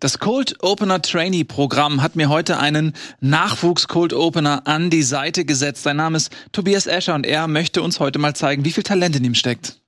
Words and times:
Das 0.00 0.20
Cold 0.20 0.62
Opener 0.62 1.02
Trainee 1.02 1.42
Programm 1.42 2.02
hat 2.02 2.14
mir 2.14 2.28
heute 2.28 2.60
einen 2.60 2.94
Nachwuchs 3.20 3.88
Cold 3.88 4.12
Opener 4.12 4.64
an 4.64 4.90
die 4.90 5.02
Seite 5.02 5.44
gesetzt. 5.44 5.82
Sein 5.82 5.96
Name 5.96 6.16
ist 6.16 6.32
Tobias 6.52 6.86
Escher 6.86 7.16
und 7.16 7.26
er 7.26 7.48
möchte 7.48 7.82
uns 7.82 7.98
heute 7.98 8.20
mal 8.20 8.34
zeigen, 8.36 8.64
wie 8.64 8.70
viel 8.70 8.84
Talent 8.84 9.16
in 9.16 9.24
ihm 9.24 9.34
steckt. 9.34 9.80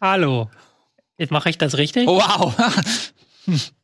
Hallo. 0.00 0.48
Jetzt 1.18 1.32
mache 1.32 1.50
ich 1.50 1.58
das 1.58 1.76
richtig? 1.76 2.06
Wow. 2.06 2.54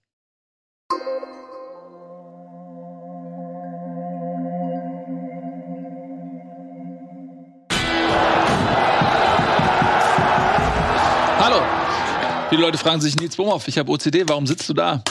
Viele 12.49 12.63
Leute 12.63 12.79
fragen 12.79 13.03
sich, 13.03 13.15
Nils 13.17 13.37
Bomhoff, 13.37 13.69
ich 13.69 13.77
habe 13.77 13.93
OCD, 13.93 14.27
warum 14.27 14.47
sitzt 14.47 14.69
du 14.71 14.73
da? 14.73 15.03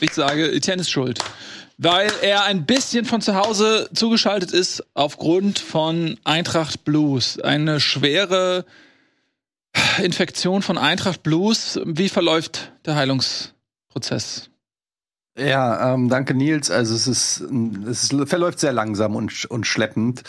Ich 0.00 0.14
sage, 0.14 0.50
Etienne 0.50 0.80
ist 0.80 0.90
schuld. 0.90 1.20
Weil 1.78 2.10
er 2.22 2.42
ein 2.44 2.66
bisschen 2.66 3.04
von 3.04 3.20
zu 3.20 3.36
Hause 3.36 3.88
zugeschaltet 3.94 4.50
ist 4.50 4.84
aufgrund 4.94 5.60
von 5.60 6.18
Eintracht 6.24 6.84
Blues. 6.84 7.38
Eine 7.38 7.78
schwere 7.78 8.64
Infektion 10.02 10.62
von 10.62 10.76
Eintracht 10.76 11.22
Blues. 11.22 11.78
Wie 11.84 12.08
verläuft 12.08 12.72
der 12.84 12.96
Heilungsprozess? 12.96 14.50
Ja, 15.38 15.94
ähm, 15.94 16.08
danke 16.08 16.34
Nils. 16.34 16.70
Also 16.70 16.94
es 16.94 17.06
ist, 17.06 17.40
es 17.88 18.12
ist, 18.12 18.28
verläuft 18.28 18.60
sehr 18.60 18.72
langsam 18.72 19.16
und, 19.16 19.46
und 19.46 19.66
schleppend. 19.66 20.22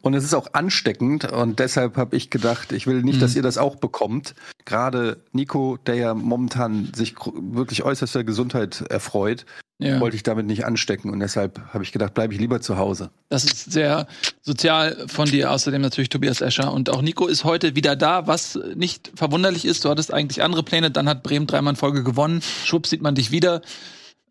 Und 0.00 0.14
es 0.14 0.24
ist 0.24 0.34
auch 0.34 0.48
ansteckend 0.52 1.30
und 1.30 1.60
deshalb 1.60 1.96
habe 1.96 2.16
ich 2.16 2.30
gedacht, 2.30 2.72
ich 2.72 2.88
will 2.88 3.02
nicht, 3.02 3.16
mhm. 3.16 3.20
dass 3.20 3.36
ihr 3.36 3.42
das 3.42 3.56
auch 3.56 3.76
bekommt. 3.76 4.34
Gerade 4.64 5.18
Nico, 5.32 5.78
der 5.86 5.94
ja 5.94 6.14
momentan 6.14 6.90
sich 6.92 7.14
wirklich 7.36 7.84
äußerster 7.84 8.24
Gesundheit 8.24 8.80
erfreut, 8.90 9.46
ja. 9.78 10.00
wollte 10.00 10.16
ich 10.16 10.22
damit 10.22 10.46
nicht 10.46 10.64
anstecken 10.64 11.10
und 11.10 11.20
deshalb 11.20 11.60
habe 11.72 11.84
ich 11.84 11.92
gedacht, 11.92 12.14
bleibe 12.14 12.34
ich 12.34 12.40
lieber 12.40 12.60
zu 12.60 12.78
Hause. 12.78 13.10
Das 13.28 13.44
ist 13.44 13.70
sehr 13.70 14.08
sozial 14.42 15.06
von 15.06 15.28
dir, 15.28 15.52
außerdem 15.52 15.82
natürlich 15.82 16.08
Tobias 16.08 16.40
Escher 16.40 16.72
und 16.72 16.90
auch 16.90 17.02
Nico 17.02 17.26
ist 17.26 17.44
heute 17.44 17.76
wieder 17.76 17.94
da, 17.94 18.26
was 18.26 18.58
nicht 18.74 19.12
verwunderlich 19.14 19.64
ist. 19.64 19.84
Du 19.84 19.90
hattest 19.90 20.12
eigentlich 20.12 20.42
andere 20.42 20.62
Pläne, 20.62 20.90
dann 20.90 21.08
hat 21.08 21.22
Bremen 21.22 21.46
dreimal 21.46 21.74
in 21.74 21.76
Folge 21.76 22.02
gewonnen. 22.02 22.42
Schwupp 22.64 22.86
sieht 22.86 23.02
man 23.02 23.14
dich 23.14 23.30
wieder. 23.30 23.62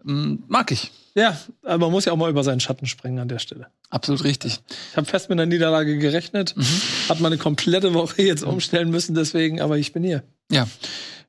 Hm, 0.06 0.44
mag 0.48 0.72
ich. 0.72 0.92
Ja, 1.16 1.40
aber 1.64 1.86
man 1.86 1.92
muss 1.92 2.06
ja 2.06 2.12
auch 2.12 2.18
mal 2.18 2.30
über 2.30 2.44
seinen 2.44 2.60
Schatten 2.60 2.86
springen 2.86 3.20
an 3.20 3.28
der 3.28 3.40
Stelle. 3.40 3.68
Absolut 3.90 4.24
richtig. 4.24 4.60
Ich 4.92 4.98
habe 4.98 5.08
fest 5.08 5.30
mit 5.30 5.40
einer 5.40 5.46
Niederlage 5.46 5.98
gerechnet, 5.98 6.56
mhm. 6.56 6.66
habe 7.10 7.24
meine 7.24 7.38
komplette 7.38 7.94
Woche 7.94 8.22
jetzt 8.22 8.44
umstellen 8.44 8.90
müssen, 8.90 9.16
deswegen, 9.16 9.62
aber 9.62 9.78
ich 9.78 9.94
bin 9.94 10.04
hier. 10.04 10.24
Ja, 10.52 10.68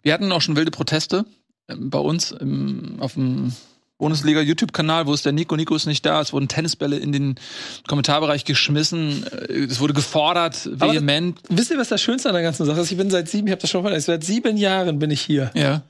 wir 0.03 0.13
hatten 0.13 0.31
auch 0.33 0.43
schon 0.43 0.57
wilde 0.57 0.71
Proteste 0.71 1.25
ähm, 1.69 1.91
bei 1.91 1.99
uns 1.99 2.33
im, 2.33 2.97
auf 2.99 3.15
dem 3.15 3.53
Bundesliga 3.99 4.41
YouTube-Kanal, 4.41 5.07
wo 5.07 5.15
ist 5.15 5.25
der 5.25 5.33
Nico? 5.33 5.57
Nico 5.57 5.75
ist 5.75 5.87
nicht 5.87 6.05
da. 6.05 6.21
Es 6.21 6.33
wurden 6.33 6.49
Tennisbälle 6.49 6.99
in 6.99 7.13
den 7.13 7.37
Kommentarbereich 7.87 8.45
geschmissen. 8.45 9.25
Äh, 9.27 9.65
es 9.65 9.81
wurde 9.81 9.95
gefordert, 9.95 10.69
vehement. 10.71 11.39
Aber 11.49 11.59
wisst 11.59 11.71
ihr, 11.71 11.79
was 11.79 11.89
das 11.89 12.03
Schönste 12.03 12.29
an 12.29 12.35
der 12.35 12.43
ganzen 12.43 12.67
Sache 12.67 12.81
ist? 12.81 12.91
Ich 12.91 12.99
bin 12.99 13.11
seit 13.11 13.29
sieben, 13.29 13.47
ich 13.47 13.53
habe 13.53 13.63
das 13.63 13.71
schon 13.71 13.83
mal 13.85 13.99
seit 13.99 14.23
sieben 14.25 14.57
Jahren 14.57 14.99
bin 14.99 15.11
ich 15.11 15.23
hier. 15.23 15.51
Ja. 15.55 15.83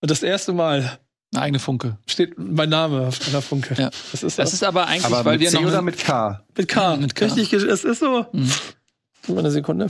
Und 0.00 0.10
das 0.10 0.22
erste 0.22 0.52
Mal 0.52 0.98
eine 1.34 1.42
eigene 1.42 1.58
Funke. 1.58 1.98
Steht 2.06 2.34
mein 2.38 2.68
Name 2.68 3.08
auf 3.08 3.20
einer 3.28 3.42
Funke. 3.42 3.74
Ja. 3.74 3.90
Das 4.12 4.22
ist, 4.22 4.38
das 4.38 4.52
ist 4.52 4.62
aber 4.64 4.86
eigentlich, 4.86 5.04
aber 5.04 5.24
weil 5.24 5.40
wir 5.40 5.50
C 5.50 5.60
noch. 5.60 5.68
oder 5.68 5.82
mit 5.82 5.98
K? 5.98 6.42
Mit 6.56 6.68
K. 6.68 6.96
Mit 6.96 7.14
K. 7.14 7.26
Richtig, 7.26 7.52
es 7.52 7.84
ist 7.84 8.00
so. 8.00 8.26
Mhm. 8.32 8.50
Mal 9.28 9.38
eine 9.38 9.50
Sekunde. 9.50 9.88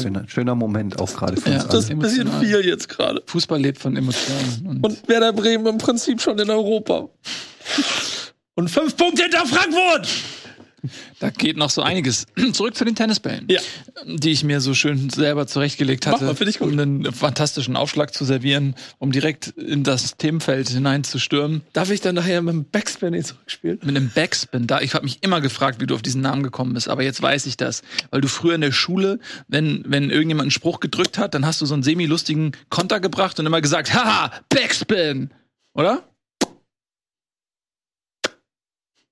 Schöner, 0.00 0.26
schöner 0.26 0.54
Moment 0.54 0.98
auch 1.00 1.12
gerade 1.14 1.36
für 1.36 1.50
uns 1.50 1.64
ja, 1.64 1.68
Das 1.68 1.84
ist 1.84 1.90
ein 1.90 1.98
bisschen 1.98 2.40
viel 2.40 2.64
jetzt 2.64 2.88
gerade. 2.88 3.22
Fußball 3.26 3.60
lebt 3.60 3.78
von 3.78 3.96
Emotionen. 3.96 4.66
Und, 4.66 4.84
und 4.84 5.08
Werder 5.08 5.32
Bremen 5.32 5.66
im 5.66 5.78
Prinzip 5.78 6.20
schon 6.20 6.38
in 6.38 6.48
Europa. 6.50 7.08
Und 8.54 8.70
fünf 8.70 8.96
Punkte 8.96 9.22
hinter 9.22 9.46
Frankfurt! 9.46 10.08
Da 11.20 11.30
geht 11.30 11.56
noch 11.56 11.70
so 11.70 11.82
einiges. 11.82 12.26
Zurück 12.52 12.74
zu 12.74 12.84
den 12.84 12.96
Tennisbällen, 12.96 13.46
ja. 13.48 13.60
die 14.04 14.30
ich 14.30 14.42
mir 14.42 14.60
so 14.60 14.74
schön 14.74 15.10
selber 15.10 15.46
zurechtgelegt 15.46 16.06
hatte, 16.06 16.24
mal, 16.24 16.48
ich 16.48 16.60
um 16.60 16.70
einen 16.70 17.12
fantastischen 17.12 17.76
Aufschlag 17.76 18.12
zu 18.12 18.24
servieren, 18.24 18.74
um 18.98 19.12
direkt 19.12 19.48
in 19.48 19.84
das 19.84 20.16
Themenfeld 20.16 20.68
hineinzustürmen. 20.68 21.62
Darf 21.72 21.90
ich 21.90 22.00
dann 22.00 22.16
nachher 22.16 22.42
mit 22.42 22.52
einem 22.52 22.64
Backspin 22.64 23.22
zurückspielen? 23.22 23.78
Mit 23.84 23.96
einem 23.96 24.10
Backspin. 24.10 24.66
Da, 24.66 24.80
ich 24.80 24.94
habe 24.94 25.04
mich 25.04 25.18
immer 25.22 25.40
gefragt, 25.40 25.80
wie 25.80 25.86
du 25.86 25.94
auf 25.94 26.02
diesen 26.02 26.20
Namen 26.20 26.42
gekommen 26.42 26.74
bist, 26.74 26.88
aber 26.88 27.02
jetzt 27.02 27.22
weiß 27.22 27.46
ich 27.46 27.56
das. 27.56 27.82
Weil 28.10 28.20
du 28.20 28.28
früher 28.28 28.54
in 28.54 28.60
der 28.60 28.72
Schule, 28.72 29.20
wenn, 29.48 29.84
wenn 29.86 30.10
irgendjemand 30.10 30.46
einen 30.46 30.50
Spruch 30.50 30.80
gedrückt 30.80 31.18
hat, 31.18 31.34
dann 31.34 31.46
hast 31.46 31.60
du 31.60 31.66
so 31.66 31.74
einen 31.74 31.82
semi-lustigen 31.82 32.52
Konter 32.70 32.98
gebracht 32.98 33.38
und 33.38 33.46
immer 33.46 33.60
gesagt, 33.60 33.94
haha, 33.94 34.32
Backspin! 34.48 35.30
Oder? 35.74 36.02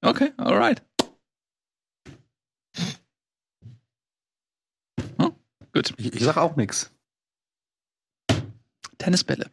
Okay, 0.03 0.33
alright. 0.39 0.83
Gut. 5.81 5.95
Ich, 5.97 6.13
ich 6.13 6.23
sag 6.23 6.37
auch 6.37 6.57
nichts. 6.57 6.91
Tennisbälle. 8.99 9.47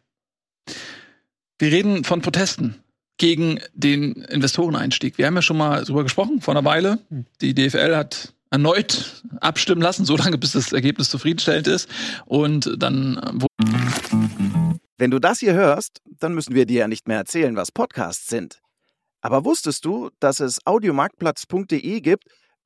Wir 1.58 1.72
reden 1.72 2.04
von 2.04 2.20
Protesten 2.20 2.82
gegen 3.16 3.60
den 3.72 4.12
Investoreneinstieg. 4.24 5.16
Wir 5.16 5.26
haben 5.26 5.36
ja 5.36 5.42
schon 5.42 5.56
mal 5.56 5.84
drüber 5.84 6.02
gesprochen 6.02 6.42
vor 6.42 6.54
einer 6.54 6.66
Weile. 6.66 6.98
Die 7.40 7.54
DFL 7.54 7.96
hat 7.96 8.34
erneut 8.50 9.24
abstimmen 9.40 9.80
lassen, 9.80 10.04
solange 10.04 10.36
bis 10.36 10.52
das 10.52 10.72
Ergebnis 10.72 11.08
zufriedenstellend 11.08 11.66
ist. 11.66 11.88
Und 12.26 12.74
dann. 12.76 13.40
Wenn 14.98 15.10
du 15.10 15.18
das 15.18 15.38
hier 15.38 15.54
hörst, 15.54 16.02
dann 16.04 16.34
müssen 16.34 16.54
wir 16.54 16.66
dir 16.66 16.80
ja 16.80 16.88
nicht 16.88 17.08
mehr 17.08 17.16
erzählen, 17.16 17.56
was 17.56 17.72
Podcasts 17.72 18.26
sind. 18.26 18.60
Aber 19.22 19.46
wusstest 19.46 19.86
du, 19.86 20.10
dass 20.20 20.40
es 20.40 20.66
audiomarktplatz.de 20.66 22.00
gibt, 22.00 22.24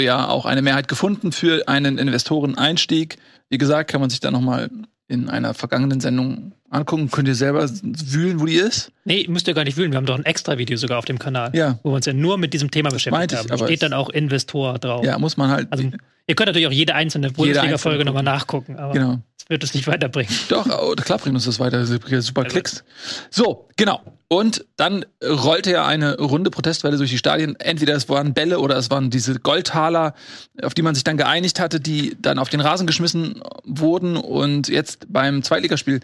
ja 0.00 0.28
auch 0.28 0.46
eine 0.46 0.62
Mehrheit 0.62 0.88
gefunden 0.88 1.32
für 1.32 1.68
einen 1.68 1.98
Investoreneinstieg. 1.98 3.18
Wie 3.50 3.58
gesagt, 3.58 3.90
kann 3.90 4.00
man 4.00 4.10
sich 4.10 4.20
da 4.20 4.30
nochmal 4.30 4.70
in 5.08 5.28
einer 5.28 5.52
vergangenen 5.52 6.00
Sendung 6.00 6.52
angucken. 6.72 7.10
Könnt 7.10 7.28
ihr 7.28 7.34
selber 7.34 7.68
wühlen, 7.82 8.40
wo 8.40 8.46
die 8.46 8.54
ist? 8.54 8.92
Nee, 9.04 9.26
müsst 9.28 9.48
ihr 9.48 9.54
gar 9.54 9.64
nicht 9.64 9.76
wühlen. 9.76 9.92
Wir 9.92 9.96
haben 9.96 10.06
doch 10.06 10.16
ein 10.16 10.24
extra 10.24 10.58
Video 10.58 10.76
sogar 10.76 10.98
auf 10.98 11.04
dem 11.04 11.18
Kanal, 11.18 11.50
ja. 11.54 11.78
wo 11.82 11.90
wir 11.90 11.96
uns 11.96 12.06
ja 12.06 12.12
nur 12.12 12.38
mit 12.38 12.54
diesem 12.54 12.70
Thema 12.70 12.90
beschäftigt 12.90 13.36
haben. 13.36 13.48
Da 13.48 13.58
steht 13.58 13.82
dann 13.82 13.92
auch 13.92 14.08
Investor 14.08 14.78
drauf. 14.78 15.04
Ja, 15.04 15.18
muss 15.18 15.36
man 15.36 15.50
halt. 15.50 15.68
Also, 15.70 15.84
ihr 16.26 16.34
könnt 16.34 16.48
natürlich 16.48 16.68
auch 16.68 16.72
jede 16.72 16.94
einzelne 16.94 17.30
Bundesliga-Folge 17.30 18.04
nochmal 18.04 18.22
nachgucken, 18.22 18.76
aber 18.76 18.92
genau. 18.92 19.18
das 19.38 19.48
wird 19.48 19.64
es 19.64 19.74
nicht 19.74 19.86
weiterbringen. 19.86 20.32
Doch, 20.48 20.66
oh, 20.66 20.94
klar 20.94 21.18
bringt 21.18 21.34
uns 21.34 21.44
das 21.44 21.60
weiter. 21.60 21.84
Super 21.84 22.44
Klicks. 22.44 22.84
So, 23.30 23.68
genau. 23.76 24.00
Und 24.28 24.64
dann 24.76 25.04
rollte 25.22 25.72
ja 25.72 25.84
eine 25.84 26.16
runde 26.18 26.50
Protestwelle 26.50 26.96
durch 26.96 27.10
die 27.10 27.18
Stadien. 27.18 27.54
Entweder 27.60 27.94
es 27.94 28.08
waren 28.08 28.32
Bälle 28.32 28.60
oder 28.60 28.76
es 28.78 28.90
waren 28.90 29.10
diese 29.10 29.38
Goldtaler, 29.38 30.14
auf 30.62 30.72
die 30.72 30.80
man 30.80 30.94
sich 30.94 31.04
dann 31.04 31.18
geeinigt 31.18 31.60
hatte, 31.60 31.80
die 31.80 32.16
dann 32.18 32.38
auf 32.38 32.48
den 32.48 32.60
Rasen 32.60 32.86
geschmissen 32.86 33.42
wurden. 33.64 34.16
Und 34.16 34.68
jetzt 34.68 35.12
beim 35.12 35.42
Zweitligaspiel 35.42 36.00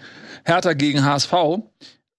Hertha 0.48 0.72
gegen 0.72 1.04
HSV 1.04 1.32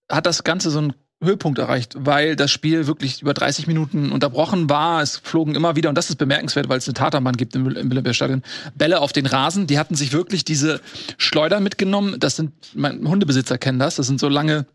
hat 0.10 0.26
das 0.26 0.44
Ganze 0.44 0.70
so 0.70 0.80
einen 0.80 0.94
Höhepunkt 1.22 1.60
erreicht, 1.60 1.96
weil 1.98 2.38
das 2.38 2.50
Spiel 2.50 2.88
wirklich 2.88 3.22
über 3.22 3.34
30 3.34 3.68
Minuten 3.68 4.12
unterbrochen 4.12 4.70
war. 4.70 5.02
Es 5.02 5.18
flogen 5.18 5.56
immer 5.56 5.76
wieder, 5.76 5.90
und 5.90 5.98
das 5.98 6.10
ist 6.10 6.16
bemerkenswert, 6.16 6.70
weil 6.70 6.78
es 6.78 6.88
eine 6.88 6.94
Tatanbahn 6.94 7.36
gibt 7.36 7.56
im, 7.56 7.68
im 7.76 7.92
Olympiastadion, 7.92 8.42
Bälle 8.76 9.02
auf 9.02 9.12
den 9.12 9.26
Rasen. 9.26 9.68
Die 9.68 9.78
hatten 9.78 9.96
sich 9.96 10.14
wirklich 10.14 10.46
diese 10.46 10.80
Schleuder 11.18 11.60
mitgenommen. 11.60 12.16
Das 12.20 12.38
sind, 12.38 12.54
mein 12.74 13.06
Hundebesitzer 13.06 13.58
kennen 13.58 13.80
das. 13.80 13.96
Das 13.96 14.08
sind 14.08 14.20
so 14.20 14.30
lange 14.30 14.66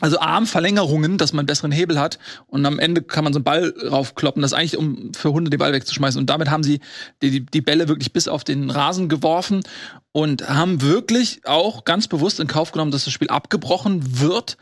also 0.00 0.18
Armverlängerungen, 0.18 1.18
dass 1.18 1.32
man 1.32 1.46
besseren 1.46 1.70
Hebel 1.70 2.00
hat 2.00 2.18
und 2.46 2.64
am 2.66 2.78
Ende 2.78 3.02
kann 3.02 3.24
man 3.24 3.32
so 3.32 3.38
einen 3.38 3.44
Ball 3.44 3.74
raufkloppen, 3.88 4.42
das 4.42 4.52
ist 4.52 4.58
eigentlich 4.58 4.76
um 4.76 5.12
für 5.14 5.32
Hunde 5.32 5.50
den 5.50 5.58
Ball 5.58 5.72
wegzuschmeißen 5.72 6.18
und 6.18 6.28
damit 6.28 6.50
haben 6.50 6.64
sie 6.64 6.80
die, 7.22 7.44
die 7.44 7.60
Bälle 7.60 7.88
wirklich 7.88 8.12
bis 8.12 8.26
auf 8.26 8.42
den 8.42 8.70
Rasen 8.70 9.08
geworfen 9.08 9.62
und 10.10 10.48
haben 10.48 10.82
wirklich 10.82 11.42
auch 11.44 11.84
ganz 11.84 12.08
bewusst 12.08 12.40
in 12.40 12.48
Kauf 12.48 12.72
genommen, 12.72 12.90
dass 12.90 13.04
das 13.04 13.12
Spiel 13.12 13.28
abgebrochen 13.28 14.20
wird, 14.20 14.56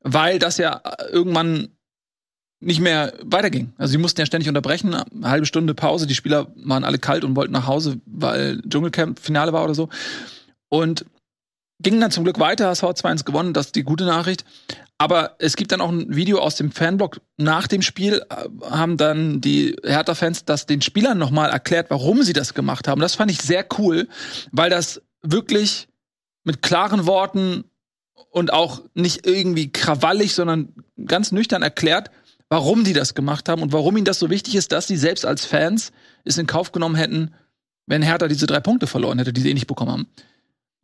weil 0.00 0.38
das 0.38 0.58
ja 0.58 0.82
irgendwann 1.10 1.68
nicht 2.60 2.80
mehr 2.80 3.14
weiterging. 3.22 3.72
Also 3.76 3.92
sie 3.92 3.98
mussten 3.98 4.20
ja 4.20 4.26
ständig 4.26 4.48
unterbrechen, 4.48 4.94
eine 4.94 5.30
halbe 5.30 5.46
Stunde 5.46 5.74
Pause, 5.74 6.06
die 6.06 6.14
Spieler 6.14 6.52
waren 6.54 6.84
alle 6.84 6.98
kalt 6.98 7.24
und 7.24 7.34
wollten 7.34 7.52
nach 7.52 7.66
Hause, 7.66 8.00
weil 8.06 8.62
Dschungelcamp 8.62 9.18
Finale 9.18 9.52
war 9.52 9.64
oder 9.64 9.74
so. 9.74 9.88
Und 10.68 11.04
ging 11.82 12.00
dann 12.00 12.10
zum 12.10 12.24
Glück 12.24 12.38
weiter, 12.38 12.68
HSV 12.68 12.84
2-1 12.84 13.24
gewonnen, 13.24 13.52
das 13.52 13.66
ist 13.66 13.76
die 13.76 13.82
gute 13.82 14.04
Nachricht. 14.04 14.44
Aber 14.98 15.34
es 15.38 15.56
gibt 15.56 15.72
dann 15.72 15.80
auch 15.80 15.90
ein 15.90 16.14
Video 16.14 16.38
aus 16.38 16.54
dem 16.54 16.70
Fanblog 16.70 17.20
nach 17.36 17.66
dem 17.66 17.82
Spiel, 17.82 18.22
äh, 18.30 18.48
haben 18.70 18.96
dann 18.96 19.40
die 19.40 19.76
Hertha-Fans 19.84 20.44
das 20.44 20.66
den 20.66 20.80
Spielern 20.80 21.18
nochmal 21.18 21.50
erklärt, 21.50 21.90
warum 21.90 22.22
sie 22.22 22.32
das 22.32 22.54
gemacht 22.54 22.86
haben. 22.86 23.00
Das 23.00 23.16
fand 23.16 23.30
ich 23.30 23.42
sehr 23.42 23.66
cool, 23.78 24.08
weil 24.52 24.70
das 24.70 25.02
wirklich 25.22 25.88
mit 26.44 26.62
klaren 26.62 27.06
Worten 27.06 27.64
und 28.30 28.52
auch 28.52 28.82
nicht 28.94 29.26
irgendwie 29.26 29.72
krawallig, 29.72 30.34
sondern 30.34 30.72
ganz 31.04 31.32
nüchtern 31.32 31.62
erklärt, 31.62 32.10
warum 32.48 32.84
die 32.84 32.92
das 32.92 33.14
gemacht 33.14 33.48
haben 33.48 33.62
und 33.62 33.72
warum 33.72 33.96
ihnen 33.96 34.04
das 34.04 34.18
so 34.18 34.30
wichtig 34.30 34.54
ist, 34.54 34.72
dass 34.72 34.86
sie 34.86 34.96
selbst 34.96 35.26
als 35.26 35.44
Fans 35.44 35.92
es 36.24 36.38
in 36.38 36.46
Kauf 36.46 36.70
genommen 36.70 36.94
hätten, 36.94 37.34
wenn 37.86 38.02
Hertha 38.02 38.28
diese 38.28 38.46
drei 38.46 38.60
Punkte 38.60 38.86
verloren 38.86 39.18
hätte, 39.18 39.32
die 39.32 39.40
sie 39.40 39.50
eh 39.50 39.54
nicht 39.54 39.66
bekommen 39.66 39.90
haben. 39.90 40.06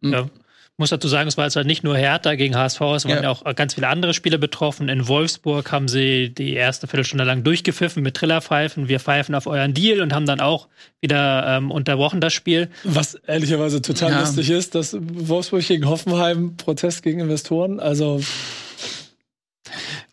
Ja 0.02 0.28
muss 0.78 0.90
dazu 0.90 1.08
sagen, 1.08 1.28
es 1.28 1.36
war 1.36 1.44
jetzt 1.44 1.56
halt 1.56 1.66
nicht 1.66 1.82
nur 1.82 1.96
Hertha 1.96 2.36
gegen 2.36 2.56
HSV, 2.56 2.80
es 2.80 3.04
waren 3.04 3.24
ja. 3.24 3.30
auch 3.30 3.44
ganz 3.56 3.74
viele 3.74 3.88
andere 3.88 4.14
Spiele 4.14 4.38
betroffen. 4.38 4.88
In 4.88 5.08
Wolfsburg 5.08 5.70
haben 5.72 5.88
sie 5.88 6.32
die 6.32 6.54
erste 6.54 6.86
Viertelstunde 6.86 7.24
lang 7.24 7.42
durchgepfiffen 7.42 8.02
mit 8.02 8.14
Trillerpfeifen. 8.14 8.88
Wir 8.88 9.00
pfeifen 9.00 9.34
auf 9.34 9.48
euren 9.48 9.74
Deal 9.74 10.00
und 10.00 10.14
haben 10.14 10.24
dann 10.24 10.40
auch 10.40 10.68
wieder 11.00 11.44
ähm, 11.48 11.72
unterbrochen 11.72 12.20
das 12.20 12.32
Spiel. 12.32 12.68
Was 12.84 13.14
ehrlicherweise 13.14 13.82
total 13.82 14.12
ja. 14.12 14.20
lustig 14.20 14.50
ist, 14.50 14.76
dass 14.76 14.96
Wolfsburg 15.00 15.66
gegen 15.66 15.88
Hoffenheim 15.88 16.56
Protest 16.56 17.02
gegen 17.02 17.20
Investoren, 17.20 17.80
also. 17.80 18.20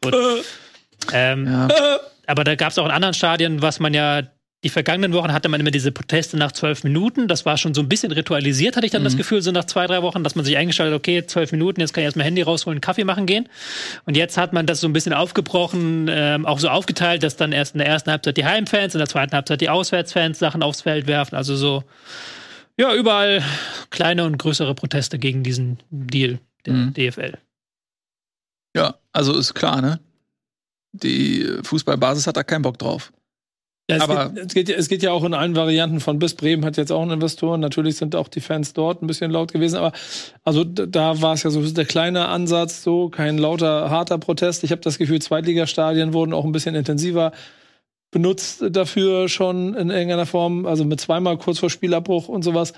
Gut. 0.02 0.14
Äh. 0.14 0.42
Ähm, 1.14 1.46
ja. 1.46 1.68
Äh. 1.68 2.00
Aber 2.28 2.44
da 2.44 2.56
gab 2.56 2.72
es 2.72 2.80
auch 2.80 2.86
in 2.86 2.92
anderen 2.92 3.14
Stadien, 3.14 3.62
was 3.62 3.80
man 3.80 3.94
ja 3.94 4.24
die 4.66 4.70
vergangenen 4.70 5.14
Wochen 5.14 5.32
hatte 5.32 5.48
man 5.48 5.60
immer 5.60 5.70
diese 5.70 5.92
Proteste 5.92 6.38
nach 6.38 6.52
zwölf 6.52 6.84
Minuten. 6.84 7.28
Das 7.28 7.46
war 7.46 7.56
schon 7.56 7.76
so 7.76 7.82
ein 7.82 7.88
bisschen 7.88 8.12
ritualisiert, 8.12 8.76
hatte 8.76 8.88
ich 8.88 8.92
dann 8.92 9.04
mhm. 9.04 9.06
das 9.06 9.16
Gefühl, 9.16 9.44
so 9.44 9.52
nach 9.52 9.66
zwei, 9.66 9.86
drei 9.86 10.02
Wochen, 10.02 10.24
dass 10.24 10.34
man 10.34 10.44
sich 10.44 10.58
eingestellt 10.58 10.92
hat, 10.92 10.98
okay, 10.98 11.24
zwölf 11.24 11.52
Minuten, 11.52 11.82
jetzt 11.82 11.94
kann 11.94 12.02
ich 12.02 12.06
erstmal 12.06 12.26
Handy 12.26 12.42
rausholen, 12.42 12.82
Kaffee 12.82 13.04
machen 13.04 13.28
gehen. 13.28 13.48
Und 14.06 14.18
jetzt 14.18 14.40
hat 14.40 14.54
man 14.54 14.66
das 14.66 14.82
so 14.82 14.88
ein 14.88 14.94
bisschen 14.94 15.14
aufgebrochen, 15.14 16.08
ähm, 16.10 16.48
auch 16.48 16.58
so 16.58 16.70
aufgeteilt, 16.70 17.22
dass 17.22 17.36
dann 17.36 17.52
erst 17.52 17.76
in 17.76 17.78
der 17.78 17.88
ersten 17.88 18.10
Halbzeit 18.10 18.38
die 18.38 18.46
Heimfans, 18.46 18.96
in 18.96 18.98
der 18.98 19.08
zweiten 19.08 19.34
Halbzeit 19.34 19.62
die 19.62 19.70
Auswärtsfans 19.70 20.40
Sachen 20.40 20.64
aufs 20.64 20.82
Feld 20.82 21.06
werfen. 21.06 21.36
Also 21.36 21.56
so, 21.56 21.84
ja, 22.76 22.92
überall 22.96 23.44
kleine 23.92 24.26
und 24.26 24.40
größere 24.40 24.74
Proteste 24.74 25.20
gegen 25.20 25.44
diesen 25.44 25.78
Deal 25.92 26.40
der 26.66 26.74
mhm. 26.74 26.94
DFL. 26.96 27.38
Ja, 28.76 28.96
also 29.14 29.38
ist 29.38 29.54
klar, 29.54 29.84
ne? 29.84 30.00
Die 30.92 31.48
Fußballbasis 31.62 32.26
hat 32.26 32.38
da 32.38 32.42
keinen 32.42 32.64
Bock 32.64 32.80
drauf. 32.80 33.12
Ja, 33.90 33.98
es, 33.98 34.02
aber 34.02 34.30
geht, 34.30 34.46
es, 34.46 34.54
geht, 34.54 34.70
es 34.70 34.90
geht 34.90 35.04
ja 35.04 35.12
auch 35.12 35.24
in 35.24 35.36
allen 35.36 35.56
Varianten 35.56 36.00
von 36.00 36.18
bis. 36.18 36.34
Bremen 36.34 36.66
hat 36.66 36.76
jetzt 36.76 36.92
auch 36.92 37.04
einen 37.04 37.12
Investor. 37.12 37.58
Natürlich 37.58 37.98
sind 37.98 38.16
auch 38.16 38.28
die 38.28 38.42
Fans 38.42 38.74
dort 38.74 39.04
ein 39.04 39.08
bisschen 39.08 39.30
laut 39.30 39.54
gewesen. 39.54 39.78
Aber 39.78 39.92
also 40.44 40.64
da 40.64 41.22
war 41.22 41.34
es 41.34 41.44
ja 41.44 41.52
so 41.52 41.62
der 41.62 41.86
kleine 41.86 42.28
Ansatz, 42.28 42.82
so 42.82 43.10
kein 43.10 43.38
lauter, 43.38 43.92
harter 43.92 44.18
Protest. 44.18 44.64
Ich 44.64 44.72
habe 44.72 44.82
das 44.82 44.98
Gefühl, 44.98 45.22
Zweitligastadien 45.22 46.14
wurden 46.14 46.34
auch 46.34 46.46
ein 46.46 46.52
bisschen 46.52 46.74
intensiver 46.74 47.32
benutzt 48.16 48.64
dafür 48.70 49.28
schon 49.28 49.74
in 49.74 49.90
irgendeiner 49.90 50.26
Form. 50.26 50.66
Also 50.66 50.86
mit 50.86 51.02
zweimal 51.02 51.38
kurz 51.38 51.60
vor 51.60 51.70
Spielabbruch 51.70 52.30
und 52.30 52.44
sowas. 52.44 52.72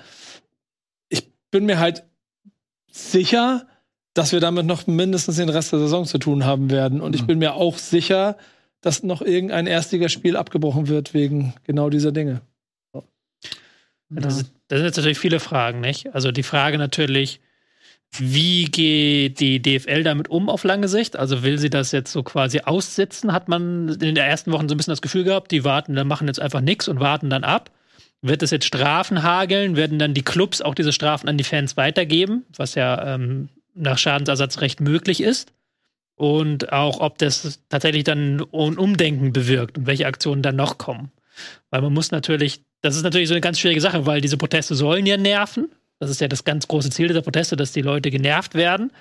Ich 1.08 1.32
bin 1.52 1.64
mir 1.64 1.78
halt 1.78 2.04
sicher, 2.90 3.66
dass 4.14 4.32
wir 4.32 4.40
damit 4.40 4.66
noch 4.66 4.88
mindestens 4.88 5.36
den 5.36 5.48
Rest 5.48 5.72
der 5.72 5.78
Saison 5.78 6.06
zu 6.06 6.18
tun 6.18 6.44
haben 6.44 6.70
werden. 6.70 7.00
Und 7.00 7.14
ich 7.14 7.22
mhm. 7.22 7.26
bin 7.28 7.38
mir 7.38 7.54
auch 7.54 7.78
sicher, 7.78 8.36
dass 8.80 9.02
noch 9.02 9.22
irgendein 9.22 9.66
Erstligaspiel 9.66 10.36
abgebrochen 10.36 10.88
wird 10.88 11.14
wegen 11.14 11.54
genau 11.64 11.90
dieser 11.90 12.12
Dinge. 12.12 12.42
Ja. 12.94 13.02
Das, 14.10 14.52
das, 14.68 14.78
sind 14.78 14.86
jetzt 14.86 14.96
natürlich 14.96 15.18
viele 15.18 15.40
Fragen, 15.40 15.80
nicht? 15.80 16.14
Also 16.14 16.32
die 16.32 16.42
Frage 16.42 16.78
natürlich, 16.78 17.40
wie 18.16 18.64
geht 18.64 19.40
die 19.40 19.60
DFL 19.60 20.02
damit 20.02 20.28
um 20.28 20.48
auf 20.48 20.64
lange 20.64 20.88
Sicht? 20.88 21.16
Also 21.16 21.42
will 21.42 21.58
sie 21.58 21.70
das 21.70 21.92
jetzt 21.92 22.12
so 22.12 22.22
quasi 22.22 22.60
aussitzen? 22.60 23.32
Hat 23.32 23.48
man 23.48 23.88
in 23.88 23.98
den 23.98 24.16
ersten 24.16 24.52
Wochen 24.52 24.68
so 24.68 24.74
ein 24.74 24.78
bisschen 24.78 24.92
das 24.92 25.02
Gefühl 25.02 25.24
gehabt, 25.24 25.50
die 25.50 25.64
warten, 25.64 25.94
dann 25.94 26.08
machen 26.08 26.26
jetzt 26.26 26.40
einfach 26.40 26.60
nichts 26.60 26.88
und 26.88 27.00
warten 27.00 27.28
dann 27.28 27.44
ab? 27.44 27.70
Wird 28.22 28.42
es 28.42 28.50
jetzt 28.50 28.64
Strafen 28.64 29.22
hageln? 29.22 29.76
Werden 29.76 29.98
dann 29.98 30.14
die 30.14 30.22
Clubs 30.22 30.62
auch 30.62 30.74
diese 30.74 30.92
Strafen 30.92 31.28
an 31.28 31.36
die 31.36 31.44
Fans 31.44 31.76
weitergeben, 31.76 32.44
was 32.56 32.74
ja 32.74 33.14
ähm, 33.14 33.48
nach 33.74 33.98
Schadensersatzrecht 33.98 34.80
möglich 34.80 35.22
ist? 35.22 35.52
Und 36.18 36.72
auch, 36.72 37.00
ob 37.00 37.18
das 37.18 37.60
tatsächlich 37.68 38.04
dann 38.04 38.40
ein 38.40 38.76
Umdenken 38.78 39.32
bewirkt 39.32 39.78
und 39.78 39.86
welche 39.86 40.06
Aktionen 40.06 40.42
dann 40.42 40.56
noch 40.56 40.76
kommen. 40.76 41.10
Weil 41.70 41.80
man 41.80 41.94
muss 41.94 42.10
natürlich, 42.10 42.62
das 42.82 42.96
ist 42.96 43.04
natürlich 43.04 43.28
so 43.28 43.34
eine 43.34 43.40
ganz 43.40 43.60
schwierige 43.60 43.80
Sache, 43.80 44.04
weil 44.04 44.20
diese 44.20 44.36
Proteste 44.36 44.74
sollen 44.74 45.06
ja 45.06 45.16
nerven. 45.16 45.70
Das 46.00 46.10
ist 46.10 46.20
ja 46.20 46.28
das 46.28 46.44
ganz 46.44 46.66
große 46.68 46.90
Ziel 46.90 47.08
dieser 47.08 47.22
Proteste, 47.22 47.56
dass 47.56 47.72
die 47.72 47.82
Leute 47.82 48.10
genervt 48.10 48.54
werden. 48.54 48.92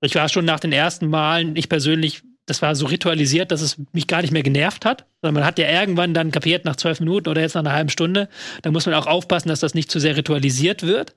Ich 0.00 0.14
war 0.14 0.28
schon 0.28 0.44
nach 0.44 0.60
den 0.60 0.72
ersten 0.72 1.08
Malen, 1.08 1.56
ich 1.56 1.68
persönlich, 1.68 2.22
das 2.46 2.62
war 2.62 2.74
so 2.74 2.86
ritualisiert, 2.86 3.50
dass 3.50 3.60
es 3.60 3.76
mich 3.92 4.06
gar 4.06 4.22
nicht 4.22 4.32
mehr 4.32 4.42
genervt 4.42 4.84
hat. 4.84 5.06
Sondern 5.20 5.34
man 5.34 5.44
hat 5.44 5.58
ja 5.58 5.68
irgendwann 5.68 6.14
dann 6.14 6.30
kapiert, 6.30 6.64
nach 6.64 6.76
zwölf 6.76 7.00
Minuten 7.00 7.28
oder 7.28 7.40
jetzt 7.40 7.54
nach 7.54 7.62
einer 7.62 7.72
halben 7.72 7.90
Stunde, 7.90 8.28
da 8.62 8.70
muss 8.70 8.86
man 8.86 8.94
auch 8.94 9.06
aufpassen, 9.06 9.48
dass 9.48 9.60
das 9.60 9.74
nicht 9.74 9.90
zu 9.90 9.98
sehr 9.98 10.16
ritualisiert 10.16 10.84
wird. 10.84 11.14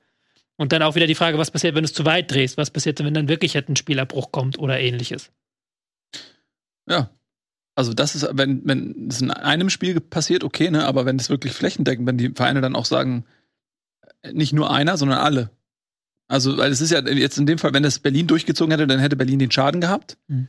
Und 0.55 0.71
dann 0.71 0.83
auch 0.83 0.95
wieder 0.95 1.07
die 1.07 1.15
Frage, 1.15 1.37
was 1.37 1.51
passiert, 1.51 1.75
wenn 1.75 1.83
du 1.83 1.87
es 1.87 1.93
zu 1.93 2.05
weit 2.05 2.31
drehst? 2.31 2.57
Was 2.57 2.69
passiert, 2.69 3.03
wenn 3.03 3.13
dann 3.13 3.27
wirklich 3.27 3.57
ein 3.57 3.75
Spielabbruch 3.75 4.31
kommt 4.31 4.59
oder 4.59 4.79
ähnliches? 4.79 5.31
Ja. 6.87 7.09
Also 7.75 7.93
das 7.93 8.15
ist, 8.15 8.27
wenn, 8.31 8.61
wenn 8.65 9.07
es 9.09 9.21
in 9.21 9.31
einem 9.31 9.69
Spiel 9.69 9.99
passiert, 9.99 10.43
okay, 10.43 10.69
ne, 10.69 10.85
aber 10.85 11.05
wenn 11.05 11.17
es 11.17 11.29
wirklich 11.29 11.53
flächendeckend, 11.53 12.07
wenn 12.07 12.17
die 12.17 12.29
Vereine 12.29 12.61
dann 12.61 12.75
auch 12.75 12.85
sagen, 12.85 13.25
nicht 14.31 14.53
nur 14.53 14.71
einer, 14.71 14.97
sondern 14.97 15.19
alle. 15.19 15.49
Also, 16.27 16.57
weil 16.57 16.71
es 16.71 16.81
ist 16.81 16.91
ja 16.91 16.99
jetzt 16.99 17.37
in 17.37 17.45
dem 17.45 17.57
Fall, 17.57 17.73
wenn 17.73 17.83
das 17.83 17.99
Berlin 17.99 18.27
durchgezogen 18.27 18.71
hätte, 18.71 18.87
dann 18.87 18.99
hätte 18.99 19.15
Berlin 19.15 19.39
den 19.39 19.51
Schaden 19.51 19.81
gehabt. 19.81 20.17
Mhm. 20.27 20.47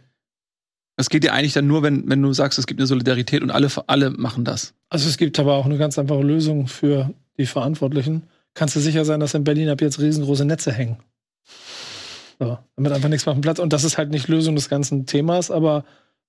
Das 0.97 1.11
geht 1.11 1.25
ja 1.25 1.33
eigentlich 1.33 1.55
dann 1.55 1.67
nur, 1.67 1.83
wenn, 1.83 2.09
wenn 2.09 2.23
du 2.23 2.33
sagst, 2.33 2.59
es 2.59 2.67
gibt 2.67 2.79
eine 2.79 2.87
Solidarität 2.87 3.43
und 3.43 3.51
alle, 3.51 3.69
alle 3.89 4.11
machen 4.11 4.45
das. 4.45 4.75
Also 4.91 5.09
es 5.09 5.17
gibt 5.17 5.39
aber 5.41 5.55
auch 5.55 5.65
eine 5.65 5.77
ganz 5.77 5.99
einfache 5.99 6.23
Lösung 6.23 6.69
für 6.69 7.13
die 7.37 7.47
Verantwortlichen. 7.47 8.23
Kannst 8.55 8.77
du 8.77 8.81
sicher 8.81 9.05
sein, 9.05 9.19
dass 9.19 9.35
in 9.35 9.43
Berlin 9.43 9.69
ab 9.69 9.81
jetzt 9.81 9.99
riesengroße 9.99 10.45
Netze 10.45 10.73
hängen. 10.73 10.99
So, 12.39 12.59
damit 12.77 12.93
einfach 12.93 13.09
nichts 13.09 13.27
mehr 13.27 13.33
auf 13.33 13.39
dem 13.39 13.43
Platz. 13.43 13.59
Und 13.59 13.73
das 13.73 13.83
ist 13.83 13.99
halt 13.99 14.11
nicht 14.11 14.29
Lösung 14.29 14.55
des 14.55 14.69
ganzen 14.69 15.07
Themas, 15.07 15.51
aber 15.51 15.85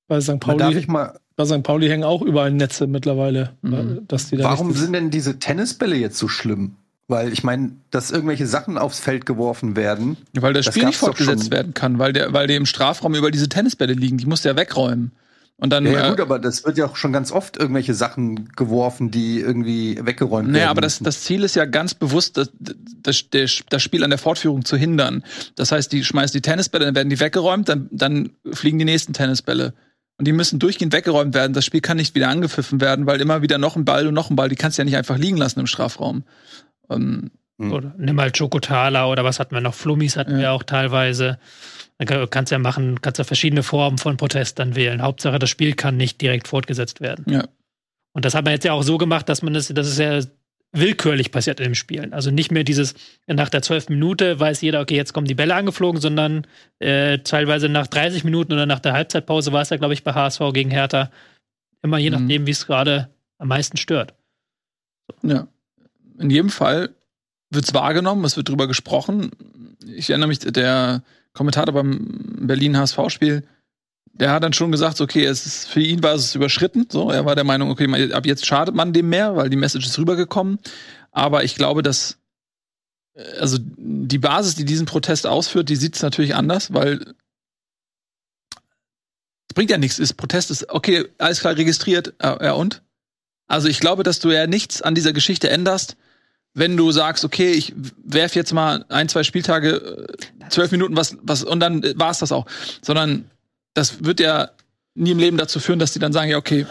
bei 0.08 0.22
St. 0.22 0.40
Pauli, 0.40 0.86
bei 1.36 1.46
St. 1.46 1.64
Pauli 1.64 1.88
hängen 1.88 2.04
auch 2.04 2.22
überall 2.22 2.52
Netze 2.52 2.88
mittlerweile. 2.88 3.52
Mhm. 3.62 4.02
Dass 4.08 4.30
die 4.30 4.38
da 4.38 4.46
Warum 4.46 4.74
sind 4.74 4.94
denn 4.94 5.10
diese 5.10 5.40
Tennisbälle 5.40 5.96
jetzt 5.96 6.18
so 6.18 6.28
schlimm? 6.28 6.76
Weil 7.08 7.32
ich 7.32 7.44
meine, 7.44 7.74
dass 7.92 8.10
irgendwelche 8.10 8.48
Sachen 8.48 8.78
aufs 8.80 9.00
Feld 9.00 9.28
geworfen 9.28 9.76
werden. 9.76 10.18
Weil 10.34 10.54
das 10.54 10.66
Spiel 10.66 10.86
nicht 10.86 10.98
fortgesetzt 10.98 11.52
werden 11.52 11.76
kann, 11.76 12.00
weil 12.00 12.14
der, 12.14 12.34
weil 12.34 12.48
der 12.48 12.58
im 12.58 12.66
Strafraum 12.66 13.14
über 13.14 13.30
diese 13.30 13.48
Tennisbälle 13.48 13.94
liegen. 13.94 14.18
Die 14.18 14.26
muss 14.26 14.42
der 14.42 14.56
wegräumen. 14.56 15.12
Und 15.58 15.70
dann, 15.70 15.86
ja, 15.86 15.92
ja, 15.92 16.10
gut, 16.10 16.20
aber 16.20 16.38
das 16.38 16.66
wird 16.66 16.78
ja 16.78 16.86
auch 16.86 16.98
schon 16.98 17.14
ganz 17.14 17.32
oft 17.32 17.56
irgendwelche 17.56 17.94
Sachen 17.94 18.50
geworfen, 18.58 19.10
die 19.10 19.40
irgendwie 19.40 19.98
weggeräumt 20.04 20.50
naja, 20.50 20.54
werden. 20.54 20.54
Naja, 20.54 20.70
aber 20.70 20.82
das, 20.82 21.00
das 21.00 21.24
Ziel 21.24 21.46
ist 21.46 21.56
ja 21.56 21.64
ganz 21.64 21.94
bewusst, 21.94 22.36
das, 22.36 22.52
das, 22.60 23.24
das 23.70 23.82
Spiel 23.82 24.04
an 24.04 24.10
der 24.10 24.20
Fortführung 24.20 24.66
zu 24.66 24.76
hindern. 24.76 25.24
Das 25.56 25.72
heißt, 25.72 25.94
die 25.94 26.04
schmeißen 26.04 26.34
die 26.34 26.42
Tennisbälle, 26.42 26.86
dann 26.86 26.96
werden 26.96 27.10
die 27.10 27.22
weggeräumt, 27.22 27.70
dann, 27.70 27.88
dann 27.92 28.32
fliegen 28.52 28.80
die 28.80 28.86
nächsten 28.86 29.14
Tennisbälle. 29.14 29.74
Und 30.18 30.28
die 30.28 30.32
müssen 30.32 30.60
durchgehend 30.60 30.94
weggeräumt 30.94 31.34
werden. 31.34 31.54
Das 31.54 31.66
Spiel 31.66 31.82
kann 31.82 31.98
nicht 31.98 32.16
wieder 32.16 32.30
angepfiffen 32.30 32.80
werden, 32.80 33.06
weil 33.06 33.20
immer 33.20 33.42
wieder 33.42 33.58
noch 33.58 33.76
ein 33.76 33.84
Ball 33.84 34.08
und 34.08 34.14
noch 34.14 34.30
ein 34.30 34.36
Ball, 34.36 34.48
die 34.48 34.56
kannst 34.56 34.78
du 34.78 34.82
ja 34.82 34.86
nicht 34.86 34.96
einfach 34.96 35.18
liegen 35.18 35.38
lassen 35.38 35.60
im 35.60 35.68
Strafraum. 35.68 36.24
Ähm, 36.90 37.32
hm. 37.60 37.72
oder 37.72 37.94
nimm 37.98 38.16
mal 38.16 38.32
Chocotala 38.32 39.08
oder 39.08 39.24
was 39.24 39.40
hatten 39.40 39.56
wir 39.56 39.62
noch? 39.62 39.74
Flummis 39.74 40.18
hatten 40.18 40.34
ja. 40.34 40.38
wir 40.38 40.52
auch 40.52 40.64
teilweise. 40.64 41.40
Da 41.98 42.28
kannst 42.28 42.52
du 42.52 42.56
ja 42.56 42.60
machen, 42.60 43.02
kannst 43.02 43.20
ja 43.20 43.24
verschiedene 43.24 43.64
Formen 43.64 43.98
von 43.98 44.18
Protest 44.18 44.60
dann 44.60 44.76
wählen. 44.76 45.02
Hauptsache, 45.02 45.40
das 45.40 45.50
Spiel 45.50 45.74
kann 45.74 45.96
nicht 45.96 46.20
direkt 46.20 46.48
fortgesetzt 46.50 47.00
werden. 47.00 47.26
Ja. 47.30 47.48
Und 48.12 48.26
das 48.26 48.36
hat 48.36 48.44
man 48.44 48.54
jetzt 48.54 48.66
ja 48.66 48.74
auch 48.74 48.84
so 48.84 48.98
gemacht, 48.98 49.30
dass 49.30 49.42
man 49.42 49.54
das, 49.54 49.68
das 49.70 49.88
ist 49.88 50.00
ja 50.00 50.20
willkürlich 50.76 51.32
passiert 51.32 51.60
in 51.60 51.66
dem 51.66 51.76
Spielen. 51.76 52.14
Also 52.14 52.32
nicht 52.32 52.52
mehr 52.52 52.64
dieses, 52.64 52.94
nach 53.28 53.50
der 53.50 53.62
zwölften 53.62 53.94
Minute 53.94 54.40
weiß 54.40 54.62
jeder, 54.62 54.82
okay, 54.82 54.96
jetzt 54.96 55.14
kommen 55.14 55.28
die 55.28 55.36
Bälle 55.36 55.56
angeflogen, 55.56 56.02
sondern 56.02 56.46
äh, 56.80 57.20
teilweise 57.20 57.70
nach 57.70 57.88
30 57.88 58.24
Minuten 58.24 58.54
oder 58.54 58.66
nach 58.66 58.80
der 58.80 58.94
Halbzeitpause 58.94 59.52
war 59.52 59.62
es 59.62 59.70
ja, 59.70 59.78
glaube 59.78 59.94
ich, 59.94 60.04
bei 60.04 60.14
HSV 60.14 60.42
gegen 60.54 60.70
Hertha. 60.70 61.12
Immer 61.82 61.98
je 61.98 62.10
mhm. 62.10 62.22
nachdem, 62.22 62.48
wie 62.48 62.52
es 62.52 62.68
gerade 62.68 63.10
am 63.38 63.48
meisten 63.48 63.78
stört. 63.78 64.14
Ja. 65.24 65.48
In 66.18 66.30
jedem 66.30 66.50
Fall 66.50 66.90
wird 67.50 67.66
es 67.66 67.74
wahrgenommen, 67.74 68.24
es 68.26 68.38
wird 68.38 68.50
drüber 68.50 68.68
gesprochen. 68.68 69.32
Ich 69.86 70.10
erinnere 70.10 70.28
mich, 70.28 70.40
der 70.40 71.04
Kommentator 71.34 71.74
beim 71.74 72.48
Berlin 72.48 72.78
HSV-Spiel, 72.78 73.44
der 74.14 74.32
hat 74.32 74.44
dann 74.44 74.54
schon 74.54 74.72
gesagt, 74.72 75.02
okay, 75.02 75.26
es 75.26 75.46
ist, 75.46 75.68
für 75.68 75.82
ihn 75.82 76.02
war 76.02 76.14
es 76.14 76.36
überschritten. 76.36 76.88
So, 76.90 77.12
er 77.12 77.26
war 77.26 77.36
der 77.36 77.44
Meinung, 77.44 77.70
okay, 77.70 78.14
ab 78.14 78.26
jetzt 78.26 78.46
schadet 78.46 78.74
man 78.74 78.94
dem 78.94 79.10
mehr, 79.10 79.36
weil 79.36 79.50
die 79.50 79.58
Message 79.58 79.86
ist 79.86 80.00
rübergekommen. 80.00 80.60
Aber 81.12 81.44
ich 81.44 81.56
glaube, 81.56 81.84
dass 81.84 82.18
äh, 83.16 83.24
also 83.40 83.58
die 83.60 84.20
Basis, 84.20 84.56
die 84.56 84.66
diesen 84.66 84.86
Protest 84.86 85.28
ausführt, 85.28 85.70
die 85.70 85.76
sieht 85.76 85.96
es 85.96 86.02
natürlich 86.02 86.36
anders, 86.36 86.74
weil 86.74 87.14
es 89.48 89.54
bringt 89.54 89.72
ja 89.72 89.78
nichts. 89.78 90.00
Ist 90.00 90.14
Protest 90.14 90.52
ist 90.52 90.70
okay, 90.70 91.06
alles 91.18 91.42
klar 91.42 91.58
registriert, 91.58 92.14
ja 92.22 92.54
und? 92.54 92.82
Also 93.48 93.68
ich 93.68 93.80
glaube, 93.80 94.04
dass 94.04 94.20
du 94.20 94.32
ja 94.32 94.48
nichts 94.48 94.82
an 94.82 94.96
dieser 94.96 95.14
Geschichte 95.14 95.50
änderst, 95.50 95.98
wenn 96.54 96.78
du 96.78 96.92
sagst, 96.92 97.26
okay, 97.26 97.52
ich 97.52 97.74
werf 98.04 98.34
jetzt 98.34 98.54
mal 98.54 98.86
ein, 98.90 99.10
zwei 99.10 99.24
Spieltage, 99.24 100.08
äh, 100.40 100.50
zwölf 100.50 100.72
Minuten 100.72 100.96
was, 100.96 101.18
was 101.22 101.44
und 101.44 101.60
dann 101.60 101.84
war 102.00 102.12
es 102.12 102.20
das 102.20 102.32
auch. 102.32 102.46
Sondern 102.82 103.30
das 103.76 104.04
wird 104.04 104.20
ja 104.20 104.50
nie 104.96 105.12
im 105.12 105.20
Leben 105.20 105.38
dazu 105.38 105.60
führen, 105.60 105.78
dass 105.78 105.94
die 105.94 106.00
dann 106.00 106.14
sagen, 106.14 106.32
ja, 106.32 106.38
okay, 106.38 106.66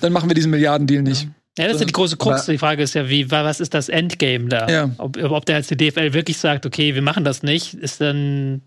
dann 0.00 0.12
machen 0.12 0.30
wir 0.30 0.34
diesen 0.34 0.50
Milliardendeal 0.52 1.02
nicht. 1.02 1.26
Ja, 1.58 1.64
das 1.66 1.74
ist 1.74 1.80
ja 1.80 1.86
die 1.86 1.92
große 1.92 2.16
Krux. 2.16 2.46
Die 2.46 2.58
Frage 2.58 2.82
ist 2.82 2.94
ja, 2.94 3.08
wie, 3.08 3.30
was 3.30 3.60
ist 3.60 3.74
das 3.74 3.88
Endgame 3.88 4.48
da? 4.48 4.68
Ja. 4.68 4.90
Ob, 4.98 5.16
ob 5.22 5.46
der 5.46 5.56
jetzt 5.58 5.70
die 5.70 5.76
DFL 5.76 6.12
wirklich 6.12 6.36
sagt, 6.38 6.66
okay, 6.66 6.94
wir 6.94 7.02
machen 7.02 7.24
das 7.24 7.42
nicht, 7.42 7.74
ist 7.74 8.00
dann 8.00 8.60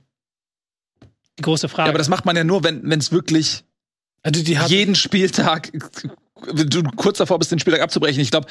die 1.38 1.42
große 1.44 1.70
Frage. 1.70 1.88
Ja, 1.88 1.92
aber 1.92 1.98
das 2.00 2.10
macht 2.10 2.26
man 2.26 2.36
ja 2.36 2.44
nur, 2.44 2.64
wenn 2.64 2.92
es 2.92 3.12
wirklich 3.12 3.64
Also 4.24 4.42
jeden 4.42 4.96
Spieltag, 4.96 5.72
du 6.54 6.84
kurz 6.96 7.18
davor 7.20 7.38
bist, 7.40 7.52
den 7.52 7.60
Spieltag 7.60 7.82
abzubrechen. 7.82 8.22
Ich 8.22 8.32
glaube, 8.32 8.48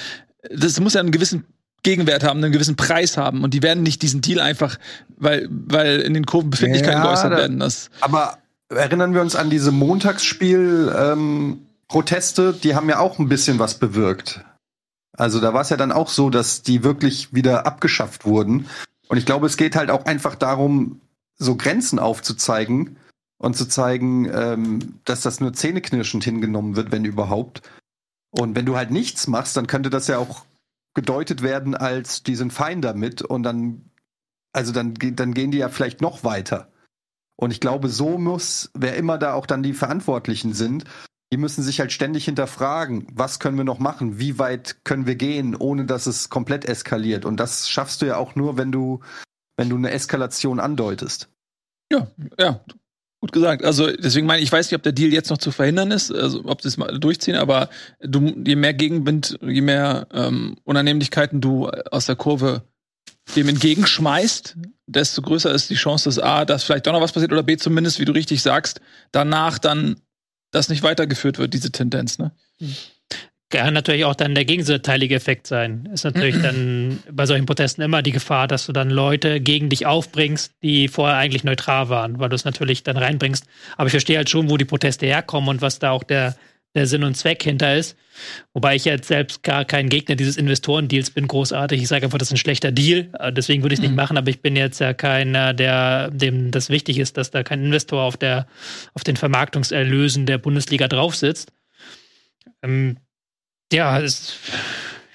das 0.51 0.79
muss 0.81 0.95
ja 0.95 1.01
einen 1.01 1.11
gewissen 1.13 1.45
Gegenwert 1.83 2.23
haben, 2.23 2.43
einen 2.43 2.53
gewissen 2.53 2.77
Preis 2.77 3.17
haben. 3.17 3.43
Und 3.43 3.55
die 3.55 3.63
werden 3.63 3.83
nicht 3.83 4.03
diesen 4.03 4.21
Deal 4.21 4.39
einfach, 4.41 4.79
weil, 5.17 5.49
weil 5.51 6.01
in 6.01 6.15
den 6.15 6.27
Kurven 6.27 6.51
Befindlichkeiten 6.51 6.99
Ja, 6.99 7.07
geäußert 7.07 7.33
da- 7.33 7.37
werden. 7.39 7.59
Das, 7.59 7.91
Aber 8.01 8.39
erinnern 8.69 9.15
wir 9.15 9.21
uns 9.21 9.37
an 9.37 9.51
diese 9.51 9.73
Montagsspiel 9.73 10.95
ähm, 10.97 11.67
die 11.93 12.75
haben 12.75 12.89
ja 12.89 12.99
auch 12.99 13.19
ein 13.19 13.29
bisschen 13.29 13.59
was 13.59 13.79
bewirkt. 13.79 14.45
Also 15.17 15.41
da 15.41 15.55
war 15.55 15.63
es 15.63 15.71
ja 15.71 15.77
dann 15.77 15.93
auch 15.93 16.09
so, 16.09 16.31
dass 16.31 16.63
die 16.63 16.85
wirklich 16.85 17.33
wieder 17.33 17.67
abgeschafft 17.67 18.25
wurden. 18.27 18.69
Und 19.09 19.17
ich 19.17 19.27
glaube, 19.27 19.47
es 19.47 19.57
geht 19.57 19.77
halt 19.77 19.91
auch 19.91 20.05
einfach 20.05 20.35
darum, 20.35 21.01
so 21.39 21.57
Grenzen 21.57 21.99
aufzuzeigen 21.99 22.97
und 23.39 23.57
zu 23.57 23.67
zeigen, 23.67 24.31
ähm, 24.33 24.99
dass 25.05 25.23
das 25.23 25.41
nur 25.41 25.53
zähneknirschend 25.53 26.25
hingenommen 26.25 26.77
wird, 26.77 26.93
wenn 26.93 27.05
überhaupt. 27.05 27.63
Und 28.31 28.57
wenn 28.57 28.67
du 28.67 28.77
halt 28.77 28.91
nichts 28.91 29.27
machst, 29.27 29.57
dann 29.57 29.67
könnte 29.67 29.91
das 29.91 30.07
ja 30.09 30.19
auch 30.19 30.45
gedeutet 30.95 31.43
werden 31.43 31.75
als, 31.75 32.23
die 32.23 32.35
sind 32.35 32.53
fein 32.53 32.83
damit 32.83 33.23
und 33.23 33.43
dann, 33.43 33.91
also 34.53 34.73
dann, 34.73 34.95
dann 34.95 35.35
gehen 35.35 35.51
die 35.51 35.59
ja 35.59 35.69
vielleicht 35.69 36.01
noch 36.01 36.25
weiter. 36.25 36.69
Und 37.37 37.51
ich 37.51 37.61
glaube, 37.61 37.89
so 37.89 38.19
muss, 38.19 38.71
wer 38.75 38.97
immer 38.97 39.19
da 39.19 39.35
auch 39.35 39.47
dann 39.47 39.63
die 39.63 39.75
Verantwortlichen 39.75 40.55
sind, 40.55 40.85
die 41.33 41.37
müssen 41.37 41.63
sich 41.63 41.81
halt 41.81 41.93
ständig 41.93 42.25
hinterfragen, 42.25 43.07
was 43.13 43.41
können 43.41 43.57
wir 43.57 43.65
noch 43.65 43.79
machen, 43.79 44.19
wie 44.19 44.39
weit 44.39 44.85
können 44.85 45.07
wir 45.07 45.17
gehen, 45.17 45.57
ohne 45.57 45.85
dass 45.85 46.07
es 46.07 46.29
komplett 46.31 46.65
eskaliert. 46.65 47.25
Und 47.25 47.39
das 47.39 47.69
schaffst 47.69 48.01
du 48.01 48.07
ja 48.07 48.17
auch 48.17 48.37
nur, 48.37 48.57
wenn 48.57 48.71
du, 48.71 49.01
wenn 49.57 49.69
du 49.69 49.77
eine 49.77 49.91
Eskalation 49.91 50.61
andeutest. 50.61 51.29
ja, 51.91 52.09
ja, 52.39 52.61
gut 53.21 53.33
gesagt. 53.33 53.65
Also 53.65 53.91
deswegen 53.91 54.27
meine 54.27 54.41
ich, 54.41 54.47
ich 54.47 54.53
weiß 54.53 54.71
nicht, 54.71 54.77
ob 54.77 54.83
der 54.83 54.93
Deal 54.93 55.13
jetzt 55.13 55.31
noch 55.31 55.39
zu 55.39 55.51
verhindern 55.51 55.91
ist, 55.91 56.13
also 56.13 56.45
ob 56.45 56.63
sie 56.63 56.69
es 56.69 56.77
mal 56.77 56.99
durchziehen, 56.99 57.37
aber 57.37 57.71
du, 58.01 58.21
je 58.45 58.57
mehr 58.57 58.75
Gegenwind, 58.75 59.39
je 59.43 59.63
mehr 59.63 60.07
ähm, 60.13 60.57
Unannehmlichkeiten 60.65 61.41
du 61.41 61.69
aus 61.69 62.07
der 62.07 62.17
Kurve 62.17 62.63
dem 63.35 63.49
entgegenschmeißt, 63.49 64.57
desto 64.87 65.23
größer 65.23 65.53
ist 65.53 65.71
die 65.71 65.75
Chance, 65.75 66.09
dass 66.09 66.19
A, 66.19 66.45
dass 66.45 66.65
vielleicht 66.65 66.87
doch 66.87 66.93
noch 66.93 67.01
was 67.01 67.13
passiert 67.13 67.33
oder 67.33 67.43
B, 67.43 67.57
zumindest, 67.57 67.99
wie 67.99 68.05
du 68.05 68.13
richtig 68.13 68.43
sagst, 68.43 68.81
danach 69.13 69.59
dann 69.59 70.01
das 70.53 70.69
nicht 70.69 70.83
weitergeführt 70.83 71.39
wird, 71.39 71.55
diese 71.55 71.73
Tendenz, 71.73 72.19
ne? 72.19 72.33
kann 73.51 73.75
natürlich 73.75 74.05
auch 74.05 74.15
dann 74.15 74.35
der 74.35 74.45
gegenseitige 74.45 75.15
Effekt 75.15 75.47
sein. 75.47 75.89
Ist 75.93 76.05
natürlich 76.05 76.41
dann 76.43 76.99
bei 77.11 77.27
solchen 77.27 77.47
Protesten 77.47 77.83
immer 77.83 78.03
die 78.03 78.13
Gefahr, 78.13 78.49
dass 78.49 78.67
du 78.67 78.73
dann 78.73 78.91
Leute 78.91 79.41
gegen 79.41 79.69
dich 79.69 79.87
aufbringst, 79.87 80.53
die 80.63 80.89
vorher 80.89 81.17
eigentlich 81.17 81.45
neutral 81.45 81.89
waren, 81.89 82.19
weil 82.19 82.29
du 82.29 82.35
es 82.35 82.45
natürlich 82.45 82.83
dann 82.83 82.97
reinbringst. 82.97 83.45
Aber 83.77 83.87
ich 83.87 83.93
verstehe 83.93 84.17
halt 84.17 84.31
schon, 84.31 84.51
wo 84.51 84.57
die 84.57 84.65
Proteste 84.65 85.07
herkommen 85.07 85.49
und 85.49 85.63
was 85.63 85.79
da 85.79 85.91
auch 85.93 86.03
der, 86.03 86.35
der 86.75 86.87
Sinn 86.87 87.05
und 87.05 87.17
Zweck 87.17 87.43
hinter 87.43 87.75
ist. 87.75 87.97
Wobei 88.53 88.77
ich 88.77 88.85
jetzt 88.85 89.09
selbst 89.09 89.43
gar 89.43 89.65
kein 89.65 89.89
Gegner 89.89 90.15
dieses 90.15 90.37
Investorendeals 90.37 91.11
bin, 91.11 91.27
großartig. 91.27 91.81
Ich 91.81 91.89
sage 91.89 92.05
einfach, 92.05 92.19
das 92.19 92.29
ist 92.29 92.35
ein 92.35 92.39
schlechter 92.39 92.73
Deal. 92.73 93.11
Äh, 93.19 93.33
Deswegen 93.33 93.63
würde 93.63 93.75
ich 93.75 93.81
es 93.81 93.83
nicht 93.83 93.95
machen, 93.95 94.17
aber 94.17 94.31
ich 94.31 94.43
bin 94.43 94.57
jetzt 94.57 94.79
ja 94.79 94.95
keiner, 94.95 95.55
der, 95.55 96.11
dem 96.11 96.51
das 96.51 96.71
wichtig 96.71 96.99
ist, 96.99 97.17
dass 97.17 97.31
da 97.31 97.43
kein 97.43 97.65
Investor 97.65 98.03
auf, 98.03 98.17
der, 98.17 98.47
auf 98.95 99.05
den 99.05 99.17
Vermarktungserlösen 99.17 100.27
der 100.27 100.39
Bundesliga 100.39 100.89
drauf 100.89 101.15
sitzt. 101.17 101.53
Ähm, 102.63 102.97
ja, 103.73 103.99
es 104.01 104.13
ist 104.13 104.39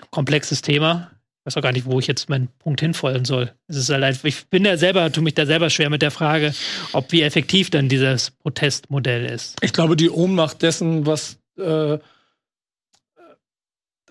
ein 0.01 0.07
komplexes 0.11 0.61
Thema. 0.61 1.11
Ich 1.39 1.47
weiß 1.47 1.57
auch 1.57 1.63
gar 1.63 1.71
nicht, 1.71 1.87
wo 1.87 1.97
ich 1.97 2.05
jetzt 2.05 2.29
meinen 2.29 2.49
Punkt 2.59 2.81
hinfolgen 2.81 3.25
soll. 3.25 3.51
Es 3.67 3.75
ist 3.75 3.89
halt 3.89 4.03
einfach, 4.03 4.25
ich 4.25 4.45
bin 4.49 4.63
ja 4.63 4.77
selber, 4.77 5.11
tue 5.11 5.23
mich 5.23 5.33
da 5.33 5.47
selber 5.47 5.71
schwer 5.71 5.89
mit 5.89 6.03
der 6.03 6.11
Frage, 6.11 6.53
ob 6.93 7.11
wie 7.11 7.23
effektiv 7.23 7.71
dann 7.71 7.89
dieses 7.89 8.29
Protestmodell 8.29 9.25
ist. 9.25 9.57
ich 9.63 9.73
glaube, 9.73 9.95
die 9.95 10.11
Ohnmacht 10.11 10.61
dessen, 10.61 11.07
was, 11.07 11.39
äh, 11.61 11.99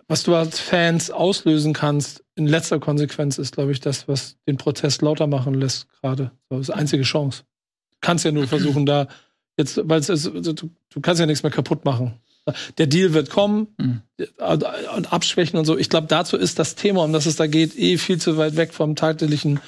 was 0.08 0.24
du 0.24 0.34
als 0.34 0.58
Fans 0.58 1.10
auslösen 1.10 1.72
kannst, 1.72 2.24
in 2.34 2.46
letzter 2.46 2.80
Konsequenz 2.80 3.38
ist, 3.38 3.54
glaube 3.54 3.70
ich, 3.72 3.80
das, 3.80 4.08
was 4.08 4.36
den 4.48 4.56
Protest 4.56 5.02
lauter 5.02 5.26
machen 5.28 5.54
lässt 5.54 5.86
gerade. 6.00 6.32
So, 6.48 6.56
das 6.58 6.68
ist 6.68 6.74
die 6.74 6.78
einzige 6.80 7.02
Chance. 7.04 7.44
Du 7.92 7.96
kannst 8.00 8.24
ja 8.24 8.32
nur 8.32 8.46
versuchen, 8.48 8.86
da 8.86 9.06
jetzt, 9.56 9.80
weil 9.84 10.00
es 10.00 10.08
ist, 10.08 10.24
du, 10.26 10.52
du 10.52 11.00
kannst 11.00 11.20
ja 11.20 11.26
nichts 11.26 11.42
mehr 11.42 11.52
kaputt 11.52 11.84
machen. 11.84 12.14
Der 12.78 12.86
Deal 12.86 13.12
wird 13.12 13.30
kommen 13.30 13.68
Mhm. 13.78 14.02
und 14.96 15.12
abschwächen 15.12 15.58
und 15.58 15.66
so. 15.66 15.78
Ich 15.78 15.90
glaube, 15.90 16.08
dazu 16.08 16.36
ist 16.36 16.58
das 16.58 16.74
Thema, 16.74 17.04
um 17.04 17.12
das 17.12 17.26
es 17.26 17.36
da 17.36 17.46
geht, 17.46 17.78
eh 17.78 17.96
viel 17.98 18.18
zu 18.18 18.36
weit 18.38 18.56
weg 18.56 18.72
vom 18.74 18.96
tatsächlichen 18.96 19.60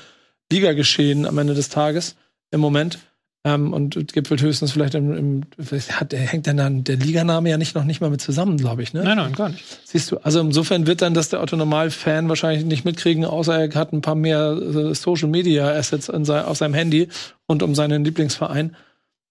Ligageschehen 0.51 1.27
am 1.27 1.39
Ende 1.39 1.55
des 1.55 1.69
Tages 1.69 2.17
im 2.51 2.61
Moment. 2.61 2.99
Ähm, 3.45 3.73
und 3.73 4.13
gipfelt 4.13 4.41
höchstens 4.41 4.71
vielleicht 4.71 4.95
im, 4.95 5.17
im 5.17 5.43
hat, 5.91 6.13
hängt 6.13 6.47
dann, 6.47 6.85
der 6.85 6.97
Liganame 6.97 7.51
ja 7.51 7.59
nicht 7.59 7.75
noch 7.75 7.83
nicht 7.83 8.01
mal 8.01 8.09
mit 8.11 8.21
zusammen, 8.21 8.57
glaube 8.57 8.85
ich, 8.85 8.93
ne? 8.93 9.03
Nein, 9.03 9.17
nein, 9.17 9.33
gar 9.33 9.49
nicht. 9.49 9.65
Siehst 9.85 10.13
du, 10.13 10.19
also 10.19 10.39
insofern 10.41 10.87
wird 10.87 11.03
dann 11.03 11.13
das 11.13 11.29
der 11.29 11.43
Otto-Normal-Fan 11.43 12.29
wahrscheinlich 12.29 12.65
nicht 12.65 12.85
mitkriegen, 12.85 13.25
außer 13.25 13.59
er 13.59 13.75
hat 13.75 13.93
ein 13.93 14.01
paar 14.01 14.15
mehr 14.15 14.53
äh, 14.53 14.95
Social-Media-Assets 14.95 16.09
in 16.09 16.25
sei, 16.25 16.45
auf 16.45 16.57
seinem 16.57 16.75
Handy 16.75 17.09
und 17.47 17.65
um 17.65 17.75
seinen 17.75 18.05
Lieblingsverein. 18.05 18.77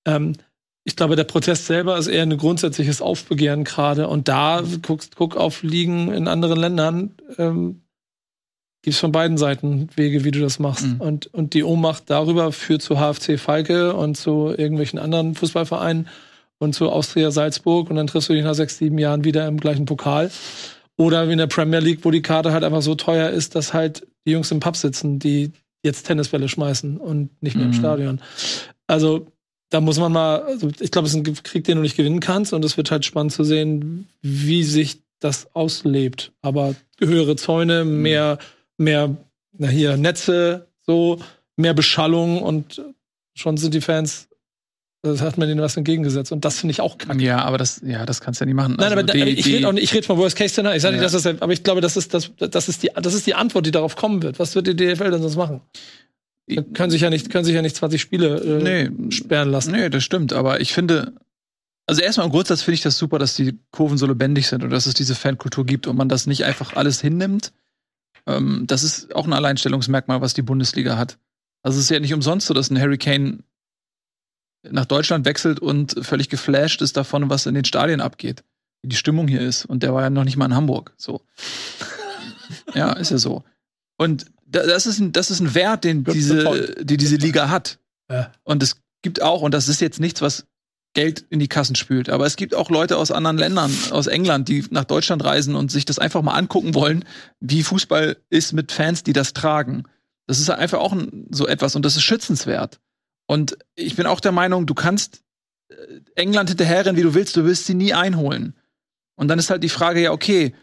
Ähm, 0.05 0.33
ich 0.83 0.95
glaube, 0.95 1.15
der 1.15 1.23
Protest 1.23 1.67
selber 1.67 1.97
ist 1.97 2.07
eher 2.07 2.23
ein 2.23 2.37
grundsätzliches 2.37 3.01
Aufbegehren 3.01 3.63
gerade. 3.63 4.07
Und 4.07 4.27
da 4.27 4.63
guckst, 4.81 5.15
guck 5.15 5.37
auf 5.37 5.63
Ligen 5.63 6.11
in 6.11 6.27
anderen 6.27 6.59
Ländern, 6.59 7.11
ähm, 7.37 7.81
gibt 8.81 8.95
es 8.95 9.00
von 9.00 9.11
beiden 9.11 9.38
Seiten 9.38 9.89
Wege, 9.95 10.23
wie 10.23 10.31
du 10.31 10.39
das 10.39 10.59
machst. 10.59 10.85
Mhm. 10.88 11.01
Und, 11.01 11.33
und 11.33 11.53
die 11.53 11.63
Ohnmacht 11.63 12.03
darüber 12.07 12.51
führt 12.51 12.81
zu 12.81 12.95
HFC 12.97 13.39
Falke 13.39 13.95
und 13.95 14.15
zu 14.15 14.53
irgendwelchen 14.57 14.97
anderen 15.00 15.35
Fußballvereinen 15.35 16.07
und 16.57 16.73
zu 16.73 16.89
Austria 16.89 17.31
Salzburg 17.31 17.89
und 17.89 17.95
dann 17.95 18.07
triffst 18.07 18.29
du 18.29 18.33
dich 18.33 18.43
nach 18.43 18.55
sechs, 18.55 18.77
sieben 18.77 18.97
Jahren 18.97 19.23
wieder 19.23 19.47
im 19.47 19.59
gleichen 19.59 19.85
Pokal. 19.85 20.31
Oder 20.97 21.27
wie 21.27 21.31
in 21.33 21.38
der 21.38 21.47
Premier 21.47 21.79
League, 21.79 22.00
wo 22.03 22.11
die 22.11 22.21
Karte 22.21 22.51
halt 22.53 22.63
einfach 22.63 22.81
so 22.81 22.95
teuer 22.95 23.29
ist, 23.29 23.55
dass 23.55 23.73
halt 23.73 24.05
die 24.25 24.31
Jungs 24.31 24.51
im 24.51 24.59
Pub 24.59 24.75
sitzen, 24.75 25.19
die 25.19 25.51
jetzt 25.83 26.05
Tennisbälle 26.05 26.47
schmeißen 26.47 26.97
und 26.97 27.29
nicht 27.41 27.55
mehr 27.55 27.65
im 27.65 27.71
Mhm. 27.71 27.75
Stadion. 27.75 28.21
Also 28.88 29.27
da 29.69 29.81
muss 29.81 30.00
man 30.00 30.11
mal, 30.11 30.43
also 30.43 30.69
ich 30.79 30.91
glaube, 30.91 31.07
es 31.07 31.15
ist 31.15 31.25
ein 31.27 31.33
Krieg, 31.43 31.63
den 31.63 31.77
du 31.77 31.81
nicht 31.81 31.97
gewinnen 31.97 32.19
kannst 32.19 32.53
und 32.53 32.63
es 32.65 32.77
wird 32.77 32.91
halt 32.91 33.05
spannend 33.05 33.31
zu 33.31 33.43
sehen, 33.43 34.07
wie 34.21 34.63
sich 34.63 35.01
das 35.19 35.55
auslebt. 35.55 36.33
Aber 36.41 36.75
höhere 37.00 37.35
Zäune, 37.35 37.85
mehr, 37.85 38.38
mehr, 38.81 39.15
na 39.57 39.67
hier, 39.67 39.95
Netze, 39.97 40.67
so, 40.85 41.19
mehr 41.55 41.73
Beschallung 41.73 42.41
und 42.41 42.81
schon 43.35 43.57
sind 43.57 43.73
die 43.73 43.81
Fans, 43.81 44.27
das 45.03 45.21
hat 45.21 45.38
man 45.38 45.47
denen 45.47 45.61
was 45.61 45.77
entgegengesetzt 45.77 46.31
und 46.31 46.45
das 46.45 46.59
finde 46.59 46.71
ich 46.71 46.81
auch 46.81 46.97
kacke. 46.97 47.21
Ja, 47.23 47.39
aber 47.43 47.57
das, 47.57 47.81
ja, 47.83 48.05
das 48.05 48.21
kannst 48.21 48.39
du 48.39 48.43
ja 48.43 48.47
nicht 48.47 48.55
machen. 48.55 48.75
Nein, 48.77 48.91
Also 48.91 49.00
aber 49.00 49.03
die- 49.03 49.19
ich 49.31 49.45
die- 49.45 49.55
rede 49.55 49.67
auch 49.67 49.71
nicht, 49.71 49.83
ich 49.83 49.93
rede 49.93 50.05
von 50.05 50.17
Worst 50.17 50.35
Case 50.35 50.50
Szenario. 50.50 50.75
Ich 50.75 50.81
sage 50.83 50.95
Ja. 50.97 51.01
nicht, 51.01 51.13
dass 51.13 51.23
das, 51.23 51.41
aber 51.41 51.53
ich 51.53 51.63
glaube, 51.63 51.81
das 51.81 51.97
ist 51.97 52.13
das, 52.13 52.31
das 52.38 52.69
ist 52.69 52.83
die, 52.83 52.89
das 52.93 53.13
ist 53.13 53.25
die 53.25 53.33
Antwort, 53.33 53.65
die 53.65 53.71
darauf 53.71 53.95
kommen 53.95 54.21
wird. 54.21 54.38
Was 54.38 54.53
wird 54.55 54.67
die 54.67 54.75
DFL 54.75 55.09
denn 55.11 55.21
sonst 55.21 55.38
machen? 55.38 55.61
Da 56.47 56.61
können 56.61 56.91
sich 56.91 57.01
ja 57.01 57.09
nicht, 57.09 57.29
können 57.31 57.45
sich 57.45 57.55
ja 57.55 57.61
nicht 57.61 57.75
20 57.75 58.01
Spiele 58.01 58.39
äh, 58.61 58.88
Nee. 58.89 59.11
sperren 59.11 59.50
lassen. 59.50 59.71
Nee, 59.71 59.89
das 59.89 60.03
stimmt, 60.03 60.33
aber 60.33 60.59
ich 60.61 60.71
finde, 60.73 61.13
also 61.88 62.01
erstmal 62.01 62.27
im 62.27 62.31
Grundsatz 62.31 62.61
finde 62.61 62.75
ich 62.75 62.81
das 62.81 62.97
super, 62.97 63.17
dass 63.17 63.35
die 63.35 63.57
Kurven 63.71 63.97
so 63.97 64.05
lebendig 64.05 64.47
sind 64.47 64.63
und 64.63 64.69
dass 64.69 64.85
es 64.85 64.93
diese 64.93 65.15
Fankultur 65.15 65.65
gibt 65.65 65.88
und 65.88 65.95
man 65.97 66.09
das 66.09 66.27
nicht 66.27 66.43
einfach 66.45 66.75
alles 66.75 67.01
hinnimmt. 67.01 67.53
Ähm, 68.27 68.65
das 68.67 68.83
ist 68.83 69.13
auch 69.15 69.25
ein 69.25 69.33
Alleinstellungsmerkmal, 69.33 70.21
was 70.21 70.33
die 70.33 70.41
Bundesliga 70.41 70.97
hat. 70.97 71.17
Also 71.63 71.77
es 71.77 71.85
ist 71.85 71.89
ja 71.89 71.99
nicht 71.99 72.13
umsonst 72.13 72.47
so, 72.47 72.53
dass 72.53 72.69
ein 72.69 72.79
Hurricane 72.81 73.43
nach 74.69 74.85
Deutschland 74.85 75.25
wechselt 75.25 75.59
und 75.59 75.95
völlig 76.05 76.29
geflasht 76.29 76.81
ist 76.81 76.97
davon, 76.97 77.29
was 77.29 77.45
in 77.45 77.55
den 77.55 77.65
Stadien 77.65 78.01
abgeht. 78.01 78.43
Wie 78.83 78.89
die 78.89 78.95
Stimmung 78.95 79.27
hier 79.27 79.41
ist. 79.41 79.65
Und 79.65 79.83
der 79.83 79.93
war 79.93 80.01
ja 80.03 80.09
noch 80.09 80.23
nicht 80.23 80.37
mal 80.37 80.45
in 80.45 80.55
Hamburg. 80.55 80.93
So. 80.97 81.21
ja, 82.73 82.93
ist 82.93 83.11
ja 83.11 83.17
so. 83.17 83.43
Und 83.97 84.25
da- 84.45 84.65
das 84.65 84.85
ist 84.85 84.99
ein, 84.99 85.11
das 85.11 85.31
ist 85.31 85.39
ein 85.39 85.53
Wert, 85.55 85.83
den 85.83 86.03
diese, 86.03 86.75
die 86.83 86.97
diese 86.97 87.15
Liga 87.15 87.49
hat. 87.49 87.79
Und 88.43 88.61
es 88.63 88.77
gibt 89.01 89.21
auch, 89.21 89.41
und 89.41 89.53
das 89.53 89.67
ist 89.67 89.81
jetzt 89.81 89.99
nichts, 89.99 90.21
was 90.21 90.45
Geld 90.93 91.25
in 91.29 91.39
die 91.39 91.48
Kassen 91.48 91.75
spült, 91.75 92.10
aber 92.10 92.25
es 92.25 92.36
gibt 92.36 92.53
auch 92.53 92.69
Leute 92.69 92.98
aus 92.98 93.12
anderen 93.12 93.38
Ländern, 93.38 93.71
aus 93.91 94.07
England, 94.07 94.50
die 94.50 94.65
nach 94.71 94.83
Deutschland 94.83 95.24
reisen 95.24 95.55
und 95.55 95.71
sich 95.71 95.86
das 95.86 96.00
einfach 96.00 96.21
mal 96.21 96.33
angucken 96.33 96.75
wollen, 96.75 97.05
wie 97.39 97.63
Fußball 97.63 98.17
ist 98.29 98.51
mit 98.51 98.71
Fans, 98.71 99.03
die 99.03 99.13
das 99.13 99.33
tragen. 99.33 99.83
Das 100.27 100.39
ist 100.39 100.50
einfach 100.50 100.79
auch 100.79 100.95
so 101.29 101.48
etwas 101.48 101.75
und 101.75 101.86
das 101.86 101.95
ist 101.95 102.03
schützenswert. 102.03 102.79
Und 103.25 103.57
ich 103.75 103.95
bin 103.95 104.05
auch 104.05 104.19
der 104.19 104.33
Meinung, 104.33 104.65
du 104.65 104.74
kannst 104.74 105.24
äh, 105.69 105.75
England 106.15 106.50
hinterherrennen, 106.50 106.98
wie 106.98 107.03
du 107.03 107.13
willst, 107.13 107.38
du 107.38 107.45
wirst 107.45 107.65
sie 107.65 107.74
nie 107.74 107.93
einholen. 107.93 108.55
Und 109.15 109.27
dann 109.27 109.39
ist 109.39 109.50
halt 109.50 109.63
die 109.63 109.69
Frage, 109.69 110.01
ja, 110.01 110.12
okay, 110.12 110.53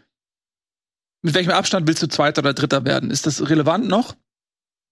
mit 1.21 1.33
welchem 1.33 1.51
Abstand 1.51 1.87
willst 1.87 2.03
du 2.03 2.07
Zweiter 2.07 2.41
oder 2.41 2.53
Dritter 2.53 2.85
werden? 2.85 3.11
Ist 3.11 3.25
das 3.25 3.49
relevant 3.49 3.87
noch? 3.87 4.15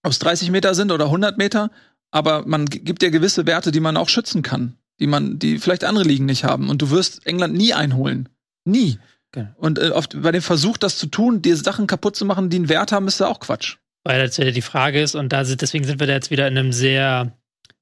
Ob 0.02 0.12
es 0.12 0.18
30 0.18 0.50
Meter 0.50 0.74
sind 0.74 0.92
oder 0.92 1.06
100 1.06 1.38
Meter? 1.38 1.70
Aber 2.10 2.46
man 2.46 2.66
gibt 2.66 3.02
ja 3.02 3.10
gewisse 3.10 3.46
Werte, 3.46 3.70
die 3.70 3.80
man 3.80 3.96
auch 3.96 4.08
schützen 4.08 4.42
kann, 4.42 4.77
die 5.00 5.06
man, 5.06 5.38
die 5.38 5.58
vielleicht 5.58 5.84
andere 5.84 6.04
Ligen 6.04 6.26
nicht 6.26 6.44
haben. 6.44 6.70
Und 6.70 6.82
du 6.82 6.90
wirst 6.90 7.26
England 7.26 7.54
nie 7.54 7.74
einholen. 7.74 8.28
Nie. 8.64 8.98
Okay. 9.32 9.48
Und 9.56 9.78
äh, 9.78 9.90
oft 9.90 10.20
bei 10.20 10.32
dem 10.32 10.42
Versuch, 10.42 10.76
das 10.76 10.98
zu 10.98 11.06
tun, 11.06 11.42
dir 11.42 11.56
Sachen 11.56 11.86
kaputt 11.86 12.16
zu 12.16 12.24
machen, 12.24 12.50
die 12.50 12.56
einen 12.56 12.68
Wert 12.68 12.92
haben, 12.92 13.06
ist 13.06 13.20
ja 13.20 13.28
auch 13.28 13.40
Quatsch. 13.40 13.76
Weil 14.04 14.24
das 14.24 14.36
ja 14.36 14.50
die 14.50 14.62
Frage 14.62 15.00
ist, 15.00 15.14
und 15.14 15.32
da 15.32 15.44
deswegen 15.44 15.84
sind 15.84 16.00
wir 16.00 16.06
da 16.06 16.14
jetzt 16.14 16.30
wieder 16.30 16.48
in 16.48 16.56
einem 16.56 16.72
sehr, 16.72 17.36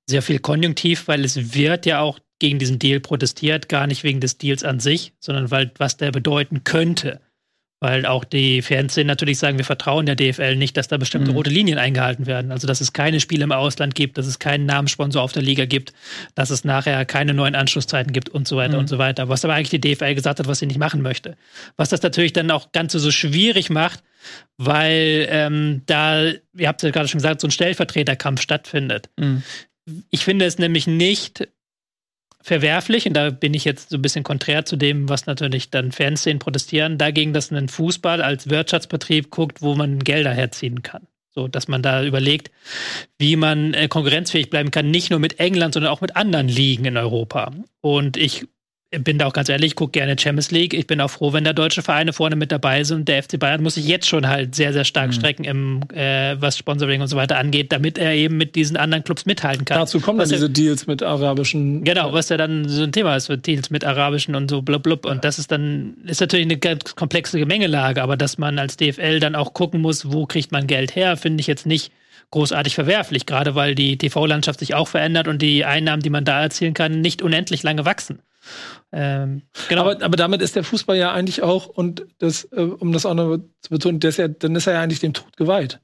sehr 0.08 0.22
viel 0.22 0.38
Konjunktiv, 0.38 1.08
weil 1.08 1.24
es 1.24 1.54
wird 1.54 1.86
ja 1.86 2.00
auch 2.00 2.18
gegen 2.38 2.58
diesen 2.58 2.78
Deal 2.78 3.00
protestiert, 3.00 3.68
gar 3.68 3.86
nicht 3.86 4.02
wegen 4.02 4.20
des 4.20 4.38
Deals 4.38 4.64
an 4.64 4.80
sich, 4.80 5.14
sondern 5.20 5.50
weil 5.50 5.72
was 5.78 5.96
der 5.96 6.12
bedeuten 6.12 6.64
könnte. 6.64 7.20
Weil 7.86 8.04
auch 8.04 8.24
die 8.24 8.62
Fernsehen 8.62 9.06
natürlich 9.06 9.38
sagen, 9.38 9.58
wir 9.58 9.64
vertrauen 9.64 10.06
der 10.06 10.16
DFL 10.16 10.56
nicht, 10.56 10.76
dass 10.76 10.88
da 10.88 10.96
bestimmte 10.96 11.30
mhm. 11.30 11.36
rote 11.36 11.50
Linien 11.50 11.78
eingehalten 11.78 12.26
werden. 12.26 12.50
Also, 12.50 12.66
dass 12.66 12.80
es 12.80 12.92
keine 12.92 13.20
Spiele 13.20 13.44
im 13.44 13.52
Ausland 13.52 13.94
gibt, 13.94 14.18
dass 14.18 14.26
es 14.26 14.40
keinen 14.40 14.66
Namenssponsor 14.66 15.22
auf 15.22 15.30
der 15.30 15.44
Liga 15.44 15.66
gibt, 15.66 15.92
dass 16.34 16.50
es 16.50 16.64
nachher 16.64 17.04
keine 17.04 17.32
neuen 17.32 17.54
Anschlusszeiten 17.54 18.12
gibt 18.12 18.28
und 18.28 18.48
so 18.48 18.56
weiter 18.56 18.72
mhm. 18.72 18.80
und 18.80 18.88
so 18.88 18.98
weiter. 18.98 19.28
Was 19.28 19.44
aber 19.44 19.54
eigentlich 19.54 19.80
die 19.80 19.80
DFL 19.80 20.16
gesagt 20.16 20.40
hat, 20.40 20.48
was 20.48 20.58
sie 20.58 20.66
nicht 20.66 20.80
machen 20.80 21.00
möchte. 21.00 21.36
Was 21.76 21.88
das 21.90 22.02
natürlich 22.02 22.32
dann 22.32 22.50
auch 22.50 22.72
ganz 22.72 22.90
so 22.90 23.10
schwierig 23.12 23.70
macht, 23.70 24.02
weil 24.56 25.28
ähm, 25.30 25.82
da, 25.86 26.24
ihr 26.24 26.66
habt 26.66 26.82
ja 26.82 26.90
gerade 26.90 27.06
schon 27.06 27.18
gesagt, 27.18 27.40
so 27.40 27.46
ein 27.46 27.52
Stellvertreterkampf 27.52 28.40
stattfindet. 28.40 29.10
Mhm. 29.16 29.44
Ich 30.10 30.24
finde 30.24 30.44
es 30.46 30.58
nämlich 30.58 30.88
nicht 30.88 31.46
verwerflich, 32.46 33.08
und 33.08 33.14
da 33.14 33.30
bin 33.30 33.54
ich 33.54 33.64
jetzt 33.64 33.90
so 33.90 33.96
ein 33.96 34.02
bisschen 34.02 34.22
konträr 34.22 34.64
zu 34.64 34.76
dem, 34.76 35.08
was 35.08 35.26
natürlich 35.26 35.70
dann 35.70 35.90
Fernsehen 35.90 36.38
protestieren, 36.38 36.96
dagegen, 36.96 37.32
dass 37.32 37.50
ein 37.50 37.68
Fußball 37.68 38.22
als 38.22 38.48
Wirtschaftsbetrieb 38.48 39.30
guckt, 39.30 39.62
wo 39.62 39.74
man 39.74 39.98
Gelder 39.98 40.32
herziehen 40.32 40.82
kann. 40.82 41.08
So, 41.34 41.48
dass 41.48 41.66
man 41.66 41.82
da 41.82 42.04
überlegt, 42.04 42.52
wie 43.18 43.34
man 43.34 43.74
äh, 43.74 43.88
konkurrenzfähig 43.88 44.48
bleiben 44.48 44.70
kann, 44.70 44.92
nicht 44.92 45.10
nur 45.10 45.18
mit 45.18 45.40
England, 45.40 45.74
sondern 45.74 45.90
auch 45.90 46.00
mit 46.00 46.14
anderen 46.14 46.46
Ligen 46.46 46.84
in 46.84 46.96
Europa. 46.96 47.52
Und 47.80 48.16
ich 48.16 48.46
bin 48.90 49.18
da 49.18 49.26
auch 49.26 49.32
ganz 49.32 49.48
ehrlich, 49.48 49.72
ich 49.72 49.74
gucke 49.74 49.92
gerne 49.92 50.16
Champions 50.18 50.52
League. 50.52 50.72
Ich 50.72 50.86
bin 50.86 51.00
auch 51.00 51.10
froh, 51.10 51.32
wenn 51.32 51.42
da 51.42 51.52
deutsche 51.52 51.82
Vereine 51.82 52.12
vorne 52.12 52.36
mit 52.36 52.52
dabei 52.52 52.84
sind. 52.84 53.08
Der 53.08 53.20
FC 53.22 53.38
Bayern 53.38 53.62
muss 53.62 53.74
sich 53.74 53.86
jetzt 53.86 54.06
schon 54.06 54.28
halt 54.28 54.54
sehr, 54.54 54.72
sehr 54.72 54.84
stark 54.84 55.08
mhm. 55.08 55.12
strecken, 55.12 55.44
im, 55.44 55.82
äh, 55.92 56.40
was 56.40 56.56
Sponsoring 56.56 57.00
und 57.00 57.08
so 57.08 57.16
weiter 57.16 57.36
angeht, 57.38 57.72
damit 57.72 57.98
er 57.98 58.12
eben 58.12 58.36
mit 58.36 58.54
diesen 58.54 58.76
anderen 58.76 59.02
Clubs 59.02 59.26
mithalten 59.26 59.64
kann. 59.64 59.78
Dazu 59.78 60.00
kommen 60.00 60.20
dann 60.20 60.28
diese 60.28 60.48
Deals 60.48 60.86
mit 60.86 61.02
arabischen. 61.02 61.82
Genau, 61.82 62.12
was 62.12 62.28
ja 62.28 62.36
dann 62.36 62.68
so 62.68 62.84
ein 62.84 62.92
Thema 62.92 63.16
ist, 63.16 63.28
Deals 63.44 63.70
mit 63.70 63.84
arabischen 63.84 64.36
und 64.36 64.48
so 64.48 64.62
blub 64.62 64.84
blub. 64.84 65.04
Und 65.04 65.24
das 65.24 65.40
ist 65.40 65.50
dann, 65.50 65.96
ist 66.04 66.20
natürlich 66.20 66.46
eine 66.46 66.56
ganz 66.56 66.94
komplexe 66.94 67.40
Gemengelage, 67.40 68.02
aber 68.02 68.16
dass 68.16 68.38
man 68.38 68.58
als 68.58 68.76
DFL 68.76 69.18
dann 69.18 69.34
auch 69.34 69.52
gucken 69.52 69.80
muss, 69.80 70.12
wo 70.12 70.26
kriegt 70.26 70.52
man 70.52 70.68
Geld 70.68 70.94
her, 70.94 71.16
finde 71.16 71.40
ich 71.40 71.48
jetzt 71.48 71.66
nicht 71.66 71.92
großartig 72.30 72.74
verwerflich, 72.74 73.26
gerade 73.26 73.54
weil 73.54 73.74
die 73.74 73.98
TV-Landschaft 73.98 74.60
sich 74.60 74.74
auch 74.74 74.88
verändert 74.88 75.28
und 75.28 75.42
die 75.42 75.64
Einnahmen, 75.64 76.02
die 76.02 76.10
man 76.10 76.24
da 76.24 76.42
erzielen 76.42 76.74
kann, 76.74 77.00
nicht 77.00 77.22
unendlich 77.22 77.62
lange 77.62 77.84
wachsen. 77.84 78.20
Ähm, 78.92 79.42
genau. 79.68 79.82
aber, 79.82 80.02
aber 80.04 80.16
damit 80.16 80.42
ist 80.42 80.56
der 80.56 80.64
Fußball 80.64 80.96
ja 80.96 81.12
eigentlich 81.12 81.42
auch, 81.42 81.66
und 81.66 82.06
das, 82.18 82.44
äh, 82.52 82.60
um 82.60 82.92
das 82.92 83.06
auch 83.06 83.14
noch 83.14 83.38
zu 83.60 83.70
betonen, 83.70 84.00
ist 84.00 84.16
ja, 84.16 84.28
dann 84.28 84.54
ist 84.56 84.66
er 84.66 84.74
ja 84.74 84.82
eigentlich 84.82 85.00
dem 85.00 85.12
Tod 85.12 85.36
geweiht. 85.36 85.80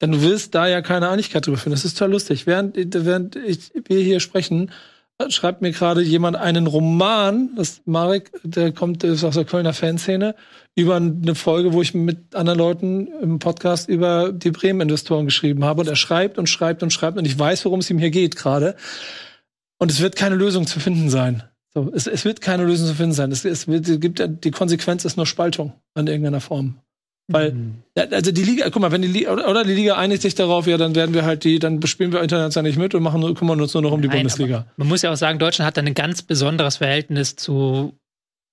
Denn 0.00 0.12
du 0.12 0.22
willst 0.22 0.54
da 0.54 0.66
ja 0.66 0.82
keine 0.82 1.08
Einigkeit 1.08 1.46
drüber 1.46 1.56
finden. 1.56 1.76
Das 1.76 1.84
ist 1.84 1.96
total 1.96 2.10
lustig. 2.10 2.46
Während, 2.46 2.76
während 2.76 3.36
ich, 3.36 3.70
wir 3.86 4.00
hier 4.00 4.18
sprechen, 4.18 4.72
äh, 5.18 5.30
schreibt 5.30 5.62
mir 5.62 5.70
gerade 5.70 6.02
jemand 6.02 6.36
einen 6.36 6.66
Roman, 6.66 7.50
das 7.56 7.82
Marek, 7.84 8.32
der 8.42 8.72
kommt 8.72 9.04
ist 9.04 9.24
aus 9.24 9.34
der 9.34 9.44
Kölner 9.44 9.72
Fanszene, 9.72 10.34
über 10.74 10.96
eine 10.96 11.34
Folge, 11.34 11.72
wo 11.72 11.82
ich 11.82 11.94
mit 11.94 12.34
anderen 12.34 12.58
Leuten 12.58 13.06
im 13.22 13.38
Podcast 13.38 13.88
über 13.88 14.32
die 14.32 14.50
Bremen-Investoren 14.50 15.26
geschrieben 15.26 15.64
habe. 15.64 15.82
Und 15.82 15.88
er 15.88 15.96
schreibt 15.96 16.38
und 16.38 16.48
schreibt 16.48 16.82
und 16.82 16.92
schreibt 16.92 17.18
und 17.18 17.24
ich 17.24 17.38
weiß, 17.38 17.64
worum 17.64 17.80
es 17.80 17.90
ihm 17.90 17.98
hier 17.98 18.10
geht 18.10 18.36
gerade. 18.36 18.74
Und 19.78 19.90
es 19.90 20.00
wird 20.00 20.16
keine 20.16 20.36
Lösung 20.36 20.66
zu 20.66 20.80
finden 20.80 21.10
sein. 21.10 21.44
So, 21.74 21.90
es, 21.94 22.06
es 22.06 22.24
wird 22.24 22.40
keine 22.40 22.64
Lösung 22.64 22.86
zu 22.86 22.94
finden 22.94 23.12
sein. 23.12 23.32
Es, 23.32 23.44
es, 23.44 23.66
wird, 23.66 24.00
gibt 24.00 24.22
die 24.44 24.50
Konsequenz 24.50 25.04
ist 25.04 25.16
nur 25.16 25.26
Spaltung 25.26 25.72
an 25.94 26.06
irgendeiner 26.06 26.40
Form. 26.40 26.78
Weil, 27.28 27.52
mhm. 27.52 27.82
also 28.10 28.32
die 28.32 28.42
Liga, 28.42 28.68
guck 28.70 28.82
mal, 28.82 28.92
wenn 28.92 29.02
die 29.02 29.08
Liga, 29.08 29.32
oder 29.32 29.64
die 29.64 29.72
Liga 29.72 29.96
einigt 29.96 30.22
sich 30.22 30.34
darauf, 30.34 30.66
ja, 30.66 30.76
dann 30.76 30.94
werden 30.94 31.14
wir 31.14 31.24
halt 31.24 31.44
die, 31.44 31.58
dann 31.58 31.80
bespielen 31.80 32.12
wir 32.12 32.20
international 32.20 32.68
nicht 32.68 32.78
mit 32.78 32.94
und 32.94 33.02
machen, 33.02 33.34
kümmern 33.34 33.60
uns 33.60 33.72
nur 33.74 33.82
noch 33.82 33.92
um 33.92 34.02
die 34.02 34.08
Nein, 34.08 34.18
Bundesliga. 34.18 34.66
Man 34.76 34.88
muss 34.88 35.02
ja 35.02 35.12
auch 35.12 35.16
sagen, 35.16 35.38
Deutschland 35.38 35.66
hat 35.66 35.78
ein 35.78 35.94
ganz 35.94 36.22
besonderes 36.22 36.78
Verhältnis 36.78 37.36
zu 37.36 37.96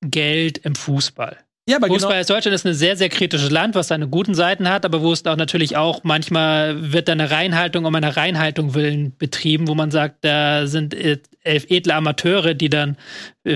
Geld 0.01 0.59
im 0.59 0.75
Fußball. 0.75 1.37
Ja, 1.69 1.77
aber 1.77 1.87
Fußball 1.87 2.11
genau. 2.11 2.21
ist 2.21 2.29
Deutschland 2.29 2.55
ist 2.55 2.65
ein 2.65 2.73
sehr, 2.73 2.97
sehr 2.97 3.09
kritisches 3.09 3.51
Land, 3.51 3.75
was 3.75 3.89
seine 3.89 4.07
guten 4.07 4.33
Seiten 4.33 4.67
hat, 4.69 4.85
aber 4.85 5.01
wo 5.01 5.13
es 5.13 5.25
auch 5.25 5.35
natürlich 5.35 5.77
auch 5.77 6.03
manchmal 6.03 6.91
wird 6.91 7.07
da 7.07 7.11
eine 7.11 7.29
Reinhaltung 7.29 7.85
um 7.85 7.93
einer 7.93 8.17
Reinhaltung 8.17 8.73
willen 8.73 9.15
betrieben, 9.17 9.67
wo 9.67 9.75
man 9.75 9.91
sagt, 9.91 10.25
da 10.25 10.65
sind 10.65 10.95
elf 11.43 11.65
edle 11.69 11.95
Amateure, 11.95 12.53
die 12.53 12.69
dann 12.69 12.97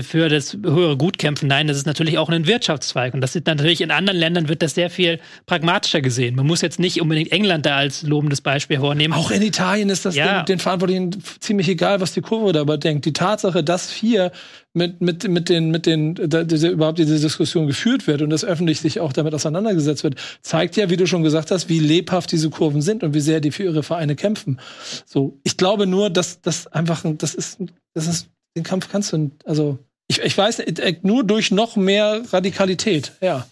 für 0.02 0.28
das 0.28 0.54
höhere 0.54 0.96
Gut 0.96 1.18
kämpfen. 1.18 1.48
Nein, 1.48 1.66
das 1.66 1.76
ist 1.76 1.86
natürlich 1.86 2.18
auch 2.18 2.28
ein 2.28 2.46
Wirtschaftszweig. 2.46 3.14
Und 3.14 3.20
das 3.20 3.36
ist 3.36 3.46
natürlich 3.46 3.80
in 3.80 3.90
anderen 3.90 4.18
Ländern 4.18 4.48
wird 4.48 4.62
das 4.62 4.74
sehr 4.74 4.90
viel 4.90 5.20
pragmatischer 5.46 6.00
gesehen. 6.00 6.36
Man 6.36 6.46
muss 6.46 6.62
jetzt 6.62 6.78
nicht 6.78 7.00
unbedingt 7.00 7.30
England 7.32 7.66
da 7.66 7.76
als 7.76 8.02
lobendes 8.02 8.40
Beispiel 8.40 8.78
vornehmen. 8.78 9.14
Auch 9.14 9.30
in 9.30 9.42
Italien 9.42 9.90
ist 9.90 10.04
das 10.04 10.14
ja. 10.14 10.42
den, 10.42 10.46
den 10.46 10.58
Verantwortlichen 10.58 11.22
ziemlich 11.40 11.68
egal, 11.68 12.00
was 12.00 12.12
die 12.12 12.22
Kurve 12.22 12.52
darüber 12.52 12.78
denkt. 12.78 13.04
Die 13.04 13.12
Tatsache, 13.12 13.62
dass 13.62 13.90
hier 13.92 14.32
mit, 14.74 15.00
mit, 15.00 15.26
mit 15.28 15.48
den, 15.48 15.70
mit 15.70 15.86
den, 15.86 16.14
diese, 16.16 16.68
überhaupt 16.68 16.98
diese 16.98 17.18
Diskussion 17.18 17.66
geführt 17.66 18.06
wird 18.06 18.22
und 18.22 18.30
das 18.30 18.44
öffentlich 18.44 18.80
sich 18.80 19.00
auch 19.00 19.12
damit 19.12 19.32
auseinandergesetzt 19.32 20.02
wird, 20.02 20.16
zeigt 20.42 20.76
ja, 20.76 20.90
wie 20.90 20.96
du 20.96 21.06
schon 21.06 21.22
gesagt 21.22 21.52
hast, 21.52 21.68
wie 21.68 21.78
lebhaft 21.78 22.32
diese 22.32 22.50
Kurven 22.50 22.82
sind 22.82 23.04
und 23.04 23.14
wie 23.14 23.20
sehr 23.20 23.40
die 23.40 23.52
für 23.52 23.62
ihre 23.62 23.84
Vereine 23.84 24.16
kämpfen. 24.16 24.60
So, 25.06 25.38
ich 25.44 25.56
glaube 25.56 25.86
nur, 25.86 26.10
dass 26.10 26.40
das 26.40 26.66
einfach, 26.66 27.04
das 27.18 27.34
ist, 27.34 27.58
das 27.94 28.08
ist, 28.08 28.28
den 28.56 28.64
Kampf 28.64 28.88
kannst 28.90 29.12
du, 29.12 29.30
also, 29.44 29.78
ich, 30.08 30.20
ich 30.20 30.36
weiß, 30.36 30.58
äh, 30.58 30.96
nur 31.02 31.24
durch 31.24 31.50
noch 31.50 31.76
mehr 31.76 32.22
Radikalität, 32.32 33.12
ja. 33.20 33.46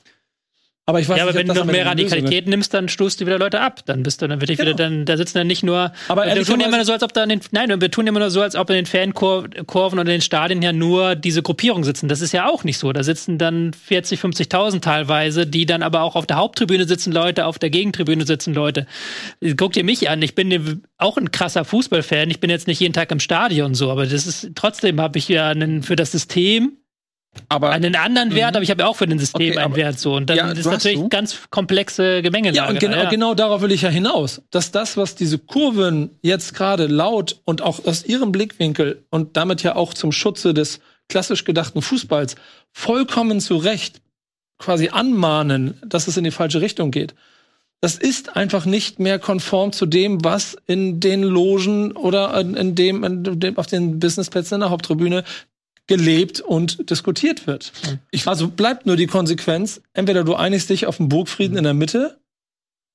Aber 0.85 0.99
ich 0.99 1.09
weiß 1.09 1.17
ja, 1.17 1.23
aber 1.23 1.33
nicht, 1.33 1.41
wenn 1.41 1.47
du 1.47 1.55
noch 1.55 1.65
mehr 1.65 1.87
Radikalität 1.87 2.49
nimmst, 2.49 2.75
dann 2.75 2.89
stoßt 2.89 3.21
du 3.21 3.27
wieder 3.27 3.39
Leute 3.39 3.61
ab. 3.61 3.83
Dann 3.87 4.03
bist 4.03 4.21
du, 4.21 4.27
dann 4.27 4.41
wird 4.41 4.51
ich 4.51 4.59
genau. 4.59 4.71
wieder, 4.71 4.79
dann, 4.79 5.05
da 5.05 5.17
sitzen 5.17 5.39
dann 5.39 5.47
nicht 5.47 5.63
nur. 5.63 5.93
Aber 6.09 6.25
wir 6.25 6.45
tun 6.45 6.59
immer 6.61 6.77
nur 6.77 6.85
so, 6.85 6.93
als 6.93 7.05
ob 7.05 7.13
da 7.13 7.23
in 7.23 7.29
den, 7.29 7.41
nein, 7.53 7.81
wir 7.81 7.91
tun 7.91 8.09
immer 8.09 8.19
nur 8.19 8.31
so, 8.31 8.43
als 8.43 8.57
ob 8.57 8.69
in 8.71 8.75
den 8.75 8.87
Fankurven 8.87 9.61
oder 9.63 10.01
in 10.01 10.07
den 10.07 10.21
Stadien 10.21 10.61
ja 10.61 10.73
nur 10.73 11.15
diese 11.15 11.41
Gruppierungen 11.41 11.85
sitzen. 11.85 12.09
Das 12.09 12.21
ist 12.21 12.33
ja 12.33 12.49
auch 12.49 12.65
nicht 12.65 12.79
so. 12.79 12.93
Da 12.93 13.05
sitzen 13.05 13.39
dann 13.39 13.73
40, 13.75 14.19
50.000 14.19 14.81
teilweise, 14.81 15.47
die 15.47 15.67
dann 15.67 15.85
aber 15.85 16.03
auch 16.03 16.17
auf 16.17 16.27
der 16.27 16.39
Haupttribüne 16.39 16.85
sitzen 16.89 17.13
Leute, 17.13 17.47
auf 17.47 17.61
der 17.61 17.71
Gegentribüne 17.71 18.27
sitzen 18.27 18.53
Leute. 18.53 18.87
Guck 19.57 19.75
dir 19.75 19.85
mich 19.85 20.11
an. 20.11 20.21
Ich 20.21 20.35
bin 20.35 20.83
auch 20.99 21.17
ein 21.17 21.31
krasser 21.31 21.65
Fußballfan. 21.65 22.29
Ich 22.29 22.41
bin 22.41 22.51
jetzt 22.51 22.67
nicht 22.67 22.81
jeden 22.81 22.93
Tag 22.93 23.13
im 23.13 23.21
Stadion 23.21 23.77
so, 23.77 23.89
aber 23.89 24.07
das 24.07 24.27
ist, 24.27 24.51
trotzdem 24.57 25.01
habe 25.01 25.17
ich 25.19 25.29
ja 25.29 25.49
einen, 25.49 25.85
für 25.85 25.95
das 25.95 26.11
System 26.11 26.73
aber 27.49 27.71
einen 27.71 27.97
anderen 27.97 28.35
Wert, 28.35 28.53
mhm. 28.53 28.57
aber 28.57 28.63
ich 28.63 28.71
habe 28.71 28.83
ja 28.83 28.89
auch 28.89 28.97
für 28.97 29.07
den 29.07 29.19
System 29.19 29.53
okay, 29.53 29.59
einen 29.59 29.77
Wert 29.77 29.99
so 29.99 30.15
und 30.15 30.29
dann 30.29 30.37
ja, 30.37 30.51
ist 30.51 30.67
natürlich 30.67 30.99
du? 30.99 31.09
ganz 31.09 31.39
komplexe 31.51 32.23
Gemengelage. 32.23 32.57
Ja, 32.57 32.69
und 32.69 32.79
genau, 32.79 32.97
ja. 32.97 33.09
genau 33.09 33.35
darauf 33.35 33.63
will 33.63 33.73
ich 33.73 33.83
ja 33.83 33.89
hinaus, 33.89 34.43
dass 34.51 34.71
das, 34.71 34.97
was 34.97 35.15
diese 35.15 35.39
Kurven 35.39 36.11
jetzt 36.21 36.55
gerade 36.55 36.87
laut 36.87 37.41
und 37.45 37.63
auch 37.63 37.85
aus 37.87 38.05
ihrem 38.05 38.33
Blickwinkel 38.33 39.05
und 39.11 39.37
damit 39.37 39.63
ja 39.63 39.77
auch 39.77 39.95
zum 39.95 40.13
Schutze 40.13 40.53
des 40.53 40.81
klassisch 41.09 41.45
gedachten 41.45 41.83
Fußballs 41.83 42.37
vollkommen 42.71 43.41
zu 43.41 43.57
Recht 43.57 44.01
quasi 44.59 44.91
anmahnen, 44.91 45.75
dass 45.85 46.09
es 46.09 46.17
in 46.17 46.25
die 46.25 46.31
falsche 46.31 46.61
Richtung 46.61 46.91
geht. 46.91 47.15
Das 47.81 47.99
ist 47.99 48.37
einfach 48.37 48.65
nicht 48.65 49.01
mehr 49.01 49.19
konform 49.19 49.73
zu 49.73 49.87
dem, 49.87 50.25
was 50.25 50.57
in 50.67 51.01
den 51.01 51.25
Logen 51.25 51.93
oder 51.93 52.39
in 52.41 52.77
dem, 52.77 53.03
in 53.03 53.41
dem 53.41 53.59
auf 53.59 53.67
den 53.67 53.99
Businessplätzen 53.99 54.55
in 54.57 54.61
der 54.61 54.71
Haupttribüne 54.71 55.25
gelebt 55.87 56.41
und 56.41 56.91
diskutiert 56.91 57.47
wird. 57.47 57.73
Ich, 58.11 58.27
also 58.27 58.49
bleibt 58.49 58.87
nur 58.87 58.97
die 58.97 59.07
Konsequenz, 59.07 59.83
entweder 59.93 60.25
du 60.25 60.35
einigst 60.35 60.71
dich 60.71 60.87
auf 60.87 61.01
einen 61.01 61.09
Burgfrieden 61.09 61.57
in 61.57 61.65
der 61.65 61.75
Mitte 61.75 62.21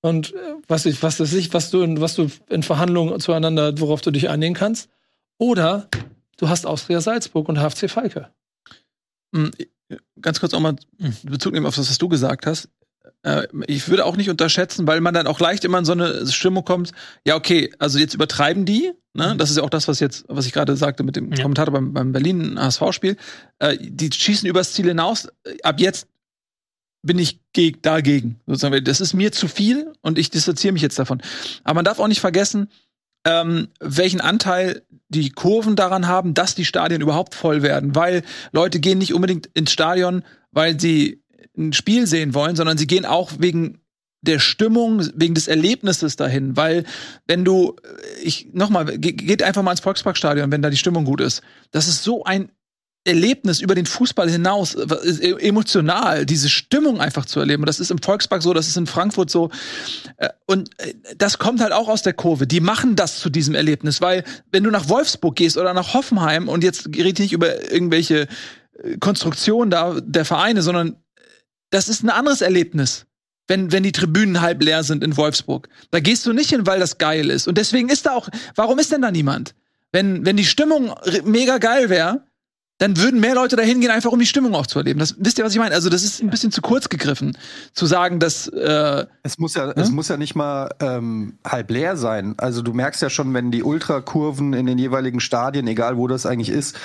und 0.01 0.33
äh, 0.33 0.55
was 0.67 0.85
ich, 0.85 1.01
was 1.03 1.17
das 1.17 1.33
ich, 1.33 1.53
was 1.53 1.69
du 1.69 1.81
in, 1.81 1.99
was 1.99 2.15
du 2.15 2.29
in 2.49 2.63
Verhandlungen 2.63 3.19
zueinander, 3.19 3.79
worauf 3.79 4.01
du 4.01 4.11
dich 4.11 4.29
einigen 4.29 4.53
kannst, 4.53 4.89
oder 5.37 5.89
du 6.37 6.49
hast 6.49 6.65
Austria 6.65 7.01
Salzburg 7.01 7.49
und 7.49 7.57
HFC 7.57 7.89
Falke. 7.89 8.29
Hm, 9.33 9.51
ganz 10.21 10.39
kurz 10.39 10.53
auch 10.53 10.59
mal 10.59 10.75
Bezug 11.23 11.53
nehmen 11.53 11.65
auf 11.65 11.75
das, 11.75 11.89
was 11.89 11.97
du 11.97 12.07
gesagt 12.07 12.45
hast. 12.45 12.69
Äh, 13.23 13.47
ich 13.67 13.89
würde 13.89 14.05
auch 14.05 14.17
nicht 14.17 14.29
unterschätzen, 14.29 14.87
weil 14.87 15.01
man 15.01 15.13
dann 15.13 15.27
auch 15.27 15.39
leicht 15.39 15.65
immer 15.65 15.79
in 15.79 15.85
so 15.85 15.91
eine 15.93 16.27
Stimmung 16.27 16.63
kommt, 16.65 16.91
ja, 17.25 17.35
okay, 17.35 17.73
also 17.79 17.99
jetzt 17.99 18.13
übertreiben 18.13 18.65
die, 18.65 18.91
ne? 19.13 19.33
Mhm. 19.33 19.37
Das 19.37 19.49
ist 19.49 19.57
ja 19.57 19.63
auch 19.63 19.69
das, 19.69 19.87
was 19.87 19.99
jetzt, 19.99 20.25
was 20.27 20.45
ich 20.45 20.53
gerade 20.53 20.75
sagte 20.75 21.03
mit 21.03 21.15
dem 21.15 21.31
ja. 21.31 21.41
Kommentator 21.41 21.73
beim, 21.73 21.93
beim 21.93 22.11
Berlin 22.11 22.59
HSV-Spiel. 22.59 23.17
Äh, 23.59 23.77
die 23.79 24.09
schießen 24.11 24.47
übers 24.47 24.73
Ziel 24.73 24.87
hinaus. 24.87 25.27
Ab 25.63 25.79
jetzt 25.79 26.07
bin 27.03 27.19
ich 27.19 27.39
dagegen. 27.81 28.39
Sozusagen. 28.45 28.83
Das 28.83 29.01
ist 29.01 29.13
mir 29.13 29.31
zu 29.31 29.47
viel 29.47 29.91
und 30.01 30.17
ich 30.17 30.29
distanziere 30.29 30.73
mich 30.73 30.81
jetzt 30.81 30.99
davon. 30.99 31.21
Aber 31.63 31.75
man 31.75 31.85
darf 31.85 31.99
auch 31.99 32.07
nicht 32.07 32.21
vergessen, 32.21 32.69
ähm, 33.25 33.69
welchen 33.79 34.21
Anteil 34.21 34.83
die 35.09 35.31
Kurven 35.31 35.75
daran 35.75 36.07
haben, 36.07 36.33
dass 36.33 36.55
die 36.55 36.65
Stadien 36.65 37.01
überhaupt 37.01 37.33
voll 37.35 37.61
werden. 37.61 37.95
Weil 37.95 38.23
Leute 38.51 38.79
gehen 38.79 38.99
nicht 38.99 39.13
unbedingt 39.13 39.47
ins 39.53 39.71
Stadion, 39.71 40.23
weil 40.51 40.79
sie 40.79 41.23
ein 41.57 41.73
Spiel 41.73 42.07
sehen 42.07 42.33
wollen, 42.33 42.55
sondern 42.55 42.77
sie 42.77 42.87
gehen 42.87 43.05
auch 43.05 43.31
wegen 43.39 43.79
der 44.21 44.39
Stimmung, 44.39 45.07
wegen 45.15 45.35
des 45.35 45.47
Erlebnisses 45.47 46.15
dahin, 46.15 46.57
weil 46.57 46.85
wenn 47.27 47.45
du, 47.45 47.75
ich 48.23 48.49
nochmal, 48.53 48.97
geht 48.97 49.43
einfach 49.43 49.63
mal 49.63 49.71
ins 49.71 49.79
Volksparkstadion, 49.79 50.51
wenn 50.51 50.61
da 50.61 50.69
die 50.69 50.77
Stimmung 50.77 51.05
gut 51.05 51.21
ist. 51.21 51.41
Das 51.71 51.87
ist 51.87 52.03
so 52.03 52.23
ein 52.23 52.51
Erlebnis 53.07 53.61
über 53.61 53.73
den 53.73 53.85
Fußball 53.85 54.29
hinaus, 54.29 54.75
e, 54.75 55.31
emotional, 55.39 56.25
diese 56.25 56.49
Stimmung 56.49 56.99
einfach 56.99 57.25
zu 57.25 57.39
erleben. 57.39 57.63
Und 57.63 57.67
das 57.67 57.79
ist 57.79 57.89
im 57.89 57.99
Volkspark 57.99 58.43
so, 58.43 58.53
das 58.53 58.67
ist 58.67 58.75
in 58.75 58.85
Frankfurt 58.85 59.29
so. 59.29 59.49
Äh, 60.17 60.29
und 60.45 60.69
äh, 60.79 60.93
das 61.17 61.39
kommt 61.39 61.61
halt 61.61 61.71
auch 61.71 61.87
aus 61.87 62.01
der 62.01 62.13
Kurve. 62.13 62.47
Die 62.47 62.59
machen 62.59 62.95
das 62.95 63.19
zu 63.19 63.29
diesem 63.29 63.55
Erlebnis, 63.55 64.01
weil 64.01 64.25
wenn 64.51 64.63
du 64.63 64.71
nach 64.71 64.89
Wolfsburg 64.89 65.37
gehst 65.37 65.57
oder 65.57 65.73
nach 65.73 65.93
Hoffenheim 65.93 66.49
und 66.49 66.63
jetzt 66.63 66.87
rede 66.87 67.09
ich 67.09 67.19
nicht 67.19 67.33
über 67.33 67.71
irgendwelche 67.71 68.27
äh, 68.83 68.97
Konstruktionen 68.99 69.71
da 69.71 69.99
der 70.01 70.25
Vereine, 70.25 70.61
sondern 70.61 70.97
das 71.69 71.89
ist 71.89 72.03
ein 72.03 72.09
anderes 72.09 72.41
Erlebnis 72.41 73.07
wenn, 73.47 73.71
wenn 73.71 73.83
die 73.83 73.91
Tribünen 73.91 74.41
halb 74.41 74.61
leer 74.61 74.83
sind 74.83 75.03
in 75.03 75.17
Wolfsburg. 75.17 75.69
Da 75.91 75.99
gehst 75.99 76.25
du 76.25 76.33
nicht 76.33 76.49
hin, 76.49 76.67
weil 76.67 76.79
das 76.79 76.97
geil 76.97 77.29
ist. 77.29 77.47
Und 77.47 77.57
deswegen 77.57 77.89
ist 77.89 78.05
da 78.05 78.11
auch, 78.11 78.29
warum 78.55 78.77
ist 78.79 78.91
denn 78.91 79.01
da 79.01 79.11
niemand? 79.11 79.55
Wenn, 79.91 80.25
wenn 80.25 80.37
die 80.37 80.45
Stimmung 80.45 80.93
mega 81.23 81.57
geil 81.57 81.89
wäre, 81.89 82.23
dann 82.79 82.97
würden 82.97 83.19
mehr 83.19 83.33
Leute 83.33 83.55
dahin 83.55 83.81
gehen, 83.81 83.89
einfach 83.89 84.11
um 84.11 84.19
die 84.19 84.27
Stimmung 84.27 84.53
auch 84.53 84.67
zu 84.67 84.77
erleben. 84.77 84.99
Das, 84.99 85.15
wisst 85.17 85.39
ihr, 85.39 85.45
was 85.45 85.53
ich 85.53 85.57
meine? 85.57 85.73
Also 85.73 85.89
das 85.89 86.03
ist 86.03 86.21
ein 86.21 86.29
bisschen 86.29 86.51
zu 86.51 86.61
kurz 86.61 86.89
gegriffen, 86.89 87.35
zu 87.73 87.87
sagen, 87.87 88.19
dass 88.19 88.47
äh, 88.49 89.05
es 89.23 89.39
muss 89.39 89.55
ja, 89.55 89.73
hm? 89.73 89.81
es 89.81 89.89
muss 89.89 90.09
ja 90.09 90.17
nicht 90.17 90.35
mal 90.35 90.69
ähm, 90.79 91.39
halb 91.43 91.71
leer 91.71 91.97
sein. 91.97 92.35
Also 92.37 92.61
du 92.61 92.73
merkst 92.73 93.01
ja 93.01 93.09
schon, 93.09 93.33
wenn 93.33 93.49
die 93.49 93.63
Ultrakurven 93.63 94.53
in 94.53 94.67
den 94.67 94.77
jeweiligen 94.77 95.19
Stadien, 95.19 95.65
egal 95.67 95.97
wo 95.97 96.07
das 96.07 96.27
eigentlich 96.27 96.49
ist, 96.49 96.77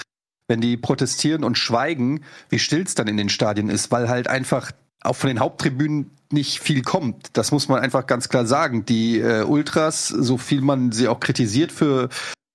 wenn 0.52 0.60
die 0.60 0.76
protestieren 0.76 1.44
und 1.44 1.56
schweigen, 1.56 2.20
wie 2.50 2.58
still 2.58 2.82
es 2.82 2.94
dann 2.94 3.08
in 3.08 3.16
den 3.16 3.30
Stadien 3.30 3.70
ist, 3.70 3.90
weil 3.90 4.10
halt 4.10 4.28
einfach 4.28 4.70
auch 5.02 5.16
von 5.16 5.28
den 5.28 5.40
Haupttribünen 5.40 6.10
nicht 6.30 6.60
viel 6.60 6.82
kommt. 6.82 7.30
Das 7.32 7.52
muss 7.52 7.68
man 7.68 7.80
einfach 7.80 8.06
ganz 8.06 8.28
klar 8.28 8.44
sagen. 8.44 8.84
Die 8.84 9.18
äh, 9.18 9.44
Ultras, 9.44 10.08
so 10.08 10.36
viel 10.36 10.60
man 10.60 10.92
sie 10.92 11.08
auch 11.08 11.20
kritisiert 11.20 11.72
für 11.72 12.10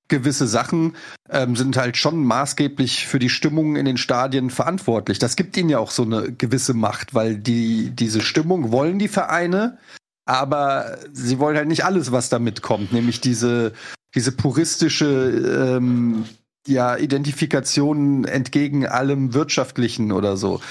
gewisse 0.09 0.45
Sachen, 0.45 0.95
ähm, 1.27 1.55
sind 1.55 1.75
halt 1.75 1.97
schon 1.97 2.23
maßgeblich 2.23 3.07
für 3.07 3.17
die 3.17 3.29
Stimmung 3.29 3.75
in 3.75 3.85
den 3.85 3.97
Stadien 3.97 4.51
verantwortlich. 4.51 5.17
Das 5.17 5.35
gibt 5.35 5.57
ihnen 5.57 5.69
ja 5.69 5.79
auch 5.79 5.91
so 5.91 6.03
eine 6.03 6.31
gewisse 6.31 6.75
Macht, 6.75 7.15
weil 7.15 7.35
die 7.35 7.89
diese 7.89 8.21
Stimmung 8.21 8.71
wollen 8.71 8.99
die 8.99 9.07
Vereine, 9.07 9.79
aber 10.25 10.99
sie 11.13 11.39
wollen 11.39 11.57
halt 11.57 11.67
nicht 11.67 11.83
alles, 11.83 12.11
was 12.11 12.29
da 12.29 12.37
mitkommt, 12.37 12.93
nämlich 12.93 13.21
diese 13.21 13.73
diese 14.13 14.31
puristische 14.31 15.77
ähm, 15.77 16.25
ja 16.67 16.97
Identifikation 16.97 18.25
entgegen 18.25 18.85
allem 18.85 19.33
wirtschaftlichen 19.33 20.11
oder 20.11 20.37
so. 20.37 20.61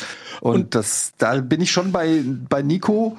Und, 0.40 0.54
und 0.54 0.74
das, 0.74 1.12
da 1.18 1.40
bin 1.40 1.60
ich 1.60 1.70
schon 1.70 1.92
bei, 1.92 2.22
bei 2.48 2.62
Nico, 2.62 3.16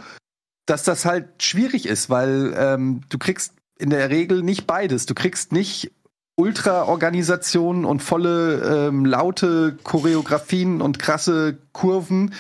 dass 0.65 0.83
das 0.83 1.05
halt 1.05 1.41
schwierig 1.41 1.85
ist, 1.85 2.09
weil 2.09 2.53
ähm, 2.57 3.01
du 3.09 3.17
kriegst 3.17 3.53
in 3.79 3.89
der 3.89 4.09
Regel 4.09 4.43
nicht 4.43 4.67
beides. 4.67 5.05
Du 5.05 5.13
kriegst 5.13 5.51
nicht 5.51 5.91
Ultra-Organisationen 6.35 7.85
und 7.85 8.03
volle 8.03 8.87
ähm, 8.87 9.05
laute 9.05 9.77
Choreografien 9.83 10.81
und 10.81 10.99
krasse 10.99 11.57
Kurven, 11.71 12.33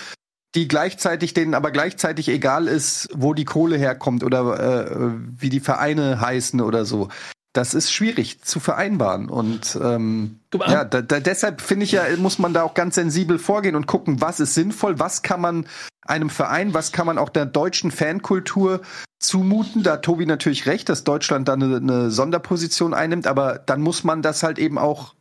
die 0.55 0.67
gleichzeitig 0.67 1.33
denen 1.33 1.55
aber 1.55 1.71
gleichzeitig 1.71 2.29
egal 2.29 2.67
ist, 2.67 3.09
wo 3.13 3.33
die 3.33 3.45
Kohle 3.45 3.77
herkommt 3.77 4.23
oder 4.23 4.59
äh, 4.59 5.11
wie 5.37 5.49
die 5.49 5.59
Vereine 5.59 6.21
heißen 6.21 6.61
oder 6.61 6.85
so 6.85 7.09
das 7.57 7.73
ist 7.73 7.91
schwierig 7.91 8.41
zu 8.43 8.59
vereinbaren. 8.59 9.29
Und 9.29 9.77
ähm, 9.81 10.39
ja, 10.53 10.85
da, 10.85 11.01
da, 11.01 11.19
deshalb 11.19 11.61
finde 11.61 11.85
ich 11.85 11.91
ja, 11.91 12.03
muss 12.17 12.37
man 12.37 12.53
da 12.53 12.61
auch 12.61 12.75
ganz 12.75 12.95
sensibel 12.95 13.39
vorgehen 13.39 13.75
und 13.75 13.87
gucken, 13.87 14.21
was 14.21 14.39
ist 14.39 14.53
sinnvoll, 14.53 14.99
was 14.99 15.23
kann 15.23 15.41
man 15.41 15.65
einem 16.05 16.29
Verein, 16.29 16.75
was 16.75 16.91
kann 16.91 17.07
man 17.07 17.17
auch 17.17 17.29
der 17.29 17.47
deutschen 17.47 17.89
Fankultur 17.89 18.81
zumuten. 19.19 19.81
Da 19.81 19.93
hat 19.93 20.03
Tobi 20.03 20.27
natürlich 20.27 20.67
recht, 20.67 20.87
dass 20.87 21.03
Deutschland 21.03 21.47
da 21.47 21.53
eine, 21.53 21.77
eine 21.77 22.11
Sonderposition 22.11 22.93
einnimmt, 22.93 23.25
aber 23.25 23.57
dann 23.57 23.81
muss 23.81 24.03
man 24.03 24.21
das 24.21 24.43
halt 24.43 24.59
eben 24.59 24.77
auch 24.77 25.15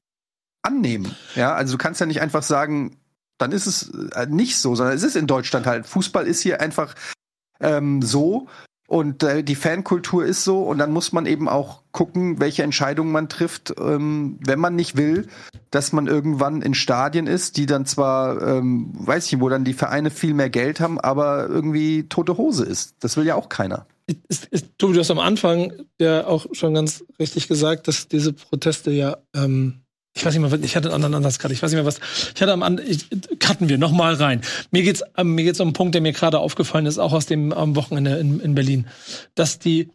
annehmen. 0.60 1.16
Ja, 1.36 1.54
also 1.54 1.76
du 1.76 1.82
kannst 1.82 2.00
ja 2.00 2.06
nicht 2.06 2.20
einfach 2.20 2.42
sagen, 2.42 2.98
dann 3.38 3.50
ist 3.50 3.66
es 3.66 3.90
äh, 4.14 4.26
nicht 4.28 4.58
so, 4.58 4.74
sondern 4.74 4.94
es 4.94 5.02
ist 5.02 5.16
in 5.16 5.26
Deutschland 5.26 5.66
halt. 5.66 5.86
Fußball 5.86 6.26
ist 6.26 6.42
hier 6.42 6.60
einfach 6.60 6.94
ähm, 7.60 8.02
so 8.02 8.48
und 8.86 9.22
äh, 9.22 9.42
die 9.42 9.54
Fankultur 9.54 10.24
ist 10.24 10.44
so 10.44 10.62
und 10.62 10.78
dann 10.78 10.92
muss 10.92 11.12
man 11.12 11.26
eben 11.26 11.48
auch 11.48 11.82
gucken, 11.92 12.40
welche 12.40 12.62
Entscheidungen 12.62 13.10
man 13.10 13.28
trifft, 13.28 13.74
ähm, 13.80 14.38
wenn 14.44 14.58
man 14.58 14.76
nicht 14.76 14.96
will, 14.96 15.26
dass 15.70 15.92
man 15.92 16.06
irgendwann 16.06 16.62
in 16.62 16.74
Stadien 16.74 17.26
ist, 17.26 17.56
die 17.56 17.66
dann 17.66 17.86
zwar, 17.86 18.40
ähm, 18.42 18.92
weiß 18.94 19.32
ich, 19.32 19.40
wo 19.40 19.48
dann 19.48 19.64
die 19.64 19.72
Vereine 19.72 20.10
viel 20.10 20.34
mehr 20.34 20.50
Geld 20.50 20.80
haben, 20.80 21.00
aber 21.00 21.48
irgendwie 21.48 22.08
tote 22.08 22.36
Hose 22.36 22.64
ist. 22.64 22.96
Das 23.00 23.16
will 23.16 23.26
ja 23.26 23.34
auch 23.34 23.48
keiner. 23.48 23.86
Ist, 24.28 24.44
ist, 24.46 24.66
Tobi, 24.78 24.94
du 24.94 25.00
hast 25.00 25.10
am 25.10 25.18
Anfang 25.18 25.72
ja 25.98 26.26
auch 26.26 26.46
schon 26.52 26.74
ganz 26.74 27.04
richtig 27.18 27.48
gesagt, 27.48 27.88
dass 27.88 28.06
diese 28.06 28.32
Proteste 28.32 28.92
ja 28.92 29.16
ähm, 29.34 29.80
ich 30.16 30.24
weiß 30.24 30.34
nicht 30.34 30.50
mehr, 30.50 30.60
ich 30.62 30.76
hatte 30.76 30.88
einen 30.88 30.94
anderen 30.94 31.14
Ansatz 31.14 31.38
gerade. 31.38 31.52
Ich 31.52 31.62
weiß 31.62 31.70
nicht 31.70 31.76
mehr 31.76 31.84
was. 31.84 32.00
Ich 32.34 32.40
hatte 32.40 32.52
am 32.52 32.62
An 32.62 32.80
ich, 32.84 33.06
cutten 33.38 33.68
wir 33.68 33.76
noch 33.76 33.92
mal 33.92 34.14
rein. 34.14 34.40
Mir 34.70 34.82
geht's 34.82 35.02
ähm, 35.18 35.34
mir 35.34 35.44
geht's 35.44 35.60
um 35.60 35.68
einen 35.68 35.72
Punkt, 35.74 35.94
der 35.94 36.00
mir 36.00 36.12
gerade 36.12 36.38
aufgefallen 36.38 36.86
ist, 36.86 36.98
auch 36.98 37.12
aus 37.12 37.26
dem 37.26 37.52
am 37.52 37.76
Wochenende 37.76 38.16
in, 38.16 38.40
in 38.40 38.54
Berlin, 38.54 38.86
dass 39.34 39.58
die 39.58 39.90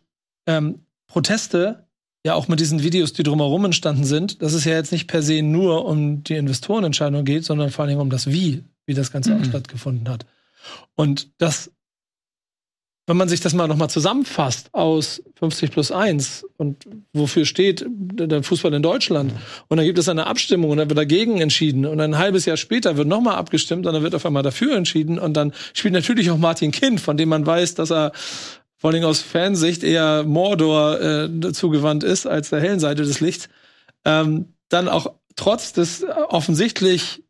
ähm, 0.45 0.81
Proteste 1.07 1.88
ja 2.23 2.36
auch 2.36 2.47
mit 2.47 2.60
diesen 2.60 2.84
Videos, 2.84 3.13
die 3.13 3.23
drumherum 3.23 3.65
entstanden 3.65 4.05
sind, 4.05 4.43
dass 4.43 4.53
es 4.53 4.63
ja 4.63 4.73
jetzt 4.73 4.91
nicht 4.91 5.07
per 5.07 5.23
se 5.23 5.41
nur 5.41 5.86
um 5.86 6.23
die 6.23 6.36
Investorenentscheidung 6.36 7.25
geht, 7.25 7.43
sondern 7.43 7.71
vor 7.71 7.86
allem 7.86 7.99
um 7.99 8.12
das 8.12 8.27
Wie, 8.27 8.63
wie 8.86 8.93
das 8.93 9.12
Ganze 9.12 9.34
mhm. 9.34 9.45
stattgefunden 9.45 10.07
hat. 10.07 10.27
Und 10.95 11.31
das 11.39 11.71
wenn 13.12 13.17
man 13.17 13.28
sich 13.28 13.41
das 13.41 13.54
mal 13.54 13.67
nochmal 13.67 13.89
zusammenfasst 13.89 14.69
aus 14.74 15.21
50 15.36 15.69
plus 15.71 15.91
1 15.91 16.45
und 16.56 16.86
wofür 17.12 17.43
steht 17.43 17.86
der 17.86 18.41
Fußball 18.41 18.74
in 18.74 18.82
Deutschland? 18.82 19.34
Und 19.67 19.76
dann 19.76 19.86
gibt 19.86 20.00
es 20.00 20.08
eine 20.08 20.28
Abstimmung 20.28 20.69
und 20.69 20.78
dann 20.78 20.89
wird 20.89 20.97
dagegen 20.97 21.41
entschieden 21.41 21.86
und 21.86 22.00
ein 22.00 22.17
halbes 22.17 22.45
Jahr 22.45 22.56
später 22.56 22.95
wird 22.95 23.10
nochmal 23.10 23.36
abgestimmt 23.36 23.86
und 23.86 23.91
dann 23.91 24.02
wird 24.02 24.15
auf 24.15 24.26
einmal 24.26 24.43
dafür 24.43 24.78
entschieden 24.78 25.19
und 25.19 25.36
dann 25.36 25.52
spielt 25.74 25.93
natürlich 25.93 26.32
auch 26.32 26.38
Martin 26.38 26.71
Kind, 26.71 27.02
von 27.02 27.17
dem 27.17 27.28
man 27.28 27.45
weiß, 27.45 27.76
dass 27.76 27.91
er 27.91 28.13
vor 28.78 28.91
allem 28.91 29.04
aus 29.04 29.19
Fansicht 29.19 29.84
eher 29.84 30.24
Mordor 30.24 31.02
äh, 31.02 31.52
zugewandt 31.52 32.06
ist 32.06 32.26
als 32.26 32.50
der 32.50 32.62
hellen 32.62 32.80
Seite 32.80 33.04
des 33.04 33.19
Lichts, 33.19 33.50
ähm, 34.06 34.54
dann 34.69 34.88
auch 34.88 35.12
trotz 35.36 35.74
des 35.74 36.06
offensichtlich 36.30 37.20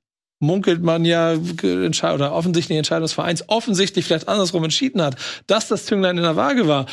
munkelt 0.41 0.81
man 0.81 1.05
ja, 1.05 1.35
oder 1.35 2.33
offensichtlich 2.33 2.77
Entscheidung 2.77 3.03
des 3.03 3.13
Vereins 3.13 3.45
offensichtlich 3.47 4.05
vielleicht 4.05 4.27
andersrum 4.27 4.63
entschieden 4.63 5.01
hat, 5.01 5.15
dass 5.47 5.67
das 5.67 5.85
Zünglein 5.85 6.17
in 6.17 6.23
der 6.23 6.35
Waage 6.35 6.67
war, 6.67 6.87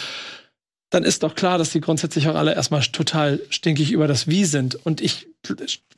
dann 0.90 1.04
ist 1.04 1.22
doch 1.22 1.34
klar, 1.34 1.58
dass 1.58 1.70
die 1.70 1.80
grundsätzlich 1.80 2.28
auch 2.28 2.34
alle 2.34 2.54
erstmal 2.54 2.80
total 2.82 3.40
stinkig 3.50 3.92
über 3.92 4.06
das 4.06 4.28
Wie 4.28 4.44
sind. 4.44 4.74
Und 4.86 5.00
ich 5.00 5.28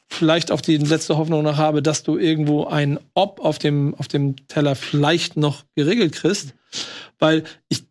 vielleicht 0.08 0.50
auch 0.50 0.60
die 0.60 0.78
letzte 0.78 1.16
Hoffnung 1.16 1.42
noch 1.42 1.56
habe, 1.56 1.82
dass 1.82 2.02
du 2.02 2.18
irgendwo 2.18 2.64
ein 2.64 2.98
Ob 3.14 3.40
auf 3.40 3.58
dem, 3.58 3.94
auf 3.94 4.08
dem 4.08 4.36
Teller 4.48 4.74
vielleicht 4.74 5.36
noch 5.36 5.64
geregelt 5.76 6.12
kriegst. 6.12 6.54
Weil 7.18 7.44
ich 7.68 7.84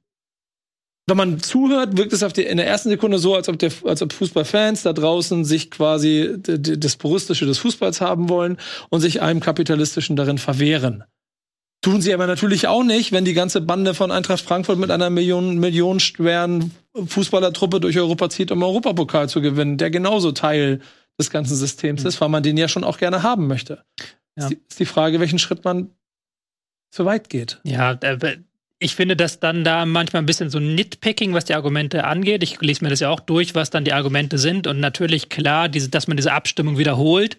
wenn 1.09 1.17
man 1.17 1.39
zuhört, 1.39 1.97
wirkt 1.97 2.13
es 2.13 2.23
auf 2.23 2.33
die, 2.33 2.43
in 2.43 2.57
der 2.57 2.67
ersten 2.67 2.89
Sekunde 2.89 3.19
so, 3.19 3.35
als 3.35 3.49
ob, 3.49 3.59
der, 3.59 3.71
als 3.85 4.01
ob 4.01 4.13
Fußballfans 4.13 4.83
da 4.83 4.93
draußen 4.93 5.43
sich 5.43 5.71
quasi 5.71 6.35
das 6.37 6.95
Puristische 6.95 7.45
des 7.45 7.57
Fußballs 7.57 8.01
haben 8.01 8.29
wollen 8.29 8.57
und 8.89 9.01
sich 9.01 9.21
einem 9.21 9.39
Kapitalistischen 9.39 10.15
darin 10.15 10.37
verwehren. 10.37 11.03
Tun 11.81 12.01
sie 12.01 12.13
aber 12.13 12.27
natürlich 12.27 12.67
auch 12.67 12.83
nicht, 12.83 13.13
wenn 13.13 13.23
die 13.23 13.33
ganze 13.33 13.61
Bande 13.61 13.93
von 13.93 14.11
Eintracht 14.11 14.41
Frankfurt 14.41 14.77
mit 14.77 14.91
einer 14.91 15.09
Million, 15.09 15.59
Million 15.59 15.99
schweren 15.99 16.71
Fußballertruppe 16.93 17.79
durch 17.79 17.97
Europa 17.97 18.29
zieht, 18.29 18.51
um 18.51 18.61
Europapokal 18.61 19.29
zu 19.29 19.41
gewinnen, 19.41 19.77
der 19.77 19.89
genauso 19.89 20.33
Teil 20.33 20.81
des 21.17 21.29
ganzen 21.29 21.55
Systems 21.55 22.03
ist, 22.03 22.19
weil 22.19 22.29
man 22.29 22.43
den 22.43 22.57
ja 22.57 22.67
schon 22.67 22.83
auch 22.83 22.97
gerne 22.97 23.23
haben 23.23 23.47
möchte. 23.47 23.83
Ja. 24.37 24.43
Ist, 24.43 24.49
die, 24.49 24.59
ist 24.69 24.79
die 24.79 24.85
Frage, 24.85 25.19
welchen 25.19 25.39
Schritt 25.39 25.63
man 25.63 25.91
zu 26.91 27.05
weit 27.05 27.29
geht. 27.29 27.61
Ja, 27.63 27.95
ich 28.79 28.95
finde 28.95 29.17
das 29.17 29.39
dann 29.39 29.65
da 29.65 29.85
manchmal 29.85 30.23
ein 30.23 30.25
bisschen 30.25 30.49
so 30.49 30.59
Nitpicking, 30.59 31.33
was 31.33 31.45
die 31.45 31.53
Argumente 31.53 32.05
angeht. 32.05 32.43
Ich 32.43 32.59
lese 32.61 32.83
mir 32.83 32.89
das 32.89 33.01
ja 33.01 33.09
auch 33.09 33.19
durch, 33.19 33.53
was 33.53 33.69
dann 33.69 33.83
die 33.83 33.93
Argumente 33.93 34.37
sind. 34.37 34.67
Und 34.67 34.79
natürlich 34.79 35.27
klar, 35.27 35.67
diese, 35.67 35.89
dass 35.89 36.07
man 36.07 36.15
diese 36.15 36.31
Abstimmung 36.31 36.77
wiederholt, 36.77 37.37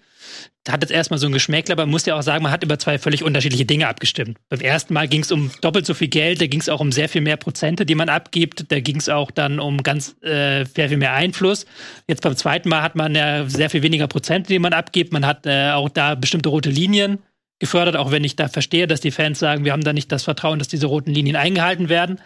hat 0.68 0.82
jetzt 0.82 0.90
erstmal 0.90 1.18
so 1.18 1.26
ein 1.26 1.32
Geschmäckler, 1.32 1.72
aber 1.72 1.84
man 1.84 1.90
muss 1.90 2.04
ja 2.04 2.16
auch 2.16 2.22
sagen, 2.22 2.42
man 2.42 2.52
hat 2.52 2.62
über 2.62 2.78
zwei 2.78 2.98
völlig 2.98 3.24
unterschiedliche 3.24 3.64
Dinge 3.64 3.88
abgestimmt. 3.88 4.38
Beim 4.50 4.60
ersten 4.60 4.92
Mal 4.92 5.08
ging 5.08 5.22
es 5.22 5.32
um 5.32 5.50
doppelt 5.62 5.86
so 5.86 5.94
viel 5.94 6.08
Geld, 6.08 6.40
da 6.42 6.46
ging 6.46 6.60
es 6.60 6.68
auch 6.68 6.80
um 6.80 6.92
sehr 6.92 7.08
viel 7.08 7.22
mehr 7.22 7.38
Prozente, 7.38 7.86
die 7.86 7.94
man 7.94 8.10
abgibt, 8.10 8.70
da 8.70 8.78
ging 8.80 8.96
es 8.96 9.08
auch 9.08 9.30
dann 9.30 9.58
um 9.58 9.82
ganz 9.82 10.16
äh, 10.22 10.66
sehr 10.66 10.88
viel 10.88 10.98
mehr 10.98 11.14
Einfluss. 11.14 11.64
Jetzt 12.06 12.22
beim 12.22 12.36
zweiten 12.36 12.68
Mal 12.68 12.82
hat 12.82 12.94
man 12.94 13.14
ja 13.14 13.48
sehr 13.48 13.70
viel 13.70 13.82
weniger 13.82 14.06
Prozente, 14.06 14.48
die 14.48 14.58
man 14.58 14.74
abgibt. 14.74 15.12
Man 15.12 15.26
hat 15.26 15.46
äh, 15.46 15.70
auch 15.70 15.88
da 15.88 16.14
bestimmte 16.14 16.50
rote 16.50 16.70
Linien 16.70 17.18
gefördert, 17.60 17.96
auch 17.96 18.10
wenn 18.10 18.24
ich 18.24 18.34
da 18.34 18.48
verstehe, 18.48 18.88
dass 18.88 19.00
die 19.00 19.12
Fans 19.12 19.38
sagen, 19.38 19.64
wir 19.64 19.72
haben 19.72 19.84
da 19.84 19.92
nicht 19.92 20.10
das 20.10 20.24
Vertrauen, 20.24 20.58
dass 20.58 20.66
diese 20.66 20.86
roten 20.86 21.12
Linien 21.12 21.36
eingehalten 21.36 21.88
werden. 21.88 22.20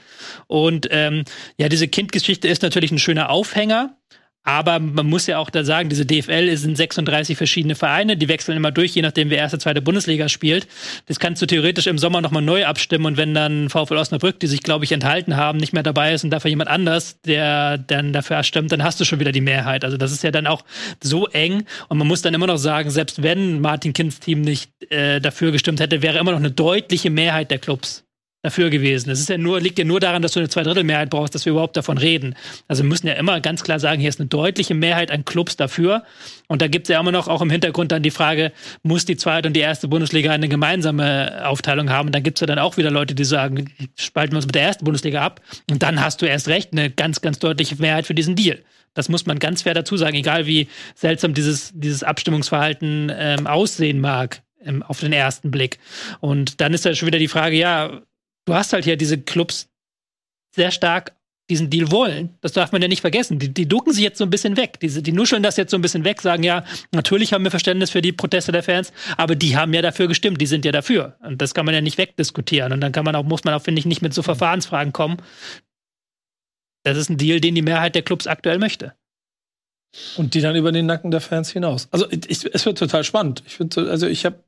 Und 0.46 0.88
ähm, 0.90 1.24
ja, 1.58 1.68
diese 1.68 1.88
Kindgeschichte 1.88 2.48
ist 2.48 2.62
natürlich 2.62 2.92
ein 2.92 2.98
schöner 2.98 3.28
Aufhänger, 3.28 3.98
Aber 4.44 4.78
man 4.78 5.06
muss 5.06 5.26
ja 5.26 5.38
auch 5.38 5.48
da 5.48 5.64
sagen, 5.64 5.88
diese 5.88 6.04
DFL 6.04 6.54
sind 6.56 6.76
36 6.76 7.36
verschiedene 7.36 7.74
Vereine, 7.74 8.18
die 8.18 8.28
wechseln 8.28 8.56
immer 8.56 8.70
durch, 8.70 8.94
je 8.94 9.00
nachdem, 9.00 9.30
wer 9.30 9.38
erste, 9.38 9.58
zweite 9.58 9.80
Bundesliga 9.80 10.28
spielt. 10.28 10.68
Das 11.06 11.18
kannst 11.18 11.40
du 11.40 11.46
theoretisch 11.46 11.86
im 11.86 11.96
Sommer 11.96 12.20
nochmal 12.20 12.42
neu 12.42 12.66
abstimmen 12.66 13.06
und 13.06 13.16
wenn 13.16 13.32
dann 13.32 13.70
VfL 13.70 13.96
Osnabrück, 13.96 14.38
die 14.40 14.46
sich, 14.46 14.62
glaube 14.62 14.84
ich, 14.84 14.92
enthalten 14.92 15.36
haben, 15.36 15.58
nicht 15.58 15.72
mehr 15.72 15.82
dabei 15.82 16.12
ist 16.12 16.24
und 16.24 16.30
dafür 16.30 16.50
jemand 16.50 16.68
anders, 16.68 17.20
der 17.22 17.78
dann 17.78 18.12
dafür 18.12 18.42
stimmt, 18.42 18.70
dann 18.70 18.84
hast 18.84 19.00
du 19.00 19.06
schon 19.06 19.18
wieder 19.18 19.32
die 19.32 19.40
Mehrheit. 19.40 19.82
Also 19.82 19.96
das 19.96 20.12
ist 20.12 20.22
ja 20.22 20.30
dann 20.30 20.46
auch 20.46 20.62
so 21.02 21.26
eng 21.28 21.64
und 21.88 21.96
man 21.96 22.06
muss 22.06 22.20
dann 22.20 22.34
immer 22.34 22.46
noch 22.46 22.58
sagen, 22.58 22.90
selbst 22.90 23.22
wenn 23.22 23.62
Martin 23.62 23.94
Kinds 23.94 24.20
Team 24.20 24.42
nicht 24.42 24.70
äh, 24.90 25.20
dafür 25.20 25.52
gestimmt 25.52 25.80
hätte, 25.80 26.02
wäre 26.02 26.18
immer 26.18 26.32
noch 26.32 26.38
eine 26.38 26.50
deutliche 26.50 27.08
Mehrheit 27.08 27.50
der 27.50 27.58
Clubs 27.58 28.04
dafür 28.44 28.68
gewesen. 28.68 29.08
Es 29.08 29.20
ist 29.20 29.30
ja 29.30 29.38
nur, 29.38 29.58
liegt 29.58 29.78
ja 29.78 29.86
nur 29.86 30.00
daran, 30.00 30.20
dass 30.20 30.32
du 30.32 30.38
eine 30.38 30.50
Zweidrittelmehrheit 30.50 31.08
brauchst, 31.08 31.34
dass 31.34 31.46
wir 31.46 31.52
überhaupt 31.52 31.78
davon 31.78 31.96
reden. 31.96 32.36
Also 32.68 32.82
wir 32.82 32.88
müssen 32.90 33.06
ja 33.06 33.14
immer 33.14 33.40
ganz 33.40 33.64
klar 33.64 33.80
sagen, 33.80 34.00
hier 34.00 34.10
ist 34.10 34.20
eine 34.20 34.28
deutliche 34.28 34.74
Mehrheit 34.74 35.10
an 35.10 35.24
Clubs 35.24 35.56
dafür. 35.56 36.04
Und 36.46 36.60
da 36.60 36.68
gibt 36.68 36.86
es 36.86 36.92
ja 36.92 37.00
immer 37.00 37.10
noch 37.10 37.26
auch 37.26 37.40
im 37.40 37.48
Hintergrund 37.48 37.90
dann 37.90 38.02
die 38.02 38.10
Frage, 38.10 38.52
muss 38.82 39.06
die 39.06 39.16
zweite 39.16 39.48
und 39.48 39.54
die 39.54 39.60
erste 39.60 39.88
Bundesliga 39.88 40.30
eine 40.30 40.50
gemeinsame 40.50 41.46
Aufteilung 41.46 41.88
haben? 41.88 42.08
Und 42.08 42.14
da 42.14 42.20
gibt 42.20 42.36
es 42.36 42.40
ja 42.42 42.46
dann 42.46 42.58
auch 42.58 42.76
wieder 42.76 42.90
Leute, 42.90 43.14
die 43.14 43.24
sagen, 43.24 43.72
spalten 43.96 44.34
wir 44.34 44.36
uns 44.36 44.46
mit 44.46 44.54
der 44.54 44.62
ersten 44.62 44.84
Bundesliga 44.84 45.22
ab. 45.22 45.40
Und 45.70 45.82
dann 45.82 46.04
hast 46.04 46.20
du 46.20 46.26
erst 46.26 46.48
recht 46.48 46.72
eine 46.72 46.90
ganz, 46.90 47.22
ganz 47.22 47.38
deutliche 47.38 47.76
Mehrheit 47.76 48.06
für 48.06 48.14
diesen 48.14 48.36
Deal. 48.36 48.58
Das 48.92 49.08
muss 49.08 49.24
man 49.24 49.38
ganz 49.38 49.62
fair 49.62 49.72
dazu 49.72 49.96
sagen, 49.96 50.16
egal 50.16 50.44
wie 50.44 50.68
seltsam 50.94 51.32
dieses, 51.32 51.72
dieses 51.74 52.02
Abstimmungsverhalten 52.02 53.10
ähm, 53.16 53.46
aussehen 53.46 54.00
mag 54.00 54.42
ähm, 54.62 54.82
auf 54.82 55.00
den 55.00 55.14
ersten 55.14 55.50
Blick. 55.50 55.78
Und 56.20 56.60
dann 56.60 56.74
ist 56.74 56.84
ja 56.84 56.94
schon 56.94 57.06
wieder 57.06 57.18
die 57.18 57.28
Frage, 57.28 57.56
ja, 57.56 58.02
du 58.46 58.54
hast 58.54 58.72
halt 58.72 58.84
hier 58.84 58.96
diese 58.96 59.18
Clubs 59.18 59.68
sehr 60.54 60.70
stark 60.70 61.14
diesen 61.50 61.68
Deal 61.68 61.90
wollen. 61.90 62.38
Das 62.40 62.52
darf 62.52 62.72
man 62.72 62.80
ja 62.80 62.88
nicht 62.88 63.02
vergessen. 63.02 63.38
Die, 63.38 63.52
die 63.52 63.68
ducken 63.68 63.92
sich 63.92 64.02
jetzt 64.02 64.16
so 64.16 64.24
ein 64.24 64.30
bisschen 64.30 64.56
weg. 64.56 64.78
Diese, 64.80 65.02
die 65.02 65.12
nuscheln 65.12 65.42
das 65.42 65.56
jetzt 65.58 65.70
so 65.70 65.76
ein 65.76 65.82
bisschen 65.82 66.04
weg, 66.04 66.22
sagen 66.22 66.42
ja, 66.42 66.64
natürlich 66.90 67.34
haben 67.34 67.44
wir 67.44 67.50
Verständnis 67.50 67.90
für 67.90 68.00
die 68.00 68.12
Proteste 68.12 68.50
der 68.50 68.62
Fans, 68.62 68.92
aber 69.18 69.34
die 69.34 69.56
haben 69.56 69.74
ja 69.74 69.82
dafür 69.82 70.08
gestimmt, 70.08 70.40
die 70.40 70.46
sind 70.46 70.64
ja 70.64 70.72
dafür. 70.72 71.18
Und 71.20 71.42
das 71.42 71.52
kann 71.52 71.66
man 71.66 71.74
ja 71.74 71.82
nicht 71.82 71.98
wegdiskutieren. 71.98 72.72
Und 72.72 72.80
dann 72.80 72.92
kann 72.92 73.04
man 73.04 73.14
auch, 73.14 73.24
muss 73.24 73.44
man 73.44 73.52
auch, 73.52 73.62
finde 73.62 73.80
ich, 73.80 73.86
nicht 73.86 74.00
mit 74.00 74.14
so 74.14 74.22
Verfahrensfragen 74.22 74.94
kommen. 74.94 75.18
Das 76.82 76.96
ist 76.96 77.10
ein 77.10 77.18
Deal, 77.18 77.40
den 77.40 77.54
die 77.54 77.62
Mehrheit 77.62 77.94
der 77.94 78.02
Clubs 78.02 78.26
aktuell 78.26 78.58
möchte. 78.58 78.94
Und 80.16 80.34
die 80.34 80.40
dann 80.40 80.56
über 80.56 80.72
den 80.72 80.86
Nacken 80.86 81.10
der 81.10 81.20
Fans 81.20 81.50
hinaus. 81.50 81.88
Also 81.90 82.10
ich, 82.10 82.44
es 82.52 82.66
wird 82.66 82.78
total 82.78 83.04
spannend. 83.04 83.42
Ich 83.46 83.56
finde, 83.56 83.90
also 83.90 84.06
ich 84.06 84.24
habe 84.24 84.42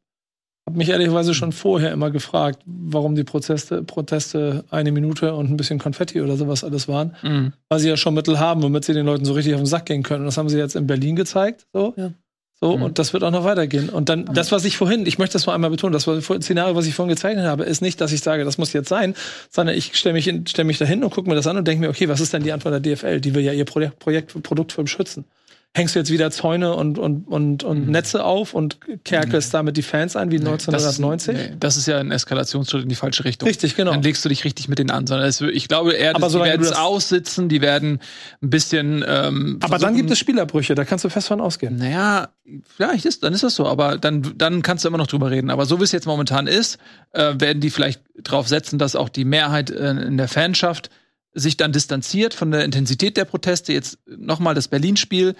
habe 0.66 0.78
mich 0.78 0.88
ehrlicherweise 0.88 1.32
schon 1.32 1.52
vorher 1.52 1.92
immer 1.92 2.10
gefragt, 2.10 2.60
warum 2.66 3.14
die 3.14 3.22
Proteste, 3.22 3.84
Proteste 3.84 4.64
eine 4.70 4.90
Minute 4.90 5.32
und 5.34 5.48
ein 5.48 5.56
bisschen 5.56 5.78
Konfetti 5.78 6.20
oder 6.20 6.36
sowas 6.36 6.64
alles 6.64 6.88
waren. 6.88 7.14
Mhm. 7.22 7.52
Weil 7.68 7.78
sie 7.78 7.88
ja 7.88 7.96
schon 7.96 8.14
Mittel 8.14 8.40
haben, 8.40 8.62
womit 8.62 8.84
sie 8.84 8.92
den 8.92 9.06
Leuten 9.06 9.24
so 9.24 9.32
richtig 9.34 9.54
auf 9.54 9.60
den 9.60 9.66
Sack 9.66 9.86
gehen 9.86 10.02
können. 10.02 10.20
Und 10.22 10.26
das 10.26 10.38
haben 10.38 10.48
sie 10.48 10.58
jetzt 10.58 10.74
in 10.74 10.88
Berlin 10.88 11.14
gezeigt. 11.14 11.66
So. 11.72 11.94
Ja. 11.96 12.10
So, 12.58 12.76
mhm. 12.76 12.82
und 12.82 12.98
das 12.98 13.12
wird 13.12 13.22
auch 13.22 13.30
noch 13.30 13.44
weitergehen. 13.44 13.90
Und 13.90 14.08
dann, 14.08 14.24
das, 14.24 14.50
was 14.50 14.64
ich 14.64 14.76
vorhin, 14.76 15.06
ich 15.06 15.18
möchte 15.18 15.34
das 15.34 15.46
mal 15.46 15.54
einmal 15.54 15.70
betonen, 15.70 15.92
das 15.92 16.04
Szenario, 16.04 16.74
was 16.74 16.86
ich 16.86 16.94
vorhin 16.94 17.14
gezeichnet 17.14 17.44
habe, 17.44 17.64
ist 17.64 17.82
nicht, 17.82 18.00
dass 18.00 18.12
ich 18.12 18.22
sage, 18.22 18.44
das 18.44 18.56
muss 18.56 18.72
jetzt 18.72 18.88
sein, 18.88 19.14
sondern 19.50 19.76
ich 19.76 19.94
stelle 19.94 20.14
mich, 20.14 20.32
stell 20.48 20.64
mich 20.64 20.78
dahin 20.78 21.04
und 21.04 21.10
gucke 21.10 21.28
mir 21.28 21.36
das 21.36 21.46
an 21.46 21.58
und 21.58 21.68
denke 21.68 21.82
mir, 21.82 21.90
okay, 21.90 22.08
was 22.08 22.18
ist 22.20 22.32
denn 22.32 22.42
die 22.42 22.52
Antwort 22.52 22.72
der 22.72 22.96
DFL? 22.96 23.20
Die 23.20 23.34
will 23.34 23.44
ja 23.44 23.52
ihr 23.52 23.66
Projekt, 23.66 23.98
Projekt 23.98 24.42
Produktfilm 24.42 24.86
schützen 24.86 25.26
hängst 25.74 25.94
du 25.94 25.98
jetzt 25.98 26.10
wieder 26.10 26.30
Zäune 26.30 26.74
und, 26.74 26.98
und, 26.98 27.28
und, 27.28 27.62
und 27.62 27.86
mhm. 27.86 27.92
Netze 27.92 28.24
auf 28.24 28.54
und 28.54 28.78
kerkelst 29.04 29.52
mhm. 29.52 29.58
damit 29.58 29.76
die 29.76 29.82
Fans 29.82 30.16
ein 30.16 30.30
wie 30.30 30.38
nee, 30.38 30.48
1990? 30.48 31.34
Das 31.34 31.44
ist, 31.44 31.50
nee, 31.50 31.56
das 31.60 31.76
ist 31.76 31.86
ja 31.86 31.98
ein 31.98 32.10
Eskalationsschritt 32.10 32.82
in 32.84 32.88
die 32.88 32.94
falsche 32.94 33.24
Richtung. 33.24 33.46
Richtig, 33.46 33.76
genau. 33.76 33.90
Dann 33.92 34.02
legst 34.02 34.24
du 34.24 34.30
dich 34.30 34.44
richtig 34.44 34.68
mit 34.68 34.78
denen 34.78 34.90
an. 34.90 35.06
Sondern 35.06 35.28
es, 35.28 35.40
ich 35.40 35.68
glaube 35.68 35.92
eher, 35.92 36.16
aber 36.16 36.28
die 36.28 36.40
werden 36.40 36.62
es 36.62 36.72
aussitzen, 36.72 37.48
die 37.48 37.60
werden 37.60 38.00
ein 38.42 38.50
bisschen. 38.50 39.04
Ähm, 39.06 39.58
aber 39.62 39.78
dann 39.78 39.94
gibt 39.94 40.10
es 40.10 40.18
Spielerbrüche, 40.18 40.74
da 40.74 40.84
kannst 40.84 41.04
du 41.04 41.10
fest 41.10 41.28
von 41.28 41.42
ausgehen. 41.42 41.76
Naja, 41.76 42.28
vielleicht 42.76 43.04
ist, 43.04 43.22
dann 43.22 43.34
ist 43.34 43.42
das 43.42 43.54
so, 43.54 43.66
aber 43.66 43.98
dann, 43.98 44.32
dann 44.36 44.62
kannst 44.62 44.84
du 44.84 44.88
immer 44.88 44.98
noch 44.98 45.08
drüber 45.08 45.30
reden. 45.30 45.50
Aber 45.50 45.66
so 45.66 45.78
wie 45.78 45.84
es 45.84 45.92
jetzt 45.92 46.06
momentan 46.06 46.46
ist, 46.46 46.78
äh, 47.12 47.34
werden 47.38 47.60
die 47.60 47.70
vielleicht 47.70 48.00
drauf 48.22 48.48
setzen, 48.48 48.78
dass 48.78 48.96
auch 48.96 49.10
die 49.10 49.26
Mehrheit 49.26 49.70
äh, 49.70 49.90
in 49.90 50.16
der 50.16 50.28
Fanschaft 50.28 50.90
sich 51.36 51.58
dann 51.58 51.70
distanziert 51.70 52.32
von 52.32 52.50
der 52.50 52.64
Intensität 52.64 53.16
der 53.16 53.26
Proteste. 53.26 53.72
Jetzt 53.72 53.98
nochmal 54.06 54.54
das 54.54 54.68
Berlin-Spiel 54.68 55.36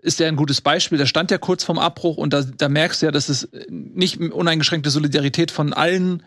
ist 0.00 0.18
ja 0.18 0.26
ein 0.26 0.36
gutes 0.36 0.60
Beispiel. 0.60 0.98
Der 0.98 1.06
stand 1.06 1.30
ja 1.30 1.38
kurz 1.38 1.62
vorm 1.62 1.78
Abbruch 1.78 2.16
und 2.16 2.32
da, 2.32 2.42
da 2.42 2.68
merkst 2.68 3.00
du 3.00 3.06
ja, 3.06 3.12
dass 3.12 3.28
es 3.28 3.48
nicht 3.68 4.18
uneingeschränkte 4.18 4.90
Solidarität 4.90 5.50
von 5.52 5.72
allen 5.72 6.24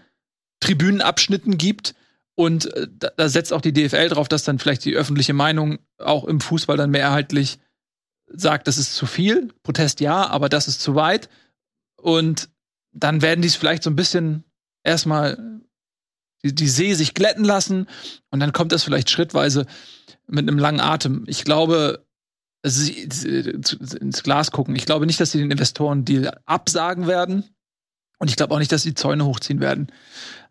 Tribünenabschnitten 0.62 1.58
gibt. 1.58 1.94
Und 2.36 2.74
äh, 2.74 2.88
da, 2.90 3.10
da 3.16 3.28
setzt 3.28 3.52
auch 3.52 3.62
die 3.62 3.74
DFL 3.74 4.08
drauf, 4.10 4.30
dass 4.30 4.46
dann 4.46 4.60
vielleicht 4.60 4.86
die 4.86 4.96
öffentliche 4.96 5.34
Meinung 5.34 5.80
auch 5.98 6.24
im 6.24 6.40
Fußball 6.40 6.78
dann 6.78 6.92
mehrheitlich 6.92 7.60
sagt, 8.28 8.68
das 8.68 8.78
ist 8.78 8.96
zu 8.96 9.06
viel. 9.06 9.50
Protest 9.64 10.00
ja, 10.00 10.28
aber 10.28 10.48
das 10.48 10.70
ist 10.70 10.82
zu 10.82 10.96
weit. 10.96 11.28
Und 11.98 12.50
dann 12.94 13.22
werden 13.22 13.42
die 13.42 13.50
es 13.50 13.56
vielleicht 13.56 13.84
so 13.84 13.90
ein 13.90 13.96
bisschen 13.98 14.46
erstmal 14.84 15.62
die, 16.44 16.54
die 16.54 16.68
See 16.68 16.94
sich 16.94 17.14
glätten 17.14 17.46
lassen 17.46 17.88
und 18.30 18.40
dann 18.40 18.54
kommt 18.54 18.72
das 18.72 18.84
vielleicht 18.84 19.10
schrittweise 19.10 19.66
mit 20.28 20.48
einem 20.48 20.58
langen 20.58 20.80
Atem. 20.80 21.24
Ich 21.28 21.44
glaube, 21.44 22.06
also, 22.64 22.92
ins 22.92 24.24
Glas 24.24 24.52
gucken. 24.52 24.76
Ich 24.76 24.86
glaube 24.86 25.06
nicht, 25.06 25.20
dass 25.20 25.32
sie 25.32 25.40
den 25.40 25.52
Investoren-Deal 25.52 26.38
absagen 26.46 27.08
werden. 27.08 27.44
Und 28.20 28.30
ich 28.30 28.36
glaube 28.36 28.54
auch 28.54 28.60
nicht, 28.60 28.72
dass 28.72 28.84
sie 28.84 28.94
Zäune 28.94 29.26
hochziehen 29.26 29.60
werden. 29.60 29.88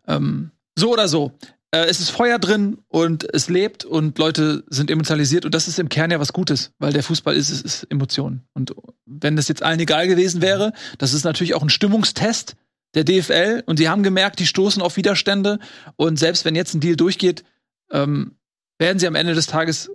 Ähm, 0.07 0.51
so 0.75 0.91
oder 0.91 1.07
so. 1.07 1.31
Äh, 1.71 1.85
es 1.85 2.01
ist 2.01 2.09
Feuer 2.09 2.37
drin 2.37 2.79
und 2.89 3.33
es 3.33 3.49
lebt 3.49 3.85
und 3.85 4.17
Leute 4.17 4.65
sind 4.69 4.91
emotionalisiert 4.91 5.45
und 5.45 5.55
das 5.55 5.69
ist 5.69 5.79
im 5.79 5.87
Kern 5.87 6.11
ja 6.11 6.19
was 6.19 6.33
Gutes, 6.33 6.73
weil 6.79 6.91
der 6.91 7.03
Fußball 7.03 7.35
ist, 7.35 7.49
ist, 7.49 7.63
ist 7.63 7.83
Emotionen. 7.89 8.43
Und 8.53 8.75
wenn 9.05 9.37
das 9.37 9.47
jetzt 9.47 9.63
allen 9.63 9.79
egal 9.79 10.07
gewesen 10.07 10.41
wäre, 10.41 10.73
das 10.97 11.13
ist 11.13 11.23
natürlich 11.23 11.53
auch 11.53 11.61
ein 11.61 11.69
Stimmungstest 11.69 12.57
der 12.93 13.03
DFL 13.03 13.63
und 13.65 13.79
die 13.79 13.89
haben 13.89 14.03
gemerkt, 14.03 14.39
die 14.39 14.45
stoßen 14.45 14.81
auf 14.81 14.97
Widerstände 14.97 15.59
und 15.95 16.17
selbst 16.17 16.45
wenn 16.45 16.55
jetzt 16.55 16.73
ein 16.73 16.81
Deal 16.81 16.95
durchgeht, 16.95 17.43
ähm, 17.91 18.35
werden 18.79 18.99
sie 18.99 19.07
am 19.07 19.15
Ende 19.15 19.33
des 19.33 19.47
Tages 19.47 19.91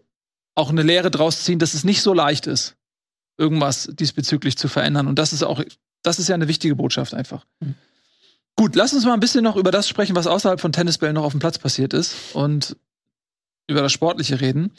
auch 0.54 0.70
eine 0.70 0.82
Lehre 0.82 1.10
draus 1.10 1.44
ziehen, 1.44 1.58
dass 1.58 1.74
es 1.74 1.84
nicht 1.84 2.02
so 2.02 2.14
leicht 2.14 2.46
ist, 2.46 2.76
irgendwas 3.36 3.90
diesbezüglich 3.92 4.56
zu 4.56 4.68
verändern. 4.68 5.06
Und 5.06 5.18
das 5.18 5.32
ist 5.32 5.42
auch, 5.42 5.62
das 6.02 6.18
ist 6.18 6.28
ja 6.28 6.34
eine 6.34 6.48
wichtige 6.48 6.76
Botschaft 6.76 7.12
einfach. 7.12 7.44
Mhm. 7.60 7.74
Gut, 8.56 8.74
lass 8.74 8.94
uns 8.94 9.04
mal 9.04 9.12
ein 9.12 9.20
bisschen 9.20 9.44
noch 9.44 9.56
über 9.56 9.70
das 9.70 9.86
sprechen, 9.86 10.16
was 10.16 10.26
außerhalb 10.26 10.60
von 10.60 10.72
Tennisbällen 10.72 11.14
noch 11.14 11.24
auf 11.24 11.32
dem 11.32 11.40
Platz 11.40 11.58
passiert 11.58 11.92
ist 11.92 12.14
und 12.32 12.76
über 13.68 13.82
das 13.82 13.92
Sportliche 13.92 14.40
reden. 14.40 14.72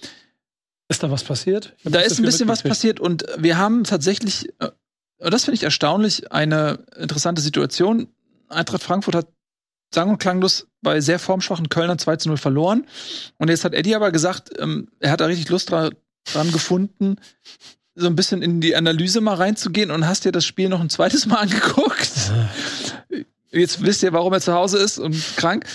Ist 0.89 1.03
da 1.03 1.11
was 1.11 1.23
passiert? 1.23 1.75
Da 1.83 1.99
ist 1.99 2.17
ein 2.17 2.25
bisschen 2.25 2.47
was 2.47 2.63
passiert 2.63 2.99
und 2.99 3.25
wir 3.37 3.57
haben 3.57 3.83
tatsächlich, 3.83 4.49
äh, 4.59 4.71
das 5.19 5.45
finde 5.45 5.55
ich 5.55 5.63
erstaunlich, 5.63 6.31
eine 6.31 6.79
interessante 6.95 7.41
Situation. 7.41 8.07
Eintracht 8.49 8.83
Frankfurt 8.83 9.15
hat 9.15 9.27
sang- 9.93 10.09
und 10.09 10.19
klanglos 10.19 10.67
bei 10.81 11.01
sehr 11.01 11.19
formschwachen 11.19 11.69
Kölnern 11.69 11.99
2 11.99 12.17
zu 12.17 12.29
0 12.29 12.37
verloren. 12.37 12.85
Und 13.37 13.49
jetzt 13.49 13.63
hat 13.63 13.73
Eddie 13.73 13.95
aber 13.95 14.11
gesagt, 14.11 14.51
ähm, 14.59 14.89
er 14.99 15.11
hat 15.11 15.21
da 15.21 15.25
richtig 15.25 15.49
Lust 15.49 15.71
dran, 15.71 15.91
dran 16.25 16.51
gefunden, 16.51 17.17
so 17.95 18.07
ein 18.07 18.15
bisschen 18.15 18.41
in 18.41 18.61
die 18.61 18.75
Analyse 18.75 19.21
mal 19.21 19.35
reinzugehen 19.35 19.89
und 19.89 20.07
hast 20.07 20.25
dir 20.25 20.31
das 20.31 20.45
Spiel 20.45 20.69
noch 20.69 20.81
ein 20.81 20.89
zweites 20.89 21.25
Mal 21.25 21.37
angeguckt. 21.41 22.31
Jetzt 23.51 23.83
wisst 23.83 24.03
ihr, 24.03 24.13
warum 24.13 24.33
er 24.33 24.41
zu 24.41 24.53
Hause 24.53 24.77
ist 24.77 24.99
und 24.99 25.15
krank. 25.37 25.65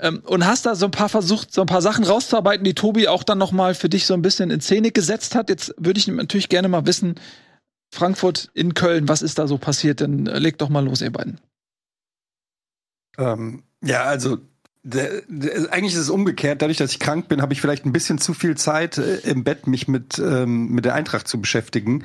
Ähm, 0.00 0.22
und 0.24 0.44
hast 0.46 0.66
da 0.66 0.74
so 0.74 0.86
ein 0.86 0.90
paar 0.90 1.08
versucht, 1.08 1.54
so 1.54 1.60
ein 1.60 1.68
paar 1.68 1.82
Sachen 1.82 2.04
rauszuarbeiten, 2.04 2.64
die 2.64 2.74
Tobi 2.74 3.06
auch 3.06 3.22
dann 3.22 3.38
noch 3.38 3.52
mal 3.52 3.74
für 3.74 3.88
dich 3.88 4.06
so 4.06 4.14
ein 4.14 4.22
bisschen 4.22 4.50
in 4.50 4.60
Szene 4.60 4.90
gesetzt 4.90 5.36
hat. 5.36 5.48
Jetzt 5.48 5.72
würde 5.78 5.98
ich 5.98 6.08
natürlich 6.08 6.48
gerne 6.48 6.66
mal 6.68 6.86
wissen, 6.86 7.14
Frankfurt 7.94 8.50
in 8.54 8.74
Köln, 8.74 9.08
was 9.08 9.22
ist 9.22 9.38
da 9.38 9.46
so 9.46 9.56
passiert? 9.56 10.00
Dann 10.00 10.26
äh, 10.26 10.38
legt 10.38 10.60
doch 10.60 10.68
mal 10.68 10.84
los, 10.84 11.00
ihr 11.00 11.12
beiden. 11.12 11.40
Ähm, 13.16 13.62
ja, 13.82 14.02
also 14.02 14.38
der, 14.82 15.22
der, 15.28 15.72
eigentlich 15.72 15.94
ist 15.94 16.00
es 16.00 16.10
umgekehrt. 16.10 16.60
Dadurch, 16.60 16.76
dass 16.76 16.90
ich 16.90 16.98
krank 16.98 17.28
bin, 17.28 17.40
habe 17.40 17.52
ich 17.52 17.60
vielleicht 17.60 17.86
ein 17.86 17.92
bisschen 17.92 18.18
zu 18.18 18.34
viel 18.34 18.56
Zeit 18.56 18.98
äh, 18.98 19.18
im 19.18 19.44
Bett, 19.44 19.66
mich 19.66 19.86
mit, 19.86 20.18
ähm, 20.18 20.70
mit 20.70 20.84
der 20.84 20.94
Eintracht 20.94 21.28
zu 21.28 21.40
beschäftigen. 21.40 22.04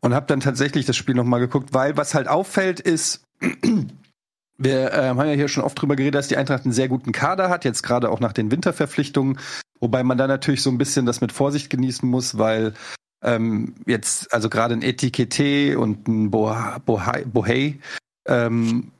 Und 0.00 0.14
habe 0.14 0.26
dann 0.26 0.40
tatsächlich 0.40 0.86
das 0.86 0.96
Spiel 0.96 1.14
nochmal 1.14 1.40
geguckt, 1.40 1.72
weil 1.72 1.96
was 1.96 2.14
halt 2.14 2.28
auffällt 2.28 2.78
ist, 2.78 3.24
wir 4.58 4.92
äh, 4.92 5.08
haben 5.08 5.18
ja 5.18 5.32
hier 5.32 5.48
schon 5.48 5.64
oft 5.64 5.80
drüber 5.80 5.96
geredet, 5.96 6.14
dass 6.14 6.28
die 6.28 6.36
Eintracht 6.36 6.64
einen 6.64 6.72
sehr 6.72 6.88
guten 6.88 7.10
Kader 7.10 7.48
hat, 7.48 7.64
jetzt 7.64 7.82
gerade 7.82 8.10
auch 8.10 8.20
nach 8.20 8.32
den 8.32 8.50
Winterverpflichtungen. 8.50 9.38
Wobei 9.80 10.04
man 10.04 10.16
da 10.16 10.28
natürlich 10.28 10.62
so 10.62 10.70
ein 10.70 10.78
bisschen 10.78 11.06
das 11.06 11.20
mit 11.20 11.32
Vorsicht 11.32 11.70
genießen 11.70 12.08
muss, 12.08 12.38
weil 12.38 12.74
ähm, 13.24 13.74
jetzt, 13.86 14.32
also 14.32 14.48
gerade 14.48 14.74
ein 14.74 14.82
Etikette 14.82 15.78
und 15.78 16.06
ein 16.06 16.30
Bohai, 16.30 17.78
ähm, 18.26 18.92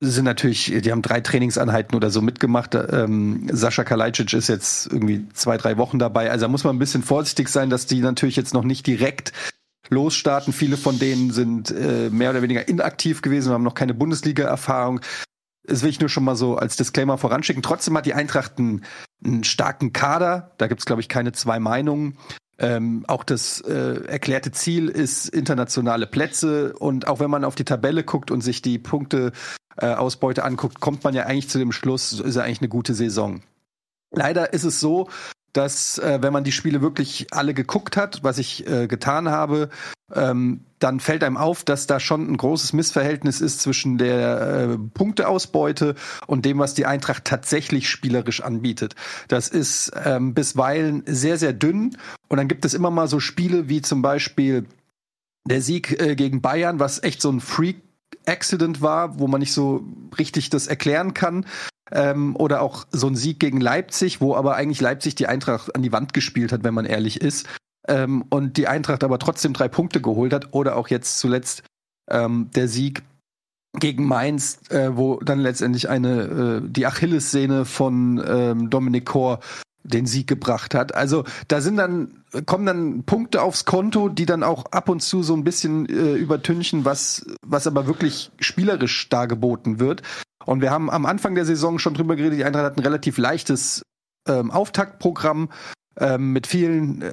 sind 0.00 0.24
natürlich, 0.24 0.72
die 0.82 0.90
haben 0.90 1.02
drei 1.02 1.20
Trainingseinheiten 1.20 1.94
oder 1.94 2.10
so 2.10 2.22
mitgemacht. 2.22 2.74
Ähm, 2.74 3.48
Sascha 3.52 3.84
Kalajdzic 3.84 4.32
ist 4.32 4.48
jetzt 4.48 4.86
irgendwie 4.86 5.28
zwei, 5.32 5.56
drei 5.56 5.78
Wochen 5.78 6.00
dabei. 6.00 6.30
Also 6.30 6.46
da 6.46 6.48
muss 6.48 6.64
man 6.64 6.74
ein 6.74 6.80
bisschen 6.80 7.04
vorsichtig 7.04 7.48
sein, 7.48 7.70
dass 7.70 7.86
die 7.86 8.00
natürlich 8.00 8.34
jetzt 8.34 8.52
noch 8.52 8.64
nicht 8.64 8.86
direkt 8.86 9.32
losstarten. 9.88 10.52
Viele 10.52 10.76
von 10.76 10.98
denen 10.98 11.30
sind 11.30 11.70
äh, 11.70 12.10
mehr 12.10 12.30
oder 12.30 12.42
weniger 12.42 12.66
inaktiv 12.66 13.22
gewesen, 13.22 13.52
haben 13.52 13.62
noch 13.62 13.74
keine 13.74 13.94
Bundesliga-Erfahrung. 13.94 15.00
Das 15.64 15.82
will 15.82 15.90
ich 15.90 16.00
nur 16.00 16.08
schon 16.08 16.24
mal 16.24 16.34
so 16.34 16.56
als 16.56 16.76
Disclaimer 16.76 17.16
voranschicken. 17.16 17.62
Trotzdem 17.62 17.96
hat 17.96 18.06
die 18.06 18.14
Eintracht 18.14 18.58
einen, 18.58 18.84
einen 19.24 19.44
starken 19.44 19.92
Kader. 19.92 20.50
Da 20.58 20.66
gibt's 20.66 20.84
glaube 20.84 21.00
ich, 21.00 21.08
keine 21.08 21.30
zwei 21.30 21.60
Meinungen. 21.60 22.18
Ähm, 22.62 23.04
auch 23.08 23.24
das 23.24 23.60
äh, 23.62 24.04
erklärte 24.06 24.52
Ziel 24.52 24.88
ist 24.88 25.28
internationale 25.28 26.06
Plätze 26.06 26.72
und 26.74 27.08
auch 27.08 27.18
wenn 27.18 27.30
man 27.30 27.44
auf 27.44 27.56
die 27.56 27.64
Tabelle 27.64 28.04
guckt 28.04 28.30
und 28.30 28.40
sich 28.40 28.62
die 28.62 28.78
Punkte 28.78 29.32
äh, 29.76 29.86
anguckt, 29.86 30.80
kommt 30.80 31.02
man 31.02 31.12
ja 31.12 31.24
eigentlich 31.24 31.48
zu 31.48 31.58
dem 31.58 31.72
Schluss, 31.72 32.12
ist 32.12 32.36
ja 32.36 32.42
eigentlich 32.42 32.60
eine 32.60 32.68
gute 32.68 32.94
Saison. 32.94 33.42
Leider 34.12 34.52
ist 34.52 34.62
es 34.62 34.78
so, 34.78 35.08
dass 35.52 35.98
äh, 35.98 36.18
wenn 36.20 36.32
man 36.32 36.44
die 36.44 36.52
Spiele 36.52 36.80
wirklich 36.80 37.26
alle 37.30 37.54
geguckt 37.54 37.96
hat, 37.96 38.22
was 38.22 38.38
ich 38.38 38.66
äh, 38.66 38.86
getan 38.86 39.28
habe, 39.28 39.68
ähm, 40.14 40.60
dann 40.78 41.00
fällt 41.00 41.22
einem 41.24 41.36
auf, 41.36 41.64
dass 41.64 41.86
da 41.86 42.00
schon 42.00 42.30
ein 42.30 42.36
großes 42.36 42.72
Missverhältnis 42.72 43.40
ist 43.40 43.60
zwischen 43.60 43.98
der 43.98 44.40
äh, 44.40 44.78
Punkteausbeute 44.78 45.94
und 46.26 46.44
dem, 46.44 46.58
was 46.58 46.74
die 46.74 46.86
Eintracht 46.86 47.24
tatsächlich 47.24 47.88
spielerisch 47.88 48.42
anbietet. 48.42 48.94
Das 49.28 49.48
ist 49.48 49.92
ähm, 50.04 50.34
bisweilen 50.34 51.02
sehr, 51.06 51.38
sehr 51.38 51.52
dünn. 51.52 51.96
Und 52.28 52.38
dann 52.38 52.48
gibt 52.48 52.64
es 52.64 52.74
immer 52.74 52.90
mal 52.90 53.08
so 53.08 53.20
Spiele 53.20 53.68
wie 53.68 53.82
zum 53.82 54.02
Beispiel 54.02 54.66
der 55.44 55.62
Sieg 55.62 56.00
äh, 56.00 56.14
gegen 56.14 56.40
Bayern, 56.40 56.78
was 56.78 57.02
echt 57.02 57.22
so 57.22 57.30
ein 57.30 57.40
Freak 57.40 57.82
Accident 58.26 58.80
war, 58.82 59.18
wo 59.18 59.26
man 59.26 59.40
nicht 59.40 59.52
so 59.52 59.84
richtig 60.18 60.50
das 60.50 60.66
erklären 60.66 61.14
kann. 61.14 61.46
Ähm, 61.94 62.36
oder 62.36 62.62
auch 62.62 62.86
so 62.90 63.06
ein 63.06 63.16
Sieg 63.16 63.38
gegen 63.38 63.60
Leipzig, 63.60 64.20
wo 64.20 64.34
aber 64.34 64.56
eigentlich 64.56 64.80
Leipzig 64.80 65.14
die 65.14 65.26
Eintracht 65.26 65.74
an 65.74 65.82
die 65.82 65.92
Wand 65.92 66.14
gespielt 66.14 66.52
hat, 66.52 66.64
wenn 66.64 66.74
man 66.74 66.86
ehrlich 66.86 67.20
ist. 67.20 67.46
Ähm, 67.86 68.24
und 68.30 68.56
die 68.56 68.68
Eintracht 68.68 69.04
aber 69.04 69.18
trotzdem 69.18 69.52
drei 69.52 69.68
Punkte 69.68 70.00
geholt 70.00 70.32
hat. 70.32 70.52
Oder 70.52 70.76
auch 70.76 70.88
jetzt 70.88 71.18
zuletzt 71.18 71.62
ähm, 72.10 72.50
der 72.54 72.68
Sieg 72.68 73.02
gegen 73.78 74.04
Mainz, 74.04 74.60
äh, 74.70 74.90
wo 74.94 75.18
dann 75.20 75.40
letztendlich 75.40 75.88
eine 75.88 76.62
äh, 76.64 76.68
die 76.68 76.86
Achillessehne 76.86 77.64
von 77.64 78.22
ähm, 78.26 78.70
Dominik 78.70 79.06
Kor 79.06 79.40
den 79.84 80.06
Sieg 80.06 80.26
gebracht 80.26 80.74
hat. 80.74 80.94
Also 80.94 81.24
da 81.48 81.60
sind 81.60 81.76
dann 81.76 82.22
kommen 82.46 82.66
dann 82.66 83.02
Punkte 83.04 83.42
aufs 83.42 83.64
Konto, 83.64 84.08
die 84.08 84.26
dann 84.26 84.42
auch 84.42 84.66
ab 84.66 84.88
und 84.88 85.00
zu 85.00 85.22
so 85.22 85.34
ein 85.34 85.44
bisschen 85.44 85.86
äh, 85.88 86.14
übertünchen, 86.14 86.84
was 86.84 87.26
was 87.46 87.66
aber 87.66 87.86
wirklich 87.86 88.30
spielerisch 88.40 89.08
dargeboten 89.08 89.80
wird. 89.80 90.02
Und 90.44 90.60
wir 90.60 90.70
haben 90.70 90.90
am 90.90 91.06
Anfang 91.06 91.34
der 91.34 91.44
Saison 91.44 91.78
schon 91.78 91.94
drüber 91.94 92.16
geredet, 92.16 92.38
die 92.38 92.44
Eintracht 92.44 92.64
hat 92.64 92.76
ein 92.76 92.82
relativ 92.82 93.18
leichtes 93.18 93.82
ähm, 94.26 94.50
Auftaktprogramm 94.50 95.50
ähm, 95.98 96.32
mit 96.32 96.46
vielen 96.46 97.02
äh, 97.02 97.12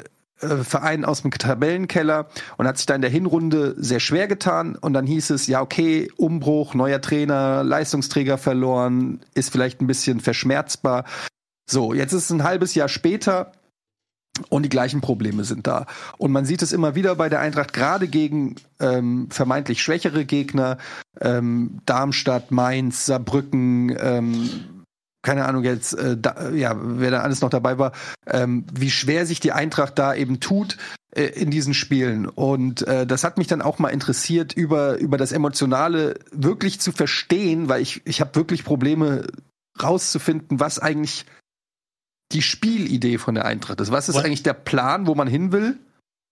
Vereinen 0.64 1.06
aus 1.06 1.22
dem 1.22 1.32
Tabellenkeller 1.32 2.28
und 2.58 2.68
hat 2.68 2.78
sich 2.78 2.86
da 2.86 2.96
in 2.96 3.02
der 3.02 3.12
Hinrunde 3.12 3.76
sehr 3.78 4.00
schwer 4.00 4.28
getan. 4.28 4.76
Und 4.76 4.94
dann 4.94 5.06
hieß 5.06 5.32
es, 5.32 5.48
ja, 5.48 5.62
okay, 5.62 6.10
Umbruch, 6.18 6.74
neuer 6.74 7.02
Trainer, 7.02 7.64
Leistungsträger 7.64 8.38
verloren, 8.38 9.20
ist 9.34 9.52
vielleicht 9.52 9.82
ein 9.82 9.88
bisschen 9.88 10.20
verschmerzbar. 10.20 11.06
So, 11.70 11.94
jetzt 11.94 12.14
ist 12.14 12.32
ein 12.32 12.44
halbes 12.44 12.74
Jahr 12.74 12.90
später 12.90 13.52
und 14.50 14.64
die 14.64 14.70
gleichen 14.70 15.02
Probleme 15.02 15.44
sind 15.44 15.68
da. 15.68 15.86
Und 16.18 16.32
man 16.32 16.46
sieht 16.46 16.62
es 16.62 16.72
immer 16.72 16.96
wieder 16.96 17.16
bei 17.16 17.30
der 17.30 17.42
Eintracht, 17.42 17.74
gerade 17.74 18.08
gegen 18.08 18.56
ähm, 18.80 19.28
vermeintlich 19.30 19.82
schwächere 19.82 20.26
Gegner, 20.26 20.78
ähm, 21.22 21.80
Darmstadt, 21.86 22.52
Mainz, 22.52 23.06
Saarbrücken, 23.06 23.96
ähm, 24.00 24.84
keine 25.22 25.46
Ahnung 25.46 25.64
jetzt, 25.64 25.94
äh, 25.94 26.18
da, 26.18 26.50
ja, 26.52 26.76
wer 26.76 27.12
da 27.12 27.20
alles 27.22 27.42
noch 27.42 27.50
dabei 27.50 27.78
war, 27.78 27.92
ähm, 28.26 28.66
wie 28.74 28.90
schwer 28.90 29.26
sich 29.26 29.40
die 29.40 29.52
Eintracht 29.52 30.00
da 30.00 30.16
eben 30.16 30.40
tut 30.40 30.78
äh, 31.12 31.26
in 31.26 31.52
diesen 31.52 31.74
Spielen. 31.74 32.26
Und 32.26 32.88
äh, 32.88 33.06
das 33.06 33.24
hat 33.24 33.38
mich 33.38 33.48
dann 33.48 33.62
auch 33.62 33.78
mal 33.80 33.90
interessiert, 33.90 34.54
über, 34.54 34.98
über 34.98 35.18
das 35.18 35.34
Emotionale 35.34 36.20
wirklich 36.32 36.80
zu 36.80 36.94
verstehen, 36.94 37.68
weil 37.68 37.82
ich, 37.82 38.02
ich 38.06 38.22
habe 38.22 38.36
wirklich 38.36 38.64
Probleme 38.64 39.28
rauszufinden, 39.82 40.60
was 40.60 40.80
eigentlich 40.80 41.26
die 42.32 42.42
Spielidee 42.42 43.18
von 43.18 43.36
der 43.36 43.46
Eintracht 43.46 43.82
ist. 43.82 43.92
Was 43.92 44.10
ist 44.10 44.16
What? 44.16 44.26
eigentlich 44.26 44.44
der 44.44 44.54
Plan, 44.54 45.08
wo 45.08 45.16
man 45.16 45.28
hin 45.28 45.52
will? 45.52 45.78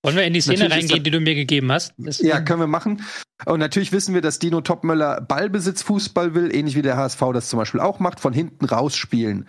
Wollen 0.03 0.15
wir 0.15 0.23
in 0.23 0.33
die 0.33 0.41
Szene 0.41 0.69
natürlich 0.69 0.85
reingehen, 0.85 1.03
die 1.03 1.11
du 1.11 1.19
mir 1.19 1.35
gegeben 1.35 1.71
hast? 1.71 1.93
Das 1.97 2.19
ja, 2.19 2.39
können 2.39 2.59
wir 2.59 2.67
machen. 2.67 3.03
Und 3.45 3.59
natürlich 3.59 3.91
wissen 3.91 4.13
wir, 4.13 4.21
dass 4.21 4.39
Dino 4.39 4.61
Topmöller 4.61 5.21
Ballbesitzfußball 5.21 6.35
will, 6.35 6.53
ähnlich 6.55 6.75
wie 6.75 6.81
der 6.81 6.97
HSV 6.97 7.21
das 7.33 7.49
zum 7.49 7.57
Beispiel 7.57 7.79
auch 7.79 7.99
macht, 7.99 8.19
von 8.19 8.31
hinten 8.31 8.65
rausspielen. 8.65 9.47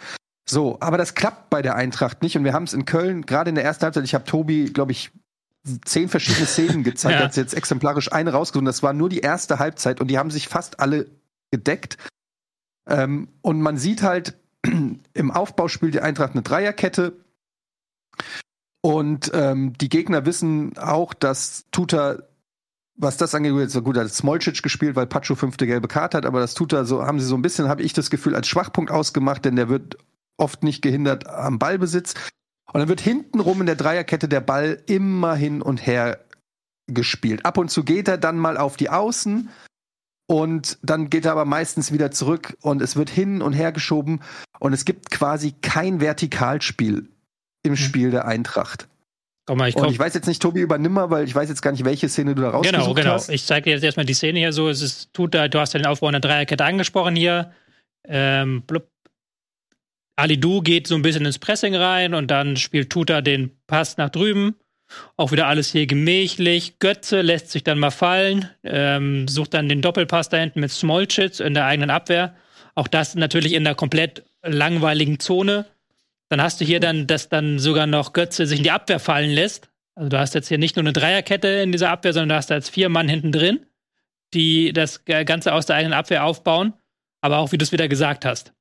So, 0.49 0.79
aber 0.81 0.97
das 0.97 1.15
klappt 1.15 1.51
bei 1.51 1.61
der 1.61 1.77
Eintracht 1.77 2.23
nicht. 2.23 2.37
Und 2.37 2.45
wir 2.45 2.55
haben 2.55 2.65
es 2.65 2.73
in 2.73 2.87
Köln, 2.87 3.27
gerade 3.27 3.51
in 3.51 3.55
der 3.55 3.65
ersten 3.65 3.85
Halbzeit, 3.85 4.05
ich 4.05 4.15
habe 4.15 4.25
Tobi, 4.25 4.71
glaube 4.73 4.93
ich, 4.93 5.11
zehn 5.85 6.09
verschiedene 6.09 6.47
Szenen 6.47 6.83
gezeigt, 6.83 7.21
ja. 7.21 7.27
hat 7.27 7.37
jetzt 7.37 7.55
exemplarisch 7.55 8.11
eine 8.11 8.33
rausgesucht. 8.33 8.67
Das 8.67 8.83
war 8.83 8.95
nur 8.95 9.11
die 9.11 9.21
erste 9.21 9.59
Halbzeit 9.59 10.01
und 10.01 10.09
die 10.09 10.19
haben 10.19 10.31
sich 10.31 10.49
fast 10.49 10.81
alle 10.81 11.07
gedeckt. 11.51 11.99
Ähm, 12.89 13.29
und 13.43 13.61
man 13.61 13.77
sieht 13.77 14.03
halt, 14.03 14.35
im 15.15 15.31
Aufbau 15.31 15.69
spielt 15.69 15.95
die 15.95 16.01
Eintracht 16.01 16.33
eine 16.33 16.43
Dreierkette. 16.43 17.17
Und 18.81 19.31
ähm, 19.35 19.73
die 19.79 19.89
Gegner 19.89 20.25
wissen 20.25 20.77
auch, 20.79 21.15
dass 21.15 21.67
Tuta, 21.73 22.19
was 22.97 23.17
das 23.17 23.35
angeht, 23.35 23.55
jetzt 23.55 23.73
so 23.73 23.83
gut 23.83 23.97
hat 23.97 24.09
Smolcic 24.13 24.63
gespielt, 24.63 24.97
weil 24.97 25.07
Pacho 25.07 25.35
fünfte 25.35 25.67
gelbe 25.67 25.89
Karte 25.89 26.17
hat, 26.17 26.27
aber 26.27 26.41
das 26.41 26.55
Tuta 26.55 26.85
so, 26.85 27.05
haben 27.05 27.21
sie 27.21 27.27
so 27.27 27.37
ein 27.37 27.43
bisschen, 27.43 27.69
habe 27.69 27.83
ich 27.83 27.93
das 27.93 28.11
Gefühl, 28.11 28.35
als 28.35 28.49
Schwachpunkt 28.49 28.91
ausgemacht, 28.91 29.45
denn 29.45 29.57
der 29.57 29.69
wird 29.69 29.99
oft 30.37 30.63
nicht 30.63 30.83
gehindert 30.83 31.27
am 31.27 31.59
Ballbesitz. 31.59 32.15
Und 32.73 32.81
dann 32.81 32.89
wird 32.89 33.01
hintenrum 33.01 33.61
in 33.61 33.67
der 33.67 33.77
Dreierkette 33.77 34.29
der 34.29 34.41
Ball 34.41 34.83
immer 34.87 35.35
hin 35.35 35.63
und 35.63 35.87
her 35.87 36.25
gespielt. 36.87 37.45
Ab 37.45 37.59
und 37.59 37.71
zu 37.71 37.85
geht 37.85 38.09
er 38.09 38.19
dann 38.19 38.39
mal 38.39 38.57
auf 38.57 38.77
die 38.77 38.91
Außen, 38.91 39.51
und 40.29 40.79
dann 40.83 41.09
geht 41.11 41.25
er 41.25 41.33
aber 41.33 41.47
meistens 41.47 41.91
wieder 41.91 42.11
zurück 42.11 42.57
und 42.61 42.83
es 42.83 42.97
wird 42.97 43.09
hin 43.09 43.41
und 43.41 43.55
her 43.55 43.73
geschoben 43.73 44.21
und 44.61 44.75
es 44.75 44.85
gibt 44.85 45.11
quasi 45.11 45.55
kein 45.63 46.01
Vertikalspiel 46.01 47.09
im 47.63 47.73
mhm. 47.73 47.77
Spiel 47.77 48.11
der 48.11 48.27
Eintracht. 48.27 48.89
Komm 49.47 49.59
mal, 49.59 49.71
ich 49.71 49.75
komm. 49.75 49.87
Und 49.87 49.93
ich 49.93 49.99
weiß 49.99 50.13
jetzt 50.13 50.27
nicht, 50.27 50.43
Tobi, 50.43 50.61
übernimm 50.61 50.93
mal, 50.93 51.11
weil 51.11 51.25
ich 51.25 51.35
weiß 51.35 51.49
jetzt 51.49 51.63
gar 51.63 51.73
nicht, 51.73 51.87
welche 51.87 52.11
Szene 52.11 52.35
du 52.35 52.43
da 52.43 52.51
rausgesucht 52.51 52.85
genau, 52.85 52.95
genau. 52.95 53.13
hast. 53.15 53.27
Genau, 53.29 53.35
Ich 53.35 53.47
zeige 53.47 53.65
dir 53.65 53.71
jetzt 53.71 53.83
erstmal 53.83 54.05
die 54.05 54.13
Szene 54.13 54.39
hier 54.39 54.53
so. 54.53 54.69
Es 54.69 54.83
ist, 54.83 55.15
tut 55.15 55.33
da, 55.33 55.49
du 55.49 55.59
hast 55.59 55.73
ja 55.73 55.81
den 55.81 55.87
Aufbau 55.87 56.09
einer 56.09 56.21
Dreierkette 56.21 56.63
angesprochen 56.63 57.17
hier. 57.17 57.51
Ähm, 58.07 58.63
blub. 58.67 58.87
Ali 60.17 60.39
Du 60.39 60.61
geht 60.61 60.87
so 60.87 60.97
ein 60.97 61.03
bisschen 61.03 61.25
ins 61.25 61.39
Pressing 61.39 61.75
rein 61.75 62.13
und 62.13 62.31
dann 62.31 62.59
spielt 62.59 62.91
Tuta 62.91 63.23
den 63.23 63.53
Pass 63.67 63.97
nach 63.97 64.11
drüben. 64.11 64.57
Auch 65.17 65.33
wieder 65.33 65.47
alles 65.47 65.71
hier 65.71 65.87
gemächlich. 65.87 66.79
Götze 66.79 67.21
lässt 67.21 67.51
sich 67.51 67.65
dann 67.65 67.79
mal 67.79 67.91
fallen, 67.91 68.49
ähm, 68.65 69.29
sucht 69.29 69.55
dann 69.55 69.69
den 69.69 69.83
Doppelpass 69.83 70.29
da 70.29 70.39
hinten 70.39 70.61
mit 70.61 70.71
Smolchitz 70.71 71.41
in 71.41 71.55
der 71.55 71.67
eigenen 71.67 71.91
Abwehr. 71.91 72.35
Auch 72.75 72.89
das 72.89 73.15
natürlich 73.15 73.53
in 73.53 73.65
der 73.65 73.75
komplett 73.75 74.25
langweiligen 74.43 75.19
Zone. 75.19 75.67
Dann 76.29 76.43
hast 76.43 76.61
du 76.61 76.65
hier 76.65 76.81
dann, 76.81 77.07
dass 77.07 77.29
dann 77.29 77.59
sogar 77.59 77.87
noch 77.87 78.13
Götze 78.13 78.47
sich 78.47 78.59
in 78.59 78.65
die 78.65 78.71
Abwehr 78.71 79.01
fallen 79.01 79.31
lässt. 79.31 79.69
Also 79.95 80.11
du 80.11 80.19
hast 80.19 80.35
jetzt 80.35 80.49
hier 80.49 80.59
nicht 80.59 80.77
nur 80.77 80.85
eine 80.85 80.93
Dreierkette 80.93 81.49
in 81.49 81.73
dieser 81.73 81.91
Abwehr, 81.91 82.13
sondern 82.13 82.29
du 82.31 82.35
hast 82.37 82.51
da 82.51 82.55
jetzt 82.55 82.71
vier 82.71 82.89
Mann 82.89 83.09
hinten 83.09 83.33
drin, 83.33 83.67
die 84.33 84.73
das 84.73 85.05
Ganze 85.05 85.53
aus 85.53 85.67
der 85.67 85.77
eigenen 85.77 85.95
Abwehr 85.95 86.25
aufbauen. 86.25 86.75
Aber 87.21 87.39
auch 87.39 87.51
wie 87.51 87.59
du 87.59 87.65
es 87.65 87.73
wieder 87.73 87.89
gesagt 87.89 88.25
hast. 88.25 88.53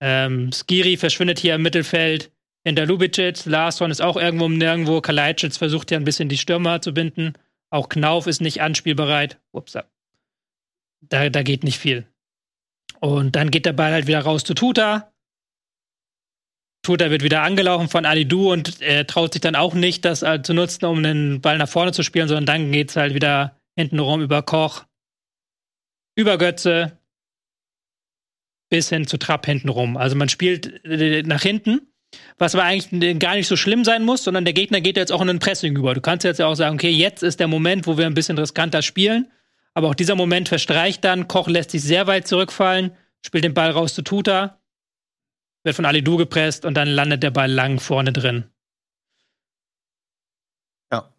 Ähm, 0.00 0.52
Skiri 0.52 0.96
verschwindet 0.96 1.38
hier 1.38 1.56
im 1.56 1.62
Mittelfeld 1.62 2.30
hinter 2.64 2.86
Lubicic. 2.86 3.46
Larsson 3.46 3.90
ist 3.90 4.02
auch 4.02 4.16
irgendwo 4.16 4.46
um 4.46 4.56
nirgendwo. 4.56 5.00
Kalajdzic 5.00 5.54
versucht 5.54 5.90
ja 5.90 5.98
ein 5.98 6.04
bisschen 6.04 6.28
die 6.28 6.38
Stürmer 6.38 6.80
zu 6.80 6.92
binden. 6.92 7.34
Auch 7.70 7.88
Knauf 7.88 8.26
ist 8.26 8.40
nicht 8.40 8.62
anspielbereit. 8.62 9.40
Ups, 9.52 9.76
da, 11.00 11.30
da 11.30 11.42
geht 11.42 11.64
nicht 11.64 11.78
viel. 11.78 12.06
Und 13.00 13.36
dann 13.36 13.50
geht 13.50 13.66
der 13.66 13.72
Ball 13.72 13.92
halt 13.92 14.06
wieder 14.06 14.20
raus 14.20 14.44
zu 14.44 14.54
Tuta. 14.54 15.12
Tuta 16.82 17.10
wird 17.10 17.22
wieder 17.22 17.42
angelaufen 17.42 17.88
von 17.88 18.06
Alidu 18.06 18.50
und 18.50 18.80
er 18.80 19.06
traut 19.06 19.34
sich 19.34 19.42
dann 19.42 19.54
auch 19.54 19.74
nicht, 19.74 20.04
das 20.04 20.22
halt 20.22 20.46
zu 20.46 20.54
nutzen, 20.54 20.86
um 20.86 21.02
den 21.02 21.40
Ball 21.40 21.58
nach 21.58 21.68
vorne 21.68 21.92
zu 21.92 22.02
spielen, 22.02 22.26
sondern 22.26 22.46
dann 22.46 22.72
geht 22.72 22.90
es 22.90 22.96
halt 22.96 23.14
wieder 23.14 23.60
hintenrum 23.76 24.22
über 24.22 24.42
Koch, 24.42 24.84
über 26.16 26.38
Götze, 26.38 26.98
bis 28.70 28.88
hin 28.88 29.06
zu 29.06 29.18
Trapp 29.18 29.44
hintenrum. 29.44 29.96
Also 29.96 30.16
man 30.16 30.30
spielt 30.30 30.84
äh, 30.84 31.22
nach 31.22 31.42
hinten 31.42 31.89
was 32.38 32.54
aber 32.54 32.64
eigentlich 32.64 33.18
gar 33.18 33.34
nicht 33.34 33.46
so 33.46 33.56
schlimm 33.56 33.84
sein 33.84 34.04
muss, 34.04 34.24
sondern 34.24 34.44
der 34.44 34.54
Gegner 34.54 34.80
geht 34.80 34.96
jetzt 34.96 35.12
auch 35.12 35.20
in 35.20 35.28
ein 35.28 35.38
Pressing 35.38 35.76
über. 35.76 35.94
Du 35.94 36.00
kannst 36.00 36.24
jetzt 36.24 36.38
ja 36.38 36.46
auch 36.46 36.54
sagen, 36.54 36.74
okay, 36.74 36.90
jetzt 36.90 37.22
ist 37.22 37.38
der 37.38 37.48
Moment, 37.48 37.86
wo 37.86 37.98
wir 37.98 38.06
ein 38.06 38.14
bisschen 38.14 38.38
riskanter 38.38 38.82
spielen. 38.82 39.30
Aber 39.74 39.88
auch 39.88 39.94
dieser 39.94 40.16
Moment 40.16 40.48
verstreicht 40.48 41.04
dann. 41.04 41.28
Koch 41.28 41.48
lässt 41.48 41.70
sich 41.70 41.82
sehr 41.82 42.06
weit 42.06 42.26
zurückfallen, 42.26 42.92
spielt 43.24 43.44
den 43.44 43.54
Ball 43.54 43.70
raus 43.70 43.94
zu 43.94 44.02
Tuta, 44.02 44.58
wird 45.62 45.76
von 45.76 45.84
Alidu 45.84 46.16
gepresst 46.16 46.64
und 46.64 46.74
dann 46.74 46.88
landet 46.88 47.22
der 47.22 47.30
Ball 47.30 47.50
lang 47.50 47.78
vorne 47.78 48.12
drin. 48.12 48.44
Ja. 50.90 51.12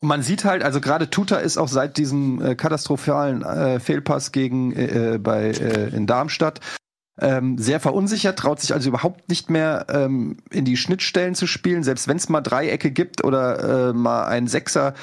Und 0.00 0.08
man 0.08 0.22
sieht 0.22 0.44
halt, 0.44 0.62
also 0.62 0.80
gerade 0.80 1.08
Tuta 1.08 1.36
ist 1.36 1.56
auch 1.56 1.68
seit 1.68 1.96
diesem 1.96 2.44
äh, 2.44 2.54
katastrophalen 2.54 3.42
äh, 3.42 3.80
Fehlpass 3.80 4.32
gegen 4.32 4.72
äh, 4.72 5.14
äh 5.14 5.18
bei 5.18 5.50
äh, 5.50 5.88
in 5.94 6.06
Darmstadt 6.06 6.60
ähm, 7.20 7.58
sehr 7.58 7.80
verunsichert, 7.80 8.38
traut 8.38 8.60
sich 8.60 8.72
also 8.72 8.88
überhaupt 8.88 9.28
nicht 9.28 9.50
mehr 9.50 9.86
ähm, 9.90 10.38
in 10.50 10.64
die 10.64 10.76
Schnittstellen 10.76 11.34
zu 11.34 11.46
spielen, 11.46 11.82
selbst 11.82 12.08
wenn 12.08 12.16
es 12.16 12.28
mal 12.28 12.40
Dreiecke 12.40 12.90
gibt 12.90 13.24
oder 13.24 13.90
äh, 13.90 13.92
mal 13.92 14.24
ein 14.24 14.46
Sechser 14.46 14.94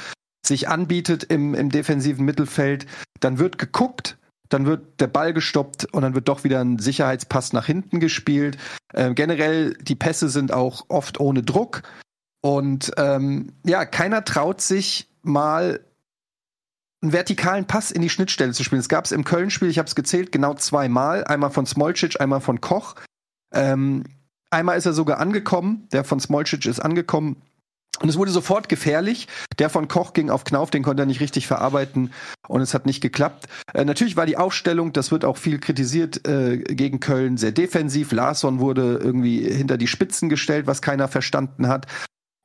sich 0.45 0.67
anbietet 0.67 1.23
im, 1.23 1.53
im 1.53 1.69
defensiven 1.69 2.25
Mittelfeld, 2.25 2.87
dann 3.19 3.37
wird 3.37 3.57
geguckt, 3.57 4.17
dann 4.49 4.65
wird 4.65 4.99
der 4.99 5.07
Ball 5.07 5.33
gestoppt 5.33 5.85
und 5.93 6.01
dann 6.01 6.15
wird 6.15 6.27
doch 6.27 6.43
wieder 6.43 6.59
ein 6.59 6.79
Sicherheitspass 6.79 7.53
nach 7.53 7.65
hinten 7.65 7.99
gespielt. 7.99 8.57
Ähm, 8.93 9.13
generell, 9.13 9.75
die 9.75 9.95
Pässe 9.95 10.29
sind 10.29 10.51
auch 10.51 10.85
oft 10.89 11.19
ohne 11.19 11.43
Druck. 11.43 11.83
Und 12.41 12.91
ähm, 12.97 13.51
ja, 13.65 13.85
keiner 13.85 14.23
traut 14.23 14.61
sich 14.61 15.09
mal 15.21 15.81
einen 17.01 17.13
vertikalen 17.13 17.65
Pass 17.65 17.91
in 17.91 18.01
die 18.01 18.09
Schnittstelle 18.09 18.51
zu 18.51 18.63
spielen. 18.63 18.81
Es 18.81 18.89
gab 18.89 19.05
es 19.05 19.11
im 19.11 19.23
Köln-Spiel, 19.23 19.69
ich 19.69 19.79
habe 19.79 19.87
es 19.87 19.95
gezählt, 19.95 20.31
genau 20.31 20.53
zweimal. 20.55 21.23
Einmal 21.23 21.51
von 21.51 21.65
Smolcic, 21.65 22.19
einmal 22.19 22.41
von 22.41 22.59
Koch. 22.61 22.95
Ähm, 23.53 24.03
einmal 24.49 24.77
ist 24.77 24.85
er 24.85 24.93
sogar 24.93 25.19
angekommen, 25.19 25.87
der 25.91 26.03
von 26.03 26.19
Smolcic 26.19 26.65
ist 26.65 26.79
angekommen. 26.79 27.41
Und 28.01 28.07
es 28.07 28.17
wurde 28.17 28.31
sofort 28.31 28.69
gefährlich. 28.69 29.27
Der 29.57 29.69
von 29.69 29.87
Koch 29.87 30.13
ging 30.13 30.29
auf 30.29 30.43
Knauf, 30.43 30.71
den 30.71 30.83
konnte 30.83 31.03
er 31.03 31.05
nicht 31.05 31.19
richtig 31.19 31.47
verarbeiten 31.47 32.11
und 32.47 32.61
es 32.61 32.73
hat 32.73 32.85
nicht 32.85 33.01
geklappt. 33.01 33.47
Äh, 33.73 33.83
natürlich 33.85 34.15
war 34.15 34.25
die 34.25 34.37
Aufstellung, 34.37 34.93
das 34.93 35.11
wird 35.11 35.25
auch 35.25 35.37
viel 35.37 35.59
kritisiert, 35.59 36.27
äh, 36.27 36.59
gegen 36.59 36.99
Köln 36.99 37.37
sehr 37.37 37.51
defensiv. 37.51 38.11
Larsson 38.11 38.59
wurde 38.59 38.99
irgendwie 39.03 39.41
hinter 39.41 39.77
die 39.77 39.87
Spitzen 39.87 40.29
gestellt, 40.29 40.67
was 40.67 40.81
keiner 40.81 41.07
verstanden 41.07 41.67
hat. 41.67 41.87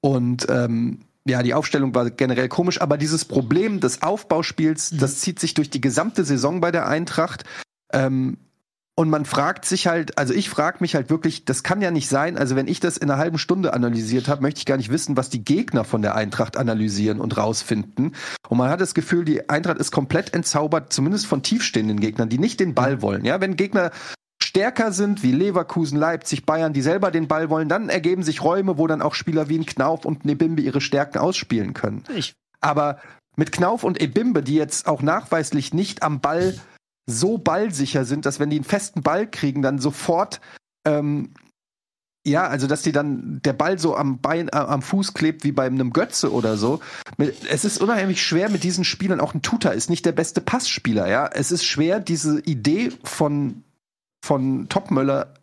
Und 0.01 0.47
ähm, 0.51 1.05
ja, 1.27 1.43
die 1.43 1.55
Aufstellung 1.55 1.95
war 1.95 2.11
generell 2.11 2.49
komisch, 2.49 2.81
aber 2.81 2.99
dieses 2.99 3.25
Problem 3.25 3.81
des 3.81 4.03
Aufbauspiels, 4.03 4.93
mhm. 4.93 4.99
das 4.99 5.21
zieht 5.21 5.41
sich 5.41 5.55
durch 5.55 5.71
die 5.71 5.81
gesamte 5.81 6.25
Saison 6.25 6.61
bei 6.61 6.71
der 6.71 6.87
Eintracht. 6.87 7.45
Ähm, 7.93 8.37
und 8.97 9.11
man 9.11 9.25
fragt 9.25 9.65
sich 9.65 9.89
halt, 9.89 10.19
also 10.19 10.33
ich 10.35 10.49
frage 10.49 10.79
mich 10.81 10.95
halt 10.95 11.11
wirklich, 11.11 11.45
das 11.45 11.65
kann 11.65 11.81
ja 11.81 11.91
nicht 11.91 12.09
sein. 12.09 12.39
Also 12.39 12.55
wenn 12.55 12.69
ich 12.69 12.79
das 12.79 12.97
in 12.97 13.11
einer 13.11 13.19
halben 13.19 13.39
Stunde 13.39 13.75
analysiert 13.75 14.29
habe, 14.29 14.43
möchte 14.43 14.59
ich 14.59 14.67
gar 14.67 14.77
nicht 14.77 14.91
wissen, 14.91 15.17
was 15.17 15.31
die 15.31 15.45
Gegner 15.45 15.83
von 15.83 16.01
der 16.01 16.15
Eintracht 16.15 16.57
analysieren 16.57 17.21
und 17.21 17.37
rausfinden. 17.37 18.15
Und 18.49 18.59
man 18.59 18.71
hat 18.71 18.81
das 18.81 18.95
Gefühl, 18.95 19.25
die 19.25 19.49
Eintracht 19.49 19.79
ist 19.79 19.91
komplett 19.91 20.33
entzaubert, 20.33 20.93
zumindest 20.93 21.27
von 21.27 21.43
tiefstehenden 21.43 21.99
Gegnern, 21.99 22.29
die 22.29 22.39
nicht 22.39 22.61
den 22.61 22.75
Ball 22.75 23.03
wollen. 23.03 23.25
Ja, 23.25 23.41
wenn 23.41 23.57
Gegner 23.57 23.91
stärker 24.45 24.93
sind, 24.93 25.23
wie 25.23 25.33
Leverkusen, 25.33 25.99
Leipzig, 25.99 26.47
Bayern, 26.47 26.73
die 26.73 26.83
selber 26.83 27.11
den 27.11 27.29
Ball 27.29 27.51
wollen, 27.51 27.69
dann 27.69 27.89
ergeben 27.89 28.23
sich 28.23 28.43
Räume, 28.43 28.79
wo 28.79 28.87
dann 28.87 29.03
auch 29.03 29.15
Spieler 29.15 29.49
wie 29.49 29.59
ein 29.59 29.67
Knauf 29.67 30.05
und 30.05 30.25
Nebimbe 30.25 30.63
ihre 30.63 30.81
Stärken 30.81 31.19
ausspielen 31.19 31.75
können. 31.75 32.05
Ich. 32.15 32.35
Aber 32.61 33.01
mit 33.37 33.53
Knauf 33.53 33.85
und 33.85 34.01
Ebimbe, 34.01 34.43
die 34.43 34.55
jetzt 34.55 34.87
auch 34.87 35.03
nachweislich 35.03 35.75
nicht 35.75 36.03
am 36.03 36.21
Ball 36.21 36.59
so 37.07 37.39
ballsicher 37.39 38.05
sind, 38.05 38.27
dass 38.27 38.41
wenn 38.41 38.51
die 38.51 38.57
einen 38.57 38.65
festen 38.65 39.03
Ball 39.03 39.27
kriegen, 39.27 39.61
dann 39.61 39.79
sofort 39.79 40.41
ähm, 40.87 41.35
ja, 42.27 42.47
also 42.47 42.67
dass 42.67 42.83
die 42.83 42.93
dann 42.93 43.41
der 43.45 43.53
Ball 43.53 43.79
so 43.79 43.97
am 43.97 44.21
Bein, 44.21 44.49
äh, 44.49 44.57
am 44.57 44.81
Fuß 44.81 45.13
klebt 45.13 45.45
wie 45.45 45.53
bei 45.53 45.67
einem 45.67 45.93
Götze 45.93 46.33
oder 46.33 46.57
so. 46.57 46.81
Es 47.49 47.65
ist 47.65 47.81
unheimlich 47.81 48.23
schwer 48.23 48.49
mit 48.49 48.65
diesen 48.65 48.85
Spielern. 48.85 49.21
Auch 49.21 49.35
ein 49.35 49.43
Tuta 49.43 49.71
ist 49.71 49.91
nicht 49.91 50.07
der 50.07 50.13
beste 50.13 50.41
Passspieler. 50.41 51.07
Ja, 51.09 51.27
es 51.27 51.53
ist 51.53 51.65
schwer 51.65 52.01
diese 52.01 52.41
Idee 52.41 52.93
von 53.03 53.64
von 54.25 54.69
Topmöller 54.69 55.35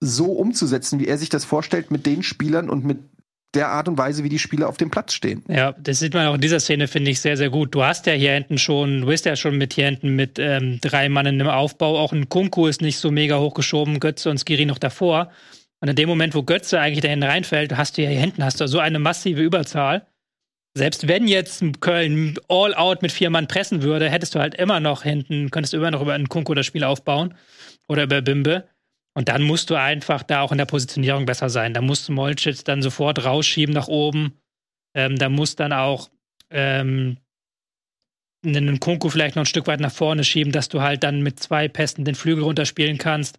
so 0.00 0.32
umzusetzen, 0.32 0.98
wie 0.98 1.06
er 1.06 1.18
sich 1.18 1.28
das 1.28 1.44
vorstellt 1.44 1.90
mit 1.90 2.04
den 2.04 2.22
Spielern 2.22 2.68
und 2.68 2.84
mit 2.84 2.98
der 3.54 3.68
Art 3.68 3.86
und 3.86 3.96
Weise, 3.96 4.24
wie 4.24 4.28
die 4.28 4.40
Spieler 4.40 4.68
auf 4.68 4.76
dem 4.76 4.90
Platz 4.90 5.14
stehen. 5.14 5.44
Ja, 5.48 5.72
das 5.78 6.00
sieht 6.00 6.12
man 6.12 6.26
auch 6.26 6.34
in 6.34 6.40
dieser 6.40 6.58
Szene, 6.58 6.88
finde 6.88 7.12
ich, 7.12 7.20
sehr, 7.20 7.36
sehr 7.36 7.50
gut. 7.50 7.72
Du 7.72 7.84
hast 7.84 8.06
ja 8.06 8.12
hier 8.12 8.32
hinten 8.32 8.58
schon, 8.58 9.02
du 9.02 9.06
bist 9.06 9.24
ja 9.24 9.36
schon 9.36 9.56
mit 9.56 9.74
hier 9.74 9.84
hinten 9.84 10.16
mit 10.16 10.40
ähm, 10.40 10.80
drei 10.80 11.08
Mann 11.08 11.26
im 11.26 11.46
Aufbau. 11.46 11.96
Auch 11.96 12.12
ein 12.12 12.28
Kunku 12.28 12.66
ist 12.66 12.82
nicht 12.82 12.98
so 12.98 13.12
mega 13.12 13.38
hochgeschoben, 13.38 14.00
Götze 14.00 14.28
und 14.28 14.38
Skiri 14.38 14.66
noch 14.66 14.78
davor. 14.78 15.30
Und 15.80 15.88
in 15.88 15.94
dem 15.94 16.08
Moment, 16.08 16.34
wo 16.34 16.42
Götze 16.42 16.80
eigentlich 16.80 17.02
da 17.02 17.08
hinten 17.08 17.24
reinfällt, 17.24 17.76
hast 17.76 17.96
du 17.96 18.02
ja 18.02 18.10
hier 18.10 18.20
hinten 18.20 18.44
hast 18.44 18.60
du 18.60 18.66
so 18.66 18.80
eine 18.80 18.98
massive 18.98 19.40
Überzahl. 19.40 20.06
Selbst 20.76 21.06
wenn 21.06 21.28
jetzt 21.28 21.62
Köln 21.80 22.36
all 22.48 22.74
out 22.74 23.02
mit 23.02 23.12
vier 23.12 23.30
Mann 23.30 23.46
pressen 23.46 23.82
würde, 23.82 24.10
hättest 24.10 24.34
du 24.34 24.40
halt 24.40 24.56
immer 24.56 24.80
noch 24.80 25.04
hinten, 25.04 25.52
könntest 25.52 25.72
du 25.72 25.76
immer 25.76 25.92
noch 25.92 26.02
über 26.02 26.14
einen 26.14 26.28
Kunku 26.28 26.52
das 26.54 26.66
Spiel 26.66 26.82
aufbauen 26.82 27.34
oder 27.88 28.04
über 28.04 28.22
Bimbe. 28.22 28.68
Und 29.14 29.28
dann 29.28 29.42
musst 29.42 29.70
du 29.70 29.76
einfach 29.76 30.22
da 30.22 30.40
auch 30.40 30.52
in 30.52 30.58
der 30.58 30.64
Positionierung 30.64 31.24
besser 31.24 31.48
sein. 31.48 31.72
Da 31.72 31.80
musst 31.80 32.08
du 32.08 32.12
Molchitz 32.12 32.64
dann 32.64 32.82
sofort 32.82 33.24
rausschieben 33.24 33.74
nach 33.74 33.88
oben. 33.88 34.34
Ähm, 34.94 35.16
da 35.16 35.28
muss 35.28 35.54
dann 35.54 35.72
auch 35.72 36.10
ähm, 36.50 37.18
einen 38.44 38.80
Kunku 38.80 39.08
vielleicht 39.08 39.36
noch 39.36 39.42
ein 39.42 39.46
Stück 39.46 39.66
weit 39.66 39.80
nach 39.80 39.92
vorne 39.92 40.24
schieben, 40.24 40.52
dass 40.52 40.68
du 40.68 40.82
halt 40.82 41.04
dann 41.04 41.22
mit 41.22 41.40
zwei 41.40 41.68
Pässen 41.68 42.04
den 42.04 42.14
Flügel 42.14 42.44
runterspielen 42.44 42.98
kannst. 42.98 43.38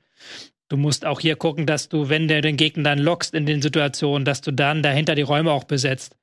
Du 0.69 0.77
musst 0.77 1.05
auch 1.05 1.19
hier 1.19 1.35
gucken, 1.35 1.65
dass 1.65 1.89
du, 1.89 2.09
wenn 2.09 2.27
der 2.27 2.41
den 2.41 2.57
Gegner 2.57 2.83
dann 2.83 2.99
lockst 2.99 3.33
in 3.33 3.45
den 3.45 3.61
Situationen, 3.61 4.25
dass 4.25 4.41
du 4.41 4.51
dann 4.51 4.81
dahinter 4.81 5.13
die 5.13 5.21
Räume 5.21 5.51
auch 5.51 5.65
besetzt. 5.65 6.17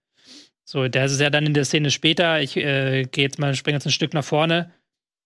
So, 0.64 0.88
das 0.88 1.12
ist 1.12 1.20
ja 1.20 1.30
dann 1.30 1.46
in 1.46 1.54
der 1.54 1.64
Szene 1.64 1.90
später. 1.90 2.40
Ich 2.40 2.56
äh, 2.56 3.04
gehe 3.04 3.24
jetzt 3.24 3.38
mal, 3.38 3.54
springe 3.54 3.76
jetzt 3.76 3.86
ein 3.86 3.92
Stück 3.92 4.14
nach 4.14 4.24
vorne. 4.24 4.72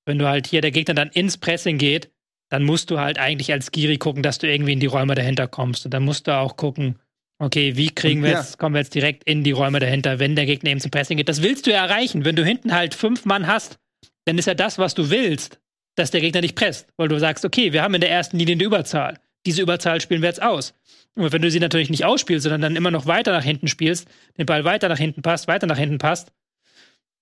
Wenn 0.05 0.19
du 0.19 0.27
halt 0.27 0.47
hier 0.47 0.61
der 0.61 0.71
Gegner 0.71 0.95
dann 0.95 1.11
ins 1.11 1.37
Pressing 1.39 1.79
geht, 1.79 2.11
dann 2.49 2.63
musst 2.63 2.91
du 2.91 3.01
halt 3.01 3.19
eigentlich 3.19 3.53
als 3.53 3.73
Giri 3.73 3.99
gucken, 3.99 4.23
dass 4.23 4.39
du 4.39 4.49
irgendwie 4.49 4.73
in 4.73 4.81
die 4.81 4.87
Räume 4.87 5.15
dahinter 5.15 5.49
kommst. 5.49 5.85
Und 5.85 5.95
dann 5.95 6.05
musst 6.05 6.27
du 6.27 6.37
auch 6.37 6.57
gucken, 6.57 6.99
okay, 7.39 7.77
wie 7.77 7.91
kriegen 7.91 8.23
wir 8.23 8.31
ja. 8.31 8.39
jetzt, 8.39 8.59
kommen 8.59 8.75
wir 8.75 8.81
jetzt 8.81 8.95
direkt 8.95 9.25
in 9.25 9.43
die 9.43 9.53
Räume 9.53 9.81
dahinter, 9.81 10.19
wenn 10.19 10.37
der 10.37 10.47
Gegner 10.47 10.71
eben 10.71 10.81
zum 10.81 10.91
Pressing 10.91 11.17
geht. 11.17 11.29
Das 11.29 11.43
willst 11.43 11.67
du 11.67 11.71
ja 11.71 11.85
erreichen. 11.85 12.25
Wenn 12.25 12.37
du 12.37 12.45
hinten 12.45 12.73
halt 12.73 12.95
fünf 12.95 13.25
Mann 13.25 13.47
hast, 13.47 13.79
dann 14.25 14.39
ist 14.39 14.47
ja 14.47 14.55
das, 14.55 14.79
was 14.79 14.95
du 14.95 15.11
willst, 15.11 15.61
dass 15.97 16.11
der 16.11 16.21
Gegner 16.21 16.41
dich 16.41 16.55
presst. 16.55 16.89
Weil 16.97 17.09
du 17.09 17.19
sagst, 17.19 17.45
okay, 17.45 17.73
wir 17.73 17.83
haben 17.83 17.95
in 17.95 18.01
der 18.01 18.11
ersten 18.11 18.39
Linie 18.39 18.55
eine 18.55 18.65
Überzahl. 18.65 19.19
Diese 19.45 19.63
Überzahl 19.63 20.01
spielen 20.01 20.23
wir 20.23 20.29
jetzt 20.29 20.43
aus. 20.43 20.75
Und 21.15 21.33
wenn 21.33 21.43
du 21.43 21.51
sie 21.51 21.61
natürlich 21.61 21.91
nicht 21.91 22.05
ausspielst, 22.05 22.43
sondern 22.43 22.61
dann 22.61 22.77
immer 22.77 22.91
noch 22.91 23.07
weiter 23.07 23.33
nach 23.33 23.45
hinten 23.45 23.69
spielst, 23.69 24.09
den 24.39 24.47
Ball 24.47 24.65
weiter 24.65 24.89
nach 24.89 24.99
hinten 24.99 25.23
passt, 25.23 25.49
weiter 25.49 25.67
nach 25.67 25.79
hinten 25.79 25.99
passt, 25.99 26.33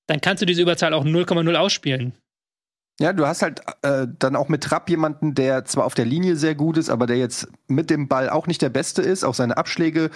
dann 0.06 0.20
kannst 0.20 0.42
du 0.42 0.46
diese 0.46 0.62
Überzahl 0.62 0.92
auch 0.92 1.04
0,0 1.04 1.54
ausspielen. 1.54 2.12
Ja, 3.00 3.12
du 3.12 3.26
hast 3.26 3.42
halt 3.42 3.60
äh, 3.82 4.06
dann 4.18 4.36
auch 4.36 4.48
mit 4.48 4.62
Trapp 4.62 4.88
jemanden, 4.88 5.34
der 5.34 5.64
zwar 5.64 5.84
auf 5.84 5.94
der 5.94 6.04
Linie 6.04 6.36
sehr 6.36 6.54
gut 6.54 6.76
ist, 6.76 6.90
aber 6.90 7.06
der 7.06 7.16
jetzt 7.16 7.48
mit 7.66 7.90
dem 7.90 8.06
Ball 8.06 8.30
auch 8.30 8.46
nicht 8.46 8.62
der 8.62 8.68
Beste 8.68 9.02
ist. 9.02 9.24
Auch 9.24 9.34
seine 9.34 9.56
Abschläge 9.56 10.10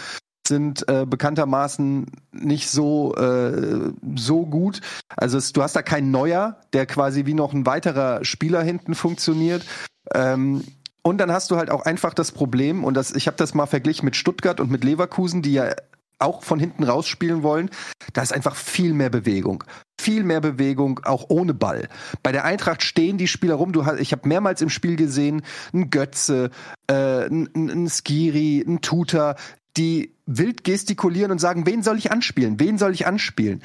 sind 0.47 0.89
äh, 0.89 1.05
bekanntermaßen 1.05 2.07
nicht 2.33 2.70
so 2.70 3.14
äh, 3.16 3.93
so 4.16 4.47
gut. 4.47 4.81
Also 5.16 5.39
es, 5.39 5.53
du 5.53 5.62
hast 5.62 5.74
da 5.74 5.83
keinen 5.83 6.11
Neuer, 6.11 6.61
der 6.72 6.87
quasi 6.87 7.26
wie 7.26 7.35
noch 7.35 7.53
ein 7.53 7.66
weiterer 7.66 8.24
Spieler 8.24 8.62
hinten 8.62 8.95
funktioniert. 8.95 9.64
Ähm, 10.14 10.64
und 11.03 11.18
dann 11.18 11.33
hast 11.33 11.51
du 11.51 11.57
halt 11.57 11.70
auch 11.70 11.85
einfach 11.85 12.14
das 12.14 12.33
Problem, 12.33 12.85
und 12.85 12.95
das, 12.95 13.14
ich 13.14 13.26
habe 13.26 13.37
das 13.37 13.55
mal 13.55 13.66
verglichen 13.66 14.05
mit 14.05 14.16
Stuttgart 14.16 14.61
und 14.61 14.70
mit 14.70 14.85
Leverkusen, 14.85 15.43
die 15.43 15.55
ja 15.55 15.74
auch 16.19 16.43
von 16.43 16.59
hinten 16.59 16.85
rausspielen 16.85 17.43
wollen, 17.43 17.71
da 18.12 18.23
ist 18.23 18.33
einfach 18.33 18.57
viel 18.57 18.93
mehr 18.93 19.11
Bewegung. 19.11 19.64
Viel 20.01 20.25
mehr 20.25 20.41
Bewegung, 20.41 21.01
auch 21.05 21.27
ohne 21.29 21.55
Ball. 21.55 21.89
Bei 22.23 22.33
der 22.33 22.45
Eintracht 22.45 22.83
stehen 22.83 23.19
die 23.19 23.29
Spieler 23.29 23.55
rum. 23.55 23.73
Du 23.73 23.85
ich 23.99 24.12
habe 24.12 24.29
mehrmals 24.29 24.61
im 24.61 24.71
Spiel 24.71 24.97
gesehen, 24.97 25.43
ein 25.73 25.91
Götze, 25.91 26.51
äh, 26.89 27.27
ein, 27.27 27.49
ein 27.55 27.89
Skiri, 27.89 28.64
ein 28.66 28.81
Tutor, 28.81 29.37
die 29.77 30.14
wild 30.27 30.64
gestikulieren 30.64 31.31
und 31.31 31.39
sagen, 31.39 31.66
wen 31.66 31.83
soll 31.83 31.99
ich 31.99 32.11
anspielen? 32.11 32.61
Wen 32.61 32.79
soll 32.79 32.93
ich 32.93 33.07
anspielen? 33.07 33.62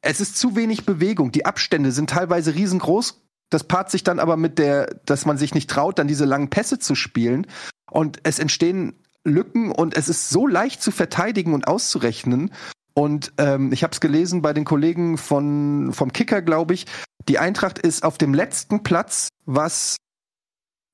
Es 0.00 0.20
ist 0.20 0.36
zu 0.36 0.54
wenig 0.54 0.86
Bewegung. 0.86 1.32
Die 1.32 1.46
Abstände 1.46 1.92
sind 1.92 2.10
teilweise 2.10 2.54
riesengroß. 2.54 3.22
Das 3.50 3.64
paart 3.64 3.90
sich 3.90 4.04
dann 4.04 4.18
aber 4.18 4.36
mit 4.36 4.58
der, 4.58 4.86
dass 5.04 5.26
man 5.26 5.38
sich 5.38 5.54
nicht 5.54 5.70
traut, 5.70 5.98
dann 5.98 6.08
diese 6.08 6.24
langen 6.24 6.50
Pässe 6.50 6.78
zu 6.78 6.94
spielen. 6.94 7.46
Und 7.90 8.20
es 8.24 8.38
entstehen 8.38 8.94
Lücken 9.26 9.70
und 9.70 9.96
es 9.96 10.08
ist 10.08 10.30
so 10.30 10.46
leicht 10.46 10.82
zu 10.82 10.90
verteidigen 10.90 11.54
und 11.54 11.68
auszurechnen. 11.68 12.52
Und 12.94 13.32
ähm, 13.36 13.72
ich 13.72 13.82
habe 13.82 13.92
es 13.92 14.00
gelesen 14.00 14.40
bei 14.40 14.54
den 14.54 14.64
Kollegen 14.64 15.18
von 15.18 15.92
vom 15.92 16.12
Kicker, 16.12 16.40
glaube 16.40 16.74
ich. 16.74 16.86
Die 17.28 17.38
Eintracht 17.38 17.78
ist 17.78 18.04
auf 18.04 18.16
dem 18.16 18.32
letzten 18.32 18.82
Platz, 18.82 19.28
was 19.44 19.96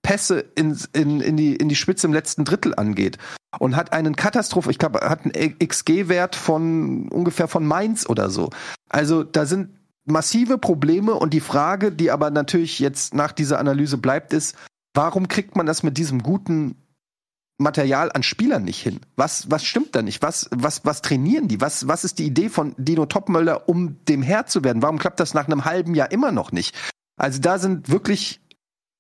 Pässe 0.03 0.41
in, 0.57 0.77
in, 0.95 1.21
in, 1.21 1.37
die, 1.37 1.55
in 1.55 1.69
die 1.69 1.77
Spitze 1.77 2.07
im 2.07 2.13
letzten 2.13 2.45
Drittel 2.45 2.75
angeht. 2.75 3.19
Und 3.59 3.77
hat 3.77 3.93
einen 3.93 4.17
Katastrophe, 4.17 4.71
ich 4.71 4.79
glaube, 4.79 5.01
hat 5.01 5.25
einen 5.25 5.59
XG-Wert 5.59 6.35
von 6.35 7.09
ungefähr 7.09 7.49
von 7.49 7.65
Mainz 7.65 8.09
oder 8.09 8.31
so. 8.31 8.51
Also 8.89 9.23
da 9.23 9.47
sind 9.47 9.71
massive 10.05 10.59
Probleme 10.59 11.15
und 11.15 11.33
die 11.33 11.41
Frage, 11.41 11.93
die 11.93 12.11
aber 12.11 12.31
natürlich 12.31 12.81
jetzt 12.81 13.15
nach 13.15 13.33
dieser 13.33 13.61
Analyse 13.61 13.99
bleibt, 13.99 14.33
ist, 14.33 14.57
warum 14.95 15.29
kriegt 15.29 15.55
man 15.55 15.67
das 15.67 15.83
mit 15.83 15.99
diesem 15.99 16.23
guten 16.23 16.77
Material 17.63 18.11
an 18.13 18.23
Spielern 18.23 18.65
nicht 18.65 18.81
hin? 18.81 19.01
Was, 19.17 19.51
was 19.51 19.65
stimmt 19.65 19.95
da 19.95 20.03
nicht? 20.03 20.23
Was, 20.23 20.49
was, 20.51 20.85
was 20.85 21.03
trainieren 21.03 21.49
die? 21.49 21.61
Was, 21.61 21.89
was 21.89 22.05
ist 22.05 22.19
die 22.19 22.27
Idee 22.27 22.49
von 22.49 22.75
Dino 22.77 23.07
Topmöller, 23.07 23.69
um 23.69 24.05
dem 24.07 24.23
Herr 24.23 24.47
zu 24.47 24.65
werden? 24.65 24.83
Warum 24.83 24.99
klappt 24.99 25.21
das 25.21 25.35
nach 25.35 25.47
einem 25.47 25.65
halben 25.65 25.95
Jahr 25.95 26.11
immer 26.11 26.33
noch 26.33 26.53
nicht? 26.53 26.77
Also 27.17 27.41
da 27.41 27.59
sind 27.59 27.91
wirklich 27.91 28.41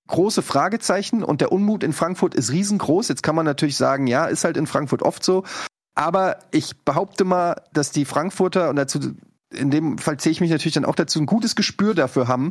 große 0.08 0.42
Fragezeichen 0.42 1.22
und 1.24 1.40
der 1.40 1.52
Unmut 1.52 1.82
in 1.82 1.92
Frankfurt 1.92 2.34
ist 2.34 2.52
riesengroß. 2.52 3.08
Jetzt 3.08 3.22
kann 3.22 3.34
man 3.34 3.46
natürlich 3.46 3.76
sagen, 3.76 4.06
ja, 4.06 4.26
ist 4.26 4.44
halt 4.44 4.56
in 4.56 4.66
Frankfurt 4.66 5.02
oft 5.02 5.24
so. 5.24 5.44
Aber 5.94 6.38
ich 6.50 6.76
behaupte 6.84 7.24
mal, 7.24 7.62
dass 7.72 7.90
die 7.90 8.04
Frankfurter, 8.04 8.70
und 8.70 8.76
dazu, 8.76 8.98
in 9.52 9.70
dem 9.70 9.98
Fall 9.98 10.18
zähle 10.18 10.32
ich 10.32 10.40
mich 10.40 10.50
natürlich 10.50 10.74
dann 10.74 10.84
auch 10.84 10.94
dazu, 10.94 11.20
ein 11.20 11.26
gutes 11.26 11.56
Gespür 11.56 11.94
dafür 11.94 12.28
haben, 12.28 12.50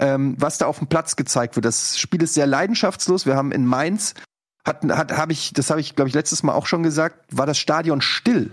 ähm, 0.00 0.34
was 0.38 0.58
da 0.58 0.66
auf 0.66 0.78
dem 0.78 0.88
Platz 0.88 1.16
gezeigt 1.16 1.56
wird. 1.56 1.64
Das 1.64 1.98
Spiel 1.98 2.22
ist 2.22 2.34
sehr 2.34 2.46
leidenschaftslos. 2.46 3.26
Wir 3.26 3.36
haben 3.36 3.52
in 3.52 3.66
Mainz 3.66 4.14
hat, 4.64 4.84
hat, 4.84 5.12
habe 5.12 5.32
ich, 5.32 5.52
das 5.52 5.70
habe 5.70 5.80
ich, 5.80 5.94
glaube 5.94 6.08
ich, 6.08 6.14
letztes 6.14 6.42
Mal 6.42 6.54
auch 6.54 6.66
schon 6.66 6.82
gesagt, 6.82 7.24
war 7.30 7.46
das 7.46 7.58
Stadion 7.58 8.00
still. 8.00 8.52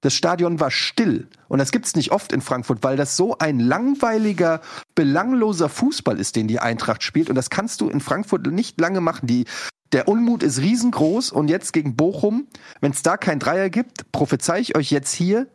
Das 0.00 0.14
Stadion 0.14 0.60
war 0.60 0.70
still. 0.70 1.26
Und 1.48 1.58
das 1.58 1.72
gibt's 1.72 1.96
nicht 1.96 2.12
oft 2.12 2.32
in 2.32 2.40
Frankfurt, 2.40 2.82
weil 2.82 2.96
das 2.96 3.16
so 3.16 3.36
ein 3.38 3.58
langweiliger, 3.58 4.60
belangloser 4.94 5.68
Fußball 5.68 6.20
ist, 6.20 6.36
den 6.36 6.46
die 6.46 6.60
Eintracht 6.60 7.02
spielt. 7.02 7.28
Und 7.28 7.34
das 7.34 7.50
kannst 7.50 7.80
du 7.80 7.88
in 7.88 8.00
Frankfurt 8.00 8.46
nicht 8.46 8.80
lange 8.80 9.00
machen. 9.00 9.26
Die, 9.26 9.44
der 9.92 10.06
Unmut 10.06 10.44
ist 10.44 10.60
riesengroß 10.60 11.32
und 11.32 11.48
jetzt 11.48 11.72
gegen 11.72 11.96
Bochum, 11.96 12.46
wenn 12.80 12.92
es 12.92 13.02
da 13.02 13.16
kein 13.16 13.40
Dreier 13.40 13.70
gibt, 13.70 14.12
prophezei 14.12 14.60
ich 14.60 14.76
euch 14.76 14.90
jetzt 14.90 15.12
hier, 15.12 15.48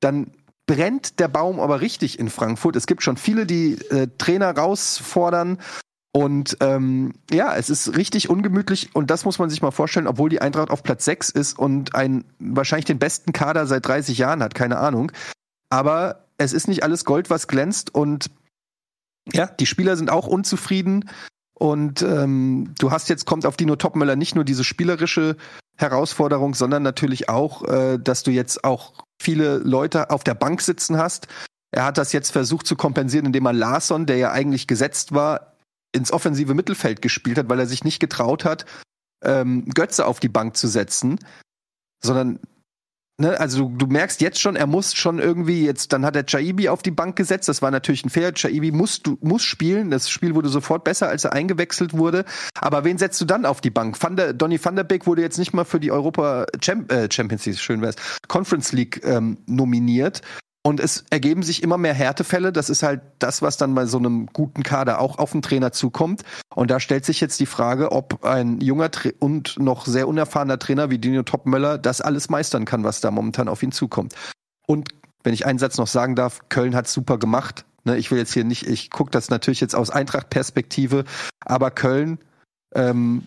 dann 0.00 0.32
brennt 0.66 1.20
der 1.20 1.28
Baum 1.28 1.60
aber 1.60 1.80
richtig 1.80 2.18
in 2.18 2.30
Frankfurt. 2.30 2.74
Es 2.74 2.86
gibt 2.86 3.02
schon 3.02 3.16
viele, 3.16 3.46
die 3.46 3.74
äh, 3.90 4.08
Trainer 4.18 4.56
rausfordern. 4.56 5.58
Und 6.16 6.58
ähm, 6.60 7.14
ja, 7.32 7.56
es 7.56 7.70
ist 7.70 7.96
richtig 7.96 8.30
ungemütlich 8.30 8.94
und 8.94 9.10
das 9.10 9.24
muss 9.24 9.40
man 9.40 9.50
sich 9.50 9.62
mal 9.62 9.72
vorstellen, 9.72 10.06
obwohl 10.06 10.30
die 10.30 10.40
Eintracht 10.40 10.70
auf 10.70 10.84
Platz 10.84 11.04
6 11.04 11.30
ist 11.30 11.58
und 11.58 11.96
ein 11.96 12.24
wahrscheinlich 12.38 12.84
den 12.84 13.00
besten 13.00 13.32
Kader 13.32 13.66
seit 13.66 13.84
30 13.84 14.16
Jahren 14.16 14.40
hat, 14.40 14.54
keine 14.54 14.78
Ahnung. 14.78 15.10
Aber 15.70 16.26
es 16.38 16.52
ist 16.52 16.68
nicht 16.68 16.84
alles 16.84 17.04
Gold, 17.04 17.30
was 17.30 17.48
glänzt 17.48 17.92
und 17.92 18.30
ja, 19.32 19.46
die 19.46 19.66
Spieler 19.66 19.96
sind 19.96 20.08
auch 20.08 20.28
unzufrieden. 20.28 21.10
Und 21.54 22.02
ähm, 22.02 22.74
du 22.78 22.92
hast 22.92 23.08
jetzt, 23.08 23.26
kommt 23.26 23.46
auf 23.46 23.56
Dino 23.56 23.74
Topmöller 23.74 24.16
nicht 24.16 24.34
nur 24.34 24.44
diese 24.44 24.64
spielerische 24.64 25.36
Herausforderung, 25.76 26.54
sondern 26.54 26.82
natürlich 26.82 27.28
auch, 27.28 27.64
äh, 27.64 27.98
dass 27.98 28.22
du 28.22 28.30
jetzt 28.30 28.64
auch 28.64 28.92
viele 29.20 29.58
Leute 29.58 30.10
auf 30.10 30.22
der 30.22 30.34
Bank 30.34 30.60
sitzen 30.60 30.96
hast. 30.98 31.26
Er 31.72 31.84
hat 31.84 31.98
das 31.98 32.12
jetzt 32.12 32.30
versucht 32.30 32.66
zu 32.66 32.76
kompensieren, 32.76 33.26
indem 33.26 33.46
er 33.46 33.52
Larsson, 33.52 34.06
der 34.06 34.16
ja 34.16 34.30
eigentlich 34.30 34.66
gesetzt 34.66 35.12
war, 35.12 35.53
ins 35.94 36.12
offensive 36.12 36.54
Mittelfeld 36.54 37.02
gespielt 37.02 37.38
hat, 37.38 37.48
weil 37.48 37.60
er 37.60 37.66
sich 37.66 37.84
nicht 37.84 38.00
getraut 38.00 38.44
hat, 38.44 38.66
ähm, 39.22 39.64
Götze 39.74 40.06
auf 40.06 40.20
die 40.20 40.28
Bank 40.28 40.56
zu 40.56 40.68
setzen, 40.68 41.18
sondern 42.02 42.40
Ne, 43.16 43.38
also 43.38 43.68
du, 43.68 43.76
du, 43.76 43.86
merkst 43.86 44.20
jetzt 44.22 44.40
schon, 44.40 44.56
er 44.56 44.66
muss 44.66 44.92
schon 44.92 45.20
irgendwie 45.20 45.64
jetzt, 45.64 45.92
dann 45.92 46.04
hat 46.04 46.16
er 46.16 46.26
Chaibi 46.26 46.68
auf 46.68 46.82
die 46.82 46.90
Bank 46.90 47.14
gesetzt, 47.14 47.48
das 47.48 47.62
war 47.62 47.70
natürlich 47.70 48.04
ein 48.04 48.10
Fehler. 48.10 48.32
Chaibi 48.32 48.72
muss, 48.72 49.02
du, 49.02 49.16
muss 49.20 49.44
spielen, 49.44 49.92
das 49.92 50.10
Spiel 50.10 50.34
wurde 50.34 50.48
sofort 50.48 50.82
besser, 50.82 51.08
als 51.08 51.22
er 51.22 51.32
eingewechselt 51.32 51.92
wurde. 51.92 52.24
Aber 52.58 52.82
wen 52.82 52.98
setzt 52.98 53.20
du 53.20 53.24
dann 53.24 53.46
auf 53.46 53.60
die 53.60 53.70
Bank? 53.70 54.02
Van 54.02 54.16
der, 54.16 54.32
Donny 54.32 54.58
van 54.62 54.74
der 54.74 54.82
Beek 54.82 55.06
wurde 55.06 55.22
jetzt 55.22 55.38
nicht 55.38 55.52
mal 55.52 55.64
für 55.64 55.78
die 55.78 55.92
Europa 55.92 56.46
Champ, 56.60 56.90
äh, 56.90 57.08
Champions 57.08 57.46
League, 57.46 57.60
schön 57.60 57.82
wär's, 57.82 57.94
Conference 58.26 58.72
League 58.72 59.00
ähm, 59.04 59.38
nominiert. 59.46 60.22
Und 60.66 60.80
es 60.80 61.04
ergeben 61.10 61.42
sich 61.42 61.62
immer 61.62 61.76
mehr 61.76 61.92
Härtefälle. 61.92 62.50
Das 62.50 62.70
ist 62.70 62.82
halt 62.82 63.02
das, 63.18 63.42
was 63.42 63.58
dann 63.58 63.74
bei 63.74 63.84
so 63.84 63.98
einem 63.98 64.26
guten 64.26 64.62
Kader 64.62 64.98
auch 64.98 65.18
auf 65.18 65.32
den 65.32 65.42
Trainer 65.42 65.72
zukommt. 65.72 66.22
Und 66.54 66.70
da 66.70 66.80
stellt 66.80 67.04
sich 67.04 67.20
jetzt 67.20 67.38
die 67.38 67.46
Frage, 67.46 67.92
ob 67.92 68.24
ein 68.24 68.60
junger 68.60 68.90
Tra 68.90 69.10
und 69.18 69.58
noch 69.58 69.84
sehr 69.84 70.08
unerfahrener 70.08 70.58
Trainer 70.58 70.88
wie 70.88 70.98
Dino 70.98 71.22
Topmöller 71.22 71.76
das 71.76 72.00
alles 72.00 72.30
meistern 72.30 72.64
kann, 72.64 72.82
was 72.82 73.02
da 73.02 73.10
momentan 73.10 73.48
auf 73.48 73.62
ihn 73.62 73.72
zukommt. 73.72 74.14
Und 74.66 74.88
wenn 75.22 75.34
ich 75.34 75.44
einen 75.44 75.58
Satz 75.58 75.76
noch 75.76 75.86
sagen 75.86 76.16
darf, 76.16 76.40
Köln 76.48 76.74
hat 76.74 76.88
super 76.88 77.18
gemacht. 77.18 77.66
Ne, 77.84 77.98
ich 77.98 78.10
will 78.10 78.18
jetzt 78.18 78.32
hier 78.32 78.44
nicht, 78.44 78.66
ich 78.66 78.90
gucke 78.90 79.10
das 79.10 79.28
natürlich 79.28 79.60
jetzt 79.60 79.74
aus 79.74 79.90
Eintracht-Perspektive, 79.90 81.04
aber 81.40 81.70
Köln 81.70 82.18
ähm, 82.74 83.26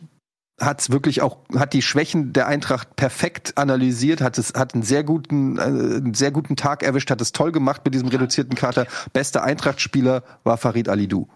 hat 0.59 0.89
wirklich 0.89 1.21
auch 1.21 1.37
hat 1.55 1.73
die 1.73 1.81
Schwächen 1.81 2.33
der 2.33 2.47
Eintracht 2.47 2.95
perfekt 2.95 3.57
analysiert, 3.57 4.21
hat 4.21 4.37
es 4.37 4.53
hat 4.55 4.73
einen 4.73 4.83
sehr 4.83 5.03
guten 5.03 5.57
äh, 5.57 5.61
einen 5.61 6.13
sehr 6.13 6.31
guten 6.31 6.55
Tag 6.55 6.83
erwischt, 6.83 7.11
hat 7.11 7.21
es 7.21 7.31
toll 7.31 7.51
gemacht 7.51 7.83
mit 7.85 7.93
diesem 7.93 8.07
reduzierten 8.07 8.55
Kater. 8.55 8.87
Bester 9.13 9.43
Eintracht-Spieler 9.43 10.23
war 10.43 10.57
Farid 10.57 10.89
Alidou. 10.89 11.27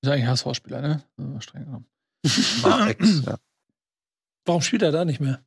Ist 0.00 0.10
eigentlich 0.10 0.26
HSV-Spieler, 0.26 0.80
ne? 0.80 1.40
Streng 1.40 1.64
genommen. 1.64 1.86
ja. 3.26 3.38
Warum 4.46 4.62
spielt 4.62 4.82
er 4.82 4.92
da 4.92 5.04
nicht 5.04 5.20
mehr? 5.20 5.44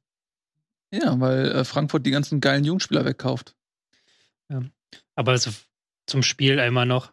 Ja, 0.92 1.20
weil 1.20 1.52
äh, 1.52 1.66
Frankfurt 1.66 2.06
die 2.06 2.12
ganzen 2.12 2.42
geilen 2.42 2.64
Jungspieler 2.64 3.06
wegkauft. 3.06 3.56
Ja. 4.50 4.62
Aber 5.16 5.32
also 5.32 5.52
zum 6.08 6.24
Spiel 6.24 6.60
einmal 6.60 6.86
noch. 6.86 7.12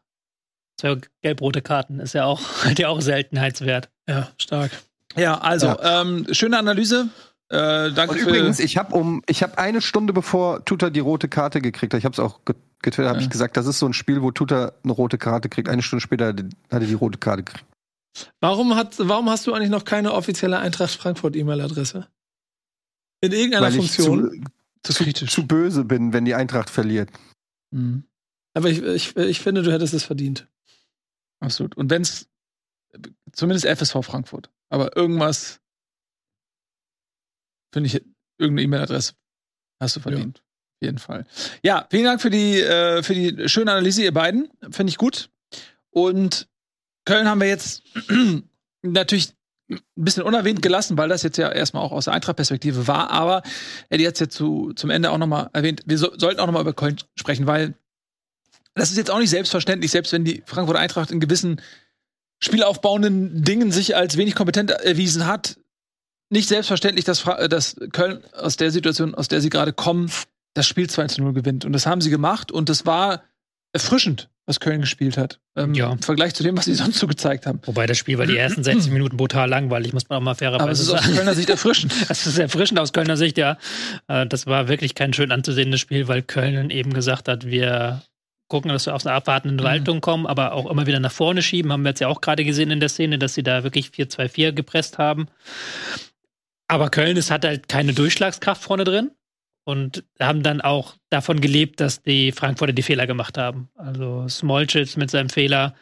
Zwei 0.77 1.01
gelb-rote 1.23 1.63
Karten 1.63 2.01
ist 2.01 2.15
ja 2.15 2.25
auch, 2.25 2.41
hat 2.65 2.79
ja 2.79 2.89
auch 2.89 3.01
Seltenheitswert. 3.01 3.91
Ja, 4.09 4.31
stark. 4.39 4.73
Ja, 5.17 5.39
also, 5.39 5.67
ja. 5.67 6.03
Ähm, 6.03 6.27
schöne 6.33 6.59
Analyse. 6.59 7.09
Äh, 7.49 7.93
danke 7.93 8.15
Und 8.15 8.21
übrigens, 8.21 8.59
ich 8.59 8.77
habe 8.77 8.95
um, 8.95 9.23
ich 9.29 9.43
habe 9.43 9.59
eine 9.59 9.81
Stunde 9.81 10.13
bevor 10.13 10.65
Tuta 10.65 10.91
die 10.91 11.01
rote 11.01 11.29
Karte 11.29 11.61
gekriegt 11.61 11.93
hat, 11.95 11.99
ich 11.99 12.05
habe 12.05 12.15
es 12.15 12.19
auch 12.19 12.41
getwittert, 12.45 13.05
ja. 13.05 13.11
habe 13.11 13.21
ich 13.21 13.31
gesagt, 13.31 13.57
das 13.57 13.67
ist 13.67 13.79
so 13.79 13.87
ein 13.87 13.93
Spiel, 13.93 14.23
wo 14.23 14.31
Tuta 14.31 14.73
eine 14.83 14.93
rote 14.93 15.19
Karte 15.19 15.49
kriegt. 15.49 15.69
Eine 15.69 15.83
Stunde 15.83 16.01
später 16.01 16.29
hat 16.29 16.43
er 16.71 16.81
die 16.81 16.95
rote 16.95 17.19
Karte 17.19 17.45
gekriegt. 17.45 17.67
Warum, 18.41 18.77
hat, 18.77 18.95
warum 18.99 19.29
hast 19.29 19.47
du 19.47 19.53
eigentlich 19.53 19.71
noch 19.71 19.85
keine 19.85 20.13
offizielle 20.13 20.59
Eintracht 20.59 20.95
Frankfurt 20.95 21.37
E-Mail-Adresse? 21.37 22.07
In 23.21 23.33
irgendeiner 23.33 23.67
Weil 23.67 23.73
Funktion? 23.73 24.33
Ich 24.35 24.95
zu, 24.95 25.05
zu, 25.05 25.27
zu, 25.27 25.47
böse 25.47 25.85
bin, 25.85 26.13
wenn 26.13 26.25
die 26.25 26.35
Eintracht 26.35 26.71
verliert. 26.71 27.11
Mhm. 27.71 28.05
Aber 28.53 28.69
ich, 28.69 28.83
ich, 28.83 29.17
ich 29.17 29.41
finde, 29.41 29.63
du 29.63 29.73
hättest 29.73 29.95
es 29.95 30.05
verdient. 30.05 30.47
Absolut. 31.45 31.77
Und 31.77 31.91
wenn 31.91 32.03
es 32.03 32.29
zumindest 33.33 33.67
FSV 33.67 34.05
Frankfurt, 34.05 34.51
aber 34.69 34.97
irgendwas 34.97 35.61
finde 37.73 37.89
ich 37.89 38.05
irgendeine 38.39 38.63
E-Mail-Adresse 38.63 39.15
hast 39.81 39.97
du 39.97 40.01
verdient. 40.01 40.39
Ja. 40.39 40.43
Auf 40.43 40.87
jeden 40.87 40.99
Fall. 40.99 41.27
Ja, 41.63 41.87
vielen 41.91 42.05
Dank 42.05 42.21
für 42.21 42.31
die 42.31 42.61
äh, 42.61 43.03
für 43.03 43.15
die 43.15 43.49
schöne 43.49 43.73
Analyse 43.73 44.03
ihr 44.03 44.13
beiden, 44.15 44.49
finde 44.71 44.91
ich 44.91 44.99
gut. 44.99 45.31
Und 45.91 46.49
Köln 47.05 47.29
haben 47.29 47.41
wir 47.41 47.49
jetzt 47.49 47.83
natürlich 48.83 49.35
ein 49.71 49.81
bisschen 49.95 50.25
unerwähnt 50.25 50.63
gelassen, 50.63 50.99
weil 50.99 51.09
das 51.09 51.23
jetzt 51.23 51.39
ja 51.39 51.51
erstmal 51.51 51.83
auch 51.83 51.93
aus 51.93 52.05
der 52.05 52.15
Eintracht-Perspektive 52.15 52.87
war. 52.87 53.11
Aber 53.11 53.43
Eddie 53.89 54.07
hat 54.07 54.15
es 54.15 54.21
jetzt 54.21 54.35
zu, 54.37 54.73
zum 54.75 54.91
Ende 54.91 55.11
auch 55.11 55.19
nochmal 55.19 55.49
erwähnt. 55.53 55.83
Wir 55.87 55.99
so, 55.99 56.11
sollten 56.19 56.41
auch 56.41 56.47
nochmal 56.47 56.63
über 56.63 56.75
Köln 56.75 56.97
sprechen, 57.17 57.47
weil 57.47 57.75
das 58.75 58.91
ist 58.91 58.97
jetzt 58.97 59.11
auch 59.11 59.19
nicht 59.19 59.31
selbstverständlich, 59.31 59.91
selbst 59.91 60.13
wenn 60.13 60.25
die 60.25 60.43
Frankfurter 60.47 60.81
Eintracht 60.81 61.11
in 61.11 61.21
gewissen 61.21 61.61
spielaufbauenden 62.41 63.43
Dingen 63.43 63.73
sich 63.73 63.97
als 63.97 64.17
wenig 64.17 64.35
kompetent 64.35 64.71
erwiesen 64.71 65.27
hat. 65.27 65.59
Nicht 66.31 66.49
selbstverständlich, 66.49 67.05
dass, 67.05 67.25
dass 67.49 67.77
Köln 67.93 68.23
aus 68.33 68.57
der 68.57 68.71
Situation, 68.71 69.15
aus 69.15 69.29
der 69.29 69.41
sie 69.41 69.51
gerade 69.51 69.73
kommen, 69.73 70.11
das 70.55 70.67
Spiel 70.67 70.89
2 70.89 71.07
zu 71.07 71.23
0 71.23 71.33
gewinnt. 71.33 71.65
Und 71.65 71.73
das 71.73 71.87
haben 71.87 72.01
sie 72.01 72.11
gemacht 72.11 72.51
und 72.51 72.69
das 72.69 72.87
war 72.87 73.23
erfrischend, 73.73 74.29
was 74.47 74.61
Köln 74.61 74.81
gespielt 74.81 75.17
hat. 75.17 75.41
Ähm, 75.57 75.75
ja. 75.75 75.93
Im 75.93 76.01
Vergleich 76.01 76.35
zu 76.35 76.43
dem, 76.43 76.57
was 76.57 76.65
sie 76.65 76.75
sonst 76.75 76.99
so 76.99 77.07
gezeigt 77.07 77.47
haben. 77.47 77.61
Wobei 77.65 77.87
das 77.87 77.99
Spiel 77.99 78.19
war 78.19 78.27
die 78.27 78.37
ersten 78.37 78.65
60 78.65 78.91
Minuten 78.93 79.17
brutal 79.17 79.49
langweilig, 79.49 79.93
muss 79.93 80.09
man 80.09 80.19
auch 80.19 80.23
mal 80.23 80.35
fairerweise 80.35 80.83
sagen. 80.83 80.99
Aber 80.99 81.01
es 81.01 81.07
ist 81.07 81.11
aus 81.11 81.17
Kölner 81.17 81.35
Sicht 81.35 81.51
erfrischend. 81.51 81.95
Es 82.09 82.27
ist 82.27 82.39
erfrischend 82.39 82.79
aus 82.81 82.93
Kölner 82.93 83.17
Sicht, 83.17 83.39
ja. 83.39 83.59
Äh, 84.09 84.27
das 84.27 84.47
war 84.47 84.69
wirklich 84.69 84.95
kein 84.95 85.13
schön 85.13 85.33
anzusehendes 85.33 85.81
Spiel, 85.81 86.09
weil 86.09 86.23
Köln 86.23 86.71
eben 86.71 86.93
gesagt 86.93 87.29
hat, 87.29 87.47
wir 87.47 88.03
gucken, 88.55 88.71
dass 88.71 88.87
wir 88.87 88.95
auf 88.95 89.05
eine 89.05 89.17
abwartende 89.17 89.65
mhm. 89.65 89.67
Waltung 89.67 90.01
kommen, 90.01 90.27
aber 90.27 90.53
auch 90.53 90.71
immer 90.71 90.87
wieder 90.87 91.01
nach 91.01 91.11
vorne 91.11 91.43
schieben. 91.43 91.73
Haben 91.73 91.83
wir 91.83 91.89
jetzt 91.89 91.99
ja 91.99 92.07
auch 92.07 92.21
gerade 92.21 92.45
gesehen 92.45 92.71
in 92.71 92.79
der 92.79 92.89
Szene, 92.89 93.19
dass 93.19 93.35
sie 93.35 93.43
da 93.43 93.65
wirklich 93.65 93.89
4-2-4 93.89 94.53
gepresst 94.53 94.99
haben. 94.99 95.27
Aber 96.69 96.89
Köln 96.89 97.17
ist, 97.17 97.33
hat 97.33 97.45
halt 97.45 97.69
keine 97.69 97.95
Durchschlagskraft 97.95 98.63
vorne 98.63 98.85
drin 98.85 99.11
und 99.65 100.05
haben 100.21 100.45
dann 100.45 100.61
auch 100.61 100.95
davon 101.11 101.41
gelebt, 101.41 101.81
dass 101.81 102.03
die 102.03 102.31
Frankfurter 102.31 102.73
die 102.73 102.83
Fehler 102.83 103.09
gemacht 103.09 103.39
haben. 103.39 103.71
Also 103.75 104.29
Smolcic 104.29 104.97
mit 104.97 105.11
seinem 105.11 105.31
Fehler, 105.31 105.75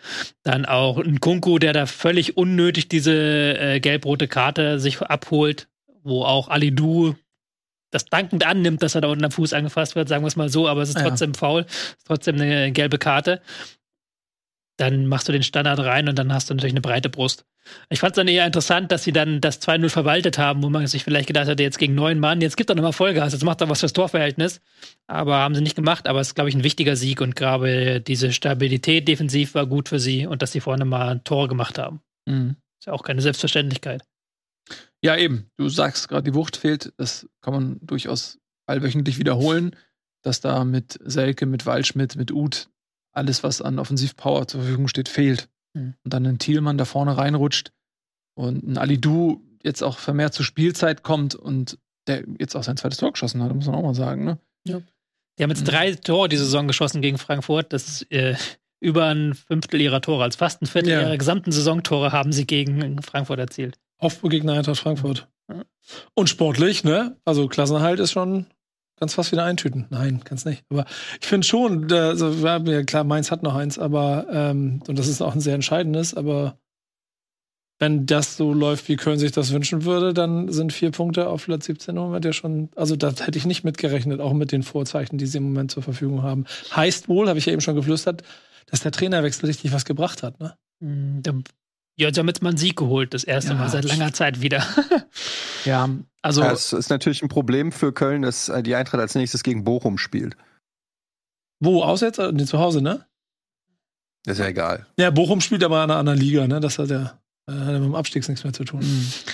dann 0.43 0.65
auch 0.65 0.97
ein 0.97 1.21
Kunku, 1.21 1.59
der 1.59 1.75
da 1.75 1.85
völlig 1.85 2.39
unnötig 2.39 2.89
diese 2.89 3.13
äh, 3.13 3.81
gelb-rote 3.81 4.29
Karte 4.29 4.81
sich 4.81 5.03
abholt, 5.03 5.69
wo 6.03 6.25
auch 6.25 6.49
Alidu 6.49 7.17
das 7.93 8.07
dankend 8.07 8.45
annimmt, 8.45 8.83
dass 8.83 8.97
er 8.97 9.01
da 9.03 9.09
unten 9.09 9.25
am 9.25 9.31
Fuß 9.31 9.53
angefasst 9.53 9.95
wird, 9.95 10.09
sagen 10.09 10.25
wir 10.25 10.29
es 10.29 10.37
mal 10.37 10.49
so, 10.49 10.67
aber 10.67 10.83
es 10.83 10.89
ist 10.89 10.99
trotzdem 10.99 11.33
ja. 11.33 11.39
faul, 11.39 11.61
ist 11.69 12.07
trotzdem 12.07 12.41
eine 12.41 12.73
gelbe 12.73 12.99
Karte. 12.99 13.41
Dann 14.79 15.07
machst 15.07 15.29
du 15.29 15.33
den 15.33 15.43
Standard 15.43 15.79
rein 15.79 16.09
und 16.09 16.19
dann 16.19 16.33
hast 16.33 16.51
du 16.51 16.55
natürlich 16.55 16.73
eine 16.73 16.81
breite 16.81 17.11
Brust. 17.11 17.45
Ich 17.91 18.01
fand 18.01 18.13
es 18.13 18.17
dann 18.17 18.27
eher 18.27 18.47
interessant, 18.47 18.91
dass 18.91 19.05
sie 19.05 19.13
dann 19.13 19.41
das 19.41 19.61
2-0 19.63 19.89
verwaltet 19.91 20.39
haben, 20.39 20.63
wo 20.63 20.71
man 20.71 20.87
sich 20.87 21.05
vielleicht 21.05 21.29
gedacht 21.29 21.47
hatte, 21.47 21.63
jetzt 21.63 21.79
gegen 21.79 21.95
neun 21.95 22.19
Mann, 22.19 22.41
jetzt 22.41 22.57
gibt 22.57 22.71
er 22.71 22.75
nochmal 22.75 22.93
Vollgas, 22.93 23.35
jetzt 23.35 23.45
macht 23.45 23.61
er 23.61 23.69
was 23.69 23.81
fürs 23.81 23.93
Torverhältnis. 23.93 24.61
Aber 25.07 25.37
haben 25.37 25.55
sie 25.55 25.61
nicht 25.61 25.77
gemacht, 25.77 26.09
aber 26.09 26.21
es 26.21 26.29
ist, 26.29 26.35
glaube 26.35 26.49
ich, 26.49 26.57
ein 26.57 26.65
wichtiger 26.65 26.97
Sieg 26.97 27.21
und 27.21 27.37
gerade 27.37 28.01
diese 28.01 28.33
Stabilität 28.33 29.07
defensiv 29.07 29.55
war 29.55 29.67
gut 29.67 29.89
für 29.91 30.01
sie 30.01 30.27
und 30.27 30.43
dass 30.43 30.53
sie 30.53 30.61
vorne 30.61 30.85
mal 30.85 31.09
ein 31.11 31.25
Tor 31.25 31.47
gemacht 31.47 31.79
haben. 31.79 32.01
Mhm. 32.27 32.57
Ist 32.81 32.87
ja 32.87 32.95
auch 32.95 33.05
keine 33.05 33.21
Selbstverständlichkeit. 33.21 34.03
Ja, 35.03 35.17
eben. 35.17 35.51
Du 35.57 35.69
sagst 35.69 36.09
gerade, 36.09 36.31
die 36.31 36.35
Wucht 36.35 36.57
fehlt. 36.57 36.93
Das 36.97 37.29
kann 37.41 37.55
man 37.55 37.79
durchaus 37.83 38.39
allwöchentlich 38.67 39.19
wiederholen, 39.19 39.77
dass 40.23 40.41
da 40.41 40.65
mit 40.65 40.99
Selke, 41.03 41.47
mit 41.47 41.67
Waldschmidt, 41.67 42.17
mit 42.17 42.31
Uth 42.31 42.69
alles, 43.13 43.43
was 43.43 43.61
an 43.61 43.79
Offensivpower 43.79 44.47
zur 44.49 44.63
Verfügung 44.63 44.89
steht, 44.89 45.09
fehlt. 45.09 45.49
Mhm. 45.75 45.95
Und 46.05 46.15
dann 46.15 46.27
ein 46.27 46.39
Thielmann 46.39 46.79
da 46.79 46.85
vorne 46.85 47.17
reinrutscht 47.17 47.73
und 48.35 48.67
ein 48.67 48.79
Alidu 48.79 49.43
jetzt 49.63 49.83
auch 49.83 49.99
vermehrt 49.99 50.35
zur 50.35 50.45
Spielzeit 50.45 51.03
kommt 51.03 51.35
und 51.35 51.79
der 52.07 52.25
jetzt 52.39 52.57
auch 52.57 52.65
sein 52.65 52.77
zweites 52.77 52.99
Tor 52.99 53.13
geschossen 53.13 53.43
hat, 53.43 53.55
muss 53.55 53.67
man 53.67 53.77
auch 53.77 53.83
mal 53.83 53.95
sagen, 53.95 54.25
ne? 54.25 54.39
Ja. 54.67 54.81
Die 55.39 55.43
haben 55.43 55.51
jetzt 55.51 55.65
drei 55.65 55.95
Tore 55.95 56.29
diese 56.29 56.45
Saison 56.45 56.67
geschossen 56.67 57.01
gegen 57.01 57.19
Frankfurt. 57.19 57.73
Das 57.73 57.89
ist 57.89 58.13
äh, 58.13 58.37
über 58.81 59.07
ein 59.07 59.35
Fünftel 59.35 59.81
ihrer 59.81 60.01
Tore, 60.01 60.25
als 60.25 60.37
fast 60.37 60.61
ein 60.61 60.67
Viertel 60.67 60.91
ja. 60.91 61.03
ihrer 61.03 61.17
gesamten 61.17 61.53
Saisontore 61.53 62.13
haben 62.13 62.33
sie 62.33 62.47
gegen 62.47 63.01
Frankfurt 63.03 63.39
erzielt. 63.39 63.79
Aufgegner 64.03 64.55
Eintracht 64.55 64.81
Frankfurt. 64.81 65.29
Und 66.15 66.29
sportlich, 66.29 66.85
ne? 66.85 67.17
Also 67.25 67.47
Klassenerhalt 67.49 68.01
ist 68.01 68.13
schon 68.13 68.47
ganz 68.99 69.15
fast 69.15 69.33
wieder 69.33 69.45
eintüten. 69.45 69.87
Nein, 69.91 70.23
kann's 70.25 70.45
nicht. 70.45 70.65
Aber 70.71 70.85
ich 71.21 71.27
finde 71.27 71.47
schon, 71.47 71.91
also, 71.93 72.31
ja, 72.31 72.83
klar, 72.85 73.05
Mainz 73.05 73.31
hat 73.31 73.43
noch 73.43 73.55
eins, 73.55 73.79
aber 73.79 74.27
ähm, 74.31 74.83
und 74.87 74.99
das 74.99 75.09
ist 75.09 75.23
auch 75.23 75.35
ein 75.35 75.41
sehr 75.41 75.55
entscheidendes, 75.55 76.15
aber 76.15 76.59
wenn 77.79 78.07
das 78.07 78.37
so 78.37 78.53
läuft, 78.53 78.89
wie 78.89 78.97
Köln 78.97 79.19
sich 79.19 79.33
das 79.33 79.53
wünschen 79.53 79.85
würde, 79.85 80.15
dann 80.15 80.53
sind 80.53 80.73
vier 80.73 80.93
Punkte 80.93 81.29
auf 81.29 81.47
Platz 81.47 81.67
17 81.67 81.97
im 81.97 82.03
Moment 82.03 82.25
ja 82.25 82.33
schon, 82.33 82.71
also 82.77 82.95
das 82.95 83.27
hätte 83.27 83.39
ich 83.39 83.45
nicht 83.45 83.65
mitgerechnet, 83.65 84.21
auch 84.21 84.35
mit 84.35 84.53
den 84.53 84.63
Vorzeichen, 84.63 85.19
die 85.19 85.27
sie 85.27 85.39
im 85.39 85.45
Moment 85.45 85.73
zur 85.73 85.83
Verfügung 85.83 86.23
haben. 86.23 86.45
Heißt 86.75 87.09
wohl, 87.09 87.29
habe 87.29 87.41
ich 87.41 87.47
ja 87.47 87.53
eben 87.53 87.61
schon 87.61 87.75
geflüstert, 87.75 88.23
dass 88.67 88.81
der 88.81 88.93
Trainerwechsel 88.93 89.47
richtig 89.47 89.73
was 89.73 89.85
gebracht 89.85 90.23
hat, 90.23 90.39
ne? 90.39 90.55
Mhm, 90.79 91.23
ja, 91.97 92.11
damit 92.11 92.43
man 92.43 92.51
einen 92.51 92.59
Sieg 92.59 92.77
geholt, 92.77 93.13
das 93.15 93.25
erste 93.25 93.53
Ja, 93.53 93.59
Mal 93.59 93.69
seit 93.69 93.85
langer 93.85 94.13
Zeit 94.13 94.41
wieder. 94.41 94.65
Ja, 95.65 95.89
also 96.23 96.43
Ja, 96.43 96.51
es 96.51 96.73
ist 96.73 96.91
natürlich 96.91 97.23
ein 97.23 97.29
Problem 97.29 97.71
für 97.71 97.93
Köln, 97.93 98.23
dass 98.23 98.49
äh, 98.49 98.65
die 98.65 98.75
Eintracht 98.75 99.01
als 99.01 99.15
nächstes 99.15 99.45
gegen 99.45 99.63
Bochum 99.63 99.97
spielt. 99.97 100.37
Wo, 101.61 101.85
aus 101.85 102.03
äh, 102.03 102.33
Nee, 102.33 102.47
zu 102.47 102.59
Hause, 102.59 102.83
ne? 102.83 103.07
Das 104.25 104.35
ist 104.35 104.41
ja 104.41 104.49
egal. 104.49 104.87
Ja, 104.99 105.11
Bochum 105.11 105.41
spielt 105.41 105.63
aber 105.63 105.77
in 105.85 105.91
einer 105.91 105.99
anderen 106.01 106.19
Liga, 106.19 106.47
ne? 106.49 106.59
Das 106.59 106.79
hat 106.81 106.91
ja, 106.91 107.21
äh, 107.49 107.53
hat 107.53 107.59
ja 107.69 107.73
mit 107.79 107.85
dem 107.85 107.95
Abstieg 107.95 108.27
nichts 108.29 108.43
mehr 108.43 108.53
zu 108.53 108.65
tun. 108.65 108.81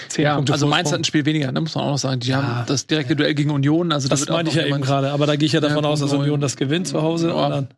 Zehn 0.08 0.24
ja, 0.24 0.34
Punkte 0.36 0.52
also 0.52 0.66
Mainz 0.66 0.82
Vorsprung. 0.90 0.92
hat 0.92 1.00
ein 1.00 1.04
Spiel 1.04 1.24
weniger, 1.24 1.50
ne, 1.50 1.60
muss 1.62 1.74
man 1.74 1.84
auch 1.84 1.90
noch 1.92 1.98
sagen. 1.98 2.20
Die 2.20 2.28
Ja. 2.28 2.42
haben 2.42 2.66
das 2.66 2.86
direkte 2.86 3.16
Duell 3.16 3.34
gegen 3.34 3.50
Union. 3.50 3.90
Also 3.92 4.08
da 4.08 4.14
Das 4.16 4.28
auch 4.28 4.34
meinte 4.34 4.50
ich 4.50 4.56
ja 4.56 4.66
eben 4.66 4.82
gerade, 4.82 5.10
aber 5.12 5.26
da 5.26 5.36
gehe 5.36 5.46
ich 5.46 5.52
ja 5.52 5.60
davon 5.60 5.84
Ja, 5.84 5.90
aus, 5.90 6.00
dass 6.00 6.12
Union 6.12 6.40
das 6.42 6.56
gewinnt 6.56 6.88
zu 6.88 7.00
Hause 7.00 7.28
Ja. 7.28 7.34
und 7.46 7.50
dann, 7.50 7.68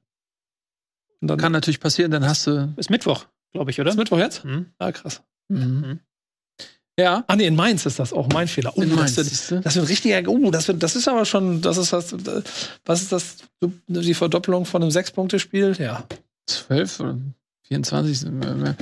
und 1.21 1.29
dann 1.29 1.39
Kann 1.39 1.53
natürlich 1.53 1.79
passieren, 1.81 2.11
dann 2.11 2.25
hast 2.27 2.47
du. 2.49 2.73
Ist 2.77 2.91
Mittwoch, 2.91 3.27
glaube 3.53 3.71
ich, 3.71 3.81
oder? 3.81 3.91
ist 3.91 3.97
Mittwoch 3.97 4.19
jetzt? 4.19 4.45
Mhm. 4.45 4.67
Ah, 4.79 4.93
krass. 4.93 5.23
Mhm. 5.49 6.01
Ja, 6.99 7.25
Ah, 7.29 7.37
nee, 7.37 7.47
in 7.47 7.57
Mainz 7.57 7.87
ist 7.87 7.99
das 7.99 8.13
auch 8.13 8.29
mein 8.29 8.47
Fehler. 8.47 8.73
Oh, 8.77 8.83
in 8.83 8.95
Mainz, 8.95 9.15
das, 9.15 9.51
wird, 9.51 9.65
das 9.65 9.77
wird 9.77 9.89
richtiger, 9.89 10.29
oh, 10.29 10.51
das 10.51 10.69
wird, 10.69 10.83
das 10.83 10.97
ist 10.97 11.09
aber 11.09 11.25
schon, 11.25 11.63
das 11.63 11.79
ist 11.79 11.93
das, 11.93 12.15
was 12.85 13.03
ist 13.03 13.13
das, 13.13 13.37
die 13.87 14.15
Verdoppelung 14.15 14.67
von 14.67 14.83
einem 14.83 14.91
Sechs-Punkte-Spiel? 14.91 15.77
Ja. 15.79 16.05
12 16.47 17.01
oder 17.01 17.19
24. 17.69 18.27
äh, 18.27 18.75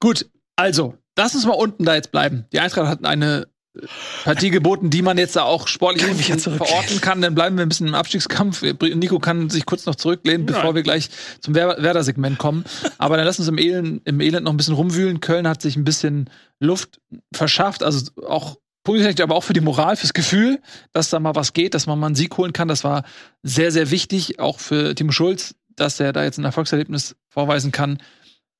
Gut, 0.00 0.28
also, 0.56 0.98
lass 1.16 1.34
uns 1.34 1.46
mal 1.46 1.52
unten 1.52 1.84
da 1.84 1.94
jetzt 1.94 2.10
bleiben. 2.10 2.44
Die 2.52 2.60
Eintracht 2.60 2.88
hat 2.88 3.06
eine 3.06 3.48
Partie 4.24 4.50
geboten, 4.50 4.90
die 4.90 5.00
man 5.00 5.16
jetzt 5.16 5.34
da 5.34 5.44
auch 5.44 5.66
sportlich 5.66 6.04
verorten 6.42 7.00
kann. 7.00 7.22
Dann 7.22 7.34
bleiben 7.34 7.56
wir 7.56 7.64
ein 7.64 7.68
bisschen 7.68 7.88
im 7.88 7.94
Abstiegskampf. 7.94 8.62
Nico 8.62 9.18
kann 9.18 9.48
sich 9.48 9.64
kurz 9.64 9.86
noch 9.86 9.94
zurücklehnen, 9.94 10.44
bevor 10.46 10.64
Nein. 10.64 10.74
wir 10.74 10.82
gleich 10.82 11.08
zum 11.40 11.54
Wer- 11.54 11.82
Werder-Segment 11.82 12.38
kommen. 12.38 12.64
Aber 12.98 13.16
dann 13.16 13.24
lass 13.24 13.38
uns 13.38 13.48
im 13.48 13.58
Elend, 13.58 14.02
im 14.06 14.20
Elend 14.20 14.44
noch 14.44 14.52
ein 14.52 14.56
bisschen 14.58 14.74
rumwühlen. 14.74 15.20
Köln 15.20 15.48
hat 15.48 15.62
sich 15.62 15.76
ein 15.76 15.84
bisschen 15.84 16.28
Luft 16.60 17.00
verschafft, 17.32 17.82
also 17.82 18.10
auch 18.26 18.56
positiv, 18.84 19.20
aber 19.22 19.36
auch 19.36 19.44
für 19.44 19.52
die 19.54 19.60
Moral, 19.60 19.96
fürs 19.96 20.12
Gefühl, 20.12 20.60
dass 20.92 21.08
da 21.08 21.18
mal 21.20 21.34
was 21.34 21.52
geht, 21.54 21.72
dass 21.74 21.86
man 21.86 21.98
mal 21.98 22.06
einen 22.06 22.14
Sieg 22.14 22.36
holen 22.36 22.52
kann. 22.52 22.68
Das 22.68 22.84
war 22.84 23.04
sehr, 23.42 23.72
sehr 23.72 23.90
wichtig, 23.90 24.38
auch 24.38 24.58
für 24.60 24.94
Timo 24.94 25.12
Schulz, 25.12 25.54
dass 25.76 25.98
er 25.98 26.12
da 26.12 26.24
jetzt 26.24 26.38
ein 26.38 26.44
Erfolgserlebnis 26.44 27.16
vorweisen 27.28 27.72
kann. 27.72 27.98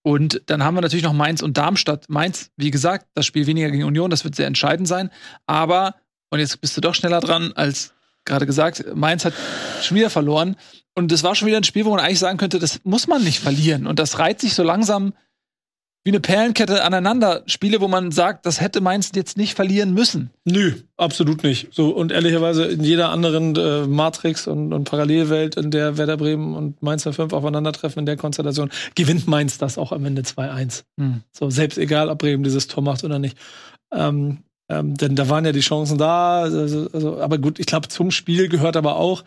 Und 0.03 0.43
dann 0.47 0.65
haben 0.65 0.75
wir 0.75 0.81
natürlich 0.81 1.05
noch 1.05 1.13
Mainz 1.13 1.43
und 1.43 1.57
Darmstadt. 1.57 2.09
Mainz, 2.09 2.51
wie 2.57 2.71
gesagt, 2.71 3.07
das 3.15 3.25
Spiel 3.27 3.47
weniger 3.47 3.71
gegen 3.71 3.85
Union, 3.85 4.11
das 4.11 4.25
wird 4.25 4.35
sehr 4.35 4.47
entscheidend 4.47 4.89
sein. 4.89 5.11
Aber, 5.47 5.95
und 6.31 6.41
jetzt 6.41 6.61
bist 6.61 6.77
du 6.77 6.81
doch 6.81 6.95
schneller 6.95 7.21
dran 7.21 7.53
als 7.55 7.95
gerade 8.25 8.47
gesagt, 8.47 8.85
Mainz 8.95 9.25
hat 9.25 9.35
schon 9.83 9.97
wieder 9.97 10.11
verloren. 10.11 10.57
Und 10.95 11.11
das 11.11 11.23
war 11.23 11.35
schon 11.35 11.49
wieder 11.49 11.57
ein 11.57 11.65
Spiel, 11.65 11.85
wo 11.85 11.91
man 11.91 12.01
eigentlich 12.01 12.19
sagen 12.19 12.39
könnte, 12.39 12.59
das 12.59 12.81
muss 12.85 13.07
man 13.07 13.25
nicht 13.25 13.41
verlieren. 13.41 13.87
Und 13.87 13.99
das 13.99 14.19
reiht 14.19 14.41
sich 14.41 14.55
so 14.55 14.63
langsam 14.63 15.15
wie 16.05 16.11
eine 16.11 16.21
Perlenkette 16.21 16.85
aneinander. 16.85 17.43
Spiele, 17.47 17.81
wo 17.81 17.89
man 17.89 18.11
sagt, 18.11 18.45
das 18.47 18.61
hätte 18.61 18.81
Mainz 18.81 19.13
jetzt 19.15 19.37
nicht 19.37 19.55
verlieren 19.55 19.95
müssen. 19.95 20.31
Nö, 20.45 20.73
absolut 20.97 21.43
nicht. 21.45 21.69
So, 21.73 21.91
und 21.91 22.11
ehrlicherweise 22.11 22.65
in 22.65 22.83
jeder 22.83 23.11
anderen 23.11 23.55
äh, 23.57 23.87
Matrix 23.87 24.47
und, 24.47 24.73
und 24.73 24.85
Parallelwelt, 24.85 25.57
in 25.57 25.71
der 25.71 25.99
Werder 25.99 26.17
Bremen 26.17 26.55
und 26.55 26.83
Mainz 26.83 27.05
05 27.05 27.33
aufeinandertreffen 27.33 28.01
in 28.01 28.07
der 28.07 28.17
Konstellation, 28.17 28.71
gewinnt 28.95 29.29
Mainz 29.29 29.59
das 29.59 29.79
auch 29.79 29.93
am 29.93 30.05
Ende 30.05 30.23
2-1. 30.23 30.83
Hm. 30.99 31.23
So, 31.31 31.51
selbst 31.51 31.79
egal, 31.79 32.09
ob 32.09 32.19
Bremen 32.19 32.43
dieses 32.43 32.67
Tor 32.67 32.83
macht 32.83 33.05
oder 33.05 33.19
nicht. 33.19 33.39
Ähm, 33.93 34.39
ähm, 34.69 34.97
denn 34.97 35.17
da 35.17 35.29
waren 35.29 35.45
ja 35.45 35.53
die 35.53 35.61
Chancen 35.61 35.99
da. 35.99 36.43
Also, 36.43 36.89
also, 36.93 37.21
aber 37.21 37.39
gut, 37.39 37.59
ich 37.59 37.67
glaube, 37.67 37.89
zum 37.89 38.11
Spiel 38.11 38.49
gehört 38.49 38.77
aber 38.77 38.97
auch, 38.97 39.23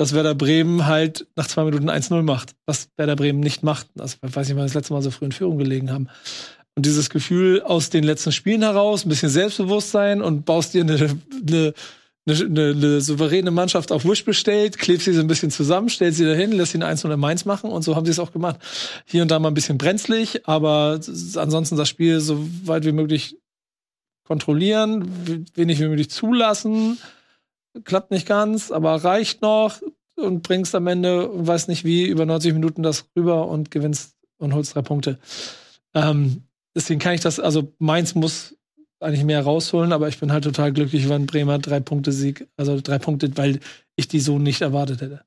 dass 0.00 0.14
Werder 0.14 0.34
Bremen 0.34 0.86
halt 0.86 1.26
nach 1.36 1.46
zwei 1.46 1.62
Minuten 1.62 1.90
1-0 1.90 2.22
macht, 2.22 2.54
was 2.64 2.88
Werder 2.96 3.16
Bremen 3.16 3.40
nicht 3.40 3.62
macht. 3.62 3.86
Also, 3.98 4.16
ich 4.26 4.34
weiß 4.34 4.48
nicht, 4.48 4.56
wann 4.56 4.64
das 4.64 4.72
letzte 4.72 4.94
Mal 4.94 5.02
so 5.02 5.10
früh 5.10 5.26
in 5.26 5.32
Führung 5.32 5.58
gelegen 5.58 5.92
haben. 5.92 6.08
Und 6.74 6.86
dieses 6.86 7.10
Gefühl 7.10 7.60
aus 7.60 7.90
den 7.90 8.02
letzten 8.02 8.32
Spielen 8.32 8.62
heraus, 8.62 9.04
ein 9.04 9.10
bisschen 9.10 9.28
Selbstbewusstsein 9.28 10.22
und 10.22 10.46
baust 10.46 10.72
dir 10.72 10.84
eine, 10.84 10.94
eine, 10.94 11.74
eine, 12.26 12.44
eine, 12.46 12.70
eine 12.70 13.00
souveräne 13.02 13.50
Mannschaft 13.50 13.92
auf 13.92 14.06
Wish 14.06 14.24
bestellt, 14.24 14.78
klebst 14.78 15.04
sie 15.04 15.12
so 15.12 15.20
ein 15.20 15.26
bisschen 15.26 15.50
zusammen, 15.50 15.90
stellst 15.90 16.16
sie 16.16 16.24
dahin, 16.24 16.52
lässt 16.52 16.72
sie 16.72 16.78
ein 16.78 16.82
1 16.82 17.04
in 17.04 17.20
Mainz 17.20 17.44
machen 17.44 17.68
und 17.68 17.82
so 17.82 17.94
haben 17.94 18.06
sie 18.06 18.12
es 18.12 18.18
auch 18.18 18.32
gemacht. 18.32 18.58
Hier 19.04 19.20
und 19.20 19.30
da 19.30 19.38
mal 19.38 19.48
ein 19.48 19.54
bisschen 19.54 19.76
brenzlig, 19.76 20.48
aber 20.48 20.98
ansonsten 21.34 21.76
das 21.76 21.90
Spiel 21.90 22.20
so 22.20 22.42
weit 22.64 22.86
wie 22.86 22.92
möglich 22.92 23.36
kontrollieren, 24.24 25.44
wenig 25.54 25.78
wie 25.78 25.88
möglich 25.88 26.08
zulassen. 26.08 26.96
Klappt 27.84 28.10
nicht 28.10 28.26
ganz, 28.26 28.70
aber 28.70 28.96
reicht 29.04 29.42
noch 29.42 29.80
und 30.16 30.42
bringst 30.42 30.74
am 30.74 30.86
Ende, 30.86 31.28
und 31.28 31.46
weiß 31.46 31.68
nicht 31.68 31.84
wie, 31.84 32.06
über 32.06 32.26
90 32.26 32.52
Minuten 32.52 32.82
das 32.82 33.06
rüber 33.16 33.48
und 33.48 33.70
gewinnst 33.70 34.16
und 34.38 34.54
holst 34.54 34.74
drei 34.74 34.82
Punkte. 34.82 35.18
Ähm, 35.94 36.44
deswegen 36.74 37.00
kann 37.00 37.14
ich 37.14 37.20
das, 37.20 37.40
also 37.40 37.72
Mainz 37.78 38.14
muss 38.14 38.56
eigentlich 39.00 39.24
mehr 39.24 39.42
rausholen, 39.42 39.92
aber 39.92 40.08
ich 40.08 40.18
bin 40.18 40.32
halt 40.32 40.44
total 40.44 40.72
glücklich, 40.72 41.08
wenn 41.08 41.26
Bremer 41.26 41.58
drei 41.58 41.80
Punkte 41.80 42.12
Sieg, 42.12 42.46
also 42.56 42.80
drei 42.80 42.98
Punkte, 42.98 43.36
weil 43.36 43.60
ich 43.96 44.08
die 44.08 44.20
so 44.20 44.38
nicht 44.38 44.60
erwartet 44.60 45.00
hätte. 45.00 45.24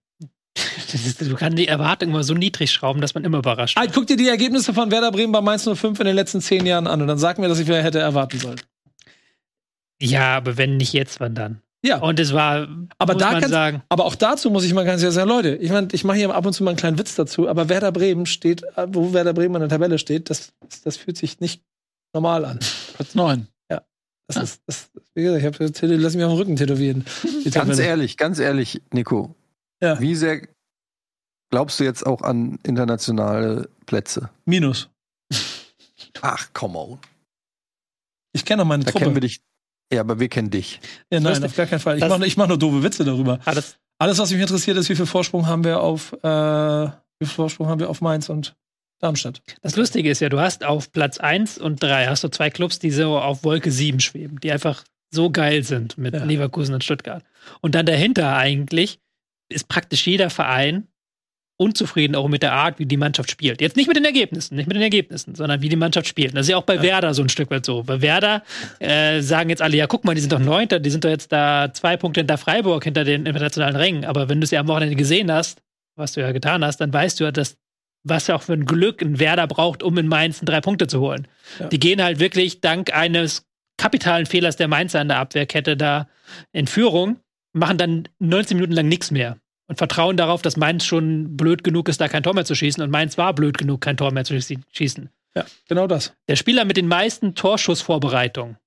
Ist, 0.93 1.21
du 1.21 1.35
kannst 1.35 1.57
die 1.57 1.67
Erwartung 1.67 2.09
immer 2.09 2.23
so 2.23 2.35
niedrig 2.35 2.71
schrauben, 2.71 3.01
dass 3.01 3.15
man 3.15 3.23
immer 3.23 3.39
überrascht. 3.39 3.77
Halt, 3.77 3.93
guck 3.93 4.05
dir 4.05 4.17
die 4.17 4.27
Ergebnisse 4.27 4.73
von 4.73 4.91
Werder 4.91 5.11
Bremen 5.11 5.31
bei 5.31 5.41
Mainz 5.41 5.63
05 5.63 5.99
in 5.99 6.05
den 6.05 6.15
letzten 6.15 6.41
zehn 6.41 6.65
Jahren 6.65 6.85
an 6.85 7.01
und 7.01 7.07
dann 7.07 7.17
sag 7.17 7.39
mir, 7.39 7.47
dass 7.47 7.59
ich 7.59 7.67
wer 7.67 7.83
hätte 7.83 7.99
erwarten 7.99 8.37
sollen. 8.37 8.61
Ja, 9.99 10.37
aber 10.37 10.57
wenn 10.57 10.77
nicht 10.77 10.93
jetzt, 10.93 11.19
wann 11.19 11.33
dann? 11.33 11.61
Ja, 11.85 11.97
Und 12.01 12.17
es 12.19 12.31
war, 12.33 12.67
Aber 12.97 13.13
muss 13.13 13.21
da 13.21 13.31
man 13.31 13.41
kannst- 13.41 13.49
sagen, 13.49 13.83
aber 13.89 14.05
auch 14.05 14.15
dazu 14.15 14.49
muss 14.49 14.63
ich 14.63 14.73
mal 14.73 14.85
ganz 14.85 15.01
ehrlich 15.01 15.15
sagen, 15.15 15.27
Leute, 15.29 15.55
ich 15.55 15.69
meine, 15.69 15.89
ich 15.91 16.03
mache 16.05 16.17
hier 16.17 16.33
ab 16.33 16.45
und 16.45 16.53
zu 16.53 16.63
mal 16.63 16.69
einen 16.71 16.77
kleinen 16.77 16.97
Witz 16.97 17.15
dazu, 17.15 17.49
aber 17.49 17.67
Werder 17.67 17.91
Bremen 17.91 18.25
steht, 18.25 18.63
wo 18.87 19.11
Werder 19.11 19.33
Bremen 19.33 19.55
in 19.55 19.61
der 19.61 19.69
Tabelle 19.69 19.97
steht, 19.99 20.29
das, 20.29 20.53
das 20.85 20.95
fühlt 20.95 21.17
sich 21.17 21.39
nicht 21.41 21.61
normal 22.13 22.45
an. 22.45 22.59
Platz 22.95 23.15
9. 23.15 23.47
Das 24.25 24.37
Ah. 24.37 24.41
ist, 24.43 24.61
das, 24.65 24.89
wie 25.15 25.23
gesagt, 25.23 25.41
ich 25.41 25.45
hab, 25.45 25.55
tätow- 25.75 25.97
lass 25.97 26.15
mich 26.15 26.23
auf 26.23 26.31
den 26.31 26.37
Rücken 26.37 26.55
tätowieren. 26.55 27.03
Die 27.43 27.49
Ganz 27.51 27.77
ehrlich, 27.77 28.15
ganz 28.15 28.39
ehrlich, 28.39 28.81
Nico. 28.93 29.35
Ja. 29.81 29.99
Wie 29.99 30.15
sehr 30.15 30.47
glaubst 31.51 31.77
du 31.81 31.83
jetzt 31.83 32.05
auch 32.05 32.21
an 32.21 32.57
internationale 32.63 33.69
Plätze? 33.85 34.29
Minus. 34.45 34.89
Ach, 36.21 36.47
come 36.53 36.77
on. 36.79 36.99
Ich 38.31 38.45
kenne 38.45 38.61
doch 38.63 38.67
meine 38.67 38.85
Da 38.85 38.91
Truppe. 38.91 39.03
kennen 39.03 39.15
wir 39.17 39.21
dich. 39.21 39.41
Ja, 39.93 40.01
aber 40.01 40.19
wir 40.19 40.27
kennen 40.29 40.49
dich. 40.49 40.79
ja, 41.11 41.19
nein, 41.19 41.43
auf 41.43 41.55
gar 41.55 41.65
keinen 41.65 41.79
Fall. 41.79 41.97
Ich 41.97 42.07
mache 42.07 42.33
mach 42.37 42.47
nur 42.47 42.57
doofe 42.57 42.83
Witze 42.83 43.03
darüber. 43.05 43.39
ah, 43.45 43.53
das, 43.53 43.77
Alles, 43.99 44.17
was 44.19 44.31
mich 44.31 44.41
interessiert, 44.41 44.77
ist, 44.77 44.89
wie 44.89 44.95
viel 44.95 45.05
Vorsprung 45.05 45.47
haben 45.47 45.63
wir 45.63 45.81
auf, 45.81 46.13
äh, 46.23 46.27
wie 46.27 47.25
viel 47.25 47.35
Vorsprung 47.35 47.67
haben 47.67 47.79
wir 47.79 47.89
auf 47.89 48.01
Mainz 48.01 48.29
und 48.29 48.55
Darmstadt. 48.99 49.41
das 49.61 49.75
Lustige 49.75 50.09
ist 50.09 50.21
ja, 50.21 50.29
du 50.29 50.39
hast 50.39 50.63
auf 50.63 50.91
Platz 50.91 51.17
1 51.17 51.57
und 51.57 51.83
3 51.83 52.07
hast 52.07 52.23
du 52.23 52.29
zwei 52.29 52.49
Clubs, 52.49 52.79
die 52.79 52.89
so 52.91 53.17
auf 53.19 53.43
Wolke 53.43 53.69
7 53.71 53.99
schweben, 53.99 54.39
die 54.39 54.51
einfach 54.51 54.83
so 55.11 55.29
geil 55.29 55.63
sind 55.63 55.97
mit 55.97 56.13
Ja. 56.13 56.23
Leverkusen 56.23 56.73
und 56.73 56.83
Stuttgart. 56.83 57.23
Und 57.61 57.75
dann 57.75 57.85
dahinter 57.85 58.35
eigentlich 58.37 58.99
ist 59.49 59.67
praktisch 59.67 60.07
jeder 60.07 60.29
Verein 60.29 60.87
unzufrieden 61.57 62.15
auch 62.15 62.27
mit 62.27 62.41
der 62.41 62.53
Art, 62.53 62.79
wie 62.79 62.85
die 62.85 62.97
Mannschaft 62.97 63.29
spielt. 63.29 63.61
Jetzt 63.61 63.75
nicht 63.75 63.87
mit 63.87 63.95
den 63.95 64.05
Ergebnissen, 64.05 64.55
nicht 64.55 64.67
mit 64.67 64.75
den 64.75 64.81
Ergebnissen, 64.81 65.35
sondern 65.35 65.61
wie 65.61 65.69
die 65.69 65.75
Mannschaft 65.75 66.07
spielt. 66.07 66.35
Das 66.35 66.41
ist 66.41 66.49
ja 66.49 66.57
auch 66.57 66.63
bei 66.63 66.81
Werder 66.81 67.13
so 67.13 67.21
ein 67.21 67.29
Stück 67.29 67.51
weit 67.51 67.65
so. 67.65 67.83
Bei 67.83 68.01
Werder 68.01 68.43
äh, 68.79 69.21
sagen 69.21 69.49
jetzt 69.49 69.61
alle, 69.61 69.77
ja, 69.77 69.87
guck 69.87 70.03
mal, 70.03 70.15
die 70.15 70.21
sind 70.21 70.33
doch 70.33 70.39
Neunter, 70.39 70.79
die 70.79 70.89
sind 70.89 71.03
doch 71.03 71.09
jetzt 71.09 71.31
da 71.31 71.71
zwei 71.73 71.95
Punkte 71.95 72.21
hinter 72.21 72.37
Freiburg, 72.37 72.83
hinter 72.83 73.03
den 73.03 73.25
internationalen 73.25 73.75
Rängen. 73.75 74.05
Aber 74.05 74.29
wenn 74.29 74.41
du 74.41 74.45
es 74.45 74.51
ja 74.51 74.59
am 74.59 74.67
Wochenende 74.67 74.95
gesehen 74.95 75.31
hast, 75.31 75.61
was 75.95 76.13
du 76.13 76.21
ja 76.21 76.31
getan 76.31 76.65
hast, 76.65 76.77
dann 76.77 76.91
weißt 76.91 77.19
du 77.19 77.25
ja, 77.25 77.31
dass 77.31 77.55
was 78.05 78.27
ja 78.27 78.35
auch 78.35 78.41
für 78.41 78.53
ein 78.53 78.65
Glück 78.65 79.01
ein 79.01 79.19
Werder 79.19 79.47
braucht, 79.47 79.81
um 79.81 79.97
in 79.97 80.07
Mainz 80.07 80.41
drei 80.41 80.59
Punkte 80.59 80.87
zu 80.87 80.99
holen. 80.99 81.27
Ja. 81.59 81.67
Die 81.67 81.79
gehen 81.79 82.03
halt 82.03 82.19
wirklich 82.19 82.59
dank 82.59 82.93
eines 82.93 83.45
kapitalen 83.77 84.25
Fehlers 84.25 84.57
der 84.57 84.67
Mainzer 84.67 85.01
in 85.01 85.07
der 85.07 85.19
Abwehrkette 85.19 85.77
da 85.77 86.09
in 86.51 86.67
Führung, 86.67 87.17
machen 87.53 87.77
dann 87.77 88.09
19 88.19 88.57
Minuten 88.57 88.73
lang 88.73 88.87
nichts 88.87 89.09
mehr 89.09 89.37
und 89.67 89.77
vertrauen 89.77 90.17
darauf, 90.17 90.41
dass 90.41 90.57
Mainz 90.57 90.85
schon 90.85 91.35
blöd 91.37 91.63
genug 91.63 91.87
ist, 91.89 92.01
da 92.01 92.07
kein 92.07 92.23
Tor 92.23 92.33
mehr 92.33 92.45
zu 92.45 92.55
schießen 92.55 92.83
und 92.83 92.89
Mainz 92.89 93.17
war 93.17 93.33
blöd 93.33 93.57
genug, 93.57 93.81
kein 93.81 93.97
Tor 93.97 94.11
mehr 94.11 94.25
zu 94.25 94.33
schie- 94.35 94.59
schießen. 94.71 95.09
Ja, 95.35 95.45
genau 95.67 95.87
das. 95.87 96.13
Der 96.27 96.35
Spieler 96.35 96.63
mit 96.65 96.77
den 96.77 96.87
meisten 96.87 97.33
Torschussvorbereitungen 97.35 98.57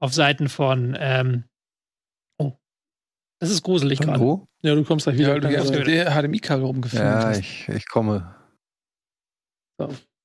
auf 0.00 0.12
Seiten 0.14 0.48
von 0.48 0.96
ähm, 1.00 1.44
Oh. 2.38 2.52
Das 3.40 3.50
ist 3.50 3.62
gruselig 3.62 3.98
gerade. 3.98 4.20
wo? 4.20 4.46
Ja, 4.62 4.74
du 4.74 4.84
kommst 4.84 5.06
gleich 5.06 5.16
wieder. 5.18 5.34
Ja, 5.50 5.62
du 5.64 5.70
mit 5.72 5.86
der 5.86 6.10
HDMI-Kabel 6.12 6.64
rumgefilmt. 6.64 7.04
Ja, 7.04 7.24
hast. 7.28 7.38
ich, 7.40 7.68
ich 7.68 7.88
komme. 7.88 8.34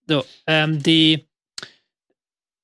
So, 0.08 0.26
ähm, 0.48 0.82
die, 0.84 1.28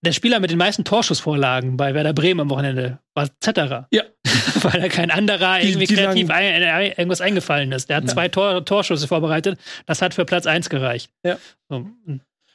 der 0.05 0.11
Spieler 0.11 0.39
mit 0.39 0.51
den 0.51 0.57
meisten 0.57 0.83
Torschussvorlagen 0.83 1.75
bei 1.77 1.93
Werder 1.93 2.13
Bremen 2.13 2.39
am 2.41 2.49
Wochenende 2.49 2.99
war 3.15 3.29
Zetterer. 3.39 3.87
Ja. 3.91 4.03
Weil 4.61 4.81
da 4.81 4.87
kein 4.89 5.09
anderer 5.11 5.59
Die- 5.59 5.69
irgendwie 5.69 5.87
die 5.87 5.95
kreativ 5.95 6.29
ein, 6.29 6.63
ein, 6.63 6.85
irgendwas 6.91 7.21
eingefallen 7.21 7.71
ist. 7.71 7.89
Der 7.89 7.97
hat 7.97 8.03
Ja. 8.05 8.09
zwei 8.09 8.27
Tor, 8.27 8.63
Torschüsse 8.63 9.07
vorbereitet. 9.07 9.59
Das 9.85 10.01
hat 10.01 10.13
für 10.13 10.25
Platz 10.25 10.45
1 10.45 10.69
gereicht. 10.69 11.11
Ja. 11.25 11.37
So, 11.69 11.87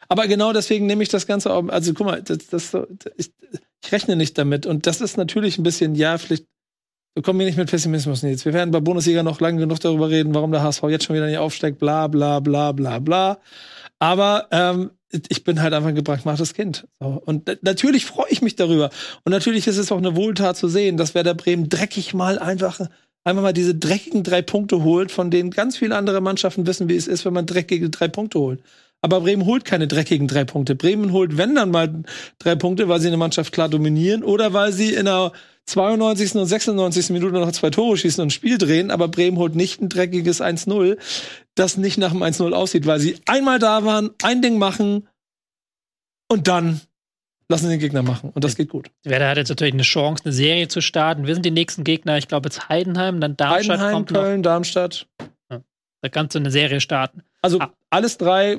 Aber 0.09 0.27
genau 0.29 0.53
deswegen 0.53 0.87
nehme 0.87 1.03
ich 1.03 1.09
das 1.09 1.27
Ganze 1.27 1.53
auch, 1.53 1.69
also 1.69 1.93
guck 1.95 2.07
mal, 2.07 2.23
das, 2.23 2.47
das, 2.49 2.77
ich, 3.17 3.33
ich 3.85 3.93
rechne 3.93 4.15
nicht 4.17 4.39
damit. 4.39 4.65
Und 4.67 4.87
das 4.87 5.01
ist 5.01 5.17
natürlich 5.17 5.59
ein 5.59 5.63
bisschen, 5.65 5.95
ja, 5.97 6.19
vielleicht 6.19 6.45
kommen 7.23 7.39
wir 7.41 7.47
nicht 7.47 7.59
mit 7.59 7.69
Pessimismus 7.71 8.23
jetzt. 8.23 8.45
Wir 8.45 8.53
werden 8.55 8.71
bei 8.71 8.81
Bundesliga 8.81 9.23
noch 9.23 9.41
lange 9.41 9.59
genug 9.61 9.81
darüber 9.81 10.09
reden, 10.11 10.35
warum 10.35 10.53
der 10.53 10.63
HSV 10.63 10.85
jetzt 10.85 11.05
schon 11.05 11.17
wieder 11.17 11.27
nicht 11.27 11.39
aufsteigt, 11.39 11.79
bla 11.79 12.07
bla 12.07 12.41
bla 12.41 12.73
bla 12.73 12.99
bla. 13.01 13.39
Aber 13.99 14.47
ähm, 14.51 14.91
ich 15.29 15.45
bin 15.45 15.63
halt 15.63 15.75
einfach 15.75 15.91
ein 15.91 15.95
gebrandmachtes 15.95 16.55
Kind. 16.55 16.87
Und 16.99 17.59
natürlich 17.63 18.07
freue 18.07 18.31
ich 18.31 18.43
mich 18.43 18.57
darüber. 18.57 18.91
Und 19.25 19.33
natürlich 19.33 19.67
ist 19.67 19.77
es 19.77 19.93
auch 19.93 19.99
eine 19.99 20.17
Wohltat 20.17 20.57
zu 20.57 20.69
sehen, 20.69 20.97
dass 20.97 21.15
Werder 21.15 21.35
Bremen 21.35 21.69
dreckig 21.69 22.15
mal 22.15 22.39
einfach 22.39 22.81
einfach 23.25 23.43
mal 23.43 23.53
diese 23.53 23.75
dreckigen 23.75 24.25
drei 24.25 24.43
Punkte 24.43 24.83
holt, 24.83 25.13
von 25.13 25.31
denen 25.31 25.51
ganz 25.51 25.77
viele 25.77 25.97
andere 25.97 26.21
Mannschaften 26.21 26.67
wissen, 26.67 26.89
wie 26.89 26.97
es 26.97 27.07
ist, 27.07 27.25
wenn 27.25 27.33
man 27.33 27.47
dreckige 27.47 27.91
drei 27.91 28.09
Punkte 28.09 28.39
holt. 28.39 28.63
Aber 29.01 29.21
Bremen 29.21 29.47
holt 29.47 29.65
keine 29.65 29.89
dreckigen 29.89 30.29
drei 30.29 30.45
Punkte. 30.45 30.75
Bremen 30.77 31.13
holt, 31.13 31.37
wenn 31.37 31.55
dann 31.55 31.71
mal 31.71 32.03
drei 32.39 32.55
Punkte, 32.55 32.89
weil 32.89 33.01
sie 33.01 33.09
eine 33.09 33.17
Mannschaft 33.17 33.53
klar 33.53 33.69
dominieren 33.69 34.23
oder 34.23 34.53
weil 34.53 34.73
sie 34.73 34.95
in 34.95 35.07
der 35.07 35.33
92. 35.67 36.35
und 36.37 36.47
96. 36.47 37.11
Minute 37.11 37.33
noch 37.35 37.53
zwei 37.53 37.71
Tore 37.71 37.97
schießen 37.97 38.21
und 38.23 38.29
ein 38.29 38.31
Spiel 38.31 38.59
drehen, 38.59 38.91
aber 38.91 39.09
Bremen 39.09 39.39
holt 39.39 39.55
nicht 39.55 39.81
ein 39.81 39.89
dreckiges 39.89 40.41
1-0, 40.43 40.99
das 41.55 41.77
nicht 41.77 41.99
nach 41.99 42.11
dem 42.13 42.23
1-0 42.23 42.53
aussieht, 42.53 42.87
weil 42.87 42.99
sie 43.01 43.17
einmal 43.27 43.59
da 43.59 43.85
waren, 43.85 44.11
ein 44.23 44.43
Ding 44.43 44.59
machen 44.59 45.09
und 46.29 46.49
dann 46.49 46.81
lassen 47.49 47.67
sie 47.67 47.71
den 47.73 47.81
Gegner 47.81 48.03
machen. 48.03 48.31
Und 48.35 48.45
das 48.45 48.57
geht 48.57 48.71
gut. 48.71 48.91
Werder 49.05 49.29
hat 49.29 49.37
jetzt 49.37 49.51
natürlich 49.51 49.75
eine 49.75 49.83
Chance, 49.83 50.25
eine 50.25 50.33
Serie 50.33 50.69
zu 50.69 50.81
starten. 50.81 51.27
Wir 51.27 51.35
sind 51.35 51.45
die 51.45 51.51
nächsten 51.51 51.85
Gegner, 51.85 52.17
ich 52.19 52.27
glaube 52.29 52.49
jetzt 52.49 52.69
Heidenheim, 52.69 53.21
dann 53.21 53.37
Darmstadt 53.37 53.79
Heidenheim, 53.79 53.93
kommt 53.95 54.09
Köln, 54.13 54.37
noch. 54.41 54.43
Darmstadt. 54.45 55.07
Ja. 55.51 55.61
Da 56.01 56.09
kannst 56.09 56.35
du 56.35 56.39
eine 56.41 56.51
Serie 56.51 56.81
starten. 56.81 57.23
Also 57.43 57.61
Ah. 57.61 57.73
alles 57.91 58.17
drei 58.19 58.59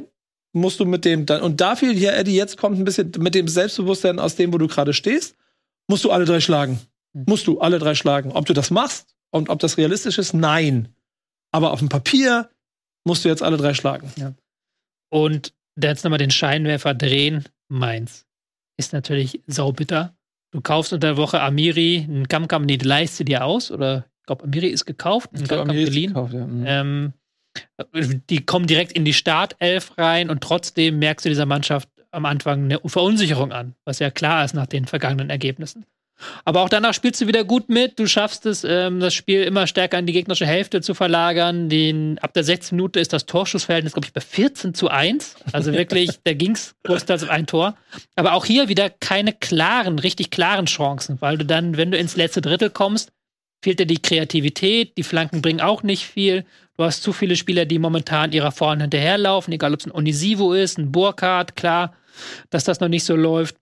musst 0.53 0.79
du 0.79 0.85
mit 0.85 1.03
dem 1.05 1.25
dann 1.25 1.41
und 1.41 1.59
dafür 1.59 1.91
hier 1.91 2.13
Eddie 2.15 2.35
jetzt 2.35 2.57
kommt 2.57 2.77
ein 2.79 2.85
bisschen 2.85 3.11
mit 3.17 3.33
dem 3.33 3.47
Selbstbewusstsein 3.47 4.19
aus 4.19 4.35
dem, 4.35 4.53
wo 4.53 4.57
du 4.59 4.67
gerade 4.67 4.93
stehst, 4.93 5.35
musst 5.87 6.03
du 6.05 6.11
alle 6.11 6.25
drei 6.25 6.39
schlagen. 6.39 6.79
Hm. 7.15 7.25
Musst 7.27 7.47
du 7.47 7.59
alle 7.59 7.79
drei 7.79 7.95
schlagen. 7.95 8.31
Ob 8.31 8.45
du 8.45 8.53
das 8.53 8.71
machst 8.71 9.15
und 9.31 9.49
ob 9.49 9.59
das 9.59 9.77
realistisch 9.77 10.17
ist, 10.17 10.33
nein. 10.33 10.89
Aber 11.51 11.71
auf 11.71 11.79
dem 11.79 11.89
Papier 11.89 12.49
musst 13.05 13.25
du 13.25 13.29
jetzt 13.29 13.43
alle 13.43 13.57
drei 13.57 13.73
schlagen. 13.73 14.11
Und 15.11 15.53
da 15.75 15.89
jetzt 15.89 16.03
nochmal 16.03 16.19
den 16.19 16.31
Scheinwerfer 16.31 16.93
drehen. 16.93 17.45
Mainz 17.69 18.25
ist 18.77 18.93
natürlich 18.93 19.41
saubitter. 19.47 20.15
Du 20.51 20.61
kaufst 20.61 20.93
unter 20.93 21.07
der 21.07 21.17
Woche 21.17 21.41
Amiri, 21.41 22.05
einen 22.07 22.27
Kamkam, 22.27 22.65
nee, 22.65 22.77
die 22.77 22.85
leist 22.85 23.19
du 23.19 23.23
dir 23.23 23.43
aus. 23.43 23.71
Oder 23.71 24.05
ich 24.21 24.25
glaube, 24.27 24.43
Amiri 24.43 24.67
ist 24.67 24.85
gekauft, 24.85 25.29
glaub, 25.33 25.47
Kamkam 25.47 25.69
Amiri 25.69 25.83
ist 25.83 25.89
geliehen. 25.89 26.07
gekauft, 26.09 26.33
ja. 26.33 26.45
Mhm. 26.45 26.63
Ähm, 26.65 27.13
die 28.29 28.45
kommen 28.45 28.67
direkt 28.67 28.93
in 28.93 29.05
die 29.05 29.13
Startelf 29.13 29.97
rein 29.97 30.29
und 30.29 30.41
trotzdem 30.41 30.99
merkst 30.99 31.25
du 31.25 31.29
dieser 31.29 31.45
Mannschaft 31.45 31.89
am 32.11 32.25
Anfang 32.25 32.65
eine 32.65 32.79
Verunsicherung 32.85 33.51
an, 33.51 33.75
was 33.85 33.99
ja 33.99 34.11
klar 34.11 34.45
ist 34.45 34.53
nach 34.53 34.67
den 34.67 34.85
vergangenen 34.85 35.29
Ergebnissen. 35.29 35.85
Aber 36.45 36.61
auch 36.61 36.69
danach 36.69 36.93
spielst 36.93 37.21
du 37.21 37.27
wieder 37.27 37.43
gut 37.43 37.69
mit. 37.69 37.99
Du 37.99 38.07
schaffst 38.07 38.45
es, 38.45 38.63
ähm, 38.63 38.99
das 38.99 39.13
Spiel 39.13 39.43
immer 39.43 39.67
stärker 39.67 39.99
in 39.99 40.05
die 40.05 40.13
gegnerische 40.13 40.45
Hälfte 40.45 40.81
zu 40.81 40.93
verlagern. 40.93 41.69
Den, 41.69 42.19
ab 42.19 42.33
der 42.33 42.43
16. 42.43 42.75
Minute 42.75 42.99
ist 42.99 43.13
das 43.13 43.25
Torschussverhältnis, 43.25 43.93
glaube 43.93 44.07
ich, 44.07 44.13
bei 44.13 44.21
14 44.21 44.73
zu 44.73 44.89
1. 44.89 45.35
Also 45.51 45.73
wirklich, 45.73 46.11
da 46.23 46.33
ging 46.33 46.51
es 46.51 46.75
größtenteils 46.83 47.23
um 47.23 47.29
ein 47.29 47.47
Tor. 47.47 47.75
Aber 48.15 48.33
auch 48.33 48.45
hier 48.45 48.69
wieder 48.69 48.89
keine 48.89 49.33
klaren, 49.33 49.99
richtig 49.99 50.29
klaren 50.29 50.65
Chancen, 50.65 51.21
weil 51.21 51.37
du 51.37 51.45
dann, 51.45 51.77
wenn 51.77 51.91
du 51.91 51.97
ins 51.97 52.15
letzte 52.15 52.41
Drittel 52.41 52.69
kommst, 52.69 53.11
fehlt 53.63 53.79
dir 53.79 53.85
die 53.85 54.01
Kreativität. 54.01 54.97
Die 54.97 55.03
Flanken 55.03 55.41
bringen 55.41 55.61
auch 55.61 55.83
nicht 55.83 56.05
viel. 56.05 56.45
Du 56.77 56.83
hast 56.83 57.03
zu 57.03 57.13
viele 57.13 57.35
Spieler, 57.35 57.65
die 57.65 57.79
momentan 57.79 58.31
ihrer 58.31 58.51
Vorhand 58.51 58.81
hinterherlaufen, 58.81 59.53
egal 59.53 59.73
ob 59.73 59.79
es 59.79 59.85
ein 59.85 59.91
Onisivo 59.91 60.53
ist, 60.53 60.77
ein 60.77 60.91
Burkhardt, 60.91 61.55
klar, 61.55 61.93
dass 62.49 62.63
das 62.63 62.79
noch 62.79 62.87
nicht 62.87 63.03
so 63.03 63.15
läuft. 63.15 63.55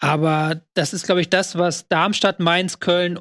Aber 0.00 0.62
das 0.74 0.92
ist, 0.92 1.04
glaube 1.04 1.20
ich, 1.20 1.28
das, 1.28 1.58
was 1.58 1.88
Darmstadt, 1.88 2.40
Mainz, 2.40 2.78
Köln 2.78 3.20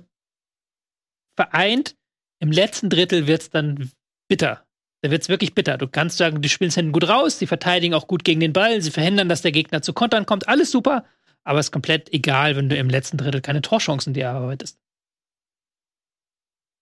vereint. 1.35 1.95
Im 2.39 2.51
letzten 2.51 2.89
Drittel 2.89 3.25
wird 3.27 3.41
es 3.41 3.49
dann 3.49 3.91
bitter. 4.27 4.65
Da 5.01 5.11
wird 5.11 5.23
es 5.23 5.29
wirklich 5.29 5.55
bitter. 5.55 5.77
Du 5.77 5.87
kannst 5.87 6.17
sagen, 6.17 6.41
die 6.41 6.49
spielen 6.49 6.69
es 6.69 6.75
hinten 6.75 6.91
gut 6.91 7.07
raus, 7.07 7.39
sie 7.39 7.47
verteidigen 7.47 7.93
auch 7.93 8.07
gut 8.07 8.23
gegen 8.23 8.39
den 8.39 8.53
Ball, 8.53 8.81
sie 8.81 8.91
verhindern, 8.91 9.29
dass 9.29 9.41
der 9.41 9.51
Gegner 9.51 9.81
zu 9.81 9.93
Kontern 9.93 10.25
kommt, 10.25 10.47
alles 10.47 10.71
super. 10.71 11.05
Aber 11.43 11.59
es 11.59 11.67
ist 11.67 11.71
komplett 11.71 12.13
egal, 12.13 12.55
wenn 12.55 12.69
du 12.69 12.75
im 12.75 12.89
letzten 12.89 13.17
Drittel 13.17 13.41
keine 13.41 13.61
Torchancen 13.61 14.13
dir 14.13 14.25
erarbeitest. 14.25 14.79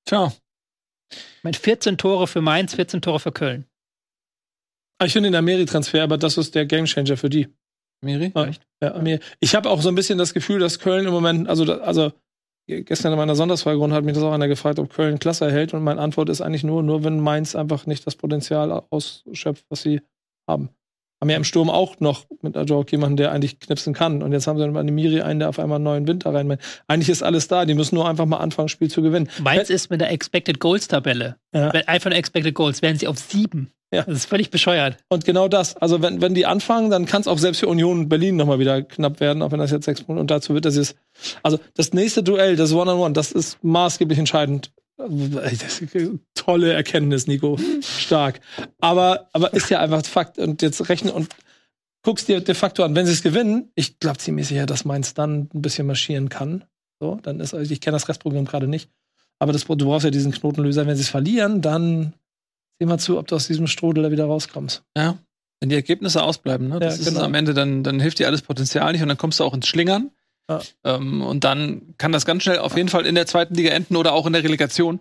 Tja, 0.05 0.33
Ich 1.11 1.43
meine, 1.43 1.55
14 1.57 1.97
Tore 1.97 2.27
für 2.27 2.41
Mainz, 2.41 2.73
14 2.73 3.01
Tore 3.01 3.19
für 3.19 3.31
Köln. 3.31 3.65
Ah, 4.99 5.05
Ich 5.05 5.13
finde 5.13 5.29
den 5.29 5.35
Ameri-Transfer, 5.35 6.03
aber 6.03 6.17
das 6.17 6.37
ist 6.37 6.55
der 6.55 6.65
Gamechanger 6.65 7.17
für 7.17 7.29
die. 7.29 7.47
Miri? 8.05 8.31
Ja, 8.35 8.49
ja, 8.81 8.95
Ameri. 8.95 9.19
Ich 9.39 9.55
habe 9.55 9.69
auch 9.69 9.81
so 9.81 9.89
ein 9.89 9.95
bisschen 9.95 10.17
das 10.17 10.33
Gefühl, 10.33 10.59
dass 10.59 10.79
Köln 10.79 11.05
im 11.05 11.13
Moment, 11.13 11.49
also, 11.49 11.63
also 11.81 12.11
gestern 12.67 13.11
in 13.11 13.17
meiner 13.17 13.35
Sonntagsfreigrund 13.35 13.93
hat 13.93 14.05
mich 14.05 14.13
das 14.13 14.23
auch 14.23 14.31
einer 14.31 14.47
gefragt, 14.47 14.79
ob 14.79 14.89
Köln 14.89 15.19
Klasse 15.19 15.45
erhält. 15.45 15.73
Und 15.73 15.83
meine 15.83 16.01
Antwort 16.01 16.29
ist 16.29 16.41
eigentlich 16.41 16.63
nur, 16.63 16.83
nur 16.83 17.03
wenn 17.03 17.19
Mainz 17.19 17.55
einfach 17.55 17.85
nicht 17.85 18.07
das 18.07 18.15
Potenzial 18.15 18.71
ausschöpft, 18.89 19.65
was 19.69 19.81
sie 19.81 20.01
haben. 20.47 20.69
Haben 21.21 21.29
ja 21.29 21.37
im 21.37 21.43
Sturm 21.43 21.69
auch 21.69 21.99
noch 21.99 22.25
mit 22.41 22.57
Ajok 22.57 22.91
jemanden, 22.91 23.17
der 23.17 23.31
eigentlich 23.31 23.59
knipsen 23.59 23.93
kann. 23.93 24.21
Und 24.21 24.33
jetzt 24.33 24.47
haben 24.47 24.57
sie 24.57 24.69
dann 24.69 24.85
Miri 24.87 25.21
einen, 25.21 25.39
der 25.39 25.49
auf 25.49 25.59
einmal 25.59 25.77
einen 25.77 25.85
neuen 25.85 26.07
Winter 26.07 26.33
rein. 26.33 26.57
Eigentlich 26.87 27.09
ist 27.09 27.23
alles 27.23 27.47
da. 27.47 27.65
Die 27.65 27.73
müssen 27.73 27.95
nur 27.95 28.07
einfach 28.07 28.25
mal 28.25 28.37
anfangen, 28.37 28.65
das 28.65 28.71
Spiel 28.71 28.89
zu 28.89 29.01
gewinnen. 29.01 29.29
Mainz 29.41 29.69
ist 29.69 29.89
mit 29.89 30.01
der 30.01 30.11
Expected 30.11 30.59
Goals 30.59 30.87
Tabelle. 30.87 31.37
Ja. 31.53 31.69
Einfach 31.69 32.09
nur 32.09 32.17
Expected 32.19 32.53
Goals, 32.53 32.81
wären 32.81 32.97
sie 32.97 33.07
auf 33.07 33.17
sieben. 33.17 33.71
Ja. 33.93 34.03
Das 34.03 34.15
ist 34.15 34.25
völlig 34.25 34.49
bescheuert. 34.49 34.97
Und 35.09 35.25
genau 35.25 35.47
das. 35.47 35.77
Also 35.77 36.01
wenn, 36.01 36.21
wenn 36.21 36.33
die 36.33 36.45
anfangen, 36.45 36.89
dann 36.89 37.05
kann 37.05 37.21
es 37.21 37.27
auch 37.27 37.37
selbst 37.37 37.59
für 37.59 37.67
Union 37.67 38.09
Berlin 38.09 38.35
nochmal 38.35 38.59
wieder 38.59 38.81
knapp 38.81 39.19
werden, 39.19 39.41
auch 39.41 39.51
wenn 39.51 39.59
das 39.59 39.71
jetzt 39.71 39.85
sechs 39.85 40.01
Punkte. 40.03 40.19
Und 40.19 40.31
dazu 40.31 40.53
wird 40.53 40.65
das 40.65 40.75
jetzt. 40.75 40.97
Also 41.43 41.59
das 41.75 41.93
nächste 41.93 42.23
Duell, 42.23 42.55
das 42.55 42.73
One-on-One, 42.73 43.13
das 43.13 43.31
ist 43.31 43.63
maßgeblich 43.63 44.19
entscheidend. 44.19 44.71
Ist 45.05 45.83
tolle 46.35 46.73
Erkenntnis, 46.73 47.27
Nico. 47.27 47.57
Stark. 47.81 48.39
Aber, 48.79 49.29
aber 49.33 49.53
ist 49.53 49.69
ja 49.69 49.79
einfach 49.79 50.05
Fakt. 50.05 50.37
Und 50.37 50.61
jetzt 50.61 50.89
rechne 50.89 51.13
und 51.13 51.29
guckst 52.03 52.27
dir 52.27 52.39
de 52.41 52.55
facto 52.55 52.83
an, 52.83 52.95
wenn 52.95 53.05
sie 53.05 53.13
es 53.13 53.23
gewinnen, 53.23 53.71
ich 53.75 53.99
glaube 53.99 54.17
ziemlich 54.17 54.47
sicher, 54.47 54.65
dass 54.65 54.85
Mainz 54.85 55.13
dann 55.13 55.49
ein 55.53 55.61
bisschen 55.61 55.87
marschieren 55.87 56.29
kann. 56.29 56.63
So, 56.99 57.19
dann 57.23 57.39
ist, 57.39 57.53
also 57.53 57.71
ich 57.71 57.81
kenne 57.81 57.95
das 57.95 58.07
Restprogramm 58.07 58.45
gerade 58.45 58.67
nicht. 58.67 58.89
Aber 59.39 59.51
das, 59.51 59.65
du 59.65 59.75
brauchst 59.75 60.05
ja 60.05 60.11
diesen 60.11 60.31
Knotenlöser. 60.31 60.87
Wenn 60.87 60.95
sie 60.95 61.01
es 61.01 61.09
verlieren, 61.09 61.61
dann 61.61 62.13
sieh 62.79 62.85
mal 62.85 62.99
zu, 62.99 63.17
ob 63.17 63.27
du 63.27 63.35
aus 63.35 63.47
diesem 63.47 63.67
Strudel 63.67 64.03
da 64.03 64.11
wieder 64.11 64.25
rauskommst. 64.25 64.83
Ja. 64.95 65.17
Wenn 65.59 65.69
die 65.69 65.75
Ergebnisse 65.75 66.21
ausbleiben, 66.23 66.67
ne? 66.67 66.79
Das 66.79 66.95
Ja, 66.95 67.01
ist 67.01 67.07
genau. 67.09 67.21
am 67.25 67.33
Ende, 67.33 67.53
dann, 67.53 67.83
dann 67.83 67.99
hilft 67.99 68.19
dir 68.19 68.27
alles 68.27 68.41
Potenzial 68.41 68.91
nicht 68.91 69.01
und 69.01 69.07
dann 69.07 69.17
kommst 69.17 69.39
du 69.39 69.43
auch 69.43 69.53
ins 69.53 69.67
Schlingern. 69.67 70.11
Ja. 70.49 70.61
Ähm, 70.83 71.21
und 71.21 71.43
dann 71.43 71.95
kann 71.97 72.11
das 72.11 72.25
ganz 72.25 72.43
schnell 72.43 72.59
auf 72.59 72.75
jeden 72.77 72.89
Fall 72.89 73.05
in 73.05 73.15
der 73.15 73.25
zweiten 73.25 73.55
Liga 73.55 73.71
enden 73.71 73.95
oder 73.95 74.13
auch 74.13 74.25
in 74.25 74.33
der 74.33 74.43
Relegation. 74.43 74.99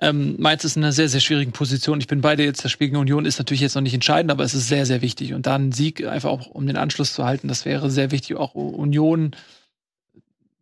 Ähm, 0.00 0.34
Mainz 0.38 0.64
ist 0.64 0.76
in 0.76 0.82
einer 0.82 0.92
sehr, 0.92 1.08
sehr 1.08 1.20
schwierigen 1.20 1.52
Position. 1.52 2.00
Ich 2.00 2.08
bin 2.08 2.20
bei 2.20 2.34
dir 2.34 2.44
jetzt, 2.44 2.64
das 2.64 2.72
Spiel 2.72 2.88
gegen 2.88 2.96
Union 2.98 3.24
ist 3.24 3.38
natürlich 3.38 3.60
jetzt 3.60 3.74
noch 3.76 3.82
nicht 3.82 3.94
entscheidend, 3.94 4.32
aber 4.32 4.42
es 4.44 4.52
ist 4.54 4.68
sehr, 4.68 4.84
sehr 4.84 5.00
wichtig. 5.00 5.32
Und 5.32 5.46
da 5.46 5.54
einen 5.54 5.70
Sieg 5.72 6.04
einfach 6.06 6.30
auch, 6.30 6.46
um 6.48 6.66
den 6.66 6.76
Anschluss 6.76 7.12
zu 7.14 7.24
halten, 7.24 7.46
das 7.48 7.64
wäre 7.64 7.90
sehr 7.90 8.10
wichtig. 8.10 8.36
Auch 8.36 8.54
Union 8.54 9.36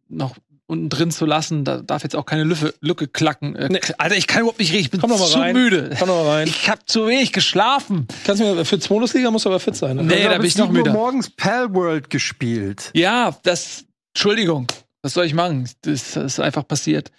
noch 0.09 0.37
unten 0.67 0.89
drin 0.89 1.11
zu 1.11 1.27
lassen, 1.27 1.65
da 1.65 1.83
darf 1.83 2.05
jetzt 2.05 2.15
auch 2.15 2.27
keine 2.27 2.45
Lücke, 2.45 2.73
Lücke 2.81 3.09
klacken. 3.09 3.57
Äh, 3.57 3.69
Nee. 3.71 3.81
Alter, 3.99 4.17
ich 4.17 4.27
kann 4.29 4.43
überhaupt 4.43 4.61
nicht 4.61 4.73
reden, 4.73 4.83
ich 4.83 4.91
bin 4.91 5.01
zu 5.01 5.39
rein. 5.39 5.53
müde. 5.55 5.91
Komm 5.99 6.09
doch 6.09 6.25
mal 6.25 6.31
rein. 6.31 6.49
Ich 6.49 6.71
habe 6.71 6.81
zu 6.87 7.07
wenig 7.09 7.33
geschlafen. 7.33 8.07
Kannst 8.25 8.41
du 8.41 8.55
mir 8.55 8.65
für 8.65 8.79
Bundesliga 8.79 9.31
musst 9.31 9.47
du 9.47 9.49
aber 9.49 9.59
fit 9.59 9.75
sein. 9.75 9.97
Ne? 9.97 10.05
Nee, 10.05 10.25
da 10.25 10.37
bin 10.37 10.47
ich 10.47 10.57
noch 10.57 10.71
müde. 10.71 10.93
morgens 10.93 11.29
Pal 11.31 11.75
World 11.75 12.09
gespielt. 12.09 12.91
Ja, 12.95 13.37
das, 13.43 13.85
Entschuldigung, 14.15 14.67
was 15.03 15.15
soll 15.15 15.25
ich 15.27 15.35
machen? 15.35 15.69
Das, 15.83 16.13
das 16.13 16.25
ist 16.35 16.41
einfach 16.41 16.67
passiert. 16.67 17.11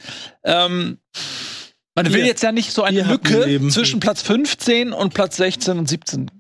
Ähm, 0.44 1.00
man 1.96 2.06
will 2.14 2.20
Ihr- 2.22 2.26
jetzt 2.28 2.44
ja 2.44 2.52
nicht 2.52 2.72
so 2.72 2.84
eine 2.84 3.04
ein 3.04 3.10
Lücke 3.10 3.70
zwischen 3.70 4.00
Platz 4.00 4.22
15 4.22 4.94
und 4.94 5.14
Platz 5.14 5.38
16 5.38 5.78
und 5.78 5.88
17 5.90 6.32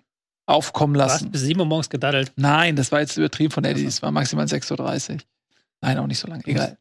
aufkommen 0.45 0.93
Du 0.95 1.01
hast 1.01 1.13
lassen. 1.21 1.31
bis 1.31 1.41
sieben 1.41 1.59
Uhr 1.61 1.65
morgens 1.65 1.89
gedaddelt. 1.89 2.31
Nein, 2.35 2.75
das 2.75 2.91
war 2.91 2.99
jetzt 2.99 3.17
übertrieben 3.17 3.51
von 3.51 3.63
Eddie. 3.63 3.85
Es 3.85 4.01
war 4.01 4.11
maximal 4.11 4.45
6.30 4.45 5.11
Uhr. 5.13 5.17
Nein, 5.81 5.97
auch 5.97 6.07
nicht 6.07 6.19
so 6.19 6.27
lange. 6.27 6.43
Egal. 6.45 6.77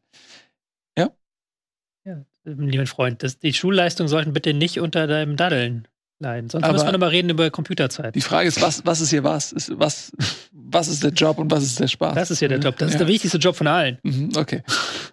Lieber 2.43 2.87
Freund, 2.87 3.21
das, 3.21 3.37
die 3.37 3.53
Schulleistungen 3.53 4.07
sollten 4.09 4.33
bitte 4.33 4.55
nicht 4.55 4.79
unter 4.79 5.05
deinem 5.05 5.37
Daddeln 5.37 5.87
leiden. 6.17 6.49
Sonst 6.49 6.63
Aber- 6.63 6.73
müssen 6.73 6.87
wir 6.87 6.91
nochmal 6.93 7.09
reden 7.09 7.29
über 7.29 7.51
Computerzeit. 7.51 8.15
Die 8.15 8.21
Frage 8.21 8.47
ist, 8.47 8.59
was, 8.63 8.83
was 8.83 8.99
ist 8.99 9.11
hier 9.11 9.23
was? 9.23 9.51
Ist, 9.51 9.71
was? 9.77 10.11
Was 10.53 10.87
ist 10.89 11.03
der 11.03 11.11
Job 11.11 11.37
und 11.39 11.49
was 11.49 11.63
ist 11.63 11.79
der 11.79 11.87
Spaß? 11.87 12.13
Das 12.15 12.29
ist 12.31 12.41
ja 12.41 12.47
der 12.49 12.59
Job. 12.59 12.77
Das 12.77 12.89
ist 12.89 12.93
Ja. 12.95 12.99
der 12.99 13.07
wichtigste 13.07 13.37
Job 13.37 13.55
von 13.55 13.67
allen. 13.67 13.99
Mhm, 14.03 14.31
okay. 14.35 14.63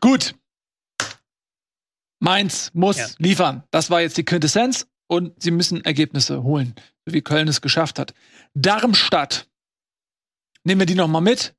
Gut. 0.01 0.35
Mainz 2.21 2.71
muss 2.75 2.97
Ja. 2.99 3.07
liefern. 3.19 3.63
Das 3.71 3.91
war 3.91 4.01
jetzt 4.01 4.17
die 4.17 4.25
Quintessenz 4.25 4.87
und 5.07 5.41
sie 5.41 5.51
müssen 5.53 5.85
Ergebnisse 5.85 6.43
holen, 6.43 6.75
wie 7.07 7.23
Köln 7.23 7.47
es 7.49 7.61
geschafft 7.61 7.99
hat. 7.99 8.15
Darmstadt. 8.55 9.49
Nehmen 10.65 10.81
wir 10.81 10.87
die 10.87 10.97
noch 10.97 11.07
mal 11.09 11.21
mit. 11.21 11.55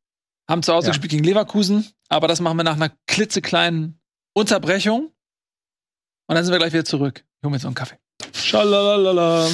Haben 0.49 0.63
zu 0.63 0.73
Hause 0.73 0.88
Ja. 0.88 0.91
gespielt 0.91 1.11
gegen 1.11 1.23
Leverkusen, 1.23 1.88
aber 2.09 2.27
das 2.27 2.41
machen 2.41 2.57
wir 2.57 2.63
nach 2.63 2.75
einer 2.75 2.91
klitzekleinen 3.07 3.99
Unterbrechung. 4.34 5.11
Und 6.27 6.36
dann 6.36 6.43
sind 6.43 6.51
wir 6.51 6.59
gleich 6.59 6.73
wieder 6.73 6.86
zurück. 6.86 7.23
Ich 7.38 7.43
hol 7.43 7.51
mir 7.51 7.55
jetzt 7.57 7.63
noch 7.63 7.69
einen 7.69 7.75
Kaffee. 7.75 7.97
Schalalala. 8.34 9.47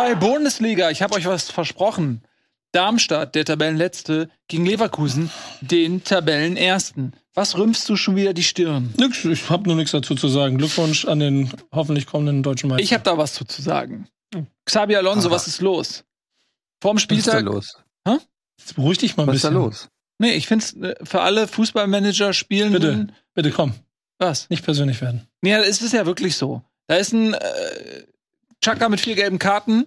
Fußball-Bundesliga. 0.00 0.90
Ich 0.90 1.02
habe 1.02 1.14
euch 1.14 1.26
was 1.26 1.50
versprochen. 1.50 2.22
Darmstadt, 2.72 3.34
der 3.34 3.44
Tabellenletzte, 3.44 4.28
gegen 4.48 4.64
Leverkusen, 4.64 5.30
den 5.60 6.04
Tabellenersten. 6.04 7.14
Was 7.34 7.58
rümpfst 7.58 7.88
du 7.88 7.96
schon 7.96 8.16
wieder 8.16 8.32
die 8.32 8.44
Stirn? 8.44 8.94
Nix, 8.96 9.24
ich 9.24 9.50
habe 9.50 9.64
nur 9.64 9.76
nichts 9.76 9.90
dazu 9.90 10.14
zu 10.14 10.28
sagen. 10.28 10.56
Glückwunsch 10.58 11.04
an 11.04 11.18
den 11.20 11.50
hoffentlich 11.72 12.06
kommenden 12.06 12.42
deutschen 12.42 12.68
Meister. 12.70 12.82
Ich 12.82 12.92
habe 12.92 13.02
da 13.02 13.18
was 13.18 13.34
zu, 13.34 13.44
sagen. 13.48 14.08
Xabi 14.64 14.96
Alonso, 14.96 15.28
Aha. 15.28 15.34
was 15.34 15.48
ist 15.48 15.60
los? 15.60 16.04
Vorm 16.80 16.96
Was 16.96 17.02
ist 17.02 17.10
da 17.10 17.32
Spieltag. 17.32 17.44
los? 17.44 17.76
Jetzt 18.58 18.74
beruhig 18.76 18.98
dich 18.98 19.16
mal 19.16 19.24
ein 19.24 19.28
Was 19.28 19.36
ist 19.36 19.44
da 19.44 19.48
bisschen. 19.50 19.62
los? 19.62 19.88
Nee, 20.18 20.32
ich 20.32 20.46
finde 20.46 20.64
es 20.64 21.08
für 21.08 21.22
alle 21.22 21.48
Fußballmanager 21.48 22.32
spielen. 22.32 22.72
Bitte. 22.72 23.08
Bitte 23.34 23.50
komm, 23.50 23.74
Was? 24.18 24.48
nicht 24.50 24.64
persönlich 24.64 25.00
werden. 25.00 25.26
Nee, 25.40 25.54
es 25.54 25.82
ist 25.82 25.92
ja 25.92 26.06
wirklich 26.06 26.36
so. 26.36 26.62
Da 26.86 26.96
ist 26.96 27.12
ein 27.12 27.34
äh, 27.34 28.04
Chaka 28.62 28.88
mit 28.88 29.00
vier 29.00 29.14
gelben 29.14 29.38
Karten. 29.38 29.86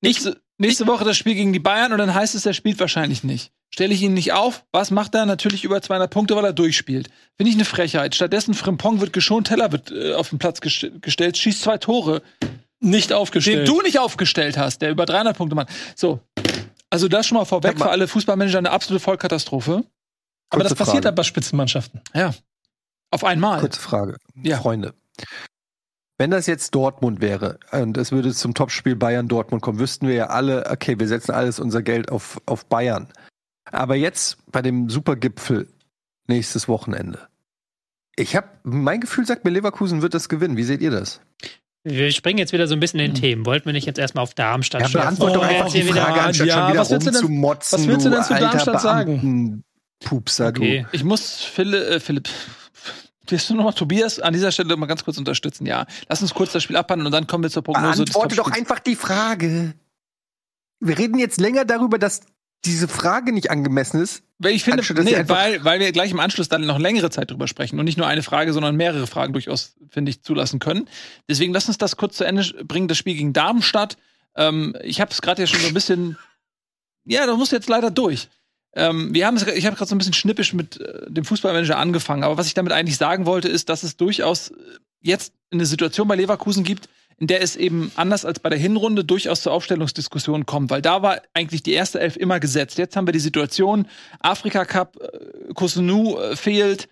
Nächste, 0.00 0.40
nächste 0.58 0.86
Woche 0.86 1.04
das 1.04 1.16
Spiel 1.16 1.34
gegen 1.34 1.52
die 1.52 1.58
Bayern 1.58 1.92
und 1.92 1.98
dann 1.98 2.14
heißt 2.14 2.34
es, 2.34 2.46
er 2.46 2.52
spielt 2.54 2.78
wahrscheinlich 2.78 3.24
nicht. 3.24 3.52
Stelle 3.70 3.92
ich 3.92 4.02
ihn 4.02 4.14
nicht 4.14 4.32
auf? 4.32 4.64
Was 4.70 4.90
macht 4.90 5.14
er? 5.14 5.26
Natürlich 5.26 5.64
über 5.64 5.82
200 5.82 6.10
Punkte, 6.10 6.36
weil 6.36 6.44
er 6.44 6.52
durchspielt. 6.52 7.08
Finde 7.36 7.50
ich 7.50 7.56
eine 7.56 7.64
Frechheit. 7.64 8.14
Stattdessen 8.14 8.54
Frimpong 8.54 9.00
wird 9.00 9.12
geschont, 9.12 9.48
Teller 9.48 9.72
wird 9.72 9.90
äh, 9.90 10.14
auf 10.14 10.28
den 10.30 10.38
Platz 10.38 10.60
gest 10.60 10.86
gestellt, 11.02 11.36
schießt 11.36 11.62
zwei 11.62 11.78
Tore, 11.78 12.22
Nicht 12.80 13.10
den 13.10 13.16
aufgestellt. 13.16 13.66
du 13.66 13.80
nicht 13.82 13.98
aufgestellt 13.98 14.56
hast, 14.56 14.80
der 14.82 14.90
über 14.90 15.06
300 15.06 15.36
Punkte 15.36 15.56
macht. 15.56 15.70
So. 15.96 16.20
Also 16.90 17.08
das 17.08 17.26
schon 17.26 17.36
mal 17.38 17.44
vorweg 17.44 17.76
für 17.78 17.90
alle 17.90 18.06
Fußballmanager 18.06 18.58
eine 18.58 18.70
absolute 18.70 19.02
Vollkatastrophe. 19.02 19.82
Aber 20.50 20.62
das 20.62 20.70
Kurze 20.70 20.74
passiert 20.76 20.94
Frage. 20.96 21.06
halt 21.06 21.16
bei 21.16 21.22
Spitzenmannschaften. 21.24 22.00
Ja. 22.14 22.32
Auf 23.10 23.24
einmal. 23.24 23.58
Kurze 23.58 23.80
Frage. 23.80 24.18
Ja. 24.40 24.58
Freunde. 24.58 24.94
Wenn 26.16 26.30
das 26.30 26.46
jetzt 26.46 26.74
Dortmund 26.74 27.20
wäre 27.20 27.58
und 27.72 27.96
es 27.96 28.12
würde 28.12 28.32
zum 28.32 28.54
Topspiel 28.54 28.94
Bayern-Dortmund 28.94 29.62
kommen, 29.62 29.80
wüssten 29.80 30.06
wir 30.06 30.14
ja 30.14 30.26
alle, 30.28 30.70
okay, 30.70 30.98
wir 30.98 31.08
setzen 31.08 31.32
alles 31.32 31.58
unser 31.58 31.82
Geld 31.82 32.10
auf, 32.12 32.40
auf 32.46 32.66
Bayern. 32.66 33.08
Aber 33.70 33.96
jetzt 33.96 34.36
bei 34.52 34.62
dem 34.62 34.88
Supergipfel 34.90 35.68
nächstes 36.28 36.68
Wochenende. 36.68 37.18
Ich 38.16 38.36
habe, 38.36 38.46
mein 38.62 39.00
Gefühl 39.00 39.26
sagt 39.26 39.44
mir, 39.44 39.50
Leverkusen 39.50 40.02
wird 40.02 40.14
das 40.14 40.28
gewinnen. 40.28 40.56
Wie 40.56 40.62
seht 40.62 40.82
ihr 40.82 40.92
das? 40.92 41.20
Wir 41.82 42.12
springen 42.12 42.38
jetzt 42.38 42.52
wieder 42.52 42.68
so 42.68 42.74
ein 42.74 42.80
bisschen 42.80 43.00
in 43.00 43.12
den 43.12 43.20
Themen. 43.20 43.44
Wollten 43.44 43.66
wir 43.66 43.72
nicht 43.72 43.86
jetzt 43.86 43.98
erstmal 43.98 44.22
auf 44.22 44.34
Darmstadt 44.34 44.82
Ja, 44.82 44.86
schießen? 44.86 45.00
beantworte 45.00 45.34
doch 45.34 45.42
einfach 45.42 45.72
die 45.72 45.82
Frage, 45.82 46.14
wieder- 46.14 46.22
anstatt 46.26 46.46
Ja, 46.46 46.54
schon 46.54 46.68
wieder 46.72 46.80
was 46.80 46.90
willst 46.90 47.06
du 47.06 47.10
denn- 47.10 47.20
rumzumotzen, 47.22 47.78
was 47.80 47.86
willst 47.88 48.06
du 48.06 48.10
denn 48.10 48.22
zu 48.22 48.34
Darmstadt 48.34 48.80
sagen? 48.80 49.64
Pupser, 50.04 50.48
Okay. 50.48 50.86
Ich 50.92 51.02
muss 51.02 51.42
Philipp, 51.42 51.82
äh, 51.82 51.98
Philipp, 52.00 52.28
wirst 53.26 53.50
du 53.50 53.54
nochmal 53.54 53.74
Tobias 53.74 54.20
an 54.20 54.32
dieser 54.32 54.52
Stelle 54.52 54.76
mal 54.76 54.86
ganz 54.86 55.04
kurz 55.04 55.18
unterstützen? 55.18 55.66
Ja. 55.66 55.86
Lass 56.08 56.22
uns 56.22 56.34
kurz 56.34 56.52
das 56.52 56.62
Spiel 56.62 56.76
abhandeln 56.76 57.06
und 57.06 57.12
dann 57.12 57.26
kommen 57.26 57.44
wir 57.44 57.50
zur. 57.50 57.62
Prognose 57.62 58.04
Beantworte 58.04 58.36
doch 58.36 58.50
einfach 58.50 58.78
die 58.78 58.96
Frage. 58.96 59.74
Wir 60.80 60.98
reden 60.98 61.18
jetzt 61.18 61.40
länger 61.40 61.64
darüber, 61.64 61.98
dass 61.98 62.22
diese 62.64 62.88
Frage 62.88 63.32
nicht 63.32 63.50
angemessen 63.50 64.00
ist. 64.00 64.22
Weil 64.38 64.52
ich 64.52 64.64
finde, 64.64 64.82
nee, 65.02 65.16
weil, 65.28 65.64
weil 65.64 65.80
wir 65.80 65.92
gleich 65.92 66.10
im 66.10 66.20
Anschluss 66.20 66.48
dann 66.48 66.66
noch 66.66 66.78
längere 66.78 67.10
Zeit 67.10 67.30
drüber 67.30 67.46
sprechen 67.46 67.78
und 67.78 67.84
nicht 67.84 67.98
nur 67.98 68.06
eine 68.06 68.22
Frage, 68.22 68.52
sondern 68.52 68.76
mehrere 68.76 69.06
Fragen 69.06 69.32
durchaus, 69.32 69.76
finde 69.88 70.10
ich, 70.10 70.22
zulassen 70.22 70.58
können. 70.58 70.88
Deswegen 71.28 71.52
lass 71.52 71.68
uns 71.68 71.78
das 71.78 71.96
kurz 71.96 72.16
zu 72.16 72.24
Ende 72.24 72.42
bringen, 72.64 72.88
das 72.88 72.98
Spiel 72.98 73.14
gegen 73.14 73.32
Darmstadt. 73.32 73.96
Ähm, 74.36 74.74
ich 74.82 75.00
habe 75.00 75.12
es 75.12 75.22
gerade 75.22 75.42
ja 75.42 75.46
schon 75.46 75.60
so 75.60 75.68
ein 75.68 75.74
bisschen, 75.74 76.18
ja, 77.04 77.26
das 77.26 77.36
muss 77.36 77.52
jetzt 77.52 77.68
leider 77.68 77.90
durch. 77.90 78.28
Ähm, 78.76 79.14
wir 79.14 79.26
haben 79.26 79.36
ich 79.36 79.66
habe 79.66 79.76
gerade 79.76 79.88
so 79.88 79.94
ein 79.94 79.98
bisschen 79.98 80.14
schnippisch 80.14 80.52
mit 80.52 80.80
äh, 80.80 81.10
dem 81.10 81.24
Fußballmanager 81.24 81.78
angefangen, 81.78 82.24
aber 82.24 82.36
was 82.36 82.46
ich 82.46 82.54
damit 82.54 82.72
eigentlich 82.72 82.96
sagen 82.96 83.26
wollte, 83.26 83.48
ist, 83.48 83.68
dass 83.68 83.82
es 83.82 83.96
durchaus 83.96 84.48
äh, 84.48 84.54
jetzt 85.00 85.32
eine 85.52 85.66
Situation 85.66 86.08
bei 86.08 86.16
Leverkusen 86.16 86.64
gibt, 86.64 86.88
in 87.18 87.26
der 87.28 87.42
es 87.42 87.56
eben 87.56 87.92
anders 87.94 88.24
als 88.24 88.40
bei 88.40 88.50
der 88.50 88.58
Hinrunde 88.58 89.04
durchaus 89.04 89.42
zur 89.42 89.52
Aufstellungsdiskussion 89.52 90.46
kommt, 90.46 90.70
weil 90.70 90.82
da 90.82 91.02
war 91.02 91.22
eigentlich 91.34 91.62
die 91.62 91.72
erste 91.72 92.00
Elf 92.00 92.16
immer 92.16 92.40
gesetzt. 92.40 92.78
Jetzt 92.78 92.96
haben 92.96 93.06
wir 93.06 93.12
die 93.12 93.20
Situation, 93.20 93.86
Afrika 94.20 94.64
Cup, 94.64 94.96
äh, 95.00 95.52
Kosunu 95.54 96.18
äh, 96.18 96.36
fehlt. 96.36 96.88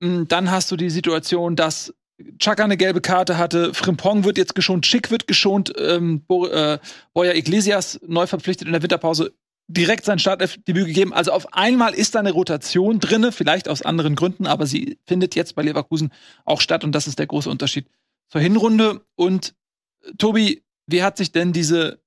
Mm, 0.00 0.24
Dann 0.28 0.50
hast 0.50 0.70
du 0.70 0.76
die 0.76 0.90
Situation, 0.90 1.56
dass 1.56 1.92
Chaka 2.38 2.64
eine 2.64 2.76
gelbe 2.76 3.00
Karte 3.00 3.38
hatte, 3.38 3.74
Frimpong 3.74 4.24
wird 4.24 4.38
jetzt 4.38 4.54
geschont, 4.54 4.86
Schick 4.86 5.10
wird 5.10 5.26
geschont, 5.26 5.72
ähm, 5.78 6.20
Bo 6.26 6.46
äh, 6.46 6.78
Boya 7.14 7.34
Iglesias 7.34 7.98
neu 8.06 8.26
verpflichtet 8.26 8.66
in 8.66 8.72
der 8.72 8.82
Winterpause 8.82 9.32
direkt 9.72 10.04
sein 10.04 10.18
Startelfdebüt 10.18 10.86
gegeben. 10.86 11.12
Also 11.12 11.32
auf 11.32 11.54
einmal 11.54 11.94
ist 11.94 12.14
da 12.14 12.18
eine 12.18 12.32
Rotation 12.32 12.98
drinne, 12.98 13.30
vielleicht 13.30 13.68
aus 13.68 13.82
anderen 13.82 14.16
Gründen, 14.16 14.46
aber 14.46 14.66
sie 14.66 14.98
findet 15.06 15.34
jetzt 15.36 15.54
bei 15.54 15.62
Leverkusen 15.62 16.10
auch 16.44 16.60
statt 16.60 16.82
und 16.82 16.92
das 16.92 17.06
ist 17.06 17.18
der 17.18 17.26
große 17.26 17.48
Unterschied 17.48 17.86
zur 18.28 18.40
Hinrunde. 18.40 19.02
Und 19.14 19.54
äh, 20.02 20.12
Tobi, 20.18 20.62
wie 20.86 21.02
hat 21.02 21.16
sich 21.16 21.30
denn 21.30 21.52
diese 21.52 22.00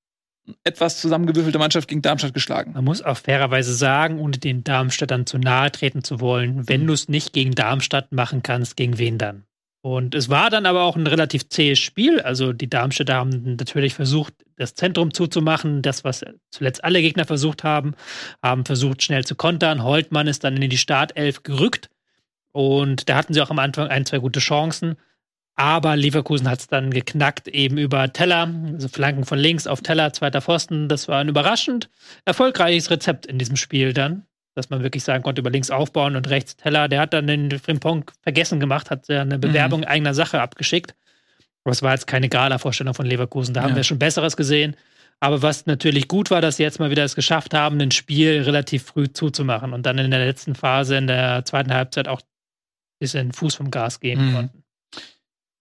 etwas 0.65 0.99
zusammengewürfelte 0.99 1.57
Mannschaft 1.57 1.87
gegen 1.87 2.01
Darmstadt 2.01 2.33
geschlagen? 2.33 2.73
Man 2.73 2.83
muss 2.83 3.01
auch 3.01 3.17
fairerweise 3.17 3.73
sagen, 3.73 4.19
ohne 4.19 4.37
den 4.37 4.65
Darmstädtern 4.65 5.25
zu 5.25 5.37
nahe 5.37 5.71
treten 5.71 6.03
zu 6.03 6.19
wollen, 6.19 6.67
wenn 6.67 6.85
du 6.85 6.91
es 6.91 7.07
nicht 7.07 7.31
gegen 7.31 7.55
Darmstadt 7.55 8.11
machen 8.11 8.43
kannst, 8.43 8.75
gegen 8.75 8.97
wen 8.97 9.17
dann? 9.17 9.45
Und 9.85 10.15
es 10.15 10.29
war 10.29 10.49
dann 10.49 10.65
aber 10.65 10.83
auch 10.83 10.95
ein 10.95 11.07
relativ 11.07 11.49
zähes 11.49 11.77
Spiel. 11.77 12.21
Also 12.21 12.53
die 12.53 12.69
Darmstädter 12.69 13.15
haben 13.15 13.57
natürlich 13.57 13.93
versucht, 13.93 14.33
das 14.55 14.75
Zentrum 14.75 15.13
zuzumachen. 15.13 15.81
Das, 15.81 16.05
was 16.05 16.23
zuletzt 16.51 16.85
alle 16.85 17.01
Gegner 17.01 17.25
versucht 17.25 17.65
haben, 17.65 17.93
haben 18.41 18.63
versucht, 18.63 19.03
schnell 19.03 19.25
zu 19.25 19.35
kontern. 19.35 19.83
Holtmann 19.83 20.27
ist 20.27 20.45
dann 20.45 20.55
in 20.55 20.69
die 20.69 20.77
Startelf 20.77 21.43
gerückt. 21.43 21.89
Und 22.53 23.09
da 23.09 23.15
hatten 23.15 23.33
sie 23.33 23.41
auch 23.41 23.49
am 23.49 23.59
Anfang 23.59 23.89
ein, 23.89 24.05
zwei 24.05 24.19
gute 24.19 24.39
Chancen. 24.39 24.95
Aber 25.55 25.97
Leverkusen 25.97 26.49
hat 26.49 26.61
es 26.61 26.67
dann 26.67 26.89
geknackt, 26.89 27.49
eben 27.49 27.77
über 27.77 28.13
Teller, 28.13 28.49
also 28.71 28.87
Flanken 28.87 29.25
von 29.25 29.37
links 29.37 29.67
auf 29.67 29.81
Teller, 29.81 30.13
zweiter 30.13 30.41
Pfosten. 30.41 30.87
Das 30.87 31.09
war 31.09 31.19
ein 31.19 31.27
überraschend 31.27 31.89
erfolgreiches 32.23 32.89
Rezept 32.89 33.25
in 33.25 33.37
diesem 33.37 33.57
Spiel 33.57 33.91
dann, 33.91 34.25
dass 34.55 34.69
man 34.69 34.83
wirklich 34.83 35.03
sagen 35.03 35.23
konnte, 35.23 35.39
über 35.41 35.49
links 35.49 35.71
aufbauen 35.71 36.15
und 36.15 36.29
rechts 36.29 36.55
Teller. 36.55 36.87
Der 36.87 36.99
hat 37.01 37.13
dann 37.13 37.27
den 37.27 37.51
Frimpong 37.59 38.09
vergessen 38.21 38.59
gemacht, 38.59 38.89
hat 38.91 39.09
eine 39.09 39.39
Bewerbung 39.39 39.81
Mhm. 39.81 39.87
eigener 39.87 40.13
Sache 40.13 40.41
abgeschickt. 40.41 40.95
Aber 41.63 41.71
es 41.71 41.81
war 41.81 41.93
jetzt 41.93 42.07
keine 42.07 42.29
Gala-Vorstellung 42.29 42.93
von 42.93 43.05
Leverkusen. 43.05 43.53
Da 43.53 43.61
haben 43.63 43.71
Ja. 43.71 43.75
wir 43.77 43.83
schon 43.83 43.99
Besseres 43.99 44.35
gesehen. 44.37 44.75
Aber 45.19 45.41
was 45.41 45.65
natürlich 45.65 46.07
gut 46.09 46.31
war, 46.31 46.41
dass 46.41 46.57
sie 46.57 46.63
jetzt 46.63 46.79
mal 46.79 46.91
wieder 46.91 47.03
es 47.05 47.15
geschafft 47.15 47.53
haben, 47.53 47.79
ein 47.79 47.91
Spiel 47.91 48.41
relativ 48.41 48.83
früh 48.83 49.07
zuzumachen 49.11 49.71
und 49.73 49.85
dann 49.85 49.97
in 49.97 50.11
der 50.11 50.25
letzten 50.25 50.53
Phase, 50.55 50.97
in 50.97 51.07
der 51.07 51.45
zweiten 51.45 51.73
Halbzeit 51.73 52.07
auch 52.09 52.19
ein 52.19 52.99
bisschen 52.99 53.31
Fuß 53.31 53.55
vom 53.55 53.71
Gas 53.71 53.99
geben 54.01 54.29
Mhm. 54.29 54.33
konnten. 54.33 54.63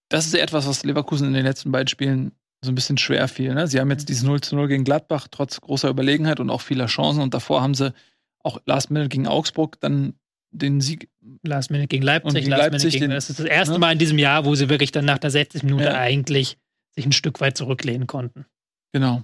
Das 0.08 0.26
ist 0.26 0.34
etwas, 0.34 0.66
was 0.66 0.84
Leverkusen 0.84 1.28
in 1.28 1.34
den 1.34 1.44
letzten 1.44 1.70
beiden 1.72 1.88
Spielen 1.88 2.32
so 2.60 2.70
ein 2.70 2.74
bisschen 2.74 2.98
schwer 2.98 3.28
fiel. 3.28 3.54
Ne? 3.54 3.66
Sie 3.66 3.80
haben 3.80 3.90
jetzt 3.90 4.08
dieses 4.08 4.22
0 4.24 4.40
zu 4.40 4.56
0 4.56 4.68
gegen 4.68 4.84
Gladbach, 4.84 5.28
trotz 5.30 5.60
großer 5.60 5.88
Überlegenheit 5.88 6.38
und 6.40 6.50
auch 6.50 6.60
vieler 6.60 6.86
Chancen. 6.86 7.22
Und 7.22 7.32
davor 7.34 7.62
haben 7.62 7.74
sie 7.74 7.92
auch 8.42 8.60
Last 8.66 8.90
Minute 8.90 9.08
gegen 9.08 9.26
Augsburg 9.26 9.80
dann 9.80 10.14
den 10.50 10.80
Sieg. 10.80 11.08
Last 11.42 11.70
Minute 11.70 11.88
gegen 11.88 12.02
Leipzig, 12.02 12.34
gegen 12.34 12.50
Last 12.50 12.62
Leipzig 12.62 12.82
Minute 12.84 12.98
gegen, 12.98 13.10
den- 13.10 13.14
das 13.14 13.30
ist 13.30 13.38
das 13.38 13.46
erste 13.46 13.74
ne? 13.74 13.78
Mal 13.78 13.92
in 13.92 13.98
diesem 13.98 14.18
Jahr, 14.18 14.44
wo 14.44 14.54
sie 14.54 14.68
wirklich 14.68 14.92
dann 14.92 15.04
nach 15.04 15.18
der 15.18 15.30
60 15.30 15.62
Minute 15.62 15.84
Ja. 15.84 15.94
eigentlich 15.94 16.58
sich 16.94 17.06
ein 17.06 17.12
Stück 17.12 17.40
weit 17.40 17.56
zurücklehnen 17.56 18.06
konnten. 18.06 18.44
Genau. 18.92 19.22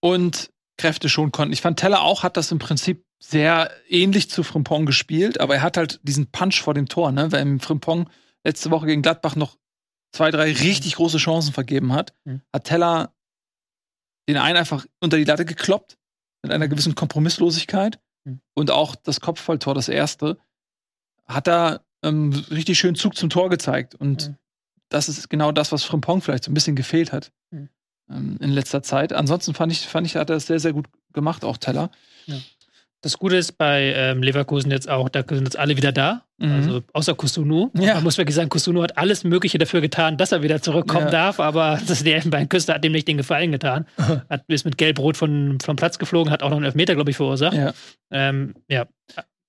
Und 0.00 0.50
Kräfte 0.78 1.08
schon 1.08 1.32
konnten. 1.32 1.52
Ich 1.52 1.60
fand, 1.60 1.78
Teller 1.78 2.02
auch 2.02 2.22
hat 2.22 2.36
das 2.36 2.52
im 2.52 2.58
Prinzip 2.60 3.04
sehr 3.22 3.70
ähnlich 3.88 4.30
zu 4.30 4.42
Frimpong 4.44 4.86
gespielt, 4.86 5.40
aber 5.40 5.56
er 5.56 5.62
hat 5.62 5.76
halt 5.76 5.98
diesen 6.04 6.28
Punch 6.30 6.62
vor 6.62 6.72
dem 6.72 6.88
Tor, 6.88 7.10
ne? 7.10 7.32
Weil 7.32 7.58
Frimpong 7.58 8.08
letzte 8.46 8.70
Woche 8.70 8.86
gegen 8.86 9.02
Gladbach 9.02 9.34
noch 9.34 9.58
zwei, 10.14 10.30
drei 10.30 10.52
richtig 10.52 10.94
große 10.94 11.18
Chancen 11.18 11.52
vergeben 11.52 11.92
hat, 11.92 12.14
Mhm. 12.24 12.40
hat 12.54 12.64
Teller 12.64 13.12
den 14.28 14.36
einen 14.36 14.56
einfach 14.56 14.86
unter 15.00 15.16
die 15.16 15.24
Latte 15.24 15.44
gekloppt, 15.44 15.98
mit 16.42 16.52
einer 16.52 16.68
gewissen 16.68 16.94
Kompromisslosigkeit. 16.94 17.98
Mhm. 18.24 18.40
Und 18.54 18.70
auch 18.70 18.94
das 18.96 19.20
Kopfballtor, 19.20 19.74
das 19.74 19.88
erste, 19.88 20.38
hat 21.26 21.48
er 21.48 21.82
ähm, 22.02 22.32
richtig 22.50 22.78
schön 22.78 22.94
Zug 22.94 23.16
zum 23.16 23.28
Tor 23.30 23.50
gezeigt. 23.50 23.94
Und 23.94 24.28
Mhm. 24.28 24.36
das 24.88 25.08
ist 25.08 25.28
genau 25.28 25.52
das, 25.52 25.72
was 25.72 25.84
Frimpong 25.84 26.22
vielleicht 26.22 26.44
so 26.44 26.50
ein 26.50 26.54
bisschen 26.54 26.76
gefehlt 26.76 27.12
hat 27.12 27.32
Mhm. 27.50 27.68
ähm, 28.10 28.38
in 28.40 28.50
letzter 28.50 28.82
Zeit. 28.82 29.12
Ansonsten 29.12 29.54
fand 29.54 29.72
ich, 29.72 29.86
fand 29.86 30.06
ich, 30.06 30.16
hat 30.16 30.30
er 30.30 30.36
es 30.36 30.46
sehr, 30.46 30.60
sehr 30.60 30.72
gut 30.72 30.86
gemacht, 31.12 31.44
auch 31.44 31.56
Teller. 31.56 31.90
Das 33.00 33.16
Gute 33.16 33.36
ist 33.36 33.52
bei 33.58 33.92
ähm, 33.94 34.22
Leverkusen 34.24 34.72
jetzt 34.72 34.88
auch, 34.88 35.08
da 35.08 35.22
sind 35.28 35.44
jetzt 35.44 35.56
alle 35.58 35.76
wieder 35.76 35.92
da. 35.92 36.24
Mhm. 36.38 36.52
Also 36.52 36.82
außer 36.92 37.14
Kusunu. 37.14 37.70
Ja. 37.78 37.94
Man 37.94 38.04
muss 38.04 38.18
wirklich 38.18 38.34
sagen, 38.34 38.48
Kusunu 38.48 38.82
hat 38.82 38.98
alles 38.98 39.22
Mögliche 39.22 39.58
dafür 39.58 39.80
getan, 39.80 40.16
dass 40.16 40.32
er 40.32 40.42
wieder 40.42 40.60
zurückkommen 40.60 41.06
Ja. 41.06 41.10
darf, 41.10 41.38
aber 41.38 41.80
das, 41.86 42.02
die 42.02 42.12
Elfenbeinküste 42.12 42.74
hat 42.74 42.82
dem 42.82 42.90
nicht 42.92 43.06
den 43.06 43.16
Gefallen 43.16 43.52
getan. 43.52 43.86
Hat, 44.28 44.42
ist 44.48 44.64
mit 44.64 44.78
Gelb-Rot 44.78 45.16
von, 45.16 45.58
vom 45.60 45.76
Platz 45.76 45.98
geflogen, 45.98 46.32
hat 46.32 46.42
auch 46.42 46.50
noch 46.50 46.56
einen 46.56 46.66
Elfmeter, 46.66 46.96
glaube 46.96 47.10
ich, 47.10 47.16
verursacht. 47.16 47.54
Ja. 47.56 47.72
Ähm, 48.10 48.54
ja. 48.68 48.86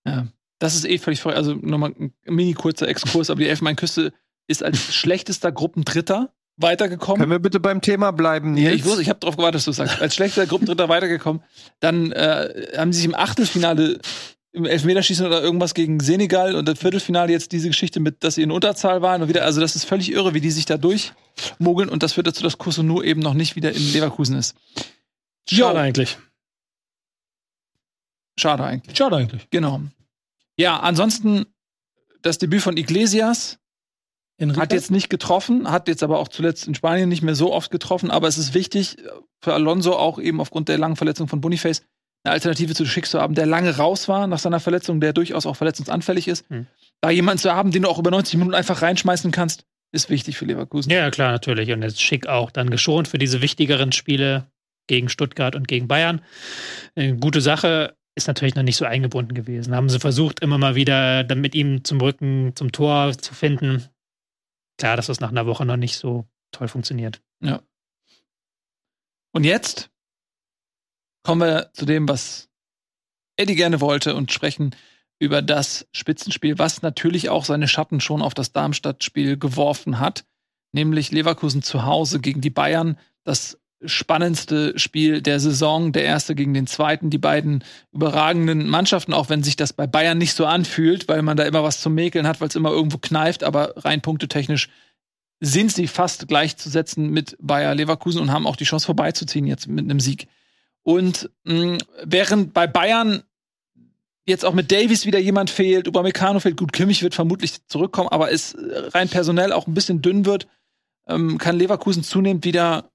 Ja. 0.05 0.27
Das 0.59 0.75
ist 0.75 0.85
eh 0.85 0.97
völlig 0.99 1.19
verrückt. 1.21 1.37
Also 1.37 1.53
nochmal 1.55 1.93
ein 1.99 2.13
mini 2.25 2.53
kurzer 2.53 2.87
Exkurs, 2.87 3.29
aber 3.31 3.39
die 3.39 3.47
Elfenbeinküste 3.49 4.13
ist 4.47 4.63
als 4.63 4.93
schlechtester 4.93 5.51
Gruppendritter 5.51 6.31
weitergekommen. 6.62 7.20
Können 7.20 7.32
wir 7.32 7.39
bitte 7.39 7.60
beim 7.60 7.82
Thema 7.82 8.12
bleiben, 8.12 8.55
Ja, 8.57 8.70
Nils? 8.70 8.82
ich 8.82 8.86
wusste, 8.86 9.01
ich 9.01 9.10
habe 9.10 9.20
darauf 9.20 9.38
gewartet, 9.38 9.55
dass 9.55 9.66
du 9.66 9.72
sagst. 9.72 10.01
Als 10.01 10.16
schlechter 10.16 10.45
Gruppendritter 10.45 10.89
weitergekommen. 10.89 11.41
Dann 11.80 12.12
äh, 12.12 12.68
haben 12.78 12.93
sie 12.93 12.97
sich 12.99 13.05
im 13.05 13.16
Achtelfinale 13.16 13.99
im 14.51 14.66
Elfmeterschießen 14.66 15.26
oder 15.26 15.43
irgendwas 15.43 15.74
gegen 15.76 15.99
Senegal 15.99 16.55
und 16.55 16.68
das 16.68 16.80
Viertelfinale 16.80 17.32
jetzt 17.32 17.51
diese 17.51 17.68
Geschichte 17.68 17.99
mit, 17.99 18.24
dass 18.24 18.36
sie 18.36 18.41
in 18.41 18.51
Unterzahl 18.51 19.01
waren 19.01 19.22
und 19.22 19.30
wieder, 19.30 19.45
also 19.45 19.62
das 19.62 19.76
ist 19.76 19.86
völlig 19.86 20.12
irre, 20.12 20.34
wie 20.34 20.41
die 20.41 20.49
sich 20.49 20.66
da 20.66 20.78
durchmogeln 20.78 21.88
und 21.88 22.01
das 22.01 22.14
führt 22.14 22.26
dazu, 22.26 22.41
dass 22.41 22.57
Kusunu 22.57 23.03
eben 23.03 23.22
noch 23.22 23.36
nicht 23.36 23.55
wieder 23.55 23.72
in 23.72 23.93
Leverkusen 23.93 24.36
ist. 24.36 24.55
Schade 25.47 25.78
jo. 25.78 25.84
eigentlich. 25.84 26.18
Schade 28.39 28.64
eigentlich. 28.64 28.97
Schade 28.97 29.18
eigentlich. 29.18 29.47
Genau. 29.51 29.82
Ja, 30.57 30.80
ansonsten 30.80 31.45
das 32.22 32.38
Debüt 32.39 32.62
von 32.62 32.76
Iglesias 32.76 33.60
Enrique? 34.39 34.61
hat 34.61 34.73
jetzt 34.73 34.91
nicht 34.91 35.09
getroffen, 35.09 35.69
hat 35.69 35.87
jetzt 35.87 36.03
aber 36.03 36.19
auch 36.19 36.27
zuletzt 36.27 36.67
in 36.67 36.75
Spanien 36.75 37.09
nicht 37.09 37.21
mehr 37.21 37.35
so 37.35 37.53
oft 37.53 37.71
getroffen, 37.71 38.09
aber 38.11 38.27
es 38.27 38.37
ist 38.37 38.53
wichtig 38.53 38.97
für 39.41 39.53
Alonso 39.53 39.93
auch 39.93 40.19
eben 40.19 40.41
aufgrund 40.41 40.69
der 40.69 40.77
langen 40.77 40.95
Verletzung 40.95 41.27
von 41.27 41.41
Boniface 41.41 41.83
eine 42.23 42.33
Alternative 42.33 42.75
zu 42.75 42.85
Schick 42.85 43.05
zu 43.05 43.21
haben, 43.21 43.35
der 43.35 43.45
lange 43.45 43.77
raus 43.77 44.07
war 44.07 44.27
nach 44.27 44.39
seiner 44.39 44.59
Verletzung, 44.59 44.99
der 44.99 45.13
durchaus 45.13 45.45
auch 45.45 45.55
verletzungsanfällig 45.55 46.27
ist. 46.27 46.49
Hm. 46.49 46.67
Da 47.01 47.09
jemanden 47.09 47.39
zu 47.39 47.53
haben, 47.53 47.71
den 47.71 47.83
du 47.83 47.89
auch 47.89 47.99
über 47.99 48.11
90 48.11 48.37
Minuten 48.37 48.55
einfach 48.55 48.81
reinschmeißen 48.81 49.31
kannst, 49.31 49.63
ist 49.91 50.09
wichtig 50.09 50.37
für 50.37 50.45
Leverkusen. 50.45 50.91
Ja, 50.91 51.09
klar, 51.11 51.31
natürlich. 51.31 51.71
Und 51.71 51.81
jetzt 51.81 52.01
Schick 52.01 52.27
auch 52.27 52.51
dann 52.51 52.69
geschont 52.69 53.07
für 53.07 53.17
diese 53.17 53.41
wichtigeren 53.41 53.91
Spiele 53.91 54.47
gegen 54.87 55.09
Stuttgart 55.09 55.55
und 55.55 55.67
gegen 55.67 55.87
Bayern. 55.87 56.21
Eine 56.95 57.15
gute 57.15 57.41
Sache 57.41 57.95
ist 58.15 58.27
natürlich 58.27 58.55
noch 58.55 58.63
nicht 58.63 58.75
so 58.75 58.85
eingebunden 58.85 59.33
gewesen. 59.33 59.75
Haben 59.75 59.89
sie 59.89 59.99
versucht, 59.99 60.41
immer 60.41 60.57
mal 60.57 60.75
wieder 60.75 61.23
dann 61.23 61.39
mit 61.39 61.55
ihm 61.55 61.83
zum 61.83 62.01
Rücken, 62.01 62.51
zum 62.55 62.71
Tor 62.71 63.13
zu 63.17 63.33
finden. 63.33 63.85
Klar, 64.80 64.95
dass 64.95 65.07
das 65.07 65.19
nach 65.19 65.30
einer 65.30 65.45
Woche 65.45 65.65
noch 65.65 65.75
nicht 65.75 65.97
so 65.97 66.25
toll 66.51 66.69
funktioniert. 66.69 67.21
Ja. 67.41 67.61
Und 69.34 69.43
jetzt 69.43 69.91
kommen 71.23 71.41
wir 71.41 71.71
zu 71.73 71.86
dem, 71.86 72.07
was 72.07 72.49
Eddie 73.36 73.55
gerne 73.55 73.82
wollte 73.82 74.15
und 74.15 74.32
sprechen 74.32 74.73
über 75.19 75.41
das 75.41 75.86
Spitzenspiel, 75.91 76.57
was 76.59 76.82
natürlich 76.82 77.30
auch 77.30 77.43
seine 77.43 77.67
Schatten 77.67 77.99
schon 77.99 78.21
auf 78.21 78.34
das 78.34 78.53
Darmstadt-Spiel 78.53 79.38
geworfen 79.38 79.99
hat, 79.99 80.25
nämlich 80.71 81.11
Leverkusen 81.11 81.61
zu 81.61 81.84
Hause 81.84 82.21
gegen 82.21 82.39
die 82.39 82.49
Bayern. 82.49 82.97
Das 83.25 83.59
spannendste 83.86 84.77
Spiel 84.77 85.21
der 85.21 85.39
Saison, 85.39 85.91
der 85.91 86.03
erste 86.03 86.36
gegen 86.36 86.53
den 86.53 86.67
zweiten, 86.67 87.09
die 87.09 87.17
beiden 87.17 87.63
überragenden 87.91 88.67
Mannschaften, 88.67 89.13
auch 89.13 89.30
wenn 89.30 89.43
sich 89.43 89.55
das 89.55 89.73
bei 89.73 89.88
Bayern 89.88 90.17
nicht 90.17 90.34
so 90.34 90.45
anfühlt, 90.45 91.07
weil 91.07 91.21
man 91.21 91.38
da 91.38 91.43
immer 91.43 91.63
was 91.63 91.80
zu 91.82 91.89
mäkeln 91.89 92.27
hat, 92.27 92.41
weil 92.41 92.49
es 92.49 92.55
immer 92.55 92.71
irgendwo 92.71 92.97
kneift, 92.97 93.43
aber 93.43 93.73
rein 93.77 94.01
punktetechnisch 94.01 94.69
sind 95.39 95.71
sie 95.71 95.88
fast 95.88 96.27
gleichzusetzen 96.27 97.09
mit 97.09 97.38
Bayer 97.39 97.73
Leverkusen 97.73 98.21
und 98.21 98.32
haben 98.32 98.45
auch 98.45 98.57
die 98.57 98.65
Chance 98.65 98.86
vorbeizuziehen 98.86 99.47
jetzt 99.47 99.67
mit 99.67 99.86
einem 99.86 100.01
Sieg. 100.01 100.27
Und 100.84 101.30
mh, 101.45 101.77
während 102.03 102.53
bei 102.53 102.67
Bayern 102.67 103.23
jetzt 104.25 104.45
auch 104.45 104.53
mit 104.53 104.71
Davies 104.71 105.05
wieder 105.05 105.19
jemand 105.19 105.49
fehlt, 105.49 105.88
Upamecano 105.88 106.39
fehlt, 106.39 106.57
gut, 106.57 106.73
Kimmich 106.73 107.01
wird 107.01 107.15
vermutlich 107.15 107.65
zurückkommen, 107.67 108.09
aber 108.09 108.32
es 108.32 108.55
rein 108.93 109.09
personell 109.09 109.53
auch 109.53 109.67
ein 109.67 109.73
bisschen 109.73 110.01
dünn 110.01 110.25
wird, 110.25 110.47
ähm, 111.07 111.38
kann 111.38 111.57
Leverkusen 111.57 112.03
zunehmend 112.03 112.45
wieder 112.45 112.88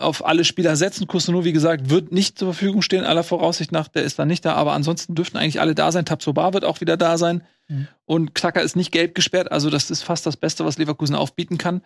auf 0.00 0.24
alle 0.24 0.44
Spieler 0.44 0.76
setzen. 0.76 1.06
Kusunu, 1.06 1.44
wie 1.44 1.52
gesagt, 1.52 1.90
wird 1.90 2.12
nicht 2.12 2.38
zur 2.38 2.52
Verfügung 2.52 2.82
stehen, 2.82 3.04
aller 3.04 3.22
Voraussicht 3.22 3.72
nach, 3.72 3.88
der 3.88 4.02
ist 4.02 4.18
dann 4.18 4.28
nicht 4.28 4.44
da, 4.44 4.54
aber 4.54 4.72
ansonsten 4.72 5.14
dürften 5.14 5.36
eigentlich 5.36 5.60
alle 5.60 5.74
da 5.74 5.92
sein. 5.92 6.04
Tabsoba 6.04 6.52
wird 6.52 6.64
auch 6.64 6.80
wieder 6.80 6.96
da 6.96 7.18
sein. 7.18 7.42
Mhm. 7.68 7.88
Und 8.04 8.34
Knacker 8.34 8.62
ist 8.62 8.76
nicht 8.76 8.92
gelb 8.92 9.14
gesperrt, 9.14 9.52
also 9.52 9.70
das 9.70 9.90
ist 9.90 10.02
fast 10.02 10.26
das 10.26 10.36
Beste, 10.36 10.64
was 10.64 10.78
Leverkusen 10.78 11.14
aufbieten 11.14 11.58
kann. 11.58 11.82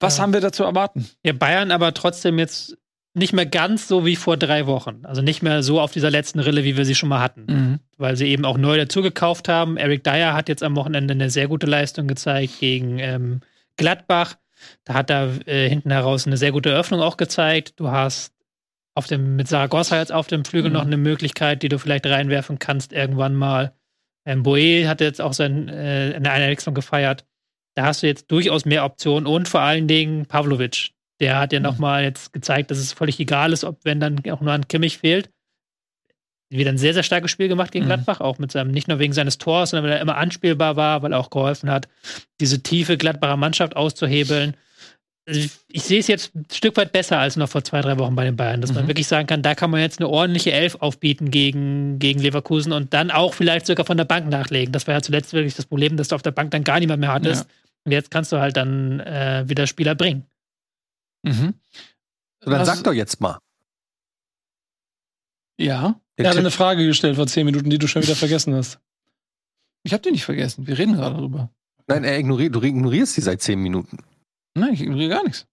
Was 0.00 0.16
ja. 0.16 0.22
haben 0.22 0.32
wir 0.32 0.40
dazu 0.40 0.64
erwarten? 0.64 1.08
Ja, 1.24 1.32
Bayern 1.32 1.70
aber 1.70 1.94
trotzdem 1.94 2.38
jetzt 2.38 2.76
nicht 3.14 3.32
mehr 3.32 3.46
ganz 3.46 3.86
so 3.86 4.04
wie 4.04 4.16
vor 4.16 4.36
drei 4.36 4.66
Wochen. 4.66 5.00
Also 5.04 5.22
nicht 5.22 5.42
mehr 5.42 5.62
so 5.62 5.80
auf 5.80 5.92
dieser 5.92 6.10
letzten 6.10 6.40
Rille, 6.40 6.64
wie 6.64 6.76
wir 6.76 6.84
sie 6.84 6.96
schon 6.96 7.08
mal 7.08 7.20
hatten. 7.20 7.46
Mhm. 7.46 7.80
Weil 7.96 8.16
sie 8.16 8.26
eben 8.26 8.44
auch 8.44 8.58
neu 8.58 8.76
dazugekauft 8.76 9.48
haben. 9.48 9.76
Eric 9.76 10.02
Dyer 10.02 10.34
hat 10.34 10.48
jetzt 10.48 10.64
am 10.64 10.74
Wochenende 10.74 11.14
eine 11.14 11.30
sehr 11.30 11.46
gute 11.46 11.66
Leistung 11.66 12.08
gezeigt 12.08 12.58
gegen 12.58 12.98
ähm, 12.98 13.40
Gladbach. 13.76 14.34
Da 14.84 14.94
hat 14.94 15.10
er 15.10 15.46
äh, 15.46 15.68
hinten 15.68 15.90
heraus 15.90 16.26
eine 16.26 16.36
sehr 16.36 16.52
gute 16.52 16.70
Öffnung 16.70 17.00
auch 17.00 17.16
gezeigt. 17.16 17.74
Du 17.76 17.90
hast 17.90 18.32
auf 18.94 19.06
dem, 19.06 19.36
mit 19.36 19.48
Saragossa 19.48 19.98
jetzt 19.98 20.12
auf 20.12 20.26
dem 20.26 20.44
Flügel 20.44 20.70
mhm. 20.70 20.74
noch 20.74 20.86
eine 20.86 20.96
Möglichkeit, 20.96 21.62
die 21.62 21.68
du 21.68 21.78
vielleicht 21.78 22.06
reinwerfen 22.06 22.58
kannst 22.58 22.92
irgendwann 22.92 23.34
mal. 23.34 23.74
Ähm, 24.26 24.42
Boe 24.42 24.88
hat 24.88 25.00
jetzt 25.00 25.20
auch 25.20 25.32
sein, 25.32 25.68
äh, 25.68 26.12
eine 26.16 26.30
Einwechslung 26.30 26.74
gefeiert. 26.74 27.24
Da 27.74 27.86
hast 27.86 28.02
du 28.02 28.06
jetzt 28.06 28.30
durchaus 28.30 28.64
mehr 28.64 28.84
Optionen 28.84 29.26
und 29.26 29.48
vor 29.48 29.60
allen 29.60 29.88
Dingen 29.88 30.26
Pavlovic. 30.26 30.90
Der 31.20 31.38
hat 31.38 31.52
ja 31.52 31.58
mhm. 31.58 31.64
nochmal 31.64 32.04
jetzt 32.04 32.32
gezeigt, 32.32 32.70
dass 32.70 32.78
es 32.78 32.92
völlig 32.92 33.18
egal 33.20 33.52
ist, 33.52 33.64
ob 33.64 33.84
wenn 33.84 34.00
dann 34.00 34.20
auch 34.30 34.40
nur 34.40 34.52
ein 34.52 34.68
Kimmich 34.68 34.98
fehlt. 34.98 35.30
Wieder 36.58 36.70
ein 36.70 36.78
sehr, 36.78 36.94
sehr 36.94 37.02
starkes 37.02 37.30
Spiel 37.30 37.48
gemacht 37.48 37.72
gegen 37.72 37.84
mhm. 37.84 37.88
Gladbach, 37.88 38.20
auch 38.20 38.38
mit 38.38 38.52
seinem, 38.52 38.70
nicht 38.70 38.88
nur 38.88 38.98
wegen 38.98 39.12
seines 39.12 39.38
Tors, 39.38 39.70
sondern 39.70 39.90
weil 39.90 39.96
er 39.96 40.02
immer 40.02 40.16
anspielbar 40.16 40.76
war, 40.76 41.02
weil 41.02 41.12
er 41.12 41.18
auch 41.18 41.30
geholfen 41.30 41.70
hat, 41.70 41.88
diese 42.40 42.62
tiefe 42.62 42.96
Gladbacher 42.96 43.36
Mannschaft 43.36 43.76
auszuhebeln. 43.76 44.54
Also 45.26 45.40
ich, 45.68 45.82
sehe 45.82 46.00
es 46.00 46.06
jetzt 46.06 46.34
ein 46.34 46.44
Stück 46.52 46.76
weit 46.76 46.92
besser 46.92 47.18
als 47.18 47.36
noch 47.36 47.48
vor 47.48 47.64
zwei, 47.64 47.80
drei 47.80 47.98
Wochen 47.98 48.14
bei 48.14 48.24
den 48.24 48.36
Bayern, 48.36 48.60
dass 48.60 48.70
mhm. 48.70 48.76
man 48.76 48.88
wirklich 48.88 49.06
sagen 49.06 49.26
kann, 49.26 49.40
da 49.40 49.54
kann 49.54 49.70
man 49.70 49.80
jetzt 49.80 49.98
eine 49.98 50.08
ordentliche 50.08 50.52
Elf 50.52 50.76
aufbieten 50.80 51.30
gegen, 51.30 51.98
gegen 51.98 52.20
Leverkusen 52.20 52.72
und 52.72 52.92
dann 52.92 53.10
auch 53.10 53.32
vielleicht 53.32 53.64
sogar 53.64 53.86
von 53.86 53.96
der 53.96 54.04
Bank 54.04 54.28
nachlegen. 54.28 54.72
Das 54.72 54.86
war 54.86 54.94
ja 54.94 55.00
zuletzt 55.00 55.32
wirklich 55.32 55.54
das 55.54 55.64
Problem, 55.64 55.96
dass 55.96 56.08
du 56.08 56.14
auf 56.14 56.22
der 56.22 56.30
Bank 56.30 56.50
dann 56.50 56.62
gar 56.62 56.78
niemand 56.78 57.00
mehr 57.00 57.12
hattest. 57.12 57.44
Ja. 57.44 57.50
Und 57.84 57.92
jetzt 57.92 58.10
kannst 58.10 58.32
du 58.32 58.38
halt 58.38 58.56
dann 58.56 59.00
äh, 59.00 59.44
wieder 59.46 59.66
Spieler 59.66 59.94
bringen. 59.94 60.26
Mhm. 61.22 61.54
Dann 62.40 62.52
Was, 62.52 62.66
sag 62.66 62.84
doch 62.84 62.92
jetzt 62.92 63.20
mal. 63.20 63.38
Ja. 65.56 66.00
Er 66.16 66.30
hat 66.30 66.36
eine 66.36 66.50
Frage 66.50 66.86
gestellt 66.86 67.16
vor 67.16 67.26
zehn 67.26 67.44
Minuten, 67.44 67.70
die 67.70 67.78
du 67.78 67.86
schon 67.86 68.02
wieder 68.02 68.16
vergessen 68.16 68.54
hast. 68.54 68.78
Ich 69.82 69.92
habe 69.92 70.02
die 70.02 70.12
nicht 70.12 70.24
vergessen. 70.24 70.66
Wir 70.66 70.78
reden 70.78 70.94
gerade 70.94 71.16
darüber. 71.16 71.50
Nein, 71.86 72.04
er 72.04 72.18
ignoriert, 72.18 72.54
du 72.54 72.62
ignorierst 72.62 73.14
sie 73.14 73.20
seit 73.20 73.42
zehn 73.42 73.58
Minuten. 73.60 73.98
Nein, 74.54 74.72
ich 74.72 74.80
ignoriere 74.80 75.10
gar 75.10 75.24
nichts. 75.24 75.46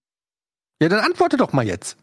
Ja, 0.80 0.88
dann 0.88 1.00
antworte 1.00 1.36
doch 1.36 1.52
mal 1.52 1.66
jetzt. 1.66 1.96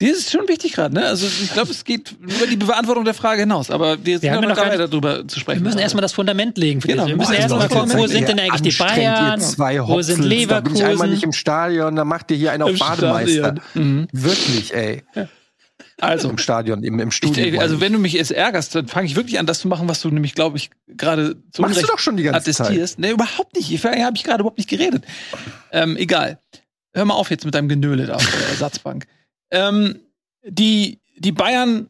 Die 0.00 0.06
ist 0.06 0.30
schon 0.30 0.48
wichtig 0.48 0.72
gerade, 0.72 0.94
ne? 0.94 1.06
Also 1.06 1.26
ich 1.26 1.52
glaube, 1.52 1.70
es 1.70 1.84
geht 1.84 2.12
über 2.20 2.46
die 2.46 2.56
Beantwortung 2.56 3.04
der 3.04 3.14
Frage 3.14 3.42
hinaus, 3.42 3.70
aber 3.70 4.04
wir 4.04 4.18
sind 4.18 4.32
wir 4.32 4.40
noch 4.40 4.56
dabei, 4.56 4.76
darüber 4.76 5.26
zu 5.26 5.38
sprechen. 5.38 5.60
Wir 5.60 5.64
müssen 5.64 5.78
erstmal 5.78 6.02
das 6.02 6.12
Fundament 6.12 6.58
legen 6.58 6.80
für 6.80 6.88
genau. 6.88 7.06
Wir 7.06 7.16
müssen 7.16 7.32
erstmal 7.32 7.68
gucken, 7.68 7.92
wo 7.96 8.06
sind 8.06 8.28
denn 8.28 8.40
eigentlich 8.40 8.74
die 8.74 8.82
Bayern, 8.82 9.40
wo 9.40 10.02
sind 10.02 10.22
Leverkusen. 10.22 10.50
Da 10.50 10.60
bin 10.60 10.74
ich 10.74 10.84
einmal 10.84 11.08
nicht 11.08 11.22
im 11.22 11.32
Stadion, 11.32 11.94
da 11.94 12.04
macht 12.04 12.30
ihr 12.32 12.36
hier 12.36 12.52
einen 12.52 12.64
auf 12.64 12.76
Bademeister. 12.76 13.54
Mhm. 13.74 14.08
Wirklich, 14.12 14.74
ey. 14.74 15.04
Ja. 15.14 15.28
Also 16.00 16.28
im 16.28 16.38
Stadion, 16.38 16.82
im, 16.82 16.98
im 16.98 17.10
Studio. 17.10 17.44
Ich, 17.44 17.60
also 17.60 17.80
wenn 17.80 17.92
du 17.92 17.98
mich 17.98 18.14
jetzt 18.14 18.32
ärgerst, 18.32 18.74
dann 18.74 18.88
fange 18.88 19.06
ich 19.06 19.16
wirklich 19.16 19.38
an, 19.38 19.46
das 19.46 19.60
zu 19.60 19.68
machen, 19.68 19.88
was 19.88 20.00
du 20.00 20.10
nämlich, 20.10 20.34
glaube 20.34 20.56
ich, 20.56 20.70
gerade 20.88 21.36
zu 21.52 21.62
Machst 21.62 21.82
du 21.82 21.86
doch 21.86 21.98
schon 21.98 22.16
die 22.16 22.24
ganze 22.24 22.38
attestierst. 22.50 22.94
Zeit. 22.94 23.00
Nee, 23.00 23.10
überhaupt 23.10 23.54
nicht. 23.54 23.70
Ich 23.70 23.84
habe 23.84 24.16
ich 24.16 24.24
gerade 24.24 24.40
überhaupt 24.40 24.58
nicht 24.58 24.68
geredet. 24.68 25.04
Ähm, 25.70 25.96
egal. 25.96 26.40
Hör 26.92 27.04
mal 27.04 27.14
auf 27.14 27.30
jetzt 27.30 27.44
mit 27.44 27.54
deinem 27.54 27.68
Genöle 27.68 28.06
da 28.06 28.14
auf 28.16 28.30
der 28.30 28.48
Ersatzbank. 28.50 29.06
Ähm, 29.50 30.00
die, 30.42 31.00
die 31.16 31.30
Bayern 31.30 31.88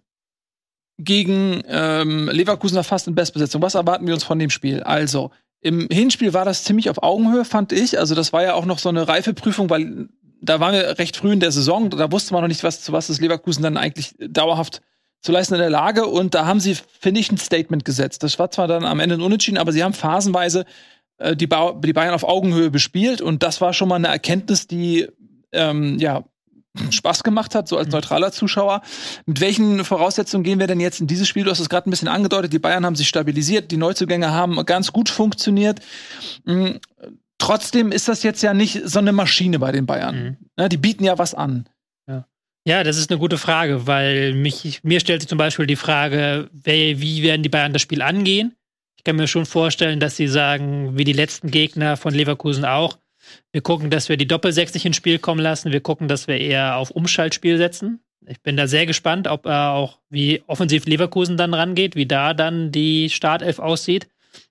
gegen 0.98 1.62
ähm, 1.66 2.28
Leverkusen 2.28 2.76
war 2.76 2.84
fast 2.84 3.06
in 3.08 3.14
Bestbesetzung. 3.14 3.62
Was 3.62 3.74
erwarten 3.74 4.06
wir 4.06 4.12
uns 4.12 4.24
von 4.24 4.38
dem 4.38 4.50
Spiel? 4.50 4.82
Also, 4.82 5.30
im 5.60 5.88
Hinspiel 5.90 6.34
war 6.34 6.44
das 6.44 6.64
ziemlich 6.64 6.90
auf 6.90 7.02
Augenhöhe, 7.02 7.46
fand 7.46 7.72
ich. 7.72 7.98
Also, 7.98 8.14
das 8.14 8.34
war 8.34 8.42
ja 8.42 8.52
auch 8.52 8.66
noch 8.66 8.78
so 8.78 8.90
eine 8.90 9.08
Reifeprüfung, 9.08 9.70
weil 9.70 10.08
da 10.44 10.60
waren 10.60 10.74
wir 10.74 10.98
recht 10.98 11.16
früh 11.16 11.32
in 11.32 11.40
der 11.40 11.52
Saison. 11.52 11.90
Da 11.90 12.10
wusste 12.12 12.34
man 12.34 12.42
noch 12.42 12.48
nicht, 12.48 12.64
was, 12.64 12.82
zu 12.82 12.92
was 12.92 13.08
das 13.08 13.20
Leverkusen 13.20 13.62
dann 13.62 13.76
eigentlich 13.76 14.14
dauerhaft 14.18 14.82
zu 15.20 15.32
leisten 15.32 15.54
in 15.54 15.60
der 15.60 15.70
Lage. 15.70 16.06
Und 16.06 16.34
da 16.34 16.46
haben 16.46 16.60
sie, 16.60 16.76
finde 17.00 17.20
ich, 17.20 17.32
ein 17.32 17.38
Statement 17.38 17.84
gesetzt. 17.84 18.22
Das 18.22 18.38
war 18.38 18.50
zwar 18.50 18.68
dann 18.68 18.84
am 18.84 19.00
Ende 19.00 19.16
ein 19.16 19.22
Unentschieden, 19.22 19.58
aber 19.58 19.72
sie 19.72 19.82
haben 19.82 19.94
phasenweise 19.94 20.66
äh, 21.18 21.34
die, 21.34 21.46
ba 21.46 21.72
die 21.72 21.92
Bayern 21.92 22.14
auf 22.14 22.24
Augenhöhe 22.24 22.70
bespielt. 22.70 23.20
Und 23.20 23.42
das 23.42 23.60
war 23.60 23.72
schon 23.72 23.88
mal 23.88 23.96
eine 23.96 24.08
Erkenntnis, 24.08 24.66
die 24.66 25.08
ähm, 25.52 25.98
ja 25.98 26.24
Spaß 26.90 27.22
gemacht 27.22 27.54
hat, 27.54 27.68
so 27.68 27.78
als 27.78 27.86
mhm. 27.86 27.92
neutraler 27.92 28.32
Zuschauer. 28.32 28.82
Mit 29.26 29.40
welchen 29.40 29.84
Voraussetzungen 29.84 30.44
gehen 30.44 30.58
wir 30.58 30.66
denn 30.66 30.80
jetzt 30.80 31.00
in 31.00 31.06
dieses 31.06 31.28
Spiel? 31.28 31.44
Du 31.44 31.50
hast 31.50 31.60
es 31.60 31.68
gerade 31.68 31.88
ein 31.88 31.90
bisschen 31.90 32.08
angedeutet. 32.08 32.52
Die 32.52 32.58
Bayern 32.58 32.84
haben 32.84 32.96
sich 32.96 33.08
stabilisiert, 33.08 33.70
die 33.70 33.76
Neuzugänge 33.76 34.32
haben 34.32 34.64
ganz 34.66 34.92
gut 34.92 35.08
funktioniert. 35.08 35.80
Trotzdem 37.38 37.92
ist 37.92 38.08
das 38.08 38.22
jetzt 38.22 38.42
ja 38.42 38.54
nicht 38.54 38.82
so 38.84 38.98
eine 38.98 39.12
Maschine 39.12 39.58
bei 39.58 39.72
den 39.72 39.86
Bayern. 39.86 40.16
Mhm. 40.16 40.36
Ja, 40.58 40.68
die 40.68 40.76
bieten 40.76 41.04
ja 41.04 41.18
was 41.18 41.34
an. 41.34 41.68
Ja. 42.08 42.26
ja, 42.66 42.84
das 42.84 42.96
ist 42.96 43.10
eine 43.10 43.18
gute 43.18 43.38
Frage, 43.38 43.86
weil 43.86 44.34
mich, 44.34 44.82
mir 44.82 45.00
stellt 45.00 45.22
sich 45.22 45.28
zum 45.28 45.38
Beispiel 45.38 45.66
die 45.66 45.76
Frage, 45.76 46.48
wer, 46.52 47.00
wie 47.00 47.22
werden 47.22 47.42
die 47.42 47.48
Bayern 47.48 47.72
das 47.72 47.82
Spiel 47.82 48.02
angehen? 48.02 48.54
Ich 48.96 49.04
kann 49.04 49.16
mir 49.16 49.26
schon 49.26 49.46
vorstellen, 49.46 50.00
dass 50.00 50.16
sie 50.16 50.28
sagen, 50.28 50.96
wie 50.96 51.04
die 51.04 51.12
letzten 51.12 51.50
Gegner 51.50 51.96
von 51.96 52.14
Leverkusen 52.14 52.64
auch, 52.64 52.98
wir 53.52 53.60
gucken, 53.60 53.90
dass 53.90 54.08
wir 54.08 54.16
die 54.16 54.28
Doppelsechs 54.28 54.74
nicht 54.74 54.86
ins 54.86 54.96
Spiel 54.96 55.18
kommen 55.18 55.40
lassen. 55.40 55.72
Wir 55.72 55.80
gucken, 55.80 56.08
dass 56.08 56.28
wir 56.28 56.38
eher 56.38 56.76
auf 56.76 56.90
Umschaltspiel 56.90 57.58
setzen. 57.58 58.00
Ich 58.26 58.40
bin 58.40 58.56
da 58.56 58.66
sehr 58.66 58.86
gespannt, 58.86 59.28
ob 59.28 59.46
er 59.46 59.72
auch 59.72 59.98
wie 60.08 60.42
offensiv 60.46 60.86
Leverkusen 60.86 61.36
dann 61.36 61.54
rangeht, 61.54 61.94
wie 61.94 62.06
da 62.06 62.32
dann 62.32 62.72
die 62.72 63.10
Startelf 63.10 63.58
aussieht. 63.58 64.08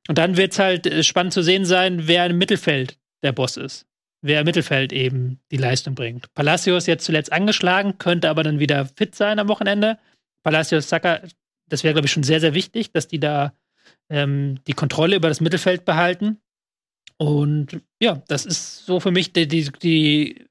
Und 0.07 0.17
dann 0.17 0.37
wird 0.37 0.53
es 0.53 0.59
halt 0.59 0.85
äh, 0.85 1.03
spannend 1.03 1.33
zu 1.33 1.43
sehen 1.43 1.65
sein, 1.65 2.07
wer 2.07 2.25
im 2.25 2.37
Mittelfeld 2.37 2.97
der 3.23 3.31
Boss 3.31 3.57
ist. 3.57 3.85
Wer 4.21 4.41
im 4.41 4.45
Mittelfeld 4.45 4.93
eben 4.93 5.39
die 5.51 5.57
Leistung 5.57 5.95
bringt. 5.95 6.33
Palacios 6.33 6.87
jetzt 6.87 7.05
zuletzt 7.05 7.31
angeschlagen, 7.31 7.97
könnte 7.97 8.29
aber 8.29 8.43
dann 8.43 8.59
wieder 8.59 8.85
fit 8.85 9.15
sein 9.15 9.39
am 9.39 9.49
Wochenende. 9.49 9.97
Palacios 10.43 10.87
Saka 10.87 11.21
das 11.73 11.83
wäre, 11.83 11.93
glaube 11.93 12.05
ich, 12.05 12.11
schon 12.11 12.23
sehr, 12.23 12.39
sehr 12.39 12.53
wichtig, 12.53 12.91
dass 12.91 13.07
die 13.07 13.19
da 13.19 13.53
ähm, 14.09 14.59
die 14.67 14.73
Kontrolle 14.73 15.15
über 15.15 15.27
das 15.27 15.41
Mittelfeld 15.41 15.85
behalten. 15.85 16.39
Und 17.17 17.81
ja, 17.99 18.21
das 18.27 18.45
ist 18.45 18.85
so 18.85 18.99
für 18.99 19.09
mich 19.09 19.33
die, 19.33 19.47
die, 19.47 19.71
die 19.81 20.47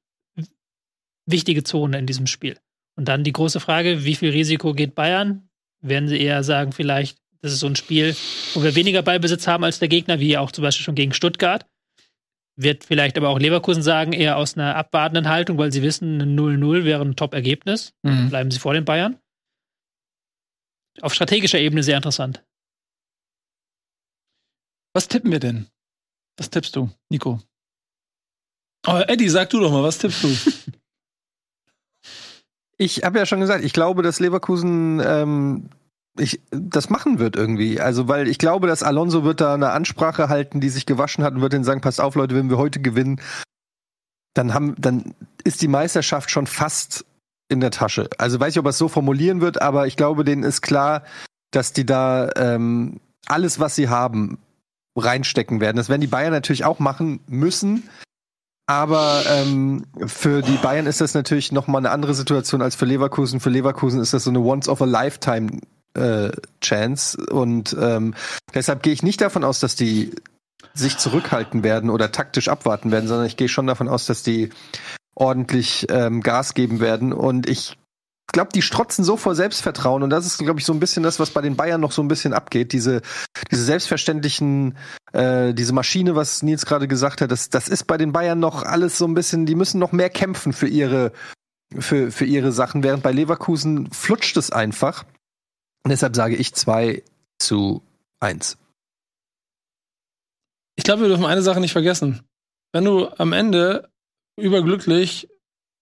wichtige 1.27 1.63
Zone 1.63 1.97
in 1.97 2.07
diesem 2.07 2.27
Spiel. 2.27 2.59
Und 2.97 3.07
dann 3.07 3.23
die 3.23 3.33
große 3.33 3.61
Frage, 3.61 4.05
wie 4.05 4.17
viel 4.17 4.31
Risiko 4.31 4.75
geht 4.75 4.97
Bayern? 4.97 5.49
Werden 5.81 6.09
sie 6.09 6.21
eher 6.21 6.43
sagen, 6.43 6.73
vielleicht, 6.73 7.19
das 7.43 7.53
ist 7.53 7.61
so 7.61 7.67
ein 7.67 7.77
Spiel, 7.77 8.17
wo 8.55 8.63
wir 8.63 8.77
weniger 8.77 9.03
Ballbesitz 9.03 9.49
haben 9.49 9.65
als 9.65 9.81
der 9.81 9.89
Gegner, 9.89 10.21
wie 10.21 10.39
auch 10.39 10.53
zum 10.53 10.63
Beispiel 10.63 10.85
schon 10.85 10.95
gegen 10.95 11.13
Stuttgart. 11.13 11.67
Wird 12.57 12.85
vielleicht 12.85 13.17
aber 13.17 13.31
auch 13.31 13.39
Leverkusen 13.39 13.83
sagen, 13.83 14.13
eher 14.13 14.37
aus 14.37 14.57
einer 14.57 14.77
abwartenden 14.77 15.29
Haltung, 15.29 15.59
weil 15.59 15.73
sie 15.73 15.83
wissen, 15.83 16.21
ein 16.21 16.39
0-0 16.39 16.85
wäre 16.85 17.03
ein 17.03 17.17
Top-Ergebnis. 17.17 17.95
Mhm. 18.03 18.29
Bleiben 18.29 18.51
sie 18.51 18.61
vor 18.61 18.75
den 18.75 18.85
Bayern. 18.85 19.19
Auf 21.01 21.15
strategischer 21.15 21.59
Ebene 21.59 21.83
sehr 21.83 21.97
interessant. 21.97 22.45
Was 24.95 25.09
tippen 25.09 25.33
wir 25.33 25.41
denn? 25.41 25.67
Was 26.37 26.51
tippst 26.51 26.77
du, 26.77 26.91
Nico? 27.09 27.41
Oh, 28.87 29.03
Eddie, 29.09 29.29
sag 29.29 29.51
du 29.51 29.61
doch 29.61 29.73
mal, 29.73 29.83
was 29.83 29.99
tippst 29.99 30.23
du? 30.23 30.29
ich 32.77 33.03
habe 33.03 33.19
ja 33.19 33.27
schon 33.27 33.41
gesagt, 33.41 33.65
ich 33.65 33.73
glaube, 33.73 34.03
dass 34.03 34.21
Leverkusen 34.21 35.01
ähm, 35.05 35.71
ich, 36.19 36.41
das 36.51 36.91
machen 36.91 37.19
wird 37.19 37.37
irgendwie. 37.37 37.81
Also, 37.81 38.09
weil 38.09 38.29
ich 38.29 38.39
glaube, 38.39 38.67
dass 38.67 38.83
Alonso 38.83 39.25
wird 39.25 39.41
da 39.41 39.55
eine 39.55 39.71
Ansprache 39.71 40.29
halten, 40.29 40.61
die 40.61 40.69
sich 40.69 40.87
gewaschen 40.87 41.25
hat 41.25 41.35
und 41.35 41.41
wird 41.41 41.55
ihnen 41.55 41.65
sagen, 41.65 41.81
passt 41.81 42.01
auf, 42.01 42.15
Leute, 42.15 42.35
wenn 42.35 42.51
wir 42.51 42.59
heute 42.59 42.81
gewinnen, 42.81 43.21
dann 44.35 44.55
haben, 44.55 44.75
dann 44.79 45.15
ist 45.45 45.63
die 45.63 45.69
Meisterschaft 45.69 46.31
schon 46.31 46.47
fast 46.47 47.05
in 47.49 47.61
der 47.61 47.71
Tasche. 47.71 48.09
Also 48.19 48.41
weiß 48.41 48.55
ich, 48.55 48.59
ob 48.59 48.67
er 48.67 48.71
es 48.71 48.79
so 48.79 48.89
formulieren 48.89 49.41
wird, 49.41 49.61
aber 49.61 49.87
ich 49.87 49.97
glaube, 49.97 50.25
denen 50.25 50.43
ist 50.43 50.63
klar, 50.63 51.03
dass 51.51 51.73
die 51.73 51.85
da 51.85 52.31
ähm, 52.37 53.01
alles, 53.27 53.61
was 53.61 53.75
sie 53.75 53.89
haben, 53.89 54.39
reinstecken 54.97 55.61
werden. 55.61 55.77
Das 55.77 55.89
werden 55.89 56.01
die 56.01 56.07
Bayern 56.07 56.33
natürlich 56.33 56.65
auch 56.65 56.79
machen 56.79 57.21
müssen. 57.27 57.89
Aber 58.67 59.23
ähm, 59.29 59.85
für 60.07 60.41
die 60.41 60.57
Bayern 60.57 60.87
ist 60.87 61.01
das 61.01 61.15
natürlich 61.15 61.53
noch 61.53 61.67
mal 61.67 61.79
eine 61.79 61.91
andere 61.91 62.15
Situation 62.15 62.63
als 62.63 62.75
für 62.75 62.87
Leverkusen. 62.87 63.41
Für 63.41 63.51
Leverkusen 63.51 64.01
ist 64.01 64.15
das 64.15 64.25
so 64.25 64.31
eine 64.31 64.41
Once 64.41 64.69
of 64.69 64.81
a 64.81 64.87
Lifetime 64.87 65.61
äh, 65.95 66.31
Chance 66.61 67.19
und 67.31 67.77
ähm, 67.79 68.15
deshalb 68.55 68.83
gehe 68.83 68.93
ich 68.93 69.03
nicht 69.03 69.21
davon 69.21 69.45
aus, 69.45 69.61
dass 69.61 69.75
die 69.75 70.15
sich 70.75 70.97
zurückhalten 70.99 71.65
werden 71.65 71.91
oder 71.91 72.13
taktisch 72.13 72.49
abwarten 72.49 72.91
werden, 72.91 73.09
sondern 73.09 73.27
ich 73.27 73.37
gehe 73.37 73.49
schon 73.49 73.67
davon 73.67 73.89
aus, 73.89 74.07
dass 74.07 74.23
die 74.23 74.51
ordentlich 75.15 75.87
ähm, 75.91 76.23
Gas 76.23 76.55
geben 76.55 76.81
werden 76.81 77.13
und 77.13 77.49
ich 77.49 77.77
glaube, 78.33 78.51
die 78.55 78.63
strotzen 78.63 79.05
so 79.05 79.17
vor 79.17 79.35
Selbstvertrauen 79.35 80.03
und 80.03 80.11
das 80.11 80.27
ist, 80.27 80.39
glaube 80.39 80.59
ich, 80.59 80.67
so 80.67 80.73
ein 80.73 80.81
bisschen 80.81 81.03
das, 81.03 81.21
was 81.21 81.31
bei 81.31 81.43
den 81.43 81.57
Bayern 81.57 81.81
noch 81.81 81.93
so 81.93 82.03
ein 82.03 82.09
bisschen 82.09 82.33
abgeht. 82.33 82.73
Diese, 82.73 83.03
diese 83.51 83.63
selbstverständlichen, 83.63 84.77
äh, 85.13 85.53
diese 85.53 85.75
Maschine, 85.75 86.17
was 86.17 86.43
Nils 86.43 86.65
gerade 86.65 86.89
gesagt 86.89 87.21
hat, 87.21 87.31
das, 87.31 87.51
das 87.51 87.69
ist 87.69 87.87
bei 87.87 87.99
den 87.99 88.13
Bayern 88.13 88.41
noch 88.41 88.63
alles 88.63 88.99
so 88.99 89.07
ein 89.07 89.15
bisschen, 89.15 89.45
die 89.45 89.55
müssen 89.55 89.79
noch 89.79 89.93
mehr 89.93 90.11
kämpfen 90.11 90.53
für 90.53 90.67
ihre, 90.67 91.13
für, 91.79 92.11
für 92.11 92.25
ihre 92.25 92.53
Sachen, 92.53 92.83
während 92.83 93.03
bei 93.03 93.13
Leverkusen 93.13 93.91
flutscht 93.93 94.37
es 94.39 94.51
einfach. 94.51 95.05
Und 95.85 95.91
deshalb 95.91 96.15
sage 96.15 96.37
ich 96.37 96.55
2 96.55 97.03
zu 97.39 97.83
1. 98.21 98.57
Ich 100.77 100.85
glaube, 100.85 101.03
wir 101.03 101.09
dürfen 101.09 101.27
eine 101.27 101.43
Sache 101.43 101.61
nicht 101.61 101.73
vergessen. 101.73 102.23
Wenn 102.73 102.85
du 102.85 103.09
am 103.19 103.33
Ende 103.33 103.91
überglücklich 104.41 105.29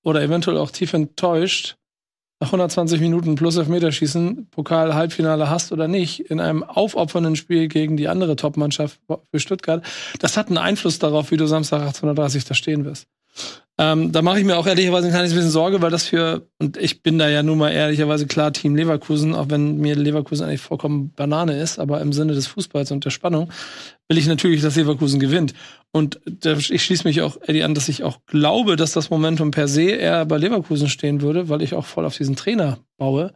oder 0.04 0.22
eventuell 0.22 0.58
auch 0.58 0.70
tief 0.70 0.92
enttäuscht 0.92 1.76
nach 2.40 2.48
120 2.48 3.00
Minuten 3.00 3.34
plus 3.34 3.56
Elfmeterschießen 3.56 4.48
Pokal 4.50 4.94
Halbfinale 4.94 5.50
hast 5.50 5.72
oder 5.72 5.88
nicht, 5.88 6.20
in 6.20 6.40
einem 6.40 6.62
aufopfernden 6.62 7.36
Spiel 7.36 7.68
gegen 7.68 7.98
die 7.98 8.08
andere 8.08 8.34
Topmannschaft 8.34 8.98
für 9.06 9.40
Stuttgart, 9.40 9.84
das 10.18 10.38
hat 10.38 10.48
einen 10.48 10.58
Einfluss 10.58 10.98
darauf, 10.98 11.30
wie 11.30 11.36
du 11.36 11.46
Samstag 11.46 11.82
1830 11.82 12.46
da 12.46 12.54
stehen 12.54 12.84
wirst. 12.86 13.06
Ähm, 13.80 14.12
da 14.12 14.20
mache 14.20 14.38
ich 14.38 14.44
mir 14.44 14.58
auch 14.58 14.66
ehrlicherweise 14.66 15.06
ein 15.06 15.12
kleines 15.12 15.32
bisschen 15.32 15.48
Sorge, 15.48 15.80
weil 15.80 15.90
das 15.90 16.04
für, 16.04 16.46
und 16.58 16.76
ich 16.76 17.02
bin 17.02 17.18
da 17.18 17.30
ja 17.30 17.42
nun 17.42 17.56
mal 17.56 17.70
ehrlicherweise 17.70 18.26
klar 18.26 18.52
Team 18.52 18.76
Leverkusen, 18.76 19.34
auch 19.34 19.48
wenn 19.48 19.78
mir 19.78 19.96
Leverkusen 19.96 20.44
eigentlich 20.44 20.60
vollkommen 20.60 21.14
Banane 21.14 21.58
ist, 21.58 21.78
aber 21.78 22.02
im 22.02 22.12
Sinne 22.12 22.34
des 22.34 22.46
Fußballs 22.46 22.90
und 22.90 23.06
der 23.06 23.10
Spannung 23.10 23.50
will 24.06 24.18
ich 24.18 24.26
natürlich, 24.26 24.60
dass 24.60 24.76
Leverkusen 24.76 25.18
gewinnt. 25.18 25.54
Und 25.92 26.20
ich 26.44 26.84
schließe 26.84 27.08
mich 27.08 27.22
auch 27.22 27.38
Eddie 27.40 27.62
an, 27.62 27.74
dass 27.74 27.88
ich 27.88 28.02
auch 28.04 28.18
glaube, 28.26 28.76
dass 28.76 28.92
das 28.92 29.08
Momentum 29.08 29.50
per 29.50 29.66
se 29.66 29.92
eher 29.92 30.26
bei 30.26 30.36
Leverkusen 30.36 30.90
stehen 30.90 31.22
würde, 31.22 31.48
weil 31.48 31.62
ich 31.62 31.72
auch 31.74 31.86
voll 31.86 32.04
auf 32.04 32.18
diesen 32.18 32.36
Trainer 32.36 32.80
baue. 32.98 33.32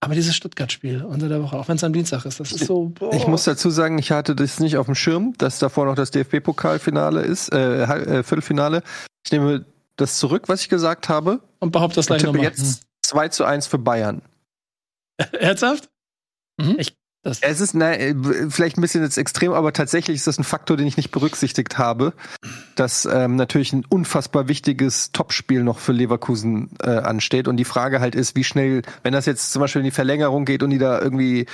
Aber 0.00 0.14
dieses 0.14 0.36
Stuttgart-Spiel 0.36 1.02
unter 1.02 1.28
der 1.28 1.42
Woche, 1.42 1.56
auch 1.56 1.68
wenn 1.68 1.76
es 1.76 1.84
am 1.84 1.92
Dienstag 1.92 2.24
ist, 2.26 2.38
das 2.38 2.52
ist 2.52 2.66
so. 2.66 2.90
Boah. 2.90 3.14
Ich 3.14 3.26
muss 3.26 3.44
dazu 3.44 3.70
sagen, 3.70 3.98
ich 3.98 4.10
hatte 4.10 4.36
das 4.36 4.60
nicht 4.60 4.76
auf 4.76 4.86
dem 4.86 4.94
Schirm, 4.94 5.34
dass 5.38 5.58
davor 5.58 5.86
noch 5.86 5.94
das 5.94 6.10
DFB-Pokalfinale 6.10 7.22
ist, 7.22 7.52
äh, 7.52 7.82
äh, 7.82 8.22
Viertelfinale. 8.22 8.82
Ich 9.24 9.32
nehme 9.32 9.64
das 9.96 10.18
zurück, 10.18 10.48
was 10.48 10.60
ich 10.60 10.68
gesagt 10.68 11.08
habe. 11.08 11.40
Und 11.60 11.72
behaupte 11.72 11.96
das 11.96 12.06
gleich 12.06 12.22
nochmal. 12.22 12.42
jetzt 12.42 12.82
2 13.06 13.28
zu 13.28 13.44
1 13.44 13.66
für 13.66 13.78
Bayern. 13.78 14.22
Ernsthaft? 15.32 15.88
Mhm. 16.58 16.76
Ich 16.78 16.94
das 17.26 17.40
es 17.42 17.60
ist 17.60 17.74
na, 17.74 17.92
äh, 17.92 18.14
vielleicht 18.48 18.78
ein 18.78 18.80
bisschen 18.80 19.02
jetzt 19.02 19.18
extrem, 19.18 19.52
aber 19.52 19.72
tatsächlich 19.72 20.16
ist 20.16 20.28
das 20.28 20.38
ein 20.38 20.44
Faktor, 20.44 20.76
den 20.76 20.86
ich 20.86 20.96
nicht 20.96 21.10
berücksichtigt 21.10 21.76
habe, 21.76 22.12
dass 22.76 23.04
ähm, 23.04 23.34
natürlich 23.34 23.72
ein 23.72 23.84
unfassbar 23.84 24.46
wichtiges 24.46 25.10
Topspiel 25.10 25.64
noch 25.64 25.80
für 25.80 25.90
Leverkusen 25.90 26.70
äh, 26.80 26.90
ansteht. 26.90 27.48
Und 27.48 27.56
die 27.56 27.64
Frage 27.64 28.00
halt 28.00 28.14
ist, 28.14 28.36
wie 28.36 28.44
schnell, 28.44 28.82
wenn 29.02 29.12
das 29.12 29.26
jetzt 29.26 29.52
zum 29.52 29.58
Beispiel 29.58 29.80
in 29.80 29.86
die 29.86 29.90
Verlängerung 29.90 30.44
geht 30.44 30.62
und 30.62 30.70
die 30.70 30.78
da 30.78 31.00
irgendwie 31.00 31.46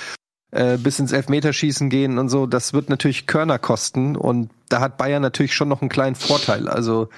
äh, 0.50 0.76
bis 0.76 0.98
ins 0.98 1.12
Elfmeterschießen 1.12 1.88
gehen 1.88 2.18
und 2.18 2.28
so, 2.28 2.46
das 2.46 2.74
wird 2.74 2.90
natürlich 2.90 3.26
Körner 3.26 3.58
kosten. 3.58 4.14
Und 4.14 4.50
da 4.68 4.80
hat 4.80 4.98
Bayern 4.98 5.22
natürlich 5.22 5.54
schon 5.54 5.68
noch 5.68 5.80
einen 5.80 5.88
kleinen 5.88 6.16
Vorteil. 6.16 6.68
Also 6.68 7.08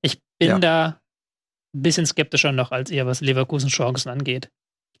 ich 0.00 0.20
bin 0.38 0.48
ja. 0.48 0.58
da 0.60 1.00
ein 1.74 1.82
bisschen 1.82 2.06
skeptischer 2.06 2.52
noch 2.52 2.70
als 2.70 2.92
ihr, 2.92 3.04
was 3.04 3.20
Leverkusen 3.20 3.68
Chancen 3.68 4.10
angeht 4.10 4.48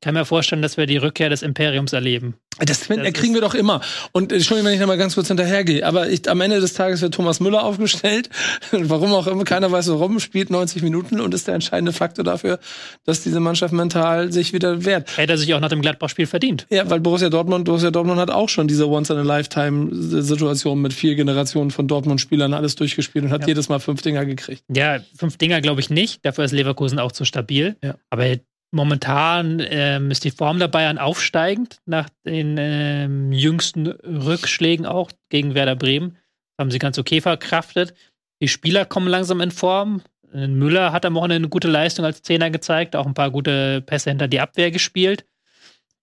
kann 0.02 0.14
mir 0.14 0.24
vorstellen, 0.24 0.62
dass 0.62 0.76
wir 0.76 0.86
die 0.86 0.96
Rückkehr 0.96 1.30
des 1.30 1.42
Imperiums 1.42 1.92
erleben. 1.92 2.34
Das, 2.58 2.86
das 2.86 3.12
kriegen 3.14 3.34
wir 3.34 3.40
doch 3.40 3.54
immer. 3.54 3.80
Und 4.12 4.30
Entschuldigung, 4.30 4.66
wenn 4.66 4.74
ich 4.74 4.80
da 4.80 4.86
mal 4.86 4.98
ganz 4.98 5.14
kurz 5.14 5.28
hinterhergehe, 5.28 5.86
aber 5.86 6.10
ich, 6.10 6.28
am 6.28 6.40
Ende 6.40 6.60
des 6.60 6.74
Tages 6.74 7.00
wird 7.00 7.14
Thomas 7.14 7.40
Müller 7.40 7.64
aufgestellt. 7.64 8.28
warum 8.72 9.14
auch 9.14 9.26
immer, 9.26 9.44
keiner 9.44 9.72
weiß 9.72 9.88
warum, 9.88 10.20
spielt 10.20 10.50
90 10.50 10.82
Minuten 10.82 11.20
und 11.20 11.32
ist 11.34 11.46
der 11.46 11.54
entscheidende 11.54 11.92
Faktor 11.92 12.24
dafür, 12.24 12.58
dass 13.04 13.22
diese 13.22 13.40
Mannschaft 13.40 13.72
mental 13.72 14.32
sich 14.32 14.52
wieder 14.52 14.84
wehrt. 14.84 15.16
Hätte 15.16 15.34
er 15.34 15.38
sich 15.38 15.54
auch 15.54 15.60
nach 15.60 15.70
dem 15.70 15.80
Gladbach-Spiel 15.80 16.26
verdient. 16.26 16.66
Ja, 16.68 16.90
weil 16.90 17.00
Borussia 17.00 17.30
Dortmund, 17.30 17.64
Borussia 17.64 17.90
Dortmund 17.90 18.20
hat 18.20 18.30
auch 18.30 18.48
schon 18.48 18.68
diese 18.68 18.88
Once-in-a-Lifetime-Situation 18.88 20.80
mit 20.82 20.92
vier 20.92 21.14
Generationen 21.14 21.70
von 21.70 21.88
Dortmund-Spielern 21.88 22.52
alles 22.54 22.74
durchgespielt 22.74 23.24
und 23.24 23.30
hat 23.30 23.42
ja. 23.42 23.48
jedes 23.48 23.68
Mal 23.68 23.78
fünf 23.78 24.02
Dinger 24.02 24.26
gekriegt. 24.26 24.64
Ja, 24.68 24.98
fünf 25.16 25.38
Dinger 25.38 25.60
glaube 25.60 25.80
ich 25.80 25.90
nicht. 25.90 26.24
Dafür 26.24 26.44
ist 26.44 26.52
Leverkusen 26.52 26.98
auch 26.98 27.12
zu 27.12 27.24
stabil. 27.24 27.76
Ja. 27.82 27.94
Aber 28.10 28.26
Momentan 28.74 29.62
ähm, 29.64 30.10
ist 30.10 30.24
die 30.24 30.30
Form 30.30 30.58
der 30.58 30.68
Bayern 30.68 30.98
aufsteigend 30.98 31.78
nach 31.84 32.08
den 32.24 32.56
ähm, 32.58 33.30
jüngsten 33.30 33.86
Rückschlägen 33.86 34.86
auch 34.86 35.10
gegen 35.28 35.54
Werder 35.54 35.76
Bremen. 35.76 36.16
Haben 36.58 36.70
sie 36.70 36.78
ganz 36.78 36.98
okay 36.98 37.20
verkraftet. 37.20 37.94
Die 38.40 38.48
Spieler 38.48 38.86
kommen 38.86 39.08
langsam 39.08 39.40
in 39.42 39.50
Form. 39.50 40.02
Müller 40.32 40.92
hat 40.92 41.04
am 41.04 41.14
Wochenende 41.14 41.36
eine 41.36 41.48
gute 41.48 41.68
Leistung 41.68 42.06
als 42.06 42.22
Zehner 42.22 42.50
gezeigt, 42.50 42.96
auch 42.96 43.06
ein 43.06 43.12
paar 43.12 43.30
gute 43.30 43.82
Pässe 43.82 44.08
hinter 44.08 44.28
die 44.28 44.40
Abwehr 44.40 44.70
gespielt. 44.70 45.26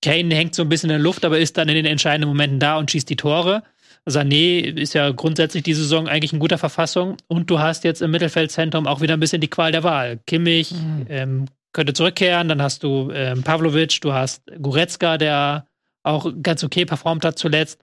Kane 0.03 0.33
hängt 0.33 0.53
so 0.53 0.61
ein 0.61 0.69
bisschen 0.69 0.91
in 0.91 0.95
der 0.97 1.03
Luft, 1.03 1.25
aber 1.25 1.39
ist 1.39 1.57
dann 1.57 1.67
in 1.69 1.75
den 1.75 1.85
entscheidenden 1.85 2.29
Momenten 2.29 2.59
da 2.59 2.77
und 2.77 2.91
schießt 2.91 3.09
die 3.09 3.15
Tore. 3.15 3.63
Sané 4.07 4.61
ist 4.61 4.93
ja 4.93 5.09
grundsätzlich 5.11 5.63
die 5.63 5.73
Saison 5.73 6.07
eigentlich 6.07 6.33
in 6.33 6.39
guter 6.39 6.57
Verfassung 6.57 7.17
und 7.27 7.49
du 7.49 7.59
hast 7.59 7.83
jetzt 7.83 8.01
im 8.01 8.11
Mittelfeldzentrum 8.11 8.87
auch 8.87 9.01
wieder 9.01 9.15
ein 9.15 9.19
bisschen 9.19 9.41
die 9.41 9.49
Qual 9.49 9.71
der 9.71 9.83
Wahl. 9.83 10.19
Kimmich, 10.25 10.71
mhm. 10.71 11.05
ähm, 11.09 11.45
könnte 11.73 11.93
zurückkehren. 11.93 12.47
Dann 12.47 12.61
hast 12.61 12.83
du 12.83 13.11
ähm, 13.11 13.43
Pavlovic, 13.43 14.01
du 14.01 14.13
hast 14.13 14.43
Goretzka, 14.61 15.17
der 15.17 15.67
auch 16.03 16.31
ganz 16.41 16.63
okay 16.63 16.85
performt 16.85 17.25
hat 17.25 17.37
zuletzt. 17.37 17.81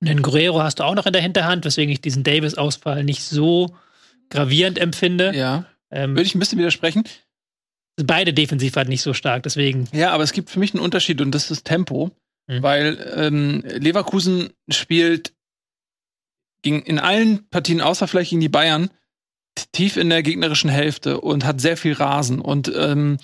Den 0.00 0.20
Guerrero 0.20 0.62
hast 0.62 0.78
du 0.78 0.84
auch 0.84 0.94
noch 0.94 1.06
in 1.06 1.12
der 1.12 1.22
Hinterhand, 1.22 1.64
weswegen 1.64 1.90
ich 1.90 2.02
diesen 2.02 2.22
Davis-Ausfall 2.22 3.02
nicht 3.02 3.22
so 3.22 3.74
gravierend 4.28 4.78
empfinde. 4.78 5.34
Ja. 5.34 5.64
Ähm, 5.90 6.10
Würde 6.10 6.24
ich 6.24 6.34
ein 6.34 6.38
bisschen 6.38 6.58
widersprechen. 6.58 7.04
Beide 7.96 8.34
defensiv 8.34 8.76
halt 8.76 8.90
nicht 8.90 9.00
so 9.00 9.14
stark, 9.14 9.42
deswegen. 9.44 9.88
Ja, 9.92 10.10
aber 10.12 10.22
es 10.22 10.32
gibt 10.32 10.50
für 10.50 10.58
mich 10.58 10.74
einen 10.74 10.82
Unterschied 10.82 11.22
und 11.22 11.30
das 11.34 11.44
ist 11.44 11.50
das 11.50 11.62
Tempo. 11.62 12.10
Mhm. 12.46 12.62
Weil 12.62 13.14
ähm, 13.16 13.64
Leverkusen 13.64 14.50
spielt 14.68 15.32
gegen, 16.62 16.82
in 16.82 16.98
allen 16.98 17.48
Partien, 17.48 17.80
außer 17.80 18.06
vielleicht 18.06 18.30
gegen 18.30 18.42
die 18.42 18.50
Bayern, 18.50 18.90
tief 19.72 19.96
in 19.96 20.10
der 20.10 20.22
gegnerischen 20.22 20.70
Hälfte 20.70 21.20
und 21.20 21.44
hat 21.44 21.60
sehr 21.60 21.76
viel 21.76 21.94
Rasen 21.94 22.40
und 22.40 22.72
ähm, 22.74 23.18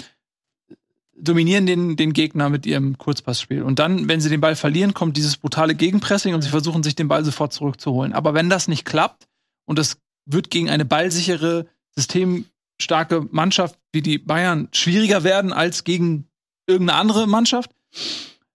dominieren 1.14 1.66
den, 1.66 1.96
den 1.96 2.12
Gegner 2.12 2.48
mit 2.48 2.66
ihrem 2.66 2.98
Kurzpassspiel. 2.98 3.62
Und 3.62 3.78
dann, 3.78 4.08
wenn 4.08 4.20
sie 4.20 4.28
den 4.28 4.40
Ball 4.40 4.56
verlieren, 4.56 4.94
kommt 4.94 5.16
dieses 5.16 5.36
brutale 5.36 5.74
Gegenpressing 5.74 6.34
und 6.34 6.42
sie 6.42 6.48
versuchen 6.48 6.82
sich 6.82 6.94
den 6.94 7.08
Ball 7.08 7.24
sofort 7.24 7.52
zurückzuholen. 7.52 8.12
Aber 8.12 8.34
wenn 8.34 8.50
das 8.50 8.68
nicht 8.68 8.84
klappt 8.84 9.28
und 9.64 9.78
das 9.78 9.98
wird 10.26 10.50
gegen 10.50 10.68
eine 10.68 10.84
ballsichere, 10.84 11.66
systemstarke 11.94 13.28
Mannschaft 13.30 13.78
wie 13.92 14.02
die 14.02 14.18
Bayern 14.18 14.68
schwieriger 14.72 15.22
werden 15.22 15.52
als 15.52 15.84
gegen 15.84 16.28
irgendeine 16.66 16.98
andere 16.98 17.26
Mannschaft, 17.26 17.70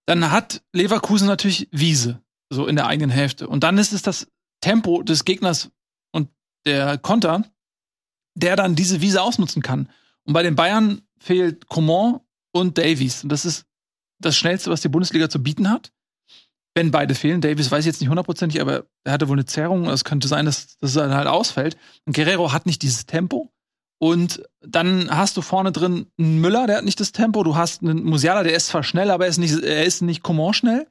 dann 0.06 0.32
hat 0.32 0.64
Leverkusen 0.74 1.28
natürlich 1.28 1.68
Wiese, 1.72 2.22
so 2.50 2.66
in 2.66 2.76
der 2.76 2.88
eigenen 2.88 3.12
Hälfte. 3.12 3.48
Und 3.48 3.64
dann 3.64 3.78
ist 3.78 3.94
es 3.94 4.02
das 4.02 4.28
Tempo 4.62 5.04
des 5.04 5.26
Gegners 5.26 5.70
und 6.12 6.30
der 6.66 6.98
Konter, 6.98 7.44
der 8.38 8.56
dann 8.56 8.76
diese 8.76 9.02
Wiese 9.02 9.22
ausnutzen 9.22 9.62
kann. 9.62 9.90
Und 10.24 10.34
bei 10.34 10.44
den 10.44 10.56
Bayern 10.56 11.02
fehlt 11.20 11.68
Coman 11.68 12.20
und 12.52 12.78
Davies. 12.78 13.24
Und 13.24 13.32
das 13.32 13.46
ist 13.46 13.66
das 14.20 14.38
Schnellste, 14.38 14.70
was 14.70 14.82
die 14.82 14.90
Bundesliga 14.90 15.30
zu 15.30 15.42
bieten 15.42 15.70
hat. 15.70 15.92
Wenn 16.76 16.92
beide 16.92 17.16
fehlen, 17.16 17.42
Davies 17.42 17.72
weiß 17.72 17.82
ich 17.82 17.88
jetzt 17.88 18.02
nicht 18.02 18.10
hundertprozentig, 18.10 18.62
aber 18.62 18.86
er 19.04 19.14
hatte 19.14 19.28
wohl 19.28 19.36
eine 19.36 19.46
Zerrung. 19.46 19.90
Es 19.90 20.04
könnte 20.04 20.28
sein, 20.28 20.46
dass, 20.46 20.78
dass 20.78 20.96
er 20.96 21.14
halt 21.16 21.28
ausfällt. 21.28 21.78
Und 22.06 22.16
Guerrero 22.16 22.52
hat 22.52 22.68
nicht 22.68 22.84
dieses 22.84 23.08
Tempo. 23.08 23.52
Und 24.00 24.44
dann 24.62 25.10
hast 25.10 25.38
du 25.38 25.42
vorne 25.42 25.72
drin 25.72 26.06
einen 26.20 26.40
Müller, 26.40 26.68
der 26.68 26.78
hat 26.78 26.86
nicht 26.86 27.00
das 27.00 27.14
Tempo. 27.14 27.44
Du 27.44 27.56
hast 27.56 27.82
einen 27.82 28.04
Musiala, 28.04 28.44
der 28.44 28.56
ist 28.56 28.68
zwar 28.68 28.84
schnell, 28.84 29.10
aber 29.10 29.26
er 29.26 29.30
ist 29.32 29.40
nicht, 29.40 29.64
er 29.64 29.86
ist 29.86 30.02
nicht 30.02 30.22
Coman 30.22 30.54
schnell. 30.54 30.88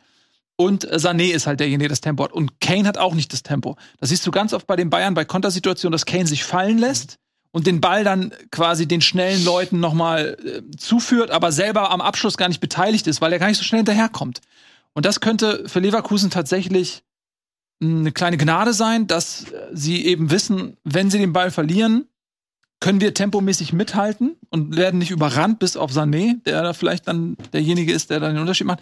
Und 0.56 0.90
Sané 0.90 1.32
ist 1.32 1.47
halt 1.47 1.60
derjenige, 1.60 1.85
der 1.85 1.90
das 1.90 2.01
Tempo 2.01 2.24
hat. 2.24 2.32
Und 2.32 2.60
Kane 2.60 2.89
hat 2.89 2.98
auch 2.98 3.14
nicht 3.14 3.32
das 3.32 3.44
Tempo. 3.44 3.77
Das 4.01 4.09
siehst 4.09 4.27
du 4.27 4.32
ganz 4.32 4.52
oft 4.52 4.66
bei 4.66 4.74
den 4.74 4.90
Bayern 4.90 5.14
bei 5.14 5.24
Kontersituationen, 5.24 5.93
dass 5.93 6.06
Kane 6.06 6.27
sich 6.27 6.43
fallen 6.43 6.78
lässt 6.78 7.18
und 7.56 7.66
den 7.66 7.80
Ball 7.80 8.04
dann 8.04 8.34
quasi 8.50 8.86
den 8.86 9.00
schnellen 9.00 9.42
Leuten 9.42 9.80
nochmal 9.80 10.36
äh, 10.44 10.76
zuführt, 10.76 11.30
aber 11.30 11.52
selber 11.52 11.90
am 11.90 12.02
Abschluss 12.02 12.36
gar 12.36 12.48
nicht 12.48 12.60
beteiligt 12.60 13.06
ist, 13.06 13.22
weil 13.22 13.32
er 13.32 13.38
gar 13.38 13.46
nicht 13.46 13.56
so 13.56 13.64
schnell 13.64 13.78
hinterherkommt. 13.78 14.42
Und 14.92 15.06
das 15.06 15.20
könnte 15.20 15.66
für 15.66 15.80
Leverkusen 15.80 16.28
tatsächlich 16.28 17.02
eine 17.80 18.12
kleine 18.12 18.36
Gnade 18.36 18.74
sein, 18.74 19.06
dass 19.06 19.46
sie 19.72 20.04
eben 20.04 20.30
wissen, 20.30 20.76
wenn 20.84 21.10
sie 21.10 21.16
den 21.16 21.32
Ball 21.32 21.50
verlieren, 21.50 22.04
können 22.80 23.00
wir 23.00 23.14
tempomäßig 23.14 23.72
mithalten 23.72 24.36
und 24.50 24.76
werden 24.76 24.98
nicht 24.98 25.10
überrannt 25.10 25.58
bis 25.58 25.78
auf 25.78 25.90
Sané, 25.92 26.42
der 26.44 26.62
da 26.62 26.74
vielleicht 26.74 27.08
dann 27.08 27.38
derjenige 27.54 27.90
ist, 27.90 28.10
der 28.10 28.20
dann 28.20 28.34
den 28.34 28.42
Unterschied 28.42 28.66
macht. 28.66 28.80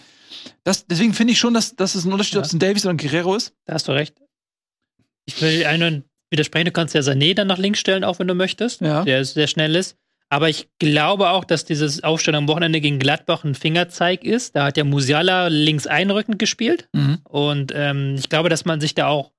Das, 0.64 0.88
deswegen 0.88 1.14
finde 1.14 1.32
ich 1.34 1.38
schon, 1.38 1.55
dass, 1.55 1.76
dass 1.76 1.94
es 1.94 2.05
ein 2.05 2.10
Unterschied, 2.10 2.34
ja. 2.34 2.40
ob 2.40 2.46
es 2.46 2.52
ein 2.52 2.59
Davies 2.59 2.84
oder 2.84 2.94
ein 2.94 2.98
Guerrero 2.98 3.36
ist. 3.36 3.55
Da 3.66 3.74
hast 3.74 3.86
du 3.86 3.92
recht. 3.92 4.20
Ich 5.26 5.40
will 5.40 5.64
einen 5.64 6.02
widersprechen, 6.35 6.66
du 6.66 6.73
kannst 6.73 6.94
ja 6.94 7.01
Sané 7.01 7.35
dann 7.35 7.48
nach 7.48 7.59
links 7.59 7.81
stellen, 7.81 8.05
auch 8.05 8.19
wenn 8.19 8.28
du 8.28 8.35
möchtest. 8.35 8.81
Ja. 8.82 9.05
Der 9.05 9.24
sehr 9.24 9.47
schnell 9.47 9.74
ist. 9.74 9.97
Aber 10.28 10.48
ich 10.48 10.69
glaube 10.78 11.31
auch, 11.31 11.44
dass 11.44 11.65
dieses 11.65 12.02
Aufstellen 12.02 12.36
am 12.36 12.48
Wochenende 12.48 12.81
gegen 12.81 12.98
Gladbach 12.98 13.44
ein 13.44 13.55
Fingerzeig 13.55 14.24
ist. 14.24 14.56
Da 14.56 14.65
hat 14.65 14.77
ja 14.77 14.85
Musiala 14.85 15.47
links 15.48 15.86
einrückend 15.86 16.39
gespielt. 16.39 16.89
Mhm. 16.93 17.19
Und 17.24 17.73
ähm, 17.74 18.16
ich 18.19 18.28
glaube, 18.28 18.48
dass 18.48 18.65
man 18.65 18.81
sich 18.81 18.94
da 18.94 19.06
auch 19.06 19.31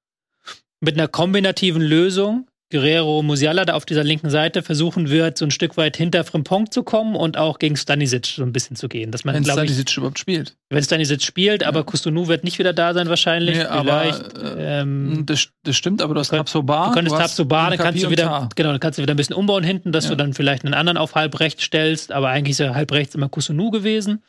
mit 0.79 0.95
einer 0.95 1.07
kombinativen 1.07 1.81
Lösung 1.81 2.47
Guerrero 2.71 3.21
Musiala 3.21 3.63
da 3.63 3.73
auf 3.73 3.85
dieser 3.85 4.03
linken 4.03 4.31
Seite 4.31 4.63
versuchen 4.63 5.09
wird, 5.09 5.37
so 5.37 5.45
ein 5.45 5.51
Stück 5.51 5.77
weit 5.77 5.95
hinter 5.97 6.23
Frimpong 6.23 6.71
zu 6.71 6.81
kommen 6.81 7.15
und 7.15 7.37
auch 7.37 7.59
gegen 7.59 7.77
Stanisic 7.77 8.25
so 8.25 8.41
ein 8.41 8.53
bisschen 8.53 8.75
zu 8.75 8.87
gehen. 8.87 9.11
Dass 9.11 9.23
man, 9.23 9.35
wenn 9.35 9.45
Stanisic 9.45 9.95
überhaupt 9.95 10.17
spielt. 10.17 10.57
Wenn 10.69 10.83
Stanisic 10.83 11.21
spielt, 11.21 11.61
ja. 11.61 11.67
aber 11.67 11.83
Kusunu 11.83 12.27
wird 12.27 12.43
nicht 12.43 12.57
wieder 12.57 12.73
da 12.73 12.95
sein 12.95 13.07
wahrscheinlich. 13.07 13.57
Nee, 13.57 13.65
aber 13.65 14.05
äh, 14.05 14.81
ähm, 14.81 15.23
das, 15.27 15.49
das, 15.63 15.75
stimmt, 15.75 16.01
aber 16.01 16.15
du 16.15 16.19
hast 16.19 16.29
Tabsoba. 16.29 16.87
Du 16.87 16.93
könntest 16.93 17.17
Tabsoba, 17.17 17.69
dann 17.69 17.77
kannst 17.77 18.03
du 18.03 18.09
wieder, 18.09 18.49
genau, 18.55 18.71
dann 18.71 18.79
kannst 18.79 18.97
du 18.97 19.03
wieder 19.03 19.13
ein 19.13 19.17
bisschen 19.17 19.35
umbauen 19.35 19.63
hinten, 19.63 19.91
dass 19.91 20.05
ja. 20.05 20.11
du 20.11 20.17
dann 20.17 20.33
vielleicht 20.33 20.65
einen 20.65 20.73
anderen 20.73 20.97
auf 20.97 21.13
halb 21.13 21.39
rechts 21.39 21.63
stellst, 21.63 22.11
aber 22.11 22.29
eigentlich 22.29 22.51
ist 22.51 22.59
ja 22.59 22.73
halb 22.73 22.91
rechts 22.91 23.13
immer 23.13 23.29
Kusunu 23.29 23.69
gewesen. 23.69 24.23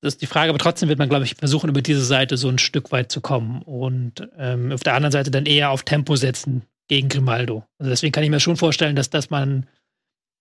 Das 0.00 0.14
ist 0.14 0.22
die 0.22 0.26
Frage, 0.26 0.50
aber 0.50 0.58
trotzdem 0.58 0.90
wird 0.90 0.98
man, 0.98 1.08
glaube 1.08 1.24
ich, 1.24 1.36
versuchen, 1.36 1.70
über 1.70 1.80
diese 1.80 2.04
Seite 2.04 2.36
so 2.36 2.48
ein 2.48 2.58
Stück 2.58 2.92
weit 2.92 3.10
zu 3.10 3.22
kommen 3.22 3.62
und 3.62 4.28
ähm, 4.36 4.70
auf 4.70 4.82
der 4.82 4.94
anderen 4.94 5.12
Seite 5.12 5.30
dann 5.30 5.46
eher 5.46 5.70
auf 5.70 5.82
Tempo 5.84 6.16
setzen, 6.16 6.62
gegen 6.88 7.08
Grimaldo. 7.08 7.64
Also 7.78 7.90
deswegen 7.90 8.12
kann 8.12 8.24
ich 8.24 8.30
mir 8.30 8.40
schon 8.40 8.56
vorstellen, 8.56 8.96
dass 8.96 9.10
das 9.10 9.30
man, 9.30 9.66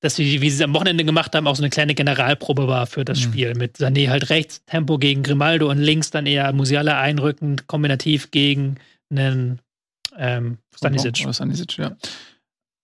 dass 0.02 0.16
sie, 0.16 0.42
wie 0.42 0.50
sie 0.50 0.58
es 0.58 0.62
am 0.62 0.74
Wochenende 0.74 1.06
gemacht 1.06 1.34
haben, 1.36 1.48
auch 1.48 1.56
so 1.56 1.64
eine 1.64 1.70
kleine 1.70 1.96
Generalprobe 1.96 2.68
war 2.68 2.88
für 2.88 3.06
das 3.06 3.20
mhm. 3.20 3.24
Spiel. 3.24 3.56
Mit 3.56 3.78
Sané 3.78 4.10
halt 4.10 4.30
rechts, 4.30 4.64
Tempo 4.66 4.98
gegen 4.98 5.24
Grimaldo 5.24 5.70
und 5.70 5.78
links 5.78 6.12
dann 6.12 6.26
eher 6.26 6.52
Musiala 6.54 7.00
einrückend, 7.00 7.68
kombinativ 7.68 8.32
gegen 8.32 8.78
einen 9.10 9.60
ähm, 10.18 10.58
Stanisic. 10.76 11.18
Stanisic, 11.34 11.78
ja. 11.78 11.96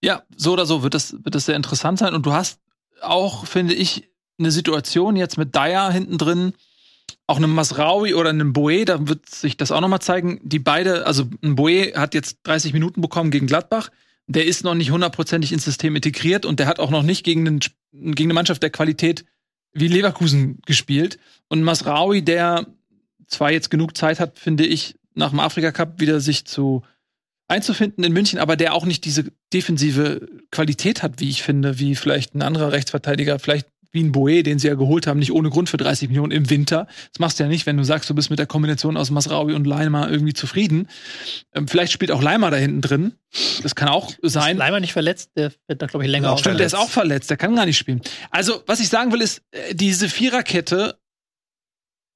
Ja, 0.01 0.23
so 0.35 0.53
oder 0.53 0.65
so 0.65 0.83
wird 0.83 0.93
das, 0.93 1.13
wird 1.23 1.35
das 1.35 1.45
sehr 1.45 1.55
interessant 1.55 1.99
sein. 1.99 2.13
Und 2.13 2.25
du 2.25 2.31
hast 2.31 2.61
auch, 3.01 3.45
finde 3.45 3.73
ich, 3.73 4.09
eine 4.39 4.51
Situation 4.51 5.15
jetzt 5.15 5.37
mit 5.37 5.53
Dyer 5.53 5.91
hinten 5.91 6.17
drin, 6.17 6.53
auch 7.27 7.37
einem 7.37 7.53
Masraui 7.53 8.13
oder 8.13 8.29
einem 8.29 8.53
Boe, 8.53 8.85
da 8.85 9.07
wird 9.07 9.27
sich 9.29 9.57
das 9.57 9.71
auch 9.71 9.81
nochmal 9.81 10.01
zeigen, 10.01 10.39
die 10.43 10.59
beide, 10.59 11.05
also 11.05 11.25
ein 11.43 11.55
Boe 11.55 11.93
hat 11.95 12.13
jetzt 12.13 12.39
30 12.43 12.73
Minuten 12.73 13.01
bekommen 13.01 13.31
gegen 13.31 13.47
Gladbach, 13.47 13.89
der 14.27 14.45
ist 14.45 14.63
noch 14.63 14.75
nicht 14.75 14.91
hundertprozentig 14.91 15.51
ins 15.51 15.65
System 15.65 15.95
integriert 15.95 16.45
und 16.45 16.59
der 16.59 16.67
hat 16.67 16.79
auch 16.79 16.91
noch 16.91 17.03
nicht 17.03 17.23
gegen, 17.23 17.47
einen, 17.47 17.59
gegen 17.91 18.27
eine 18.27 18.35
Mannschaft 18.35 18.61
der 18.61 18.69
Qualität 18.69 19.25
wie 19.73 19.87
Leverkusen 19.87 20.59
gespielt. 20.65 21.19
Und 21.47 21.63
Masraui, 21.63 22.21
der 22.21 22.67
zwar 23.27 23.51
jetzt 23.51 23.71
genug 23.71 23.97
Zeit 23.97 24.19
hat, 24.19 24.37
finde 24.37 24.65
ich, 24.65 24.95
nach 25.15 25.31
dem 25.31 25.39
Afrika 25.39 25.71
Cup 25.71 25.99
wieder 25.99 26.19
sich 26.19 26.45
zu 26.45 26.83
einzufinden 27.47 28.03
in 28.03 28.13
München, 28.13 28.39
aber 28.39 28.55
der 28.55 28.73
auch 28.73 28.85
nicht 28.85 29.05
diese 29.05 29.25
defensive 29.51 30.27
Qualität 30.51 31.01
hat, 31.01 31.19
wie 31.19 31.29
ich 31.29 31.41
finde, 31.41 31.79
wie 31.79 31.95
vielleicht 31.95 32.35
ein 32.35 32.43
anderer 32.43 32.71
Rechtsverteidiger, 32.71 33.39
vielleicht 33.39 33.67
wie 33.91 34.03
ein 34.03 34.11
Boe, 34.11 34.43
den 34.43 34.59
sie 34.59 34.67
ja 34.67 34.75
geholt 34.75 35.07
haben, 35.07 35.19
nicht 35.19 35.31
ohne 35.31 35.49
Grund 35.49 35.69
für 35.69 35.77
30 35.77 36.09
Millionen 36.09 36.31
im 36.31 36.49
Winter. 36.49 36.87
Das 37.11 37.19
machst 37.19 37.39
du 37.39 37.43
ja 37.43 37.49
nicht, 37.49 37.65
wenn 37.65 37.77
du 37.77 37.83
sagst, 37.83 38.09
du 38.09 38.15
bist 38.15 38.29
mit 38.29 38.39
der 38.39 38.45
Kombination 38.45 38.97
aus 38.97 39.09
Masraoui 39.09 39.53
und 39.53 39.65
Leimer 39.65 40.09
irgendwie 40.09 40.33
zufrieden. 40.33 40.87
Ähm, 41.53 41.67
vielleicht 41.67 41.91
spielt 41.91 42.11
auch 42.11 42.21
Leimer 42.21 42.51
da 42.51 42.57
hinten 42.57 42.81
drin. 42.81 43.13
Das 43.63 43.75
kann 43.75 43.89
auch 43.89 44.11
sein. 44.21 44.57
Ist 44.57 44.59
Leimer 44.59 44.79
nicht 44.79 44.93
verletzt? 44.93 45.31
Der 45.35 45.51
wird 45.67 45.81
da, 45.81 45.87
glaube 45.87 46.05
ich, 46.05 46.11
länger 46.11 46.29
ja, 46.29 46.37
Stimmt, 46.37 46.59
der 46.59 46.67
ist 46.67 46.75
auch 46.75 46.89
verletzt. 46.89 47.29
Der 47.29 47.37
kann 47.37 47.55
gar 47.55 47.65
nicht 47.65 47.77
spielen. 47.77 48.01
Also, 48.31 48.63
was 48.65 48.79
ich 48.79 48.89
sagen 48.89 49.11
will, 49.11 49.21
ist, 49.21 49.41
äh, 49.51 49.73
diese 49.73 50.09
Viererkette 50.09 50.99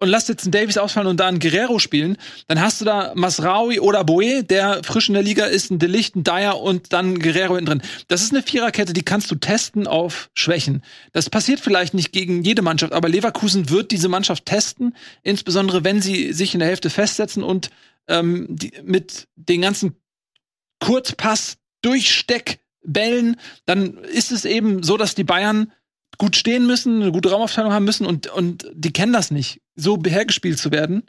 und 0.04 0.10
lass 0.10 0.28
jetzt 0.28 0.44
einen 0.44 0.52
Davis 0.52 0.78
ausfallen 0.78 1.08
und 1.08 1.20
da 1.20 1.28
einen 1.28 1.40
Guerrero 1.40 1.80
spielen, 1.80 2.18
dann 2.48 2.60
hast 2.60 2.82
du 2.82 2.86
da 2.86 3.14
Masraui 3.16 3.80
oder 3.80 4.04
Boe, 4.04 4.44
der 4.44 4.84
frisch 4.84 5.08
in 5.08 5.14
der 5.14 5.24
Liga 5.24 5.46
ist, 5.46 5.72
ein 5.72 5.80
Delicht, 5.80 6.18
ein 6.18 6.26
Dyer 6.26 6.60
und 6.60 6.92
dann 6.92 7.20
Guerrero 7.20 7.56
hinten 7.56 7.80
drin. 7.80 7.82
Das 8.10 8.22
ist 8.22 8.34
eine 8.34 8.44
Viererkette, 8.44 8.92
die 8.92 9.04
kannst 9.04 9.32
du 9.32 9.36
testen 9.36 9.88
auf 9.88 10.30
Schwächen. 10.34 10.84
Das 11.14 11.30
passiert 11.30 11.62
vielleicht 11.62 11.94
nicht 11.94 12.12
gegen 12.12 12.44
jede 12.44 12.62
Mannschaft, 12.62 12.92
aber 12.92 13.08
Leverkusen 13.08 13.70
wird 13.70 13.92
diese 13.92 14.10
Mannschaft 14.10 14.46
testen, 14.46 14.94
insbesondere 15.24 15.86
wenn 15.86 16.02
sie 16.02 16.34
sich 16.34 16.54
in 16.54 16.60
der 16.60 16.68
Hälfte 16.68 16.90
festsetzen 16.90 17.42
und 17.42 17.70
ähm, 18.10 18.48
die, 18.50 18.74
mit 18.84 19.30
den 19.38 19.62
ganzen 19.62 19.96
Kurzpass, 20.82 21.56
Durchsteck, 21.82 22.60
Bällen, 22.86 23.38
dann 23.66 23.98
ist 24.00 24.34
es 24.34 24.44
eben 24.44 24.84
so, 24.84 24.98
dass 24.98 25.16
die 25.16 25.24
Bayern 25.24 25.72
gut 26.18 26.36
stehen 26.36 26.68
müssen, 26.68 27.02
eine 27.02 27.12
gute 27.12 27.32
Raumaufteilung 27.32 27.74
haben 27.74 27.86
müssen 27.86 28.06
und, 28.06 28.28
und 28.28 28.68
die 28.74 28.94
kennen 28.94 29.14
das 29.14 29.32
nicht, 29.32 29.62
so 29.76 30.00
hergespielt 30.06 30.60
zu 30.60 30.72
werden 30.72 31.04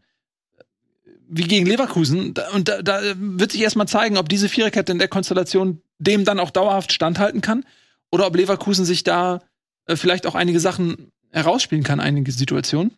wie 1.28 1.44
gegen 1.44 1.66
Leverkusen. 1.66 2.35
Und 2.52 2.68
da, 2.68 2.82
da 2.82 3.01
wird 3.16 3.52
sich 3.52 3.62
erstmal 3.62 3.89
zeigen, 3.89 4.18
ob 4.18 4.28
diese 4.28 4.48
Viererkette 4.48 4.93
in 4.93 4.98
der 4.98 5.09
Konstellation 5.09 5.81
dem 5.98 6.24
dann 6.24 6.40
auch 6.40 6.51
dauerhaft 6.51 6.93
standhalten 6.93 7.40
kann 7.40 7.64
oder 8.10 8.26
ob 8.26 8.36
Leverkusen 8.36 8.85
sich 8.85 9.05
da 9.05 9.40
äh, 9.86 9.97
vielleicht 9.97 10.26
auch 10.26 10.35
einige 10.35 10.60
Sachen 10.60 11.12
herausspielen 11.31 11.85
kann, 11.85 12.01
einige 12.01 12.31
Situationen. 12.32 12.93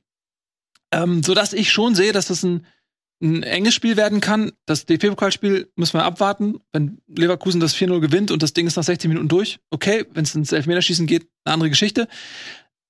Ähm, 0.93 1.23
sodass 1.23 1.53
ich 1.53 1.73
schon 1.73 1.95
sehe, 1.95 2.13
dass 2.13 2.27
das 2.27 2.43
ein 2.43 2.67
ein 3.21 3.43
enges 3.43 3.75
Spiel 3.75 3.97
werden 3.97 4.21
kann. 4.21 4.53
Das 4.67 4.85
DFB-Pokalspiel 4.87 5.71
müssen 5.77 5.95
wir 5.95 6.05
abwarten. 6.05 6.59
Wenn 6.73 7.01
Leverkusen 7.09 7.61
das 7.61 7.75
4-0 7.75 8.01
gewinnt 8.01 8.31
und 8.31 8.43
das 8.43 8.53
Ding 8.53 8.67
ist 8.67 8.77
nach 8.77 8.85
60 8.85 9.09
Minuten 9.09 9.29
durch, 9.29 9.59
okay. 9.71 10.05
Wenn 10.13 10.25
es 10.25 10.35
ins 10.35 10.53
Elfmeterschießen 10.53 11.07
geht, 11.07 11.29
eine 11.45 11.55
andere 11.55 11.71
Geschichte. 11.71 12.09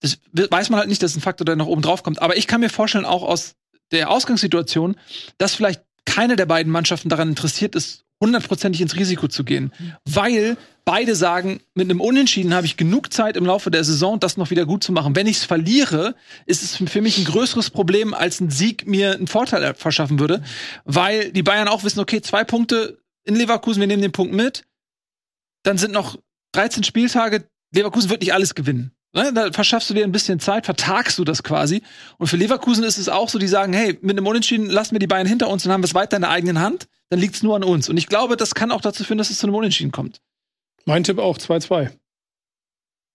Das 0.01 0.19
weiß 0.32 0.70
man 0.70 0.81
halt 0.81 0.89
nicht, 0.89 1.03
dass 1.03 1.16
ein 1.16 1.20
Faktor, 1.20 1.44
der 1.44 1.57
noch 1.57 1.66
oben 1.66 1.82
drauf 1.82 2.03
kommt. 2.03 2.20
Aber 2.20 2.36
ich 2.36 2.47
kann 2.47 2.61
mir 2.61 2.70
vorstellen, 2.70 3.05
auch 3.05 3.23
aus 3.23 3.55
der 3.93 4.11
Ausgangssituation, 4.11 4.97
dass 5.39 5.55
vielleicht 5.55 5.82
keine 6.06 6.36
der 6.36 6.46
beiden 6.46 6.72
Mannschaften 6.72 7.10
daran 7.10 7.28
interessiert 7.28 7.74
ist, 7.74 8.04
hundertprozentig 8.22 8.80
ins 8.80 8.96
Risiko 8.96 9.28
zu 9.28 9.44
gehen. 9.44 9.72
Weil 10.04 10.56
beide 10.86 11.14
sagen, 11.14 11.60
mit 11.74 11.90
einem 11.90 12.00
Unentschieden 12.00 12.54
habe 12.54 12.66
ich 12.66 12.76
genug 12.76 13.12
Zeit 13.12 13.36
im 13.36 13.44
Laufe 13.44 13.70
der 13.70 13.84
Saison, 13.84 14.18
das 14.18 14.36
noch 14.36 14.50
wieder 14.50 14.64
gut 14.64 14.82
zu 14.82 14.92
machen. 14.92 15.14
Wenn 15.14 15.26
ich 15.26 15.38
es 15.38 15.44
verliere, 15.44 16.14
ist 16.46 16.62
es 16.62 16.76
für 16.90 17.02
mich 17.02 17.18
ein 17.18 17.24
größeres 17.24 17.70
Problem, 17.70 18.14
als 18.14 18.40
ein 18.40 18.50
Sieg 18.50 18.86
mir 18.86 19.14
einen 19.14 19.26
Vorteil 19.26 19.74
verschaffen 19.74 20.18
würde. 20.18 20.42
Weil 20.84 21.32
die 21.32 21.42
Bayern 21.42 21.68
auch 21.68 21.84
wissen, 21.84 22.00
okay, 22.00 22.22
zwei 22.22 22.44
Punkte 22.44 23.02
in 23.24 23.34
Leverkusen, 23.34 23.80
wir 23.80 23.86
nehmen 23.86 24.02
den 24.02 24.12
Punkt 24.12 24.32
mit. 24.32 24.64
Dann 25.64 25.76
sind 25.76 25.92
noch 25.92 26.16
13 26.52 26.84
Spieltage. 26.84 27.48
Leverkusen 27.74 28.08
wird 28.08 28.22
nicht 28.22 28.32
alles 28.32 28.54
gewinnen. 28.54 28.95
Ne, 29.16 29.32
da 29.32 29.51
verschaffst 29.51 29.88
du 29.88 29.94
dir 29.94 30.05
ein 30.05 30.12
bisschen 30.12 30.40
Zeit, 30.40 30.66
vertagst 30.66 31.18
du 31.18 31.24
das 31.24 31.43
quasi. 31.43 31.82
Und 32.18 32.26
für 32.26 32.36
Leverkusen 32.36 32.84
ist 32.84 32.98
es 32.98 33.09
auch 33.09 33.30
so, 33.30 33.38
die 33.38 33.48
sagen, 33.48 33.72
hey, 33.72 33.98
mit 34.02 34.10
einem 34.10 34.26
Unentschieden 34.26 34.66
lassen 34.66 34.94
wir 34.94 34.98
die 34.98 35.06
Bayern 35.06 35.26
hinter 35.26 35.48
uns 35.48 35.64
und 35.64 35.72
haben 35.72 35.80
wir 35.80 35.86
es 35.86 35.94
weiter 35.94 36.16
in 36.16 36.20
der 36.20 36.30
eigenen 36.30 36.60
Hand. 36.60 36.86
Dann 37.09 37.18
liegt 37.18 37.34
es 37.34 37.43
nur 37.43 37.56
an 37.56 37.64
uns. 37.64 37.88
Und 37.88 37.97
ich 37.97 38.09
glaube, 38.09 38.36
das 38.36 38.55
kann 38.55 38.70
auch 38.70 38.82
dazu 38.82 39.05
führen, 39.05 39.16
dass 39.16 39.30
es 39.30 39.38
zu 39.38 39.47
einem 39.47 39.55
Unentschieden 39.55 39.90
kommt. 39.90 40.20
Mein 40.84 41.02
Tipp 41.02 41.18
auch 41.18 41.38
2-2. 41.38 41.97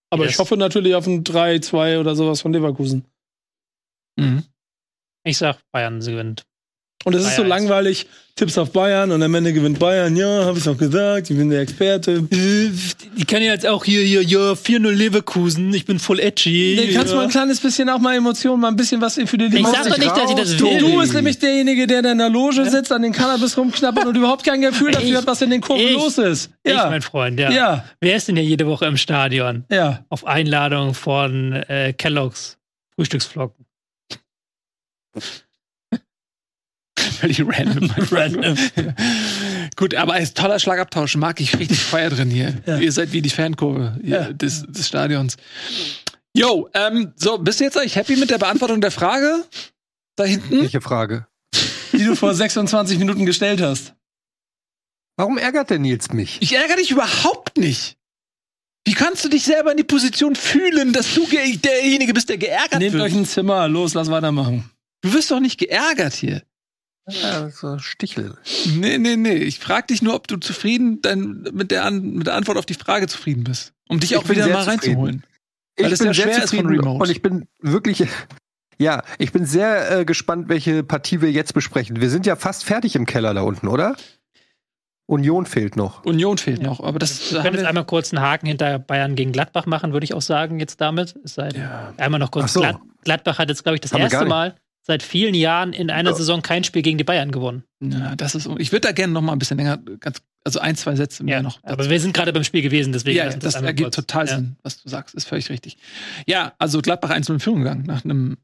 Aber 0.10 0.23
yes. 0.23 0.34
ich 0.34 0.40
hoffe 0.40 0.57
natürlich 0.57 0.95
auf 0.95 1.06
ein 1.06 1.23
3-2 1.23 1.99
oder 1.99 2.15
sowas 2.15 2.41
von 2.41 2.52
Leverkusen. 2.52 3.06
Mhm. 4.15 4.44
Ich 5.23 5.38
sag, 5.38 5.60
Bayern 5.72 5.99
gewinnt. 5.99 6.48
Und 7.03 7.15
es 7.15 7.26
ist 7.26 7.36
so 7.36 7.44
langweilig, 7.44 8.07
Tipps 8.36 8.57
auf 8.57 8.72
Bayern 8.72 9.11
und 9.11 9.22
am 9.23 9.36
Ende 9.36 9.52
gewinnt 9.52 9.78
Bayern. 9.80 10.15
Ja, 10.15 10.45
habe 10.45 10.57
ich 10.57 10.64
doch 10.64 10.78
gesagt, 10.78 11.30
ich 11.30 11.36
bin 11.38 11.49
der 11.49 11.61
Experte. 11.61 12.22
Die 12.23 13.26
kann 13.26 13.41
ja 13.41 13.52
jetzt 13.53 13.65
auch 13.68 13.84
hier, 13.84 14.02
hier, 14.02 14.23
ja, 14.23 14.53
4-0 14.53 14.90
Leverkusen, 14.90 15.73
ich 15.73 15.86
bin 15.86 15.99
voll 15.99 16.19
edgy. 16.19 16.78
Dann 16.78 16.94
kannst 16.94 17.11
du 17.11 17.18
mal 17.18 17.23
ein 17.23 17.30
kleines 17.30 17.60
bisschen 17.60 17.90
auch 17.90 17.99
mal 17.99 18.15
Emotionen, 18.15 18.61
mal 18.61 18.69
ein 18.69 18.76
bisschen 18.78 19.02
was 19.02 19.15
für 19.15 19.38
die 19.38 19.45
Ich 19.57 19.68
sag 19.68 19.88
doch 19.90 19.98
nicht, 19.98 20.11
dass 20.15 20.30
ich 20.30 20.36
das 20.36 20.60
will. 20.60 20.78
Du 20.80 20.98
bist 20.99 21.14
nämlich 21.14 21.40
derjenige, 21.40 21.88
der 21.88 22.06
in 22.06 22.18
der 22.19 22.30
Loge 22.30 22.69
sitzt, 22.69 22.91
an 22.91 23.02
den 23.02 23.11
Cannabis 23.11 23.57
rumknabbert 23.57 24.06
und 24.06 24.15
überhaupt 24.15 24.45
kein 24.45 24.61
Gefühl 24.61 24.91
dafür 24.91 25.10
Ich- 25.10 25.15
hat, 25.15 25.28
was 25.28 25.41
in 25.41 25.49
den 25.49 25.61
Kurven 25.61 25.86
ich- 25.86 25.94
los 25.94 26.18
ist. 26.18 26.52
Ich, 26.64 26.72
Ja. 26.72 26.90
mein 26.90 27.02
Freund, 27.02 27.38
ja. 27.40 27.52
Ja. 27.52 27.86
Wer 27.99 28.15
ist 28.15 28.28
denn 28.30 28.36
hier 28.38 28.45
jede 28.45 28.65
Woche 28.68 28.86
im 28.86 28.95
Stadion? 28.98 29.65
Ja. 29.69 30.06
Auf 30.10 30.26
Einladung 30.26 30.94
von 30.94 31.53
äh, 31.53 31.94
Kellogg's 31.94 32.57
Frühstücksflocken. 32.95 33.65
Völlig 37.22 37.39
random. 37.48 37.89
random. 38.11 38.57
Gut, 39.76 39.95
aber 39.95 40.14
als 40.14 40.34
toller 40.34 40.60
Schlagabtausch 40.60 41.15
mag 41.15 41.39
ich 41.39 41.57
richtig 41.57 41.80
Feuer 41.80 42.10
drin 42.10 42.30
hier. 42.30 42.56
Ja. 42.65 42.77
Ihr 42.80 42.91
seid 42.91 43.14
wie 43.14 43.22
die 43.22 43.30
Fankurve 43.30 43.98
Ja. 44.03 44.31
des, 44.34 44.65
des 44.68 44.88
Stadions. 44.88 45.38
Yo, 46.35 46.69
ähm, 46.73 47.14
so, 47.15 47.38
bist 47.38 47.60
du 47.60 47.64
jetzt 47.65 47.77
eigentlich 47.77 47.95
happy 47.95 48.15
mit 48.15 48.30
der 48.30 48.38
Beantwortung 48.38 48.81
der 48.81 48.91
Frage? 48.91 49.43
Da 50.15 50.23
hinten? 50.23 50.61
Welche 50.61 50.81
Frage? 50.81 51.27
Die 51.93 52.03
du 52.06 52.15
vor 52.15 52.34
26 52.34 52.98
Minuten 52.99 53.26
gestellt 53.26 53.61
hast. 53.61 53.93
Warum 55.18 55.38
ärgert 55.38 55.69
der 55.69 55.80
Nils 55.80 56.11
mich? 56.14 56.38
Ich 56.41 56.53
ärgere 56.56 56.77
dich 56.77 56.89
überhaupt 56.91 57.57
nicht. 57.57 57.98
Wie 58.85 58.93
kannst 58.93 59.23
du 59.23 59.30
dich 59.30 59.43
selber 59.43 59.72
in 59.72 59.77
die 59.77 59.84
Position 59.84 60.35
fühlen, 60.35 60.91
dass 60.93 61.14
du 61.14 61.27
ge- 61.27 61.57
derjenige 61.57 62.14
bist, 62.14 62.30
der 62.30 62.38
geärgert 62.39 62.80
Nehmt 62.80 62.93
wird? 62.93 63.03
euch 63.03 63.14
ein 63.14 63.26
Zimmer, 63.26 63.68
los, 63.68 63.93
lass 63.93 64.10
weitermachen. 64.10 64.69
Du 65.02 65.14
wirst 65.14 65.30
doch 65.30 65.39
nicht 65.39 65.60
geärgert 65.60 66.14
hier. 66.14 66.41
Ja, 67.10 67.49
so 67.49 67.78
Stichel. 67.80 68.38
Nee, 68.76 68.98
nee, 68.98 69.15
nee. 69.15 69.34
Ich 69.34 69.60
frage 69.60 69.88
dich 69.88 70.02
nur, 70.02 70.14
ob 70.15 70.28
du 70.28 70.38
zufrieden 70.38 71.02
dann 71.02 71.48
mit, 71.52 71.72
der 71.72 71.84
An 71.86 72.14
mit 72.14 72.28
der 72.28 72.36
Antwort 72.36 72.57
auf 72.57 72.65
die 72.65 72.76
Frage 72.76 73.07
zufrieden 73.07 73.44
bist. 73.44 73.73
Um 73.90 73.99
dich 73.99 74.11
Ich 74.11 74.18
auch 74.18 74.23
bin 74.23 74.34
wieder 74.36 74.45
sehr 74.45 74.53
mal 74.53 74.64
zufrieden. 74.64 74.82
reinzuholen. 74.86 75.23
Weil 75.80 75.91
es 75.94 75.99
ja 75.99 76.14
schwer 76.14 76.44
ist 76.44 76.53
von 76.53 76.65
Remote. 76.68 77.03
und 77.03 77.10
ich 77.10 77.22
bin 77.22 77.48
wirklich, 77.60 78.07
ja, 78.78 79.03
ich 79.18 79.32
bin 79.32 79.45
sehr 79.45 79.99
äh, 79.99 80.06
gespannt, 80.06 80.48
welche 80.48 80.84
Partie 80.84 81.22
wir 81.22 81.32
jetzt 81.32 81.53
besprechen. 81.53 81.99
Wir 82.02 82.10
sind 82.10 82.26
ja 82.26 82.36
fast 82.36 82.64
fertig 82.65 82.95
im 82.95 83.06
Keller 83.06 83.34
da 83.34 83.41
unten, 83.41 83.68
oder? 83.68 83.95
Union 85.07 85.45
fehlt 85.45 85.76
noch. 85.76 86.06
Union 86.06 86.38
fehlt 86.38 86.61
noch, 86.61 86.80
aber 86.82 86.98
das 86.99 87.34
Wir 87.34 87.41
können 87.41 87.56
jetzt 87.57 87.65
einmal 87.65 87.84
kurz 87.86 88.14
einen 88.14 88.23
Haken 88.23 88.45
hinter 88.45 88.80
Bayern 88.80 89.15
gegen 89.15 89.32
Gladbach 89.34 89.65
machen, 89.65 89.91
würde 89.91 90.03
ich 90.06 90.14
auch 90.14 90.22
sagen, 90.22 90.60
jetzt 90.60 90.80
damit. 90.80 91.15
Es 91.26 91.34
sei 91.34 91.49
Ja. 91.49 91.94
einmal 91.98 92.19
noch 92.19 92.32
kurz. 92.32 92.53
So. 92.53 92.61
Glad 92.61 92.80
Gladbach 93.03 93.40
hat 93.40 93.49
jetzt, 93.49 93.64
glaube 93.64 93.76
ich, 93.76 93.82
das 93.82 93.91
Haben 93.91 94.02
erste 94.02 94.19
nicht. 94.19 94.30
Mal 94.30 94.56
seit 94.84 95.03
vielen 95.03 95.34
Jahren 95.36 95.74
in 95.74 95.90
einer 95.90 96.12
Ja. 96.12 96.16
Saison 96.16 96.41
kein 96.41 96.64
Spiel 96.64 96.82
gegen 96.82 96.98
die 96.98 97.03
Bayern 97.03 97.32
gewonnen. 97.32 97.64
ja, 97.82 98.16
das 98.16 98.36
ist. 98.36 98.49
Ich 98.58 98.72
würde 98.72 98.88
da 98.88 98.91
gerne 98.91 99.14
noch 99.14 99.22
mal 99.22 99.34
ein 99.34 99.40
bisschen 99.40 99.58
länger, 99.58 99.78
ganz, 99.99 100.22
also 100.44 100.60
ein, 100.60 100.76
zwei 100.76 100.95
Sätze 100.95 101.24
mehr 101.24 101.41
noch. 101.44 101.60
aber 101.64 101.90
wir 101.90 101.99
sind 101.99 102.14
gerade 102.14 102.34
beim 102.34 102.44
Spiel 102.44 102.62
gewesen, 102.62 102.91
deswegen. 102.94 103.18
ja, 103.18 103.30
das 103.30 103.56
ergibt 103.56 103.88
kurz- 103.88 103.95
total 103.95 104.28
ja. 104.28 104.36
Sinn, 104.36 104.56
was 104.64 104.82
du 104.82 104.90
sagst, 104.90 105.14
ist 105.16 105.28
völlig 105.28 105.49
richtig. 105.49 105.78
Ja, 106.28 106.53
also 106.58 106.82
Gladbach 106.82 107.10
1 107.12 107.30
in 107.30 107.40
Führung 107.40 107.60
gegangen 107.60 107.84
nach 107.86 108.03
einem 108.03 108.38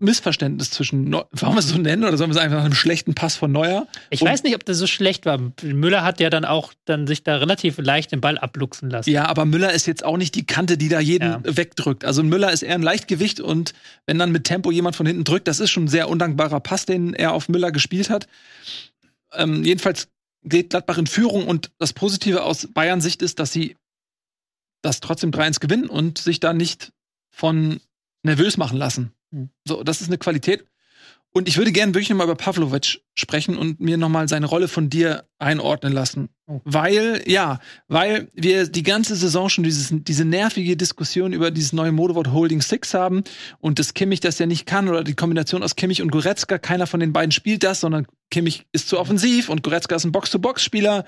Missverständnis 0.00 0.70
zwischen, 0.70 1.10
Neu 1.10 1.22
warum 1.32 1.56
wir 1.56 1.60
es 1.60 1.68
so 1.68 1.78
nennen, 1.78 2.04
oder 2.04 2.16
sollen 2.16 2.30
wir 2.30 2.36
es 2.36 2.40
einfach 2.42 2.58
nach 2.58 2.64
einem 2.64 2.74
schlechten 2.74 3.14
Pass 3.14 3.36
von 3.36 3.50
Neuer? 3.50 3.86
Ich 4.10 4.22
Und- 4.22 4.28
weiß 4.28 4.42
nicht, 4.44 4.54
ob 4.54 4.64
das 4.64 4.78
so 4.78 4.86
schlecht 4.86 5.26
war. 5.26 5.38
Müller 5.62 6.04
hat 6.04 6.20
ja 6.20 6.30
dann 6.30 6.44
auch 6.44 6.72
dann 6.84 7.06
sich 7.06 7.24
da 7.24 7.36
relativ 7.36 7.78
leicht 7.78 8.12
den 8.12 8.20
Ball 8.20 8.38
abluchsen 8.38 8.90
lassen. 8.90 9.10
Ja, 9.10 9.26
aber 9.26 9.44
Müller 9.44 9.72
ist 9.72 9.86
jetzt 9.86 10.04
auch 10.04 10.16
nicht 10.16 10.34
die 10.34 10.46
Kante, 10.46 10.78
die 10.78 10.88
da 10.88 11.00
jeden 11.00 11.24
Ja. 11.30 11.40
wegdrückt. 11.44 12.04
Also 12.04 12.22
Müller 12.22 12.52
ist 12.52 12.62
eher 12.62 12.74
ein 12.76 12.82
Leichtgewicht 12.82 13.40
und 13.40 13.74
wenn 14.06 14.18
dann 14.18 14.30
mit 14.32 14.44
Tempo 14.44 14.70
jemand 14.70 14.94
von 14.96 15.06
hinten 15.06 15.24
drückt, 15.24 15.48
das 15.48 15.58
ist 15.60 15.70
schon 15.70 15.84
ein 15.84 15.88
sehr 15.88 16.08
undankbarer 16.08 16.60
Pass, 16.60 16.86
den 16.86 17.14
er 17.14 17.32
auf 17.32 17.48
Müller 17.48 17.72
gespielt 17.72 18.10
hat. 18.10 18.26
Ähm, 19.32 19.64
jedenfalls 19.64 20.08
geht 20.44 20.70
Gladbach 20.70 20.98
in 20.98 21.06
Führung 21.08 21.46
und 21.48 21.70
das 21.78 21.92
Positive 21.92 22.44
aus 22.44 22.68
Bayern 22.72 23.00
Sicht 23.00 23.20
ist, 23.22 23.38
dass 23.40 23.52
sie 23.52 23.76
das 24.82 25.00
trotzdem 25.00 25.32
3-1 25.32 25.58
gewinnen 25.60 25.88
und 25.88 26.18
sich 26.18 26.38
da 26.38 26.52
nicht 26.52 26.92
von 27.34 27.80
nervös 28.22 28.56
machen 28.56 28.78
lassen. 28.78 29.12
Hm. 29.32 29.50
So, 29.66 29.82
das 29.82 30.00
ist 30.00 30.08
eine 30.08 30.18
Qualität. 30.18 30.64
Und 31.30 31.46
ich 31.46 31.58
würde 31.58 31.72
gerne 31.72 31.92
wirklich 31.92 32.08
nochmal 32.08 32.26
über 32.26 32.36
Pavlovic 32.36 33.02
sprechen 33.14 33.58
und 33.58 33.80
mir 33.80 33.98
nochmal 33.98 34.28
seine 34.28 34.46
Rolle 34.46 34.66
von 34.66 34.88
dir 34.88 35.28
einordnen 35.38 35.92
lassen. 35.92 36.30
Oh. 36.46 36.60
Weil, 36.64 37.22
ja, 37.26 37.60
weil 37.86 38.30
wir 38.32 38.66
die 38.66 38.82
ganze 38.82 39.14
Saison 39.14 39.50
schon 39.50 39.62
dieses, 39.62 39.90
diese 39.92 40.24
nervige 40.24 40.76
Diskussion 40.76 41.34
über 41.34 41.50
dieses 41.50 41.74
neue 41.74 41.92
Modewort 41.92 42.32
Holding 42.32 42.62
Six 42.62 42.94
haben 42.94 43.24
und 43.60 43.78
dass 43.78 43.92
Kimmich 43.92 44.20
das 44.20 44.38
ja 44.38 44.46
nicht 44.46 44.64
kann 44.64 44.88
oder 44.88 45.04
die 45.04 45.14
Kombination 45.14 45.62
aus 45.62 45.76
Kimmich 45.76 46.00
und 46.00 46.10
Goretzka, 46.10 46.58
keiner 46.58 46.86
von 46.86 47.00
den 47.00 47.12
beiden 47.12 47.30
spielt 47.30 47.62
das, 47.62 47.80
sondern 47.80 48.06
Kimmich 48.30 48.66
ist 48.72 48.88
zu 48.88 48.98
offensiv 48.98 49.50
und 49.50 49.62
Goretzka 49.62 49.96
ist 49.96 50.06
ein 50.06 50.12
Box-to-Box-Spieler. 50.12 51.04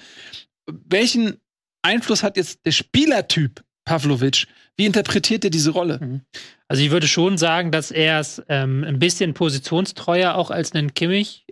Welchen 0.66 1.38
Einfluss 1.82 2.22
hat 2.22 2.36
jetzt 2.36 2.66
der 2.66 2.72
Spielertyp 2.72 3.64
Pavlovic? 3.86 4.46
Wie 4.76 4.86
interpretiert 4.86 5.44
er 5.44 5.50
diese 5.50 5.70
Rolle? 5.70 6.22
Also 6.68 6.82
ich 6.82 6.90
würde 6.90 7.08
schon 7.08 7.36
sagen, 7.36 7.70
dass 7.70 7.90
er 7.90 8.20
es 8.20 8.42
ähm, 8.48 8.84
ein 8.84 8.98
bisschen 8.98 9.34
positionstreuer 9.34 10.34
auch 10.34 10.50
als 10.50 10.72
einen 10.72 10.94
Kimmich 10.94 11.46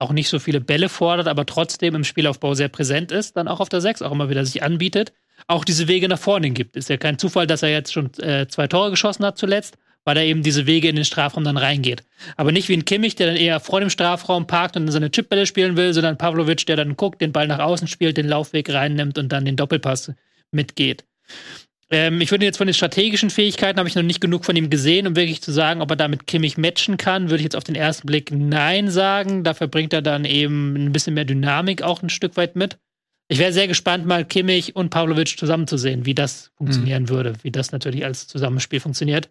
auch 0.00 0.12
nicht 0.12 0.28
so 0.28 0.38
viele 0.38 0.60
Bälle 0.60 0.88
fordert, 0.88 1.28
aber 1.28 1.46
trotzdem 1.46 1.94
im 1.94 2.04
Spielaufbau 2.04 2.54
sehr 2.54 2.68
präsent 2.68 3.12
ist, 3.12 3.36
dann 3.36 3.48
auch 3.48 3.60
auf 3.60 3.68
der 3.68 3.82
6 3.82 4.02
auch 4.02 4.12
immer 4.12 4.30
wieder 4.30 4.44
sich 4.44 4.62
anbietet, 4.62 5.12
auch 5.46 5.64
diese 5.64 5.88
Wege 5.88 6.08
nach 6.08 6.18
vorne 6.18 6.50
gibt. 6.50 6.76
Ist 6.76 6.88
ja 6.88 6.96
kein 6.96 7.18
Zufall, 7.18 7.46
dass 7.46 7.62
er 7.62 7.70
jetzt 7.70 7.92
schon 7.92 8.12
äh, 8.18 8.48
zwei 8.48 8.66
Tore 8.66 8.90
geschossen 8.90 9.26
hat 9.26 9.36
zuletzt, 9.36 9.76
weil 10.04 10.16
er 10.16 10.24
eben 10.24 10.42
diese 10.42 10.66
Wege 10.66 10.88
in 10.88 10.96
den 10.96 11.04
Strafraum 11.04 11.44
dann 11.44 11.58
reingeht. 11.58 12.02
Aber 12.36 12.50
nicht 12.50 12.68
wie 12.70 12.76
ein 12.76 12.86
Kimmich, 12.86 13.14
der 13.14 13.26
dann 13.26 13.36
eher 13.36 13.60
vor 13.60 13.80
dem 13.80 13.90
Strafraum 13.90 14.46
parkt 14.46 14.76
und 14.76 14.90
seine 14.90 15.10
Chipbälle 15.10 15.46
spielen 15.46 15.76
will, 15.76 15.92
sondern 15.92 16.16
Pavlovic, 16.16 16.64
der 16.64 16.76
dann 16.76 16.96
guckt, 16.96 17.20
den 17.20 17.32
Ball 17.32 17.46
nach 17.46 17.58
außen 17.58 17.86
spielt, 17.86 18.16
den 18.16 18.26
Laufweg 18.28 18.70
reinnimmt 18.72 19.18
und 19.18 19.30
dann 19.30 19.44
den 19.44 19.56
Doppelpass 19.56 20.12
mitgeht. 20.50 21.04
Ähm, 21.90 22.20
ich 22.20 22.30
würde 22.30 22.44
jetzt 22.44 22.58
von 22.58 22.66
den 22.66 22.74
strategischen 22.74 23.30
Fähigkeiten 23.30 23.78
habe 23.78 23.88
ich 23.88 23.96
noch 23.96 24.02
nicht 24.02 24.20
genug 24.20 24.44
von 24.44 24.54
ihm 24.54 24.70
gesehen, 24.70 25.06
um 25.06 25.16
wirklich 25.16 25.42
zu 25.42 25.52
sagen, 25.52 25.82
ob 25.82 25.90
er 25.90 25.96
damit 25.96 26.26
Kimmich 26.26 26.56
matchen 26.56 26.96
kann. 26.96 27.30
Würde 27.30 27.38
ich 27.38 27.44
jetzt 27.44 27.56
auf 27.56 27.64
den 27.64 27.74
ersten 27.74 28.06
Blick 28.06 28.30
Nein 28.30 28.90
sagen. 28.90 29.42
Dafür 29.42 29.66
bringt 29.66 29.92
er 29.92 30.02
dann 30.02 30.24
eben 30.24 30.74
ein 30.74 30.92
bisschen 30.92 31.14
mehr 31.14 31.24
Dynamik 31.24 31.82
auch 31.82 32.02
ein 32.02 32.10
Stück 32.10 32.36
weit 32.36 32.54
mit. 32.54 32.78
Ich 33.28 33.38
wäre 33.38 33.52
sehr 33.52 33.68
gespannt, 33.68 34.06
mal 34.06 34.24
Kimmich 34.24 34.74
und 34.74 34.90
Pavlovic 34.90 35.38
zusammenzusehen, 35.38 36.04
wie 36.04 36.14
das 36.14 36.50
funktionieren 36.56 37.08
würde, 37.08 37.34
wie 37.42 37.52
das 37.52 37.70
natürlich 37.70 38.04
als 38.04 38.26
Zusammenspiel 38.26 38.80
funktioniert. 38.80 39.30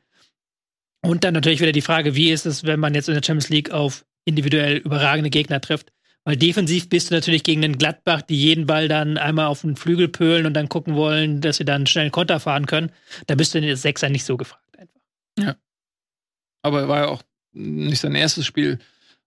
Und 1.01 1.23
dann 1.23 1.33
natürlich 1.33 1.59
wieder 1.59 1.73
die 1.73 1.81
Frage, 1.81 2.15
wie 2.15 2.31
ist 2.31 2.45
es, 2.45 2.63
wenn 2.63 2.79
man 2.79 2.93
jetzt 2.93 3.09
in 3.09 3.15
der 3.15 3.23
Champions 3.23 3.49
League 3.49 3.71
auf 3.71 4.05
individuell 4.25 4.77
überragende 4.77 5.29
Gegner 5.29 5.59
trifft? 5.59 5.91
Weil 6.25 6.35
defensiv 6.37 6.89
bist 6.89 7.09
du 7.09 7.15
natürlich 7.15 7.43
gegen 7.43 7.61
den 7.61 7.77
Gladbach, 7.77 8.21
die 8.21 8.35
jeden 8.37 8.65
Ball 8.67 8.87
dann 8.87 9.17
einmal 9.17 9.47
auf 9.47 9.61
den 9.61 9.75
Flügel 9.75 10.09
pölen 10.09 10.45
und 10.45 10.53
dann 10.53 10.69
gucken 10.69 10.95
wollen, 10.95 11.41
dass 11.41 11.57
sie 11.57 11.65
dann 11.65 11.87
schnell 11.87 12.09
Konter 12.11 12.39
fahren 12.39 12.65
können. 12.65 12.91
Da 13.27 13.35
bist 13.35 13.53
du 13.53 13.57
in 13.57 13.63
der 13.65 13.77
Sechser 13.77 14.09
nicht 14.09 14.25
so 14.25 14.37
gefragt 14.37 14.77
einfach. 14.77 15.55
Aber 16.61 16.81
er 16.81 16.87
war 16.89 16.97
ja 16.99 17.07
auch 17.07 17.23
nicht 17.53 18.01
sein 18.01 18.15
erstes 18.15 18.45
Spiel, 18.45 18.79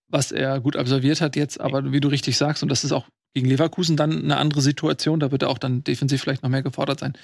was 0.09 0.33
er 0.33 0.61
gut 0.61 0.77
absolviert 0.77 1.21
hat 1.23 1.35
jetzt. 1.35 1.61
Aber 1.61 1.93
wie 1.93 2.01
du 2.01 2.09
richtig 2.09 2.37
sagst, 2.37 2.63
und 2.63 2.69
das 2.69 2.85
ist 2.85 2.93
auch 2.93 3.07
gegen 3.35 3.49
Leverkusen 3.49 3.97
dann 3.97 4.25
eine 4.25 4.37
andere 4.37 4.61
Situation, 4.61 5.19
da 5.19 5.33
wird 5.33 5.41
er 5.43 5.49
auch 5.49 5.57
dann 5.57 5.83
defensiv 5.83 6.21
vielleicht 6.21 6.43
noch 6.43 6.51
mehr 6.51 6.63
gefordert 6.63 7.01
sein. 7.01 7.15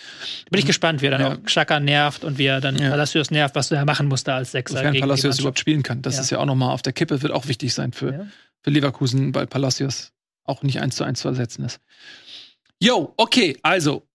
Bin 0.50 0.58
ich 0.58 0.64
gespannt, 0.64 1.02
wie 1.02 1.06
er 1.06 1.10
dann 1.10 1.20
Ja. 1.20 1.32
auch 1.34 1.42
Xhaka 1.42 1.80
nervt 1.80 2.24
und 2.24 2.38
wie 2.38 2.46
er 2.46 2.62
dann 2.62 2.78
Ja. 2.78 2.88
Palacios 2.88 3.30
nervt, 3.30 3.54
was 3.54 3.68
du 3.68 3.74
ja 3.74 3.84
machen 3.84 4.08
musst 4.08 4.26
da 4.26 4.36
als 4.36 4.52
Sechser. 4.52 4.90
Die 4.90 5.00
Palacios 5.00 5.38
überhaupt 5.38 5.58
spielen 5.58 5.82
kann. 5.82 6.00
Das 6.00 6.16
Ja. 6.16 6.22
ist 6.22 6.30
ja 6.30 6.38
auch 6.38 6.46
nochmal 6.46 6.70
auf 6.70 6.80
der 6.80 6.94
Kippe, 6.94 7.20
wird 7.20 7.32
auch 7.32 7.46
wichtig 7.48 7.74
sein 7.74 7.92
für, 7.92 8.12
Ja. 8.12 8.26
Für 8.62 8.70
Leverkusen, 8.70 9.34
weil 9.34 9.46
Palacios 9.46 10.12
auch 10.44 10.62
nicht 10.62 10.80
eins 10.80 10.96
zu 10.96 11.04
eins 11.04 11.20
zu 11.20 11.28
ersetzen 11.28 11.64
ist. 11.64 11.80
Jo, 12.80 13.12
okay, 13.16 13.58
also 13.62 14.06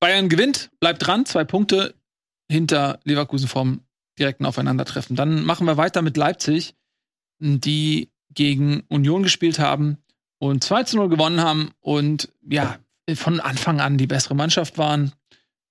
Bayern 0.00 0.28
gewinnt, 0.28 0.70
bleibt 0.80 1.06
dran, 1.06 1.26
zwei 1.26 1.44
Punkte 1.44 1.94
hinter 2.50 3.00
Leverkusen 3.04 3.48
vom 3.48 3.82
direkten 4.18 4.46
Aufeinandertreffen. 4.46 5.16
Dann 5.16 5.44
machen 5.44 5.66
wir 5.66 5.76
weiter 5.76 6.02
mit 6.02 6.16
Leipzig, 6.16 6.74
die 7.38 8.10
gegen 8.32 8.82
Union 8.88 9.22
gespielt 9.22 9.58
haben 9.58 9.98
und 10.38 10.62
2 10.64 10.84
zu 10.84 10.96
0 10.96 11.08
gewonnen 11.08 11.40
haben 11.40 11.70
und 11.80 12.32
ja, 12.48 12.78
von 13.14 13.40
Anfang 13.40 13.80
an 13.80 13.98
die 13.98 14.06
bessere 14.06 14.34
Mannschaft 14.34 14.78
waren. 14.78 15.12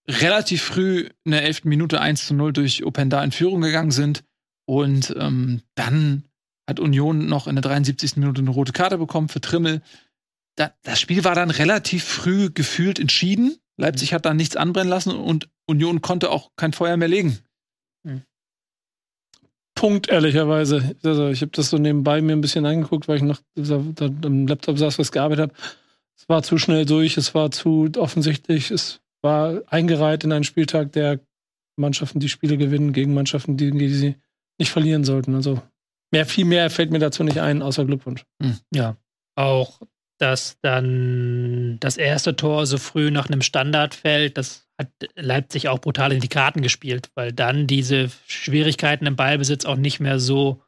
Relativ 0.08 0.64
früh 0.64 1.10
in 1.24 1.32
der 1.32 1.44
11. 1.44 1.66
Minute 1.66 2.02
1 2.02 2.28
zu 2.28 2.34
0 2.34 2.54
durch 2.54 2.84
Openda 2.84 3.24
in 3.24 3.32
Führung 3.32 3.62
gegangen 3.62 3.92
sind 3.92 4.24
und 4.66 5.14
ähm, 5.18 5.62
dann 5.76 6.24
hat 6.70 6.80
Union 6.80 7.28
noch 7.28 7.48
in 7.48 7.56
der 7.56 7.62
73. 7.62 8.18
Minute 8.18 8.42
eine 8.42 8.52
rote 8.52 8.72
Karte 8.72 8.98
bekommen 8.98 9.28
für 9.28 9.42
Trimmel. 9.42 9.82
Da, 10.56 10.72
das 10.84 11.00
Spiel 11.00 11.24
war 11.24 11.36
dann 11.36 11.52
relativ 11.52 12.04
früh 12.04 12.50
gefühlt 12.52 13.00
entschieden. 13.00 13.58
Leipzig 13.78 14.14
hat 14.14 14.26
da 14.26 14.34
nichts 14.34 14.56
anbrennen 14.56 14.90
lassen 14.90 15.16
und 15.16 15.50
Union 15.66 16.02
konnte 16.02 16.30
auch 16.30 16.52
kein 16.56 16.74
Feuer 16.74 16.98
mehr 16.98 17.08
legen. 17.08 17.40
Punkt, 19.80 20.10
ehrlicherweise. 20.10 20.96
Also 21.04 21.30
ich 21.30 21.42
habe 21.42 21.52
das 21.54 21.70
so 21.70 21.78
nebenbei 21.78 22.22
mir 22.22 22.34
ein 22.34 22.42
bisschen 22.42 22.66
angeguckt, 22.66 23.08
weil 23.08 23.16
ich 23.16 23.24
noch 23.24 23.40
am 23.56 24.46
Laptop 24.46 24.78
saß, 24.78 25.00
was 25.00 25.14
gearbeitet 25.14 25.52
habe. 25.52 25.54
Es 26.18 26.28
war 26.28 26.44
zu 26.44 26.58
schnell 26.58 26.86
durch, 26.86 27.16
es 27.16 27.34
war 27.34 27.50
zu 27.50 27.90
offensichtlich, 27.96 28.72
es 28.72 29.00
war 29.22 29.62
eingereiht 29.68 30.26
in 30.26 30.34
einen 30.34 30.44
Spieltag, 30.44 30.92
der 30.92 31.22
Mannschaften, 31.78 32.20
die 32.20 32.28
Spiele 32.28 32.58
gewinnen, 32.58 32.92
gegen 32.92 33.14
Mannschaften, 33.14 33.56
die, 33.56 33.72
die 33.72 33.88
sie 33.88 34.16
nicht 34.58 34.72
verlieren 34.72 35.06
sollten. 35.06 35.34
Also 35.34 35.62
Mehr, 36.12 36.26
viel 36.26 36.46
mehr 36.46 36.70
fällt 36.70 36.92
mir 36.92 37.00
dazu 37.00 37.24
nicht 37.24 37.40
ein, 37.40 37.62
außer 37.62 37.86
Glückwunsch. 37.86 38.26
Hm. 38.42 38.58
Ja. 38.74 38.98
Auch, 39.36 39.82
dass 40.18 40.58
dann 40.62 41.78
das 41.80 41.98
erste 41.98 42.36
Tor 42.36 42.66
so 42.66 42.78
früh 42.78 43.12
nach 43.12 43.28
einem 43.28 43.42
Standard 43.42 43.96
fällt, 43.96 44.38
das 44.38 44.68
hat 44.78 44.90
Leipzig 45.16 45.68
auch 45.68 45.80
brutal 45.80 46.12
in 46.12 46.20
die 46.20 46.28
Karten 46.30 46.62
gespielt, 46.62 47.10
weil 47.16 47.34
dann 47.34 47.68
diese 47.68 48.10
Schwierigkeiten 48.28 49.06
im 49.06 49.16
Ballbesitz 49.16 49.66
auch 49.66 49.76
nicht 49.76 50.00
mehr 50.00 50.20
so 50.20 50.62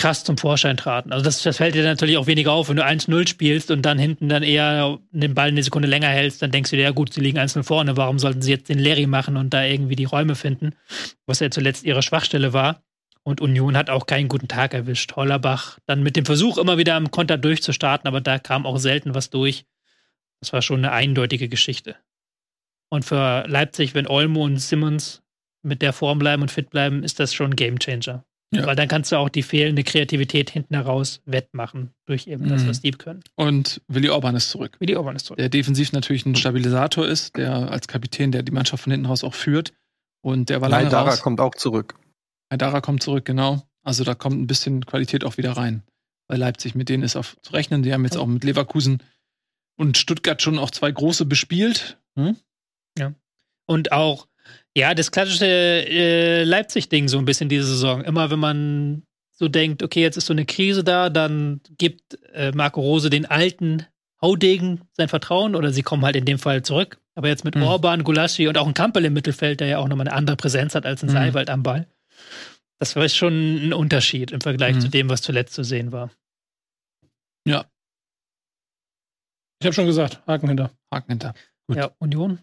krass 0.00 0.24
zum 0.24 0.38
Vorschein 0.38 0.76
traten. 0.76 1.12
Also 1.12 1.24
das, 1.24 1.42
das 1.42 1.58
fällt 1.58 1.74
dir 1.74 1.84
natürlich 1.84 2.16
auch 2.16 2.26
weniger 2.26 2.52
auf, 2.52 2.68
wenn 2.68 2.76
du 2.76 2.84
1-0 2.84 3.28
spielst 3.28 3.70
und 3.70 3.82
dann 3.82 3.98
hinten 3.98 4.28
dann 4.28 4.42
eher 4.42 4.98
den 5.10 5.34
Ball 5.34 5.48
eine 5.48 5.62
Sekunde 5.62 5.88
länger 5.88 6.08
hältst, 6.08 6.40
dann 6.40 6.50
denkst 6.50 6.70
du 6.70 6.76
dir, 6.76 6.84
ja 6.84 6.90
gut, 6.90 7.12
sie 7.12 7.20
liegen 7.20 7.38
1-0 7.38 7.62
vorne, 7.62 7.96
warum 7.96 8.18
sollten 8.18 8.40
sie 8.42 8.50
jetzt 8.50 8.68
den 8.68 8.78
Larry 8.78 9.06
machen 9.06 9.36
und 9.36 9.52
da 9.52 9.62
irgendwie 9.62 9.96
die 9.96 10.04
Räume 10.04 10.36
finden, 10.36 10.74
was 11.26 11.40
ja 11.40 11.50
zuletzt 11.50 11.84
ihre 11.84 12.02
Schwachstelle 12.02 12.52
war. 12.52 12.82
Und 13.22 13.40
Union 13.40 13.76
hat 13.76 13.90
auch 13.90 14.06
keinen 14.06 14.28
guten 14.28 14.48
Tag 14.48 14.72
erwischt. 14.72 15.14
Hollerbach 15.14 15.78
dann 15.86 16.02
mit 16.02 16.16
dem 16.16 16.24
Versuch, 16.24 16.58
immer 16.58 16.78
wieder 16.78 16.94
am 16.94 17.10
Konter 17.10 17.36
durchzustarten, 17.36 18.08
aber 18.08 18.20
da 18.20 18.38
kam 18.38 18.66
auch 18.66 18.78
selten 18.78 19.14
was 19.14 19.30
durch. 19.30 19.66
Das 20.40 20.52
war 20.52 20.62
schon 20.62 20.78
eine 20.78 20.92
eindeutige 20.92 21.48
Geschichte. 21.48 21.96
Und 22.88 23.04
für 23.04 23.44
Leipzig, 23.46 23.94
wenn 23.94 24.06
Olmo 24.06 24.44
und 24.44 24.56
Simmons 24.56 25.22
mit 25.62 25.82
der 25.82 25.92
Form 25.92 26.18
bleiben 26.18 26.42
und 26.42 26.50
fit 26.50 26.70
bleiben, 26.70 27.02
ist 27.02 27.20
das 27.20 27.34
schon 27.34 27.50
ein 27.52 27.56
Gamechanger. 27.56 28.24
Ja. 28.52 28.66
Weil 28.66 28.74
dann 28.74 28.88
kannst 28.88 29.12
du 29.12 29.16
auch 29.16 29.28
die 29.28 29.44
fehlende 29.44 29.84
Kreativität 29.84 30.50
hinten 30.50 30.74
heraus 30.74 31.22
wettmachen 31.24 31.92
durch 32.06 32.26
eben 32.26 32.48
das, 32.48 32.64
mhm. 32.64 32.68
was 32.68 32.80
die 32.80 32.90
können. 32.90 33.20
Und 33.36 33.80
Willi 33.86 34.08
Orban 34.08 34.34
ist 34.34 34.50
zurück. 34.50 34.76
Willi 34.80 34.96
Orban 34.96 35.14
ist 35.14 35.26
zurück. 35.26 35.38
Der 35.38 35.48
defensiv 35.48 35.92
natürlich 35.92 36.26
ein 36.26 36.34
Stabilisator 36.34 37.06
ist, 37.06 37.36
der 37.36 37.70
als 37.70 37.86
Kapitän, 37.86 38.32
der 38.32 38.42
die 38.42 38.50
Mannschaft 38.50 38.82
von 38.82 38.90
hinten 38.90 39.06
raus 39.06 39.22
auch 39.22 39.34
führt. 39.34 39.72
Und 40.22 40.48
der 40.48 40.60
war 40.60 40.68
lange 40.68 40.84
Leidara 40.84 41.10
raus. 41.10 41.22
kommt 41.22 41.40
auch 41.40 41.54
zurück. 41.54 41.94
Haidara 42.50 42.80
kommt 42.80 43.02
zurück, 43.02 43.24
genau. 43.24 43.62
Also 43.82 44.04
da 44.04 44.14
kommt 44.14 44.40
ein 44.40 44.46
bisschen 44.46 44.84
Qualität 44.84 45.24
auch 45.24 45.36
wieder 45.36 45.52
rein. 45.52 45.82
Bei 46.26 46.36
Leipzig, 46.36 46.74
mit 46.74 46.88
denen 46.88 47.02
ist 47.02 47.16
auch 47.16 47.24
zu 47.42 47.52
rechnen. 47.52 47.82
Die 47.82 47.92
haben 47.92 48.04
jetzt 48.04 48.16
auch 48.16 48.26
mit 48.26 48.44
Leverkusen 48.44 49.02
und 49.76 49.96
Stuttgart 49.96 50.40
schon 50.42 50.58
auch 50.58 50.70
zwei 50.70 50.90
große 50.90 51.24
bespielt. 51.24 51.98
Hm? 52.16 52.36
Ja. 52.98 53.14
Und 53.66 53.92
auch, 53.92 54.26
ja, 54.76 54.94
das 54.94 55.10
klassische 55.10 55.46
äh, 55.46 56.44
Leipzig-Ding 56.44 57.08
so 57.08 57.18
ein 57.18 57.24
bisschen 57.24 57.48
diese 57.48 57.66
Saison. 57.66 58.04
Immer 58.04 58.30
wenn 58.30 58.38
man 58.38 59.02
so 59.30 59.48
denkt, 59.48 59.82
okay, 59.82 60.02
jetzt 60.02 60.16
ist 60.16 60.26
so 60.26 60.34
eine 60.34 60.44
Krise 60.44 60.84
da, 60.84 61.08
dann 61.08 61.62
gibt 61.78 62.18
äh, 62.34 62.52
Marco 62.52 62.80
Rose 62.80 63.08
den 63.08 63.26
alten 63.26 63.86
Haudegen 64.20 64.82
sein 64.92 65.08
Vertrauen 65.08 65.54
oder 65.54 65.72
sie 65.72 65.82
kommen 65.82 66.04
halt 66.04 66.16
in 66.16 66.26
dem 66.26 66.38
Fall 66.38 66.62
zurück. 66.62 67.00
Aber 67.14 67.28
jetzt 67.28 67.44
mit 67.44 67.54
mhm. 67.54 67.62
Orban, 67.62 68.04
Gulaschi 68.04 68.48
und 68.48 68.58
auch 68.58 68.66
ein 68.66 68.74
Kampel 68.74 69.04
im 69.04 69.14
Mittelfeld, 69.14 69.60
der 69.60 69.68
ja 69.68 69.78
auch 69.78 69.88
nochmal 69.88 70.08
eine 70.08 70.16
andere 70.16 70.36
Präsenz 70.36 70.74
hat 70.74 70.84
als 70.84 71.02
ein 71.02 71.08
mhm. 71.08 71.14
Seiwald 71.14 71.48
am 71.48 71.62
Ball. 71.62 71.86
Das 72.80 72.96
war 72.96 73.06
schon 73.08 73.68
ein 73.68 73.72
Unterschied 73.74 74.32
im 74.32 74.40
Vergleich 74.40 74.76
mhm. 74.76 74.80
zu 74.80 74.88
dem, 74.88 75.10
was 75.10 75.22
zuletzt 75.22 75.54
zu 75.54 75.62
sehen 75.62 75.92
war. 75.92 76.10
Ja. 77.46 77.66
Ich 79.60 79.66
habe 79.66 79.74
schon 79.74 79.86
gesagt, 79.86 80.26
Haken 80.26 80.48
hinter. 80.48 80.70
Haken 80.92 81.12
hinter. 81.12 81.34
Gut. 81.68 81.76
Ja, 81.76 81.90
Union. 81.98 82.40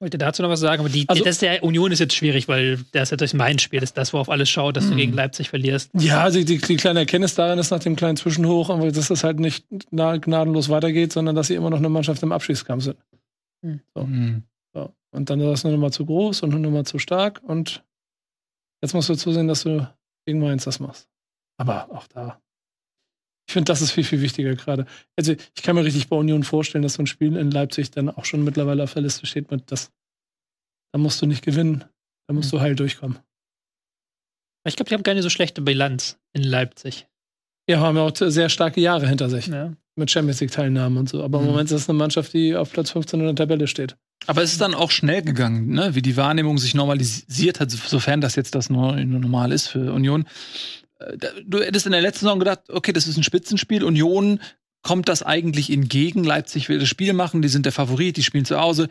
Wollte 0.00 0.18
dazu 0.18 0.42
noch 0.42 0.50
was 0.50 0.60
sagen, 0.60 0.80
aber 0.80 0.90
die, 0.90 1.08
also, 1.08 1.24
das 1.24 1.38
der 1.38 1.62
Union 1.62 1.92
ist 1.92 1.98
jetzt 1.98 2.14
schwierig, 2.14 2.48
weil 2.48 2.84
das 2.92 3.12
ist 3.12 3.20
jetzt 3.20 3.34
mein 3.34 3.58
Spiel, 3.58 3.80
das 3.80 3.90
ist 3.90 3.98
das, 3.98 4.12
worauf 4.12 4.28
alles 4.28 4.50
schaut, 4.50 4.76
dass 4.76 4.86
du 4.86 4.92
mhm. 4.92 4.98
gegen 4.98 5.12
Leipzig 5.12 5.48
verlierst. 5.48 5.90
Ja, 5.94 6.22
also 6.22 6.42
die, 6.42 6.58
die 6.58 6.76
kleine 6.76 7.00
Erkenntnis 7.00 7.34
darin 7.34 7.58
ist 7.58 7.70
nach 7.70 7.78
dem 7.78 7.96
kleinen 7.96 8.16
Zwischenhoch, 8.16 8.68
dass 8.92 9.08
das 9.08 9.24
halt 9.24 9.40
nicht 9.40 9.66
gnadenlos 9.90 10.68
weitergeht, 10.68 11.12
sondern 11.12 11.34
dass 11.34 11.46
sie 11.46 11.54
immer 11.54 11.70
noch 11.70 11.78
eine 11.78 11.88
Mannschaft 11.88 12.22
im 12.22 12.32
Abschießkampf 12.32 12.84
sind. 12.84 12.98
Mhm. 13.62 13.80
So. 13.94 14.04
Mhm. 14.04 14.42
So. 14.74 14.92
Und 15.12 15.30
dann 15.30 15.40
ist 15.40 15.48
das 15.48 15.64
eine 15.64 15.74
Nummer 15.74 15.90
zu 15.90 16.04
groß 16.04 16.42
und 16.42 16.52
eine 16.52 16.60
Nummer 16.60 16.84
zu 16.84 16.98
stark 16.98 17.40
und 17.42 17.82
Jetzt 18.84 18.92
musst 18.92 19.08
du 19.08 19.14
zusehen, 19.14 19.48
dass 19.48 19.62
du 19.62 19.90
gegen 20.26 20.40
Mainz 20.40 20.64
das 20.64 20.78
machst. 20.78 21.08
Aber 21.56 21.90
auch 21.90 22.06
da. 22.06 22.38
Ich 23.48 23.54
finde, 23.54 23.72
das 23.72 23.80
ist 23.80 23.92
viel, 23.92 24.04
viel 24.04 24.20
wichtiger 24.20 24.54
gerade. 24.56 24.84
Also, 25.16 25.32
ich 25.32 25.62
kann 25.62 25.74
mir 25.74 25.86
richtig 25.86 26.10
bei 26.10 26.16
Union 26.16 26.42
vorstellen, 26.42 26.82
dass 26.82 26.92
so 26.92 27.02
ein 27.02 27.06
Spiel 27.06 27.34
in 27.38 27.50
Leipzig 27.50 27.92
dann 27.92 28.10
auch 28.10 28.26
schon 28.26 28.44
mittlerweile 28.44 28.82
auf 28.82 28.92
der 28.92 29.00
Liste 29.00 29.24
steht 29.24 29.50
mit 29.50 29.72
das. 29.72 29.90
Da 30.92 30.98
musst 30.98 31.22
du 31.22 31.24
nicht 31.24 31.42
gewinnen. 31.42 31.86
Da 32.26 32.34
musst 32.34 32.52
mhm. 32.52 32.58
du 32.58 32.60
heil 32.62 32.76
durchkommen. 32.76 33.20
Ich 34.66 34.76
glaube, 34.76 34.90
die 34.90 34.94
haben 34.96 35.02
keine 35.02 35.22
so 35.22 35.30
schlechte 35.30 35.62
Bilanz 35.62 36.18
in 36.34 36.42
Leipzig. 36.42 37.06
Ja, 37.66 37.80
haben 37.80 37.96
ja 37.96 38.02
auch 38.02 38.14
sehr 38.14 38.50
starke 38.50 38.82
Jahre 38.82 39.08
hinter 39.08 39.30
sich. 39.30 39.46
Ja. 39.46 39.72
Mit 39.96 40.10
Champions 40.10 40.42
League-Teilnahmen 40.42 40.98
und 40.98 41.08
so. 41.08 41.24
Aber 41.24 41.38
mhm. 41.38 41.46
im 41.46 41.50
Moment 41.52 41.70
ist 41.70 41.80
es 41.80 41.88
eine 41.88 41.96
Mannschaft, 41.96 42.34
die 42.34 42.54
auf 42.54 42.70
Platz 42.70 42.90
15 42.90 43.18
in 43.20 43.26
der 43.28 43.34
Tabelle 43.34 43.66
steht. 43.66 43.96
Aber 44.26 44.42
es 44.42 44.52
ist 44.52 44.60
dann 44.60 44.74
auch 44.74 44.90
schnell 44.90 45.22
gegangen, 45.22 45.68
ne? 45.68 45.94
wie 45.94 46.02
die 46.02 46.16
Wahrnehmung 46.16 46.58
sich 46.58 46.74
normalisiert 46.74 47.60
hat, 47.60 47.70
sofern 47.70 48.20
das 48.20 48.36
jetzt 48.36 48.54
das 48.54 48.70
normal 48.70 49.52
ist 49.52 49.68
für 49.68 49.92
Union. 49.92 50.26
Äh, 50.98 51.16
du 51.44 51.62
hättest 51.62 51.86
in 51.86 51.92
der 51.92 52.00
letzten 52.00 52.26
Saison 52.26 52.38
gedacht, 52.38 52.60
okay, 52.68 52.92
das 52.92 53.06
ist 53.06 53.16
ein 53.16 53.22
Spitzenspiel. 53.22 53.84
Union 53.84 54.40
kommt 54.82 55.08
das 55.08 55.22
eigentlich 55.22 55.70
entgegen. 55.70 56.24
Leipzig 56.24 56.68
will 56.68 56.78
das 56.78 56.88
Spiel 56.88 57.12
machen, 57.12 57.42
die 57.42 57.48
sind 57.48 57.66
der 57.66 57.72
Favorit, 57.72 58.16
die 58.16 58.22
spielen 58.22 58.44
zu 58.44 58.60
Hause. 58.60 58.88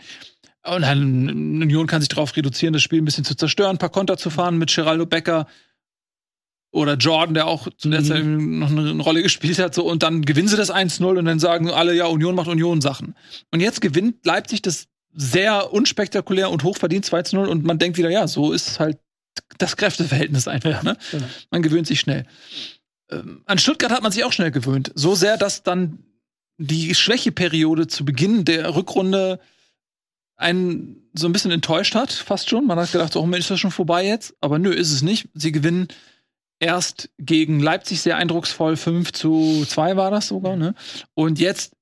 Und 0.66 0.82
dann 0.82 1.62
Union 1.62 1.88
kann 1.88 2.02
sich 2.02 2.10
darauf 2.10 2.36
reduzieren, 2.36 2.74
das 2.74 2.82
Spiel 2.82 3.02
ein 3.02 3.06
bisschen 3.06 3.26
zu 3.26 3.36
zerstören, 3.36 3.76
ein 3.76 3.80
paar 3.80 3.90
Konter 3.90 4.18
zu 4.18 4.30
fahren 4.30 4.58
mit 4.58 4.74
Geraldo 4.74 5.06
Becker 5.06 5.48
oder 6.72 6.96
Jordan, 6.96 7.36
der 7.36 7.48
auch 7.48 7.68
zu 7.78 7.90
der 7.90 8.02
mhm. 8.02 8.06
Zeit 8.06 8.26
noch 8.26 8.70
eine 8.70 9.04
Rolle 9.04 9.22
gespielt 9.22 9.60
hat, 9.60 9.76
so 9.76 9.86
und 9.86 10.04
dann 10.04 10.24
gewinnen 10.24 10.48
sie 10.48 10.58
das 10.58 10.74
1-0 10.74 11.06
und 11.06 11.26
dann 11.26 11.40
sagen 11.40 11.70
alle, 11.70 11.94
ja, 11.94 12.06
Union 12.06 12.34
macht 12.34 12.48
Union 12.48 12.82
Sachen. 12.82 13.16
Und 13.52 13.60
jetzt 13.60 13.82
gewinnt 13.82 14.26
Leipzig 14.26 14.62
das 14.64 14.88
sehr 15.14 15.72
unspektakulär 15.72 16.50
und 16.50 16.64
hochverdient 16.64 17.06
2-0 17.06 17.46
und 17.46 17.64
man 17.64 17.80
denkt 17.80 17.98
wieder, 17.98 18.10
ja, 18.10 18.28
so 18.28 18.52
ist 18.52 18.80
halt 18.80 18.98
das 19.58 19.78
Kräfteverhältnis 19.78 20.48
einfach. 20.48 20.84
Ne? 20.84 20.98
Genau. 21.12 21.26
Man 21.52 21.62
gewöhnt 21.62 21.88
sich 21.88 22.00
schnell. 22.00 22.26
Ähm, 23.12 23.44
an 23.46 23.58
Stuttgart 23.58 23.92
hat 23.92 24.04
man 24.04 24.12
sich 24.12 24.24
auch 24.24 24.34
schnell 24.34 24.52
gewöhnt. 24.52 24.92
So 24.96 25.16
sehr, 25.16 25.38
dass 25.38 25.64
dann 25.64 26.00
die 26.58 26.94
Schwächeperiode 26.96 27.88
zu 27.88 28.06
Beginn 28.06 28.46
der 28.46 28.76
Rückrunde 28.76 29.40
einen 30.36 31.10
so 31.14 31.28
ein 31.28 31.34
bisschen 31.34 31.52
enttäuscht 31.52 31.96
hat, 31.96 32.12
fast 32.12 32.50
schon. 32.50 32.66
Man 32.66 32.80
hat 32.80 32.92
gedacht, 32.92 33.16
oh, 33.16 33.28
ist 33.32 33.52
das 33.52 33.60
schon 33.60 33.72
vorbei 33.72 34.06
jetzt? 34.06 34.36
Aber 34.42 34.60
nö, 34.60 34.72
ist 34.72 34.92
es 34.92 35.02
nicht. 35.02 35.30
Sie 35.34 35.52
gewinnen 35.52 35.88
erst 36.60 37.10
gegen 37.20 37.60
Leipzig 37.60 38.02
sehr 38.02 38.18
eindrucksvoll, 38.18 38.76
5 38.76 39.12
zu 39.12 39.66
2 39.68 39.96
war 39.96 40.12
das 40.12 40.28
sogar, 40.28 40.56
ne? 40.56 40.76
Und 41.14 41.40
jetzt 41.40 41.74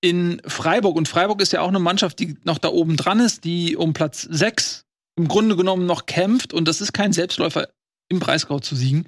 in 0.00 0.40
Freiburg. 0.46 0.96
Und 0.96 1.08
Freiburg 1.08 1.40
ist 1.40 1.52
ja 1.52 1.60
auch 1.60 1.68
eine 1.68 1.78
Mannschaft, 1.78 2.18
die 2.18 2.36
noch 2.44 2.58
da 2.58 2.68
oben 2.68 2.96
dran 2.96 3.20
ist, 3.20 3.44
die 3.44 3.76
um 3.76 3.92
Platz 3.92 4.22
6 4.22 4.84
im 5.16 5.28
Grunde 5.28 5.56
genommen 5.56 5.86
noch 5.86 6.06
kämpft. 6.06 6.52
Und 6.52 6.68
das 6.68 6.80
ist 6.80 6.92
kein 6.92 7.12
Selbstläufer, 7.12 7.68
im 8.08 8.18
Breisgau 8.18 8.60
zu 8.60 8.76
siegen. 8.76 9.06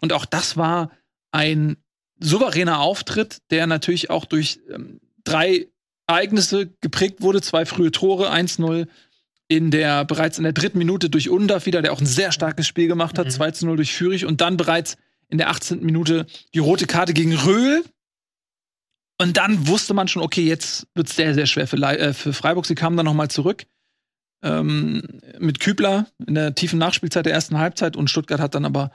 Und 0.00 0.12
auch 0.12 0.24
das 0.24 0.56
war 0.56 0.90
ein 1.32 1.76
souveräner 2.20 2.80
Auftritt, 2.80 3.38
der 3.50 3.66
natürlich 3.66 4.10
auch 4.10 4.24
durch 4.24 4.60
ähm, 4.70 5.00
drei 5.24 5.68
Ereignisse 6.06 6.70
geprägt 6.80 7.20
wurde. 7.20 7.40
Zwei 7.40 7.66
frühe 7.66 7.90
Tore, 7.90 8.32
1-0 8.32 8.86
in 9.48 9.70
der 9.70 10.04
bereits 10.04 10.38
in 10.38 10.44
der 10.44 10.52
dritten 10.52 10.78
Minute 10.78 11.08
durch 11.08 11.28
Undaf 11.30 11.66
wieder, 11.66 11.82
der 11.82 11.92
auch 11.92 12.00
ein 12.00 12.06
sehr 12.06 12.32
starkes 12.32 12.66
Spiel 12.66 12.88
gemacht 12.88 13.18
hat, 13.18 13.26
mhm. 13.26 13.30
2 13.30 13.52
0 13.62 13.76
durch 13.76 13.94
Fürich 13.94 14.24
und 14.24 14.40
dann 14.40 14.56
bereits 14.56 14.96
in 15.28 15.38
der 15.38 15.50
18. 15.50 15.84
Minute 15.84 16.26
die 16.54 16.58
rote 16.58 16.86
Karte 16.86 17.12
gegen 17.12 17.34
Röhl. 17.34 17.84
Und 19.18 19.36
dann 19.36 19.66
wusste 19.66 19.94
man 19.94 20.08
schon, 20.08 20.22
okay, 20.22 20.44
jetzt 20.44 20.86
wird 20.94 21.08
es 21.08 21.16
sehr, 21.16 21.34
sehr 21.34 21.46
schwer 21.46 21.66
für, 21.66 21.76
äh, 21.76 22.12
für 22.12 22.32
Freiburg. 22.32 22.66
Sie 22.66 22.74
kamen 22.74 22.96
dann 22.96 23.06
nochmal 23.06 23.28
zurück 23.28 23.66
ähm, 24.42 25.02
mit 25.38 25.60
Kübler 25.60 26.06
in 26.26 26.34
der 26.34 26.54
tiefen 26.54 26.78
Nachspielzeit 26.78 27.26
der 27.26 27.32
ersten 27.32 27.58
Halbzeit 27.58 27.96
und 27.96 28.10
Stuttgart 28.10 28.40
hat 28.40 28.54
dann 28.54 28.64
aber 28.64 28.90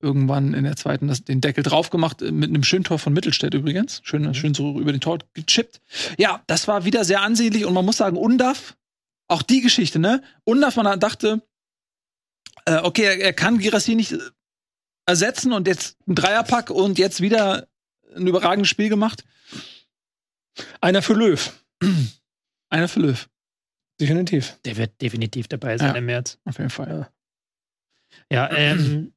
irgendwann 0.00 0.52
in 0.52 0.64
der 0.64 0.76
zweiten 0.76 1.08
das, 1.08 1.24
den 1.24 1.40
Deckel 1.40 1.62
drauf 1.62 1.90
gemacht, 1.90 2.22
äh, 2.22 2.32
mit 2.32 2.50
einem 2.50 2.64
schönen 2.64 2.84
Tor 2.84 2.98
von 2.98 3.12
Mittelstädt 3.12 3.54
übrigens. 3.54 4.00
Schön, 4.04 4.22
mhm. 4.22 4.34
schön 4.34 4.54
so 4.54 4.78
über 4.78 4.92
den 4.92 5.00
Tor 5.00 5.18
gechippt. 5.34 5.80
Ja, 6.18 6.42
das 6.46 6.68
war 6.68 6.84
wieder 6.84 7.04
sehr 7.04 7.22
ansehnlich 7.22 7.64
und 7.64 7.74
man 7.74 7.84
muss 7.84 7.96
sagen, 7.96 8.16
Undaf, 8.16 8.76
auch 9.28 9.42
die 9.42 9.60
Geschichte, 9.60 9.98
ne? 9.98 10.22
Undaf, 10.44 10.76
man 10.76 11.00
dachte, 11.00 11.42
äh, 12.66 12.78
okay, 12.78 13.04
er, 13.04 13.20
er 13.20 13.32
kann 13.32 13.58
Girassi 13.58 13.94
nicht 13.94 14.16
ersetzen 15.06 15.52
und 15.52 15.66
jetzt 15.66 15.96
ein 16.06 16.14
Dreierpack 16.14 16.70
und 16.70 16.98
jetzt 16.98 17.20
wieder 17.20 17.66
ein 18.16 18.26
überragendes 18.26 18.68
Spiel 18.68 18.88
gemacht. 18.88 19.24
Einer 20.80 21.02
für 21.02 21.14
Löw. 21.14 21.52
Einer 22.70 22.88
für 22.88 23.00
Löw. 23.00 23.28
Definitiv. 24.00 24.58
Der 24.64 24.76
wird 24.76 25.00
definitiv 25.00 25.48
dabei 25.48 25.78
sein 25.78 25.90
ja, 25.90 25.94
im 25.96 26.06
März. 26.06 26.38
Auf 26.44 26.58
jeden 26.58 26.70
Fall. 26.70 27.10
Ja, 28.30 28.50
ja 28.50 28.56
ähm, 28.56 29.12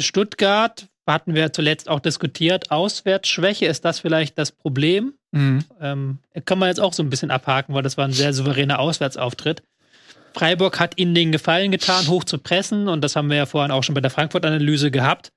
Stuttgart 0.00 0.88
hatten 1.06 1.34
wir 1.34 1.52
zuletzt 1.52 1.88
auch 1.88 2.00
diskutiert. 2.00 2.70
Auswärtsschwäche, 2.70 3.66
ist 3.66 3.84
das 3.84 3.98
vielleicht 3.98 4.38
das 4.38 4.52
Problem? 4.52 5.14
Mhm. 5.32 5.64
Ähm, 5.80 6.18
kann 6.44 6.58
man 6.58 6.68
jetzt 6.68 6.80
auch 6.80 6.92
so 6.92 7.02
ein 7.02 7.10
bisschen 7.10 7.30
abhaken, 7.30 7.74
weil 7.74 7.82
das 7.82 7.96
war 7.96 8.04
ein 8.04 8.12
sehr 8.12 8.32
souveräner 8.32 8.78
Auswärtsauftritt. 8.78 9.62
Freiburg 10.34 10.78
hat 10.78 10.98
ihnen 10.98 11.14
den 11.14 11.32
Gefallen 11.32 11.72
getan, 11.72 12.06
hoch 12.08 12.24
zu 12.24 12.38
pressen, 12.38 12.88
und 12.88 13.02
das 13.02 13.16
haben 13.16 13.28
wir 13.28 13.36
ja 13.36 13.46
vorhin 13.46 13.72
auch 13.72 13.82
schon 13.82 13.94
bei 13.94 14.00
der 14.00 14.10
Frankfurt-Analyse 14.10 14.90
gehabt. 14.90 15.32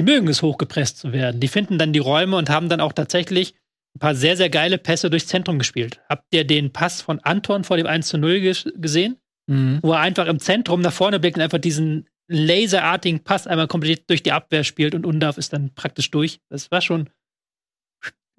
Die 0.00 0.04
mögen 0.10 0.28
es, 0.28 0.40
hochgepresst 0.40 0.96
zu 0.96 1.12
werden. 1.12 1.42
Die 1.42 1.48
finden 1.48 1.76
dann 1.76 1.92
die 1.92 1.98
Räume 1.98 2.38
und 2.38 2.48
haben 2.48 2.70
dann 2.70 2.80
auch 2.80 2.94
tatsächlich 2.94 3.52
ein 3.94 3.98
paar 3.98 4.14
sehr, 4.14 4.34
sehr 4.34 4.48
geile 4.48 4.78
Pässe 4.78 5.10
durchs 5.10 5.26
Zentrum 5.26 5.58
gespielt. 5.58 6.00
Habt 6.08 6.24
ihr 6.32 6.46
den 6.46 6.72
Pass 6.72 7.02
von 7.02 7.18
Anton 7.18 7.64
vor 7.64 7.76
dem 7.76 7.86
1 7.86 8.08
zu 8.08 8.16
0 8.16 8.40
gesehen? 8.76 9.18
Mhm. 9.46 9.80
Wo 9.82 9.92
er 9.92 10.00
einfach 10.00 10.26
im 10.26 10.38
Zentrum 10.38 10.80
nach 10.80 10.94
vorne 10.94 11.20
blickt 11.20 11.36
und 11.36 11.42
einfach 11.42 11.58
diesen 11.58 12.08
laserartigen 12.28 13.22
Pass 13.24 13.46
einmal 13.46 13.68
komplett 13.68 14.08
durch 14.08 14.22
die 14.22 14.32
Abwehr 14.32 14.64
spielt 14.64 14.94
und 14.94 15.04
Undav 15.04 15.36
ist 15.36 15.52
dann 15.52 15.74
praktisch 15.74 16.10
durch. 16.10 16.40
Das 16.48 16.70
war 16.70 16.80
schon 16.80 17.10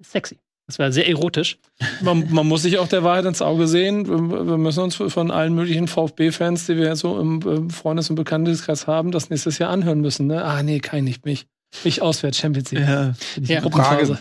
sexy. 0.00 0.40
Das 0.72 0.78
war 0.78 0.90
sehr 0.90 1.06
erotisch. 1.06 1.58
Man, 2.00 2.32
man, 2.32 2.48
muss 2.48 2.62
sich 2.62 2.78
auch 2.78 2.88
der 2.88 3.04
Wahrheit 3.04 3.26
ins 3.26 3.42
Auge 3.42 3.66
sehen. 3.66 4.08
Wir 4.08 4.56
müssen 4.56 4.80
uns 4.80 4.94
von 4.94 5.30
allen 5.30 5.54
möglichen 5.54 5.86
VfB-Fans, 5.86 6.64
die 6.64 6.78
wir 6.78 6.96
so 6.96 7.20
im 7.20 7.68
Freundes- 7.68 8.08
und 8.08 8.16
Bekanntenkreis 8.16 8.86
haben, 8.86 9.10
das 9.10 9.28
nächstes 9.28 9.58
Jahr 9.58 9.68
anhören 9.68 10.00
müssen. 10.00 10.28
Ne? 10.28 10.42
Ah, 10.42 10.62
nee, 10.62 10.80
kein 10.80 11.04
nicht 11.04 11.26
mich. 11.26 11.46
Mich 11.84 12.00
auswärts, 12.00 12.38
Champions 12.38 12.72
League. 12.72 12.88
Ja, 12.88 13.12
ja. 13.38 13.60
Frage. 13.60 14.18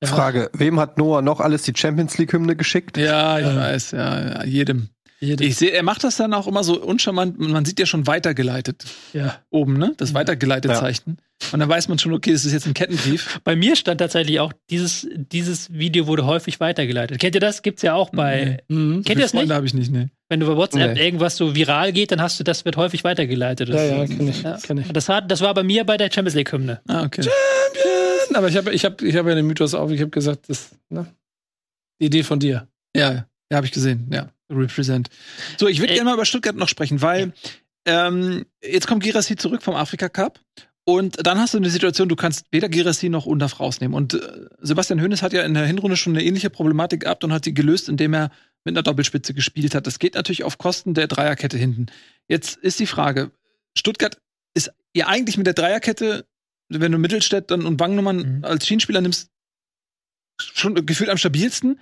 Ja. 0.00 0.08
Frage, 0.08 0.50
wem 0.52 0.78
hat 0.78 0.98
Noah 0.98 1.20
noch 1.20 1.40
alles 1.40 1.62
die 1.62 1.72
Champions 1.76 2.16
League-Hymne 2.16 2.54
geschickt? 2.54 2.96
Ja, 2.96 3.40
ich 3.40 3.46
äh. 3.46 3.56
weiß, 3.56 3.90
ja, 3.90 4.44
jedem. 4.44 4.88
Ich 5.22 5.56
sehe, 5.56 5.70
er 5.70 5.84
macht 5.84 6.02
das 6.02 6.16
dann 6.16 6.34
auch 6.34 6.48
immer 6.48 6.64
so 6.64 6.82
uncharmant, 6.82 7.38
man 7.38 7.64
sieht 7.64 7.78
ja 7.78 7.86
schon 7.86 8.08
weitergeleitet. 8.08 8.84
Ja. 9.12 9.38
Oben, 9.50 9.78
ne? 9.78 9.94
Das 9.96 10.14
weitergeleitet 10.14 10.74
Zeichen. 10.74 11.16
Und 11.52 11.60
dann 11.60 11.68
weiß 11.68 11.86
man 11.88 12.00
schon, 12.00 12.12
okay, 12.12 12.32
das 12.32 12.44
ist 12.44 12.52
jetzt 12.52 12.66
ein 12.66 12.74
Kettenbrief. 12.74 13.40
Bei 13.44 13.54
mir 13.54 13.76
stand 13.76 13.98
tatsächlich 14.00 14.40
auch, 14.40 14.52
dieses, 14.68 15.06
dieses 15.14 15.72
Video 15.72 16.08
wurde 16.08 16.26
häufig 16.26 16.58
weitergeleitet. 16.58 17.20
Kennt 17.20 17.36
ihr 17.36 17.40
das? 17.40 17.62
Gibt's 17.62 17.82
ja 17.82 17.94
auch 17.94 18.10
bei. 18.10 18.62
Mhm. 18.66 19.04
Kennt 19.04 19.18
ihr 19.18 19.24
das 19.24 19.32
nicht? 19.32 19.50
habe 19.50 19.66
ich 19.66 19.74
nicht, 19.74 19.92
ne. 19.92 20.10
Wenn 20.28 20.40
du 20.40 20.46
bei 20.46 20.56
WhatsApp 20.56 20.94
nee. 20.94 21.04
irgendwas 21.04 21.36
so 21.36 21.54
viral 21.54 21.92
geht, 21.92 22.10
dann 22.10 22.20
hast 22.22 22.40
du, 22.40 22.44
das 22.44 22.64
wird 22.64 22.76
häufig 22.76 23.04
weitergeleitet. 23.04 23.68
Das, 23.68 23.76
ja, 23.76 23.98
ja, 23.98 24.06
kenn 24.06 24.28
ich. 24.28 24.42
Ja. 24.42 24.58
Kenn 24.62 24.78
ich. 24.78 24.88
Das, 24.88 25.08
hat, 25.08 25.30
das 25.30 25.40
war 25.40 25.52
bei 25.54 25.62
mir 25.62 25.84
bei 25.84 25.96
der 25.96 26.10
Champions 26.10 26.34
League-Hymne. 26.34 26.80
Ah, 26.88 27.04
okay. 27.04 27.22
Champion! 27.22 28.36
Aber 28.36 28.48
ich 28.48 28.56
habe 28.56 28.72
ich 28.72 28.84
hab, 28.84 29.02
ich 29.02 29.14
hab 29.14 29.26
ja 29.26 29.34
den 29.34 29.46
Mythos 29.46 29.74
auf, 29.74 29.90
ich 29.90 30.00
habe 30.00 30.10
gesagt, 30.10 30.48
das, 30.48 30.70
ne? 30.88 31.06
Die 32.00 32.06
Idee 32.06 32.22
von 32.22 32.40
dir. 32.40 32.66
Ja, 32.96 33.12
ja, 33.12 33.56
habe 33.56 33.66
ich 33.66 33.72
gesehen, 33.72 34.08
ja. 34.10 34.28
Represent. 34.52 35.08
So, 35.58 35.68
ich 35.68 35.80
würde 35.80 35.92
äh, 35.92 35.96
gerne 35.96 36.10
mal 36.10 36.14
über 36.14 36.24
Stuttgart 36.24 36.56
noch 36.56 36.68
sprechen, 36.68 37.02
weil 37.02 37.32
ähm, 37.84 38.46
jetzt 38.62 38.86
kommt 38.86 39.02
Girassi 39.02 39.36
zurück 39.36 39.62
vom 39.62 39.74
Afrika 39.74 40.08
Cup 40.08 40.40
und 40.84 41.24
dann 41.26 41.38
hast 41.38 41.54
du 41.54 41.58
eine 41.58 41.70
Situation, 41.70 42.08
du 42.08 42.16
kannst 42.16 42.46
weder 42.50 42.68
Girassi 42.68 43.08
noch 43.08 43.26
Undaf 43.26 43.60
rausnehmen. 43.60 43.94
Und 43.94 44.14
äh, 44.14 44.46
Sebastian 44.60 45.00
Hoeneß 45.00 45.22
hat 45.22 45.32
ja 45.32 45.42
in 45.42 45.54
der 45.54 45.66
Hinrunde 45.66 45.96
schon 45.96 46.14
eine 46.14 46.24
ähnliche 46.24 46.50
Problematik 46.50 47.02
gehabt 47.02 47.22
und 47.22 47.32
hat 47.32 47.44
sie 47.44 47.54
gelöst, 47.54 47.88
indem 47.88 48.14
er 48.14 48.30
mit 48.64 48.74
einer 48.74 48.82
Doppelspitze 48.82 49.32
gespielt 49.32 49.74
hat. 49.74 49.86
Das 49.86 49.98
geht 49.98 50.14
natürlich 50.14 50.44
auf 50.44 50.58
Kosten 50.58 50.94
der 50.94 51.06
Dreierkette 51.06 51.56
hinten. 51.56 51.86
Jetzt 52.28 52.56
ist 52.56 52.80
die 52.80 52.86
Frage, 52.86 53.30
Stuttgart 53.76 54.20
ist 54.54 54.72
ja 54.94 55.06
eigentlich 55.06 55.36
mit 55.36 55.46
der 55.46 55.54
Dreierkette, 55.54 56.26
wenn 56.68 56.92
du 56.92 56.98
Mittelstädt 56.98 57.52
und 57.52 57.78
Wangnummern 57.78 58.38
mhm. 58.38 58.44
als 58.44 58.66
Schienenspieler 58.66 59.00
nimmst, 59.00 59.30
schon 60.40 60.74
gefühlt 60.86 61.10
am 61.10 61.18
stabilsten. 61.18 61.80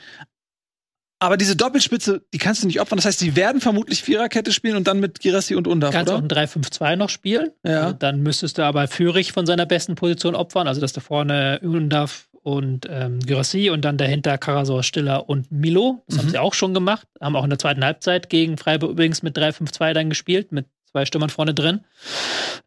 Aber 1.23 1.37
diese 1.37 1.55
Doppelspitze, 1.55 2.23
die 2.33 2.39
kannst 2.39 2.63
du 2.63 2.67
nicht 2.67 2.81
opfern. 2.81 2.97
Das 2.97 3.05
heißt, 3.05 3.19
sie 3.19 3.37
werden 3.37 3.61
vermutlich 3.61 4.03
Viererkette 4.03 4.53
spielen 4.53 4.77
und 4.77 4.87
dann 4.87 5.01
mit 5.01 5.21
Girassi 5.21 5.55
und 5.55 5.69
Undaf, 5.69 5.93
Kannst 5.93 6.11
oder? 6.11 6.19
auch 6.19 6.23
ein 6.23 6.29
3-5-2 6.29 6.97
noch 6.97 7.11
spielen. 7.11 7.51
Ja. 7.63 7.83
Also 7.83 7.97
dann 7.99 8.23
müsstest 8.23 8.57
du 8.57 8.65
aber 8.65 8.89
Führig 8.89 9.33
von 9.33 9.45
seiner 9.45 9.67
besten 9.67 9.97
Position 9.97 10.35
opfern. 10.35 10.67
Also, 10.67 10.81
dass 10.81 10.95
du 10.95 11.01
vorne 11.01 11.61
Undaf 11.63 12.29
und 12.43 12.87
ähm, 12.89 13.21
Girassi 13.21 13.69
und 13.69 13.85
dann 13.85 13.99
dahinter 13.99 14.39
Karasor, 14.39 14.83
Stiller 14.83 15.29
und 15.29 15.53
Milo. 15.53 16.03
Das 16.07 16.17
mhm. 16.17 16.21
haben 16.21 16.31
sie 16.31 16.39
auch 16.39 16.55
schon 16.55 16.73
gemacht. 16.73 17.07
Haben 17.21 17.37
auch 17.37 17.45
in 17.45 17.51
der 17.51 17.59
zweiten 17.59 17.85
Halbzeit 17.85 18.31
gegen 18.31 18.57
Freiburg 18.57 18.93
übrigens 18.93 19.23
mit 19.23 19.37
3-5-2 19.37 19.93
dann 19.93 20.09
gespielt, 20.09 20.53
mit 20.53 20.67
zwei 20.91 21.05
Stürmern 21.05 21.31
vorne 21.31 21.53
drin. 21.53 21.81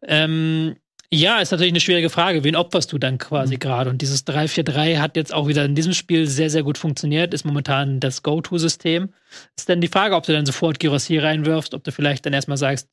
Ähm, 0.02 0.76
ja, 1.14 1.38
ist 1.38 1.50
natürlich 1.50 1.72
eine 1.72 1.80
schwierige 1.80 2.10
Frage. 2.10 2.44
Wen 2.44 2.56
opferst 2.56 2.92
du 2.92 2.98
dann 2.98 3.18
quasi 3.18 3.54
mhm. 3.54 3.58
gerade? 3.60 3.90
Und 3.90 4.02
dieses 4.02 4.26
3-4-3 4.26 4.98
hat 4.98 5.16
jetzt 5.16 5.32
auch 5.32 5.48
wieder 5.48 5.64
in 5.64 5.74
diesem 5.74 5.92
Spiel 5.92 6.26
sehr, 6.26 6.50
sehr 6.50 6.62
gut 6.62 6.78
funktioniert, 6.78 7.34
ist 7.34 7.44
momentan 7.44 8.00
das 8.00 8.22
Go-To-System. 8.22 9.10
Ist 9.56 9.68
dann 9.68 9.80
die 9.80 9.88
Frage, 9.88 10.14
ob 10.14 10.24
du 10.24 10.32
dann 10.32 10.46
sofort 10.46 10.78
Girossi 10.80 11.18
reinwirfst, 11.18 11.74
ob 11.74 11.84
du 11.84 11.92
vielleicht 11.92 12.26
dann 12.26 12.32
erstmal 12.32 12.58
sagst, 12.58 12.88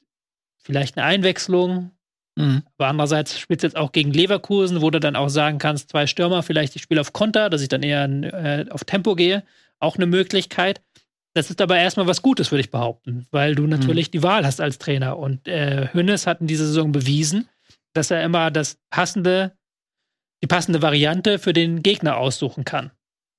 vielleicht 0.64 0.98
eine 0.98 1.06
Einwechslung. 1.06 1.92
Mhm. 2.36 2.64
Aber 2.78 2.88
andererseits 2.88 3.40
spielst 3.40 3.64
du 3.64 3.68
jetzt 3.68 3.78
auch 3.78 3.92
gegen 3.92 4.14
Leverkusen, 4.14 4.82
wo 4.82 4.90
du 4.90 5.00
dann 5.00 5.16
auch 5.16 5.30
sagen 5.30 5.58
kannst, 5.58 5.90
zwei 5.90 6.08
Stürmer, 6.08 6.44
vielleicht 6.44 6.76
ich 6.76 6.82
spiele 6.82 7.02
auf 7.02 7.14
Konter, 7.14 7.50
dass 7.50 7.62
ich 7.62 7.70
dann 7.70 7.84
eher 7.84 8.06
äh, 8.06 8.66
auf 8.70 8.84
Tempo 8.86 9.16
gehe. 9.16 9.44
Auch 9.80 9.98
eine 9.98 10.06
Möglichkeit. 10.06 10.82
Das 11.34 11.50
ist 11.50 11.62
aber 11.62 11.78
erstmal 11.78 12.08
was 12.08 12.22
Gutes, 12.22 12.52
würde 12.52 12.62
ich 12.62 12.72
behaupten, 12.72 13.26
weil 13.32 13.56
du 13.56 13.64
mhm. 13.64 13.70
natürlich 13.70 14.08
mhm. 14.10 14.12
die 14.12 14.24
Wahl 14.24 14.46
hast 14.46 14.62
als 14.62 14.80
Trainer. 14.80 15.18
Und 15.18 15.48
äh, 15.48 15.88
Hünnes 15.94 16.28
hat 16.28 16.42
in 16.42 16.48
dieser 16.48 16.66
Saison 16.66 16.92
bewiesen, 16.92 17.48
dass 17.94 18.12
er 18.12 18.24
immer 18.24 18.52
das 18.52 18.80
passende, 18.90 19.58
die 20.44 20.48
passende 20.48 20.82
Variante 20.82 21.40
für 21.40 21.54
den 21.54 21.84
Gegner 21.84 22.18
aussuchen 22.18 22.66
kann. 22.66 22.92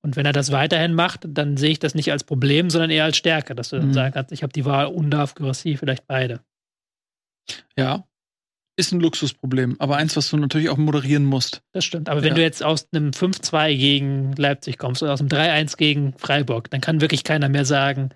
Und 0.05 0.15
wenn 0.15 0.25
er 0.25 0.33
das 0.33 0.51
weiterhin 0.51 0.93
macht, 0.93 1.21
dann 1.27 1.55
sehe 1.55 1.71
ich 1.71 1.79
das 1.79 1.95
nicht 1.95 2.11
als 2.11 2.25
Problem, 2.25 2.69
sondern 2.69 2.89
eher 2.89 3.05
als 3.05 3.17
Stärke, 3.17 3.55
dass 3.55 3.69
du 3.69 3.77
dann 3.77 3.89
mhm. 3.89 3.93
sagen 3.93 4.13
kannst, 4.13 4.31
ich 4.33 4.43
habe 4.43 4.51
die 4.51 4.65
Wahl 4.65 4.87
Undarf, 4.87 5.33
Gyrassi, 5.33 5.77
vielleicht 5.77 6.07
beide. 6.07 6.41
Ja, 7.77 8.05
ist 8.75 8.91
ein 8.91 8.99
Luxusproblem, 8.99 9.75
aber 9.79 9.97
eins, 9.97 10.15
was 10.17 10.29
du 10.29 10.37
natürlich 10.37 10.69
auch 10.69 10.77
moderieren 10.77 11.25
musst. 11.25 11.61
Das 11.73 11.85
stimmt. 11.85 12.09
Aber 12.09 12.21
ja. 12.21 12.25
wenn 12.25 12.35
du 12.35 12.41
jetzt 12.41 12.63
aus 12.63 12.87
einem 12.91 13.11
5-2 13.11 13.77
gegen 13.77 14.33
Leipzig 14.33 14.77
kommst 14.79 15.03
oder 15.03 15.13
aus 15.13 15.19
einem 15.19 15.29
3-1 15.29 15.77
gegen 15.77 16.13
Freiburg, 16.17 16.71
dann 16.71 16.81
kann 16.81 17.01
wirklich 17.01 17.23
keiner 17.23 17.49
mehr 17.49 17.65
sagen, 17.65 18.09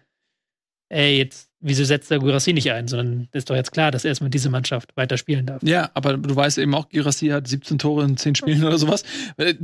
ey, 0.89 1.18
jetzt, 1.18 1.46
wieso 1.59 1.84
setzt 1.84 2.11
der 2.11 2.19
Gurassi 2.19 2.53
nicht 2.53 2.71
ein? 2.71 2.88
Sondern 2.88 3.27
ist 3.31 3.49
doch 3.49 3.55
jetzt 3.55 3.71
klar, 3.71 3.91
dass 3.91 4.05
er 4.05 4.09
erstmal 4.09 4.29
diese 4.29 4.49
Mannschaft 4.49 4.95
weiter 4.95 5.17
spielen 5.17 5.45
darf. 5.45 5.61
Ja, 5.63 5.89
aber 5.93 6.17
du 6.17 6.35
weißt 6.35 6.57
eben 6.57 6.73
auch, 6.75 6.89
Gurassi 6.89 7.27
hat 7.27 7.47
17 7.47 7.79
Tore 7.79 8.05
in 8.05 8.17
10 8.17 8.35
Spielen 8.35 8.63
oder 8.63 8.77
sowas. 8.77 9.03
Äh, 9.38 9.55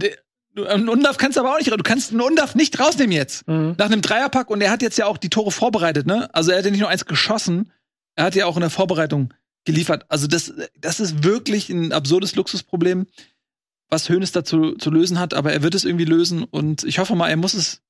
einen 0.56 0.90
Undaf 0.90 1.18
kannst 1.18 1.38
du 1.38 1.42
aber 1.42 1.54
auch 1.54 1.58
nicht, 1.58 1.72
du 1.72 1.78
kannst 1.78 2.12
einen 2.12 2.22
Undaf 2.22 2.56
nicht 2.56 2.80
rausnehmen 2.80 3.12
jetzt. 3.12 3.48
Mhm. 3.48 3.76
Nach 3.78 3.88
einem 3.88 4.02
Dreierpack 4.02 4.50
und 4.50 4.62
er 4.62 4.72
hat 4.72 4.82
jetzt 4.82 4.98
ja 4.98 5.08
auch 5.08 5.18
die 5.18 5.30
Tore 5.30 5.52
vorbereitet, 5.52 6.06
ne? 6.06 6.30
Also 6.34 6.52
er 6.52 6.60
hat 6.60 6.66
ja 6.66 6.72
nicht 6.72 6.80
nur 6.80 6.90
eins 6.90 7.06
geschossen, 7.06 7.72
er 8.16 8.26
hat 8.26 8.36
ja 8.36 8.46
auch 8.46 8.56
in 8.56 8.62
der 8.62 8.70
Vorbereitung 8.70 9.34
geliefert. 9.66 10.06
Also 10.10 10.28
das, 10.28 10.54
das 10.80 11.00
ist 11.00 11.24
wirklich 11.24 11.70
ein 11.70 11.92
absurdes 11.92 12.36
Luxusproblem, 12.36 13.08
was 13.90 14.10
Hönes 14.10 14.32
dazu 14.32 14.74
zu 14.74 14.92
lösen 14.92 15.20
hat, 15.20 15.34
aber 15.34 15.54
er 15.54 15.64
wird 15.64 15.76
es 15.76 15.86
irgendwie 15.86 16.06
lösen 16.06 16.44
und 16.44 16.84
ich 16.84 17.00
hoffe 17.00 17.16
mal, 17.16 17.30
er 17.30 17.38
muss 17.38 17.54
es 17.54 17.82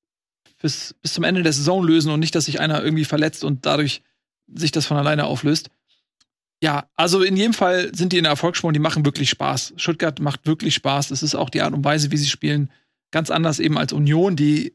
bis, 0.64 0.95
bis 1.02 1.14
zum 1.14 1.26
Ende 1.26 1.44
der 1.44 1.52
Saison 1.52 1.84
lösen 1.84 2.11
und 2.11 2.22
nicht, 2.22 2.34
dass 2.35 2.45
sich 2.45 2.61
einer 2.61 2.81
irgendwie 2.81 3.03
verletzt 3.03 3.44
und 3.44 3.65
dadurch 3.65 4.02
sich 4.48 4.72
das 4.72 4.85
von 4.85 4.98
alleine 4.98 5.26
auflöst. 5.26 5.69
Ja, 6.64 6.90
also 6.95 7.22
in 7.22 7.35
jedem 7.35 7.53
Fall 7.53 7.94
sind 7.94 8.14
die 8.14 8.18
in 8.18 8.23
der 8.23 8.31
Erfolgsspur 8.31 8.69
und 8.69 8.73
die 8.73 8.80
machen 8.80 9.03
wirklich 9.03 9.30
Spaß. 9.30 9.73
Stuttgart 9.76 10.22
macht 10.22 10.45
wirklich 10.45 10.73
Spaß. 10.73 11.11
Es 11.11 11.22
ist 11.22 11.35
auch 11.35 11.49
die 11.49 11.61
Art 11.61 11.73
und 11.73 11.84
Weise, 11.84 12.11
wie 12.11 12.18
sie 12.18 12.30
spielen, 12.30 12.72
ganz 13.11 13.30
anders 13.30 13.60
eben 13.60 13.77
als 13.77 13.91
Union, 13.91 14.38
die 14.38 14.73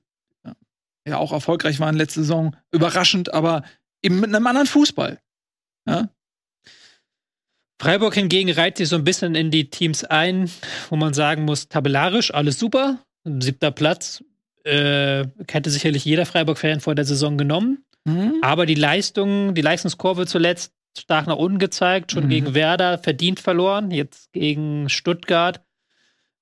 ja 1.06 1.16
auch 1.16 1.32
erfolgreich 1.32 1.80
waren 1.80 1.96
letzte 1.96 2.20
Saison. 2.20 2.54
Überraschend, 2.70 3.32
aber 3.32 3.62
eben 4.02 4.20
mit 4.20 4.34
einem 4.34 4.46
anderen 4.46 4.66
Fußball. 4.66 5.18
Ja? 5.86 6.10
Freiburg 7.80 8.14
hingegen 8.14 8.52
reiht 8.52 8.76
sich 8.76 8.90
so 8.90 8.96
ein 8.96 9.04
bisschen 9.04 9.34
in 9.34 9.50
die 9.50 9.70
Teams 9.70 10.04
ein, 10.04 10.50
wo 10.90 10.96
man 10.96 11.14
sagen 11.14 11.46
muss, 11.46 11.68
tabellarisch 11.68 12.34
alles 12.34 12.58
super. 12.58 12.98
Siebter 13.24 13.70
Platz, 13.70 14.22
äh, 14.68 15.26
hätte 15.50 15.70
sicherlich 15.70 16.04
jeder 16.04 16.26
Freiburg-Fan 16.26 16.80
vor 16.80 16.94
der 16.94 17.04
Saison 17.04 17.36
genommen. 17.38 17.84
Mhm. 18.04 18.34
Aber 18.42 18.66
die 18.66 18.74
Leistung, 18.74 19.54
die 19.54 19.62
Leistungskurve 19.62 20.26
zuletzt 20.26 20.72
stark 20.96 21.26
nach 21.26 21.36
unten 21.36 21.58
gezeigt, 21.58 22.12
schon 22.12 22.24
mhm. 22.24 22.28
gegen 22.28 22.54
Werder 22.54 22.98
verdient 22.98 23.40
verloren, 23.40 23.90
jetzt 23.90 24.32
gegen 24.32 24.88
Stuttgart. 24.88 25.62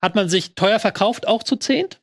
Hat 0.01 0.15
man 0.15 0.29
sich 0.29 0.55
teuer 0.55 0.79
verkauft, 0.79 1.27
auch 1.27 1.43
zu 1.43 1.55
zehnt. 1.55 2.01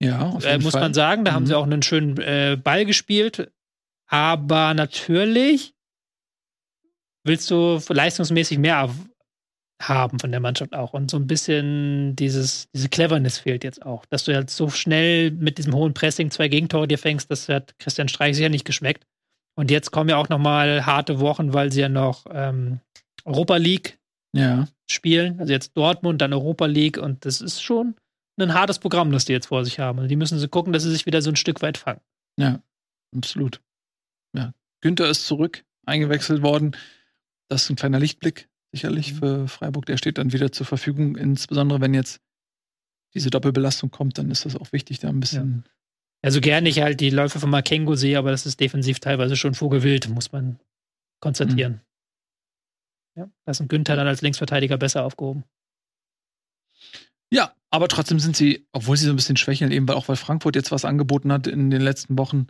Ja, 0.00 0.38
äh, 0.42 0.58
muss 0.58 0.72
Fall. 0.72 0.80
man 0.80 0.94
sagen. 0.94 1.24
Da 1.24 1.32
mhm. 1.32 1.34
haben 1.36 1.46
sie 1.46 1.54
auch 1.54 1.64
einen 1.64 1.82
schönen 1.82 2.18
äh, 2.18 2.56
Ball 2.62 2.84
gespielt. 2.84 3.52
Aber 4.06 4.74
natürlich 4.74 5.74
willst 7.22 7.50
du 7.50 7.80
leistungsmäßig 7.88 8.58
mehr 8.58 8.90
haben 9.80 10.18
von 10.18 10.30
der 10.30 10.40
Mannschaft 10.40 10.74
auch. 10.74 10.92
Und 10.92 11.10
so 11.10 11.16
ein 11.16 11.26
bisschen 11.26 12.14
dieses, 12.16 12.68
diese 12.74 12.88
Cleverness 12.88 13.38
fehlt 13.38 13.64
jetzt 13.64 13.84
auch. 13.84 14.04
Dass 14.06 14.24
du 14.24 14.34
halt 14.34 14.50
so 14.50 14.68
schnell 14.68 15.30
mit 15.30 15.58
diesem 15.58 15.74
hohen 15.74 15.94
Pressing 15.94 16.30
zwei 16.30 16.48
Gegentore 16.48 16.86
dir 16.86 16.98
fängst, 16.98 17.30
das 17.30 17.48
hat 17.48 17.74
Christian 17.78 18.08
Streich 18.08 18.36
sicher 18.36 18.50
nicht 18.50 18.66
geschmeckt. 18.66 19.06
Und 19.56 19.70
jetzt 19.70 19.90
kommen 19.90 20.10
ja 20.10 20.16
auch 20.16 20.28
noch 20.28 20.38
mal 20.38 20.86
harte 20.86 21.20
Wochen, 21.20 21.52
weil 21.52 21.72
sie 21.72 21.80
ja 21.80 21.88
noch 21.88 22.26
ähm, 22.30 22.80
Europa 23.24 23.56
League 23.56 23.98
ja. 24.34 24.68
spielen. 24.90 25.40
Also 25.40 25.52
jetzt 25.52 25.76
Dortmund, 25.76 26.20
dann 26.20 26.32
Europa 26.32 26.66
League. 26.66 26.98
Und 26.98 27.24
das 27.24 27.40
ist 27.40 27.62
schon 27.62 27.96
ein 28.38 28.54
hartes 28.54 28.78
Programm, 28.78 29.12
das 29.12 29.24
die 29.24 29.32
jetzt 29.32 29.46
vor 29.46 29.64
sich 29.64 29.78
haben. 29.78 29.98
Und 29.98 30.04
also 30.04 30.08
die 30.08 30.16
müssen 30.16 30.38
sie 30.38 30.48
gucken, 30.48 30.72
dass 30.72 30.82
sie 30.82 30.90
sich 30.90 31.06
wieder 31.06 31.22
so 31.22 31.30
ein 31.30 31.36
Stück 31.36 31.62
weit 31.62 31.78
fangen. 31.78 32.00
Ja, 32.38 32.62
absolut. 33.14 33.60
Ja. 34.36 34.52
Günther 34.82 35.08
ist 35.10 35.26
zurück, 35.26 35.64
eingewechselt 35.86 36.42
worden. 36.42 36.76
Das 37.48 37.64
ist 37.64 37.70
ein 37.70 37.76
kleiner 37.76 37.98
Lichtblick 37.98 38.49
sicherlich 38.72 39.14
mhm. 39.14 39.18
für 39.18 39.48
Freiburg. 39.48 39.86
Der 39.86 39.96
steht 39.96 40.18
dann 40.18 40.32
wieder 40.32 40.52
zur 40.52 40.66
Verfügung, 40.66 41.16
insbesondere 41.16 41.80
wenn 41.80 41.94
jetzt 41.94 42.20
diese 43.14 43.30
Doppelbelastung 43.30 43.90
kommt, 43.90 44.18
dann 44.18 44.30
ist 44.30 44.44
das 44.44 44.56
auch 44.56 44.72
wichtig, 44.72 45.00
da 45.00 45.08
ein 45.08 45.20
bisschen. 45.20 45.64
Ja. 45.64 45.72
Also 46.22 46.40
gerne 46.40 46.68
ich 46.68 46.80
halt 46.80 47.00
die 47.00 47.10
Läufe 47.10 47.40
von 47.40 47.50
Makengo 47.50 47.94
sehe, 47.94 48.18
aber 48.18 48.30
das 48.30 48.46
ist 48.46 48.60
defensiv 48.60 49.00
teilweise 49.00 49.36
schon 49.36 49.54
vogelwild, 49.54 50.08
muss 50.10 50.32
man 50.32 50.60
konstatieren. 51.20 51.72
Mhm. 51.72 51.80
Ja, 53.16 53.30
da 53.44 53.50
ist 53.50 53.60
ein 53.60 53.68
Günther 53.68 53.96
dann 53.96 54.06
als 54.06 54.22
Linksverteidiger 54.22 54.78
besser 54.78 55.04
aufgehoben. 55.04 55.44
Ja, 57.32 57.54
aber 57.70 57.88
trotzdem 57.88 58.18
sind 58.18 58.36
sie, 58.36 58.66
obwohl 58.72 58.96
sie 58.96 59.06
so 59.06 59.12
ein 59.12 59.16
bisschen 59.16 59.36
schwächeln, 59.36 59.72
eben 59.72 59.88
weil 59.88 59.96
auch 59.96 60.08
weil 60.08 60.16
Frankfurt 60.16 60.56
jetzt 60.56 60.72
was 60.72 60.84
angeboten 60.84 61.32
hat 61.32 61.46
in 61.46 61.70
den 61.70 61.80
letzten 61.80 62.18
Wochen, 62.18 62.48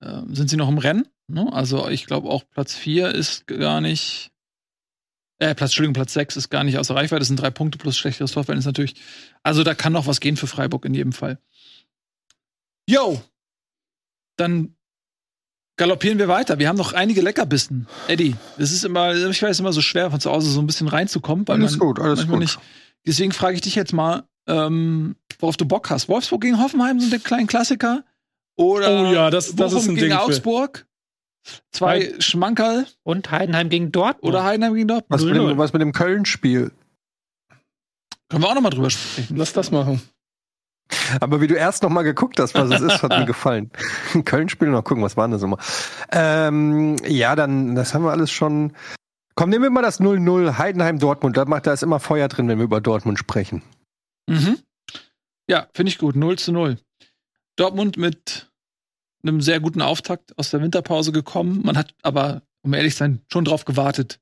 äh, 0.00 0.22
sind 0.28 0.50
sie 0.50 0.56
noch 0.56 0.68
im 0.68 0.78
Rennen. 0.78 1.08
Ne? 1.28 1.52
Also 1.52 1.88
ich 1.88 2.06
glaube 2.06 2.28
auch 2.28 2.44
Platz 2.50 2.74
4 2.74 3.14
ist 3.14 3.46
gar 3.46 3.80
nicht 3.80 4.33
Äh, 5.38 5.54
Platz, 5.54 5.70
Entschuldigung, 5.70 5.94
Platz 5.94 6.12
6 6.12 6.36
ist 6.36 6.50
gar 6.50 6.64
nicht 6.64 6.78
außer 6.78 6.94
Reichweite. 6.94 7.20
Das 7.20 7.28
sind 7.28 7.40
drei 7.40 7.50
Punkte 7.50 7.78
plus 7.78 7.96
schlechteres 7.96 8.32
Torverhältnis 8.32 8.66
natürlich. 8.66 8.94
Also 9.42 9.64
da 9.64 9.74
kann 9.74 9.92
noch 9.92 10.06
was 10.06 10.20
gehen 10.20 10.36
für 10.36 10.46
Freiburg 10.46 10.84
in 10.84 10.94
jedem 10.94 11.12
Fall. 11.12 11.38
Yo! 12.88 13.20
Dann 14.36 14.74
galoppieren 15.76 16.18
wir 16.18 16.28
weiter. 16.28 16.58
Wir 16.58 16.68
haben 16.68 16.76
noch 16.76 16.92
einige 16.92 17.20
Leckerbissen. 17.20 17.88
Eddie, 18.08 18.36
es 18.58 18.72
ist 18.72 18.84
immer, 18.84 19.14
ich 19.14 19.42
weiß, 19.42 19.60
immer 19.60 19.72
so 19.72 19.80
schwer 19.80 20.10
von 20.10 20.20
zu 20.20 20.30
Hause 20.30 20.50
so 20.50 20.60
ein 20.60 20.66
bisschen 20.66 20.88
reinzukommen. 20.88 21.46
Alles 21.48 21.72
man, 21.72 21.80
gut, 21.80 22.00
alles 22.00 22.26
gut. 22.26 22.38
Nicht, 22.38 22.58
deswegen 23.06 23.32
frage 23.32 23.56
ich 23.56 23.60
dich 23.60 23.74
jetzt 23.74 23.92
mal, 23.92 24.24
ähm, 24.46 25.16
worauf 25.38 25.56
du 25.56 25.64
Bock 25.64 25.90
hast. 25.90 26.08
Wolfsburg 26.08 26.42
gegen 26.42 26.60
Hoffenheim 26.60 27.00
sind 27.00 27.12
der 27.12 27.20
kleinen 27.20 27.46
Klassiker? 27.46 28.04
Oder 28.56 29.02
oh 29.02 29.12
ja, 29.12 29.30
das, 29.30 29.54
das 29.56 29.72
ist 29.72 29.88
ein 29.88 29.96
gegen 29.96 30.10
Ding 30.10 30.18
Augsburg? 30.18 30.86
Zwei 31.72 32.00
Heiden. 32.00 32.20
Schmankerl. 32.20 32.86
Und 33.02 33.30
Heidenheim 33.30 33.68
gegen 33.68 33.92
Dortmund. 33.92 34.24
Oder 34.24 34.44
Heidenheim 34.44 34.74
gegen 34.74 34.88
Dortmund. 34.88 35.10
Was, 35.10 35.24
mit 35.24 35.36
dem, 35.36 35.58
was 35.58 35.72
mit 35.72 35.82
dem 35.82 35.92
Köln-Spiel? 35.92 36.72
Können 38.28 38.42
wir 38.42 38.48
auch 38.48 38.54
noch 38.54 38.62
mal 38.62 38.70
drüber 38.70 38.90
sprechen. 38.90 39.36
Lass 39.36 39.52
das 39.52 39.70
machen. 39.70 40.00
Aber 41.20 41.40
wie 41.40 41.46
du 41.46 41.54
erst 41.54 41.82
noch 41.82 41.90
mal 41.90 42.02
geguckt 42.02 42.38
hast, 42.38 42.54
was 42.54 42.70
es 42.70 42.80
ist, 42.80 43.02
hat 43.02 43.10
mir 43.10 43.24
gefallen. 43.26 43.70
Köln-Spiel 44.24 44.68
noch 44.68 44.84
gucken, 44.84 45.02
was 45.02 45.16
waren 45.16 45.30
das 45.30 45.42
immer? 45.42 45.58
Ähm, 46.12 46.96
ja, 47.06 47.36
dann, 47.36 47.74
das 47.74 47.94
haben 47.94 48.04
wir 48.04 48.12
alles 48.12 48.30
schon. 48.30 48.72
Komm, 49.34 49.50
nehmen 49.50 49.64
wir 49.64 49.70
mal 49.70 49.82
das 49.82 50.00
0-0 50.00 50.58
Heidenheim-Dortmund. 50.58 51.36
Da, 51.36 51.44
macht, 51.44 51.66
da 51.66 51.72
ist 51.72 51.82
immer 51.82 52.00
Feuer 52.00 52.28
drin, 52.28 52.48
wenn 52.48 52.58
wir 52.58 52.64
über 52.64 52.80
Dortmund 52.80 53.18
sprechen. 53.18 53.62
Mhm. 54.28 54.58
Ja, 55.48 55.66
finde 55.74 55.90
ich 55.90 55.98
gut. 55.98 56.16
0 56.16 56.38
zu 56.38 56.52
0. 56.52 56.78
Dortmund 57.56 57.96
mit 57.96 58.50
einem 59.26 59.40
sehr 59.40 59.60
guten 59.60 59.82
Auftakt 59.82 60.38
aus 60.38 60.50
der 60.50 60.62
Winterpause 60.62 61.12
gekommen. 61.12 61.62
Man 61.64 61.76
hat 61.76 61.94
aber, 62.02 62.42
um 62.62 62.74
ehrlich 62.74 62.94
zu 62.94 62.98
sein, 62.98 63.20
schon 63.32 63.44
drauf 63.44 63.64
gewartet, 63.64 64.20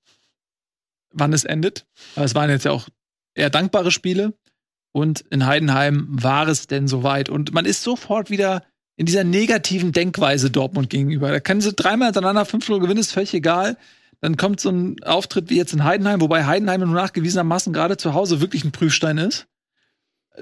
wann 1.13 1.33
es 1.33 1.45
endet. 1.45 1.87
Aber 2.17 2.25
es 2.25 2.35
waren 2.35 2.51
jetzt 2.51 2.65
ja 2.65 2.73
auch 2.73 2.89
eher 3.35 3.51
dankbare 3.51 3.91
Spiele. 3.91 4.35
Und 4.93 5.23
in 5.31 5.47
Heidenheim 5.47 6.07
war 6.11 6.49
es 6.49 6.67
denn 6.67 6.87
soweit. 6.87 7.29
Und 7.29 7.53
man 7.53 7.65
ist 7.65 7.83
sofort 7.83 8.31
wieder 8.31 8.63
in 8.97 9.07
dieser 9.07 9.25
negativen 9.25 9.93
Denkweise 9.93 10.51
Dortmund 10.51 10.91
gegenüber. 10.91 11.31
Da 11.31 11.41
können 11.41 11.63
sie 11.63 11.73
dreimal 11.73 12.09
hintereinander 12.09 12.43
5-0 12.43 12.79
gewinnen, 12.81 13.01
ist 13.01 13.13
völlig 13.13 13.33
egal. 13.33 13.79
Dann 14.21 14.37
kommt 14.37 14.61
so 14.61 14.71
ein 14.71 15.03
Auftritt 15.03 15.51
wie 15.51 15.57
jetzt 15.57 15.73
in 15.73 15.83
Heidenheim, 15.83 16.21
wobei 16.21 16.45
Heidenheim 16.45 16.81
nur 16.81 16.95
nachgewiesenermaßen 16.95 17.73
gerade 17.73 17.97
zu 17.97 18.15
Hause 18.15 18.41
wirklich 18.41 18.65
ein 18.65 18.71
Prüfstein 18.71 19.19
ist. 19.19 19.47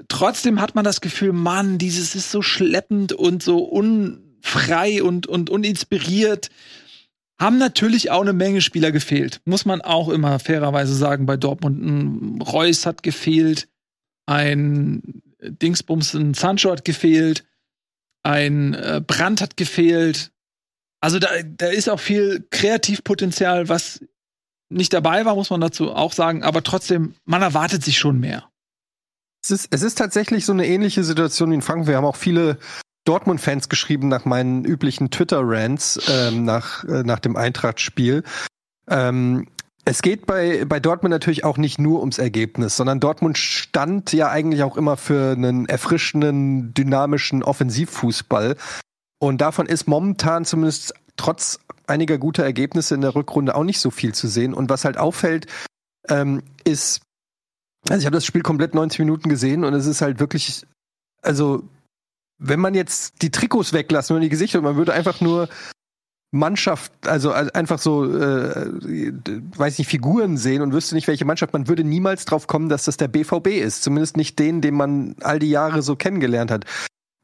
Trotzdem 0.07 0.61
hat 0.61 0.75
man 0.75 0.85
das 0.85 1.01
Gefühl, 1.01 1.33
Mann, 1.33 1.77
dieses 1.77 2.13
ist 2.15 2.31
so 2.31 2.41
schleppend 2.41 3.13
und 3.13 3.41
so 3.41 3.57
unfrei 4.43 5.03
und, 5.03 5.27
und 5.27 5.49
uninspiriert. 5.49 6.49
Haben 7.39 7.57
natürlich 7.57 8.11
auch 8.11 8.21
eine 8.21 8.33
Menge 8.33 8.61
Spieler 8.61 8.91
gefehlt. 8.91 9.41
Muss 9.45 9.65
man 9.65 9.81
auch 9.81 10.09
immer 10.09 10.37
fairerweise 10.37 10.93
sagen 10.93 11.25
bei 11.25 11.37
Dortmund. 11.37 11.81
Ein 11.81 12.41
Reus 12.41 12.85
hat 12.85 13.01
gefehlt 13.01 13.67
ein 14.31 15.21
Dingsbums, 15.41 16.13
ein 16.13 16.33
Sancho 16.33 16.71
hat 16.71 16.85
gefehlt, 16.85 17.43
ein 18.23 18.73
äh, 18.73 19.01
Brand 19.05 19.41
hat 19.41 19.57
gefehlt. 19.57 20.31
Also 21.01 21.19
da, 21.19 21.29
da 21.43 21.67
ist 21.67 21.89
auch 21.89 21.99
viel 21.99 22.47
Kreativpotenzial, 22.51 23.69
was 23.69 24.05
nicht 24.69 24.93
dabei 24.93 25.25
war, 25.25 25.35
muss 25.35 25.49
man 25.49 25.59
dazu 25.59 25.91
auch 25.91 26.13
sagen, 26.13 26.43
aber 26.43 26.63
trotzdem, 26.63 27.15
man 27.25 27.41
erwartet 27.41 27.83
sich 27.83 27.97
schon 27.97 28.19
mehr. 28.19 28.49
Es 29.43 29.51
ist, 29.51 29.67
es 29.71 29.81
ist 29.81 29.97
tatsächlich 29.97 30.45
so 30.45 30.53
eine 30.53 30.67
ähnliche 30.67 31.03
Situation 31.03 31.49
wie 31.49 31.55
in 31.55 31.61
Frankfurt. 31.61 31.89
Wir 31.89 31.97
haben 31.97 32.05
auch 32.05 32.15
viele 32.15 32.57
Dortmund-Fans 33.05 33.69
geschrieben 33.69 34.07
nach 34.07 34.25
meinen 34.25 34.63
üblichen 34.63 35.09
Twitter-Rants 35.09 35.99
ähm, 36.09 36.43
nach, 36.43 36.83
äh, 36.83 37.03
nach 37.03 37.19
dem 37.19 37.35
Eintracht-Spiel. 37.35 38.23
Ähm, 38.87 39.47
es 39.83 40.01
geht 40.03 40.27
bei, 40.27 40.65
bei 40.65 40.79
Dortmund 40.79 41.11
natürlich 41.11 41.43
auch 41.43 41.57
nicht 41.57 41.79
nur 41.79 42.01
ums 42.01 42.19
Ergebnis, 42.19 42.77
sondern 42.77 42.99
Dortmund 42.99 43.37
stand 43.37 44.13
ja 44.13 44.29
eigentlich 44.29 44.61
auch 44.63 44.77
immer 44.77 44.95
für 44.95 45.31
einen 45.31 45.65
erfrischenden, 45.65 46.73
dynamischen 46.73 47.41
Offensivfußball. 47.41 48.57
Und 49.19 49.41
davon 49.41 49.65
ist 49.65 49.87
momentan 49.87 50.45
zumindest 50.45 50.93
trotz 51.15 51.59
einiger 51.87 52.17
guter 52.17 52.43
Ergebnisse 52.43 52.95
in 52.95 53.01
der 53.01 53.15
Rückrunde 53.15 53.55
auch 53.55 53.63
nicht 53.63 53.79
so 53.79 53.89
viel 53.89 54.13
zu 54.13 54.27
sehen. 54.27 54.53
Und 54.53 54.69
was 54.69 54.85
halt 54.85 54.97
auffällt, 54.97 55.47
ähm, 56.07 56.43
ist, 56.63 57.01
also 57.89 57.99
ich 57.99 58.05
habe 58.05 58.15
das 58.15 58.25
Spiel 58.25 58.43
komplett 58.43 58.75
90 58.75 58.99
Minuten 58.99 59.29
gesehen 59.29 59.63
und 59.63 59.73
es 59.73 59.87
ist 59.87 60.01
halt 60.01 60.19
wirklich, 60.19 60.65
also 61.23 61.63
wenn 62.41 62.59
man 62.59 62.73
jetzt 62.73 63.21
die 63.21 63.29
Trikots 63.29 63.71
weglassen 63.71 64.15
und 64.15 64.23
die 64.23 64.29
Gesichter, 64.29 64.61
man 64.61 64.75
würde 64.75 64.93
einfach 64.93 65.21
nur 65.21 65.47
Mannschaft, 66.31 66.91
also 67.05 67.31
einfach 67.31 67.77
so, 67.77 68.05
äh, 68.05 68.71
weiß 69.57 69.77
nicht, 69.77 69.87
Figuren 69.87 70.37
sehen 70.37 70.61
und 70.61 70.73
wüsste 70.73 70.95
nicht, 70.95 71.07
welche 71.07 71.25
Mannschaft, 71.25 71.53
man 71.53 71.67
würde 71.67 71.83
niemals 71.83 72.25
drauf 72.25 72.47
kommen, 72.47 72.69
dass 72.69 72.85
das 72.85 72.97
der 72.97 73.09
BVB 73.09 73.47
ist. 73.47 73.83
Zumindest 73.83 74.17
nicht 74.17 74.39
den, 74.39 74.61
den 74.61 74.73
man 74.73 75.15
all 75.21 75.39
die 75.39 75.49
Jahre 75.49 75.81
so 75.83 75.95
kennengelernt 75.95 76.49
hat. 76.49 76.65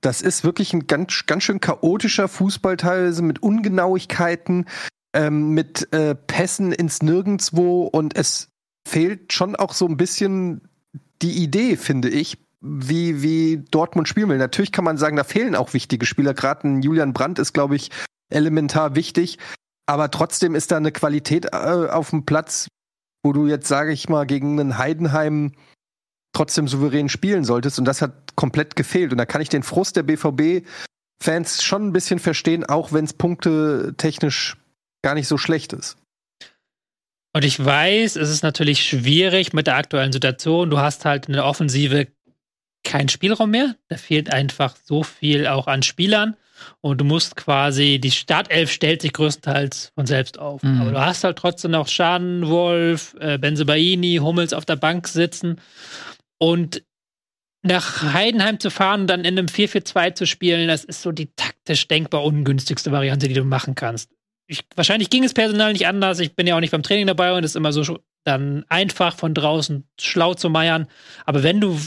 Das 0.02 0.22
ist 0.22 0.44
wirklich 0.44 0.73
ein 0.73 0.85
ganz, 0.85 1.26
ganz 1.26 1.44
schön 1.44 1.61
chaotischer 1.61 2.27
Fußball 2.27 2.77
teilweise 2.77 3.23
mit 3.23 3.41
Ungenauigkeiten, 3.41 4.65
ähm, 5.15 5.52
mit 5.53 5.91
äh, 5.94 6.14
Pässen 6.14 6.72
ins 6.72 7.02
Nirgendwo 7.02 7.84
und 7.84 8.15
es 8.15 8.49
fehlt 8.88 9.34
schon 9.34 9.56
auch 9.56 9.73
so 9.73 9.88
ein 9.88 9.98
bisschen 9.98 10.61
die 11.22 11.41
Idee, 11.44 11.77
finde 11.77 12.10
ich, 12.10 12.38
wie, 12.62 13.22
wie 13.22 13.58
Dortmund 13.72 14.08
spielen 14.08 14.30
will. 14.30 14.38
Natürlich 14.38 14.72
kann 14.72 14.86
man 14.86 14.98
sagen, 14.98 15.18
da 15.18 15.24
fehlen 15.24 15.56
auch 15.56 15.74
wichtige 15.74 16.06
Spieler. 16.06 16.34
Gerade 16.34 16.68
ein 16.68 16.82
Julian 16.82 17.14
Brandt 17.14 17.40
ist, 17.40 17.54
glaube 17.54 17.76
ich, 17.76 17.92
elementar 18.30 18.96
wichtig. 18.96 19.38
Aber 19.86 20.12
trotzdem 20.12 20.56
ist 20.56 20.72
da 20.72 20.78
eine 20.78 20.92
Qualität 20.92 21.46
äh, 21.46 21.88
auf 21.90 22.10
dem 22.10 22.26
Platz, 22.26 22.68
wo 23.24 23.32
du 23.34 23.48
jetzt, 23.48 23.68
sage 23.68 23.94
ich 23.94 24.10
mal, 24.10 24.26
gegen 24.26 24.60
einen 24.60 24.78
Heidenheim 24.78 25.54
trotzdem 26.34 26.68
souverän 26.68 27.10
spielen 27.10 27.44
solltest. 27.44 27.80
Und 27.80 27.86
das 27.86 28.02
hat 28.02 28.36
komplett 28.36 28.76
gefehlt. 28.76 29.12
Und 29.12 29.18
da 29.18 29.26
kann 29.26 29.42
ich 29.42 29.50
den 29.50 29.64
Frust 29.64 29.96
der 29.96 30.04
BVB-Fans 30.04 31.64
schon 31.64 31.88
ein 31.88 31.94
bisschen 31.94 32.20
verstehen, 32.20 32.66
auch 32.66 32.92
wenn 32.92 33.06
es 33.06 33.14
punkte 33.14 33.94
technisch 33.98 34.58
gar 35.04 35.14
nicht 35.14 35.28
so 35.28 35.38
schlecht 35.38 35.74
ist. 35.74 35.98
Und 37.34 37.46
ich 37.46 37.64
weiß, 37.64 38.16
es 38.16 38.30
ist 38.30 38.44
natürlich 38.44 38.84
schwierig 38.84 39.54
mit 39.54 39.68
der 39.68 39.76
aktuellen 39.76 40.12
Situation. 40.12 40.70
Du 40.70 40.80
hast 40.80 41.06
halt 41.06 41.28
in 41.28 41.34
der 41.34 41.46
Offensive 41.46 42.08
keinen 42.84 43.10
Spielraum 43.10 43.52
mehr. 43.52 43.76
Da 43.90 43.98
fehlt 43.98 44.32
einfach 44.32 44.76
so 44.84 45.04
viel 45.04 45.48
auch 45.48 45.68
an 45.68 45.84
Spielern. 45.84 46.36
Und 46.82 46.99
du 46.99 47.06
musst 47.06 47.36
quasi, 47.36 47.99
die 47.99 48.12
Startelf 48.12 48.72
stellt 48.72 49.02
sich 49.02 49.14
größtenteils 49.14 49.91
von 49.94 50.08
selbst 50.08 50.40
auf. 50.40 50.64
Mhm. 50.64 50.82
Aber 50.82 50.91
du 50.91 50.99
hast 50.99 51.24
halt 51.24 51.38
trotzdem 51.38 51.72
noch 51.72 51.88
Schadenwolf, 51.88 53.16
äh, 53.20 53.38
Benzebaini, 53.38 54.18
Hummels 54.18 54.54
auf 54.54 54.66
der 54.66 54.76
Bank 54.76 55.08
sitzen. 55.08 55.62
Und 56.40 56.84
nach 57.64 58.14
Heidenheim 58.14 58.60
zu 58.60 58.70
fahren 58.70 59.02
und 59.02 59.08
dann 59.08 59.22
in 59.22 59.38
einem 59.38 59.48
4-4-2 59.48 60.16
zu 60.16 60.26
spielen, 60.26 60.68
das 60.68 60.84
ist 60.84 61.02
so 61.02 61.12
die 61.12 61.30
taktisch 61.36 61.88
denkbar 61.88 62.24
ungünstigste 62.24 62.91
Variante, 62.91 63.28
die 63.28 63.34
du 63.34 63.44
machen 63.44 63.76
kannst. 63.76 64.12
Ich, 64.48 64.64
wahrscheinlich 64.76 65.10
ging 65.10 65.24
es 65.24 65.34
personal 65.34 65.74
nicht 65.74 65.88
anders. 65.88 66.20
Ich 66.20 66.36
bin 66.36 66.48
ja 66.48 66.56
auch 66.56 66.62
nicht 66.62 66.72
beim 66.72 66.84
Training 66.84 67.08
dabei 67.08 67.34
und 67.34 67.44
es 67.44 67.52
ist 67.52 67.56
immer 67.56 67.74
so 67.74 67.99
dann 68.28 68.66
einfach 68.70 69.16
von 69.16 69.34
draußen 69.34 69.88
schlau 69.99 70.34
zu 70.34 70.49
meiern. 70.49 70.88
Aber 71.26 71.44
wenn 71.44 71.62
du 71.62 71.80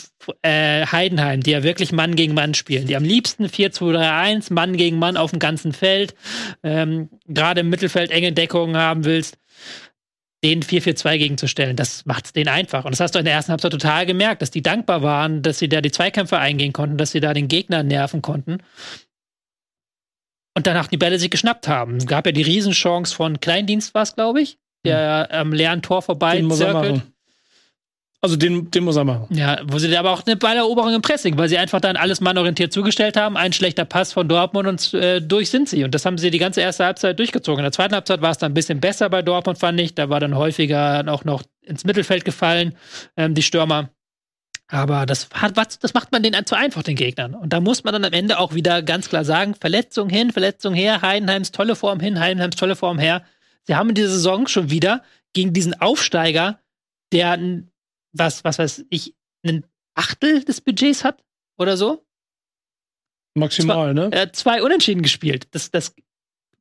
äh, 0.42 0.86
Heidenheim, 0.86 1.42
die 1.42 1.50
ja 1.50 1.62
wirklich 1.62 1.92
Mann 1.92 2.16
gegen 2.16 2.34
Mann 2.34 2.54
spielen, 2.54 2.86
die 2.86 2.96
am 2.96 3.04
liebsten 3.04 3.46
4-2-3-1, 3.46 4.52
Mann 4.52 4.76
gegen 4.76 4.98
Mann 4.98 5.16
auf 5.16 5.30
dem 5.30 5.38
ganzen 5.38 5.72
Feld, 5.72 6.14
ähm, 6.62 7.10
gerade 7.26 7.60
im 7.60 7.68
Mittelfeld 7.68 8.10
enge 8.10 8.32
Deckungen 8.32 8.76
haben 8.76 9.04
willst, 9.04 9.38
den 10.42 10.62
4-4-2 10.62 11.18
gegenzustellen, 11.18 11.76
das 11.76 12.06
macht 12.06 12.26
es 12.26 12.32
denen 12.32 12.48
einfach. 12.48 12.84
Und 12.84 12.92
das 12.92 13.00
hast 13.00 13.14
du 13.14 13.18
in 13.18 13.26
der 13.26 13.34
ersten 13.34 13.52
Halbzeit 13.52 13.72
total 13.72 14.06
gemerkt, 14.06 14.40
dass 14.40 14.50
die 14.50 14.62
dankbar 14.62 15.02
waren, 15.02 15.42
dass 15.42 15.58
sie 15.58 15.68
da 15.68 15.80
die 15.82 15.90
Zweikämpfe 15.90 16.38
eingehen 16.38 16.72
konnten, 16.72 16.96
dass 16.96 17.10
sie 17.10 17.20
da 17.20 17.34
den 17.34 17.48
Gegner 17.48 17.82
nerven 17.82 18.22
konnten. 18.22 18.58
Und 20.56 20.66
danach 20.66 20.88
die 20.88 20.96
Bälle 20.96 21.18
sich 21.18 21.30
geschnappt 21.30 21.68
haben. 21.68 21.96
Es 21.96 22.06
gab 22.06 22.26
ja 22.26 22.32
die 22.32 22.42
Riesenchance 22.42 23.14
von 23.14 23.40
Kleindienst, 23.40 23.94
war 23.94 24.02
es, 24.02 24.14
glaube 24.14 24.40
ich, 24.40 24.58
der 24.84 25.28
am 25.30 25.48
ähm, 25.48 25.52
leeren 25.52 25.82
Tor 25.82 26.02
vorbei 26.02 26.36
den 26.36 26.46
muss 26.46 26.60
er 26.60 26.72
machen. 26.72 27.02
Also 28.22 28.36
den, 28.36 28.70
den 28.70 28.84
muss 28.84 28.96
er 28.96 29.04
machen. 29.04 29.34
Ja, 29.34 29.60
wo 29.64 29.78
sie 29.78 29.96
aber 29.96 30.10
auch 30.10 30.26
eine 30.26 30.36
Balleroberung 30.36 30.92
im 30.92 31.00
Pressing, 31.00 31.38
weil 31.38 31.48
sie 31.48 31.56
einfach 31.56 31.80
dann 31.80 31.96
alles 31.96 32.20
mannorientiert 32.20 32.70
zugestellt 32.70 33.16
haben. 33.16 33.38
Ein 33.38 33.54
schlechter 33.54 33.86
Pass 33.86 34.12
von 34.12 34.28
Dortmund 34.28 34.68
und 34.68 34.92
äh, 34.92 35.22
durch 35.22 35.48
sind 35.48 35.70
sie. 35.70 35.84
Und 35.84 35.94
das 35.94 36.04
haben 36.04 36.18
sie 36.18 36.30
die 36.30 36.38
ganze 36.38 36.60
erste 36.60 36.84
Halbzeit 36.84 37.18
durchgezogen. 37.18 37.60
In 37.60 37.64
der 37.64 37.72
zweiten 37.72 37.94
Halbzeit 37.94 38.20
war 38.20 38.30
es 38.30 38.36
dann 38.36 38.52
ein 38.52 38.54
bisschen 38.54 38.78
besser 38.78 39.08
bei 39.08 39.22
Dortmund, 39.22 39.58
fand 39.58 39.80
ich. 39.80 39.94
Da 39.94 40.10
war 40.10 40.20
dann 40.20 40.36
häufiger 40.36 41.02
auch 41.08 41.24
noch 41.24 41.42
ins 41.62 41.84
Mittelfeld 41.84 42.26
gefallen, 42.26 42.74
ähm, 43.16 43.34
die 43.34 43.42
Stürmer. 43.42 43.88
Aber 44.68 45.06
das, 45.06 45.28
hat, 45.32 45.56
was, 45.56 45.78
das 45.78 45.94
macht 45.94 46.12
man 46.12 46.22
denen 46.22 46.44
zu 46.44 46.54
einfach, 46.54 46.82
den 46.82 46.96
Gegnern. 46.96 47.34
Und 47.34 47.52
da 47.54 47.60
muss 47.60 47.84
man 47.84 47.94
dann 47.94 48.04
am 48.04 48.12
Ende 48.12 48.38
auch 48.38 48.54
wieder 48.54 48.82
ganz 48.82 49.08
klar 49.08 49.24
sagen, 49.24 49.54
Verletzung 49.54 50.10
hin, 50.10 50.30
Verletzung 50.30 50.74
her, 50.74 51.00
Heidenheims 51.00 51.52
tolle 51.52 51.74
Form 51.74 52.00
hin, 52.00 52.20
Heidenheims 52.20 52.56
tolle 52.56 52.76
Form 52.76 52.98
her. 52.98 53.22
Sie 53.70 53.76
haben 53.76 53.90
in 53.90 53.94
dieser 53.94 54.08
Saison 54.08 54.48
schon 54.48 54.68
wieder 54.68 55.04
gegen 55.32 55.52
diesen 55.52 55.80
Aufsteiger, 55.80 56.58
der 57.12 57.38
was, 58.12 58.42
was 58.42 58.58
weiß 58.58 58.86
ich, 58.90 59.14
ein 59.46 59.64
Achtel 59.94 60.42
des 60.42 60.60
Budgets 60.60 61.04
hat 61.04 61.22
oder 61.56 61.76
so. 61.76 62.04
Maximal, 63.36 63.94
zwei, 63.94 64.08
ne? 64.08 64.22
Hat 64.22 64.34
zwei 64.34 64.60
Unentschieden 64.64 65.02
gespielt. 65.02 65.46
Das, 65.52 65.70
das 65.70 65.94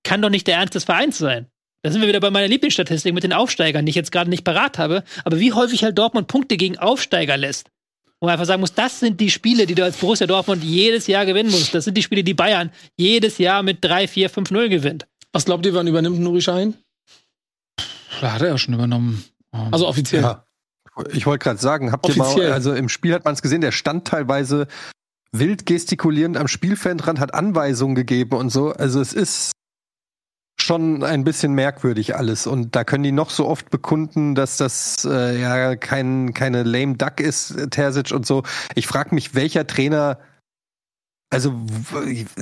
kann 0.04 0.22
doch 0.22 0.30
nicht 0.30 0.46
der 0.46 0.58
Ernst 0.58 0.76
des 0.76 0.84
Vereins 0.84 1.18
sein. 1.18 1.48
Da 1.82 1.90
sind 1.90 2.02
wir 2.02 2.08
wieder 2.08 2.20
bei 2.20 2.30
meiner 2.30 2.48
Lieblingsstatistik 2.48 3.12
mit 3.12 3.24
den 3.24 3.34
Aufsteigern, 3.34 3.88
die 3.88 3.90
ich 3.90 3.96
jetzt 3.96 4.12
gerade 4.12 4.30
nicht 4.30 4.44
parat 4.44 4.78
habe. 4.78 5.04
Aber 5.26 5.40
wie 5.40 5.52
häufig 5.52 5.84
halt 5.84 5.98
Dortmund 5.98 6.28
Punkte 6.28 6.58
gegen 6.58 6.78
Aufsteiger 6.78 7.38
lässt. 7.38 7.72
Wo 8.20 8.28
man 8.28 8.34
einfach 8.34 8.46
sagen 8.46 8.62
muss, 8.62 8.76
das 8.76 9.00
sind 9.00 9.20
die 9.20 9.32
Spiele, 9.32 9.66
die 9.66 9.74
du 9.74 9.84
als 9.84 9.98
Borussia 9.98 10.28
Dortmund 10.28 10.64
jedes 10.64 11.08
Jahr 11.08 11.26
gewinnen 11.26 11.50
musst. 11.50 11.74
Das 11.74 11.86
sind 11.86 11.98
die 11.98 12.04
Spiele, 12.04 12.24
die 12.24 12.36
Bayern 12.36 12.70
jedes 12.98 13.40
Jahr 13.40 13.64
mit 13.64 13.84
3, 13.84 14.08
4, 14.08 14.30
5, 14.30 14.52
0 14.52 14.70
gewinnt. 14.70 15.08
Was 15.32 15.46
glaubt 15.46 15.66
ihr, 15.66 15.74
wann 15.74 15.88
übernimmt 15.88 16.20
Nuri 16.20 16.44
Schein? 16.44 16.76
Hat 18.22 18.42
er 18.42 18.50
ja 18.50 18.58
schon 18.58 18.74
übernommen. 18.74 19.24
Also 19.52 19.88
offiziell. 19.88 20.22
Ja. 20.22 20.46
Ich 21.12 21.26
wollte 21.26 21.44
gerade 21.44 21.60
sagen, 21.60 21.92
habt 21.92 22.08
ihr 22.08 22.18
Offiziell. 22.18 22.50
mal, 22.50 22.54
also 22.54 22.74
im 22.74 22.90
Spiel 22.90 23.14
hat 23.14 23.24
man 23.24 23.34
es 23.34 23.42
gesehen, 23.42 23.62
der 23.62 23.72
stand 23.72 24.06
teilweise 24.06 24.68
wild 25.32 25.66
gestikulierend 25.66 26.38
am 26.38 26.48
Spielfeldrand, 26.48 27.20
hat 27.20 27.34
Anweisungen 27.34 27.96
gegeben 27.96 28.36
und 28.36 28.50
so. 28.50 28.72
Also 28.72 29.00
es 29.00 29.14
ist 29.14 29.52
schon 30.62 31.04
ein 31.04 31.24
bisschen 31.24 31.54
merkwürdig 31.54 32.16
alles. 32.16 32.48
Und 32.48 32.76
da 32.76 32.84
können 32.84 33.04
die 33.04 33.12
noch 33.12 33.30
so 33.30 33.48
oft 33.48 33.70
bekunden, 33.70 34.36
dass 34.36 34.58
das 34.58 35.06
äh, 35.06 35.40
ja 35.40 35.76
kein, 35.76 36.34
keine 36.34 36.64
lame 36.64 36.96
duck 36.96 37.20
ist, 37.20 37.72
Terzic 37.72 38.12
und 38.12 38.26
so. 38.26 38.44
Ich 38.76 38.86
frage 38.86 39.16
mich, 39.16 39.36
welcher 39.36 39.66
Trainer, 39.68 40.20
also 41.32 41.54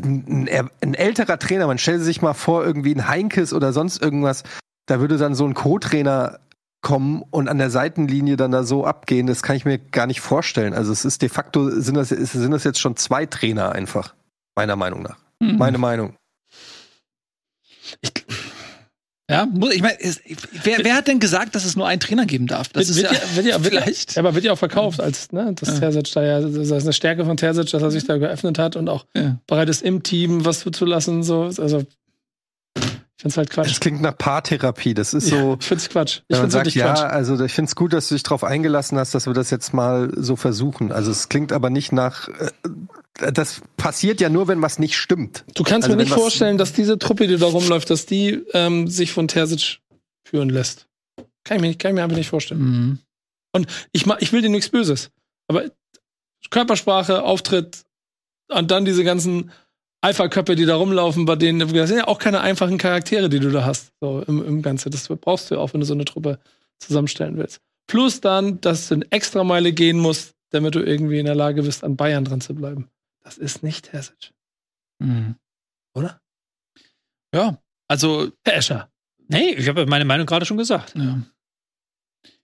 ein 0.02 0.48
älterer 0.94 1.38
Trainer, 1.40 1.68
man 1.68 1.78
stellt 1.78 2.02
sich 2.02 2.22
mal 2.22 2.34
vor, 2.34 2.66
irgendwie 2.66 2.96
ein 2.96 3.08
Heinkes 3.08 3.54
oder 3.54 3.72
sonst 3.72 4.02
irgendwas, 4.02 4.44
da 4.88 5.00
würde 5.00 5.18
dann 5.18 5.36
so 5.36 5.46
ein 5.46 5.54
Co-Trainer 5.54 6.40
kommen 6.82 7.24
und 7.32 7.48
an 7.50 7.58
der 7.58 7.70
Seitenlinie 7.70 8.38
dann 8.38 8.52
da 8.52 8.64
so 8.64 8.86
abgehen, 8.86 9.28
das 9.28 9.44
kann 9.44 9.56
ich 9.56 9.66
mir 9.66 9.78
gar 9.78 10.08
nicht 10.08 10.22
vorstellen. 10.22 10.74
Also 10.74 10.92
es 10.92 11.06
ist 11.06 11.22
de 11.22 11.30
facto, 11.30 11.70
sind 11.70 11.96
das, 11.96 12.10
sind 12.10 12.52
das 12.52 12.64
jetzt 12.64 12.80
schon 12.80 12.96
zwei 12.96 13.26
Trainer 13.26 13.72
einfach, 13.74 14.16
meiner 14.56 14.76
Meinung 14.76 15.02
nach. 15.04 15.18
Mhm. 15.40 15.58
Meine 15.58 15.78
Meinung. 15.78 16.16
Ich, 18.02 18.12
ja, 19.30 19.46
muss, 19.46 19.74
ich 19.74 19.82
meine, 19.82 19.98
wer, 20.64 20.84
wer 20.84 20.96
hat 20.96 21.08
denn 21.08 21.20
gesagt, 21.20 21.56
dass 21.56 21.66
es 21.66 21.76
nur 21.76 21.88
einen 21.88 22.00
Trainer 22.00 22.26
geben 22.26 22.48
darf? 22.48 22.70
Das 22.70 22.88
wird, 22.96 23.12
ist 23.12 23.12
wird, 23.12 23.12
ja, 23.12 23.36
wird, 23.36 23.46
ja, 23.46 23.64
wird, 23.64 23.74
ja, 23.74 23.80
vielleicht. 23.82 24.16
ja, 24.16 24.22
aber 24.22 24.36
wird 24.36 24.46
ja 24.46 24.54
auch 24.54 24.58
verkauft 24.58 25.02
als, 25.02 25.32
ne, 25.34 25.54
dass 25.54 25.70
Ja. 25.70 25.80
Terzic 25.80 26.12
da 26.14 26.24
ja, 26.24 26.40
das 26.42 26.54
ist 26.56 26.72
eine 26.72 26.94
Stärke 26.94 27.26
von 27.26 27.36
Terzic, 27.38 27.70
dass 27.72 27.82
er 27.82 27.92
sich 27.92 28.06
da 28.06 28.18
geöffnet 28.18 28.58
hat 28.60 28.76
und 28.78 28.88
auch 28.88 29.06
Ja. 29.16 29.38
bereit 29.48 29.68
ist, 29.68 29.82
im 29.82 30.04
Team 30.04 30.46
was 30.46 30.60
zuzulassen, 30.62 31.24
so. 31.24 31.44
Also, 31.44 31.84
ich 33.18 33.22
find's 33.24 33.38
halt 33.38 33.50
Quatsch. 33.50 33.70
Das 33.70 33.80
klingt 33.80 34.02
nach 34.02 34.16
Paartherapie. 34.18 34.94
Das 34.94 35.14
ist 35.16 35.30
Ja, 35.32 35.38
so, 35.40 35.58
ich 35.60 35.66
find's 35.66 35.90
Quatsch. 35.90 36.18
Ich 36.18 36.24
wenn 36.30 36.38
man 36.38 36.42
find's 36.44 36.54
sagt, 36.54 36.66
wirklich 36.68 36.76
ja, 36.76 36.94
Quatsch. 36.94 37.04
also 37.12 37.44
ich 37.44 37.52
finde 37.54 37.70
es 37.70 37.76
gut, 37.76 37.92
dass 37.94 38.08
du 38.10 38.16
dich 38.16 38.24
darauf 38.24 38.44
eingelassen 38.44 38.98
hast, 39.00 39.16
dass 39.16 39.26
wir 39.26 39.34
das 39.34 39.50
jetzt 39.50 39.74
mal 39.74 40.12
so 40.16 40.36
versuchen. 40.36 40.92
Also 40.92 41.10
es 41.12 41.28
klingt 41.28 41.52
aber 41.52 41.70
nicht 41.72 41.92
nach, 41.92 42.28
äh, 42.30 42.52
das 43.34 43.62
passiert 43.76 44.22
ja 44.22 44.30
nur, 44.30 44.48
wenn 44.48 44.62
was 44.62 44.78
nicht 44.78 44.96
stimmt. 44.98 45.44
Du 45.56 45.64
kannst 45.64 45.88
also 45.88 45.98
mir 45.98 46.04
nicht 46.04 46.14
vorstellen, 46.14 46.60
dass 46.60 46.74
diese 46.74 47.00
Truppe, 47.00 47.28
die 47.28 47.38
da 47.38 47.48
rumläuft, 47.48 47.90
dass 47.90 48.06
die 48.06 48.44
ähm, 48.54 48.88
sich 48.88 49.12
von 49.12 49.28
Terzic 49.28 49.80
führen 50.24 50.50
lässt. 50.50 50.88
Kann 51.44 51.58
ich 51.58 51.62
mir, 51.62 51.68
nicht, 51.70 51.80
kann 51.80 51.92
ich 51.92 51.96
mir 51.96 52.04
einfach 52.04 52.18
nicht 52.18 52.30
vorstellen. 52.30 53.00
Mhm. 53.56 53.66
Ich, 53.92 54.06
ma- 54.06 54.18
ich 54.20 54.32
will 54.34 54.44
dir 54.44 54.50
nichts 54.50 54.70
Böses. 54.70 55.10
Aber 55.48 55.64
Körpersprache, 56.52 57.24
Auftritt 57.24 57.86
und 58.50 58.70
dann 58.70 58.86
diese 58.86 59.04
ganzen 59.04 59.52
Alpha-Köpfe, 60.08 60.56
die 60.56 60.66
da 60.66 60.76
rumlaufen, 60.76 61.26
bei 61.26 61.36
denen, 61.36 61.60
das 61.60 61.90
sind 61.90 61.98
ja 61.98 62.08
auch 62.08 62.20
keine 62.20 62.42
einfachen 62.42 62.78
Charaktere, 62.78 63.30
die 63.30 63.40
du 63.40 63.52
da 63.52 63.66
hast, 63.66 63.92
so 64.02 64.22
im, 64.22 64.44
im 64.44 64.62
Ganze. 64.62 64.90
Das 64.90 65.08
brauchst 65.08 65.50
du 65.52 65.56
ja 65.56 65.62
auch, 65.62 65.74
wenn 65.74 65.82
du 65.82 65.86
so 65.86 65.94
eine 65.94 66.06
Truppe 66.06 66.40
zusammenstellen 66.80 67.38
willst. 67.38 67.60
Plus 67.88 68.22
dann, 68.22 68.60
dass 68.62 68.88
du 68.88 68.96
eine 68.96 69.12
Extrameile 69.12 69.72
gehen 69.74 70.00
musst, 70.00 70.34
damit 70.52 70.76
du 70.76 70.80
irgendwie 70.80 71.20
in 71.20 71.26
der 71.26 71.36
Lage 71.36 71.64
bist, 71.64 71.84
an 71.84 71.96
Bayern 71.96 72.26
dran 72.26 72.42
zu 72.42 72.54
bleiben. 72.56 72.90
Das 73.24 73.38
ist 73.38 73.64
nicht 73.64 73.92
Terzic, 73.92 74.32
Mhm. 75.00 75.36
oder? 75.94 76.20
Ja, 77.34 77.58
also 77.88 78.32
Herr 78.46 78.56
Escher. 78.58 78.90
Nee, 79.28 79.52
ich 79.56 79.68
habe 79.68 79.86
meine 79.86 80.06
Meinung 80.06 80.26
gerade 80.26 80.46
schon 80.46 80.58
gesagt. 80.58 80.96
Ja. 80.96 81.22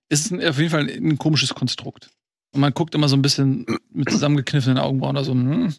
Es 0.10 0.30
ist 0.30 0.44
auf 0.46 0.58
jeden 0.60 0.70
Fall 0.70 0.90
ein 0.90 1.18
komisches 1.18 1.54
Konstrukt. 1.56 2.10
Und 2.54 2.60
man 2.62 2.74
guckt 2.74 2.94
immer 2.94 3.08
so 3.08 3.16
ein 3.16 3.22
bisschen 3.22 3.66
mit 3.90 4.10
zusammengekniffenen 4.12 4.78
Augenbrauen 4.78 5.16
oder 5.16 5.24
so, 5.26 5.32
hm, 5.32 5.74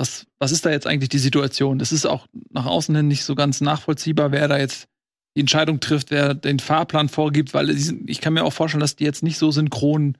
was, 0.00 0.26
was 0.38 0.50
ist 0.50 0.64
da 0.64 0.70
jetzt 0.70 0.86
eigentlich 0.86 1.10
die 1.10 1.18
Situation? 1.18 1.78
Das 1.78 1.92
ist 1.92 2.06
auch 2.06 2.26
nach 2.48 2.64
außen 2.64 2.96
hin 2.96 3.06
nicht 3.06 3.22
so 3.22 3.34
ganz 3.34 3.60
nachvollziehbar, 3.60 4.32
wer 4.32 4.48
da 4.48 4.58
jetzt 4.58 4.88
die 5.36 5.40
Entscheidung 5.40 5.78
trifft, 5.78 6.10
wer 6.10 6.32
den 6.32 6.58
Fahrplan 6.58 7.10
vorgibt, 7.10 7.52
weil 7.52 7.70
sind, 7.76 8.08
ich 8.08 8.22
kann 8.22 8.32
mir 8.32 8.44
auch 8.44 8.52
vorstellen, 8.52 8.80
dass 8.80 8.96
die 8.96 9.04
jetzt 9.04 9.22
nicht 9.22 9.36
so 9.36 9.50
synchron 9.50 10.16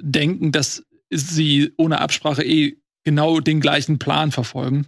denken, 0.00 0.50
dass 0.50 0.86
sie 1.10 1.74
ohne 1.76 2.00
Absprache 2.00 2.42
eh 2.42 2.78
genau 3.04 3.40
den 3.40 3.60
gleichen 3.60 3.98
Plan 3.98 4.32
verfolgen. 4.32 4.86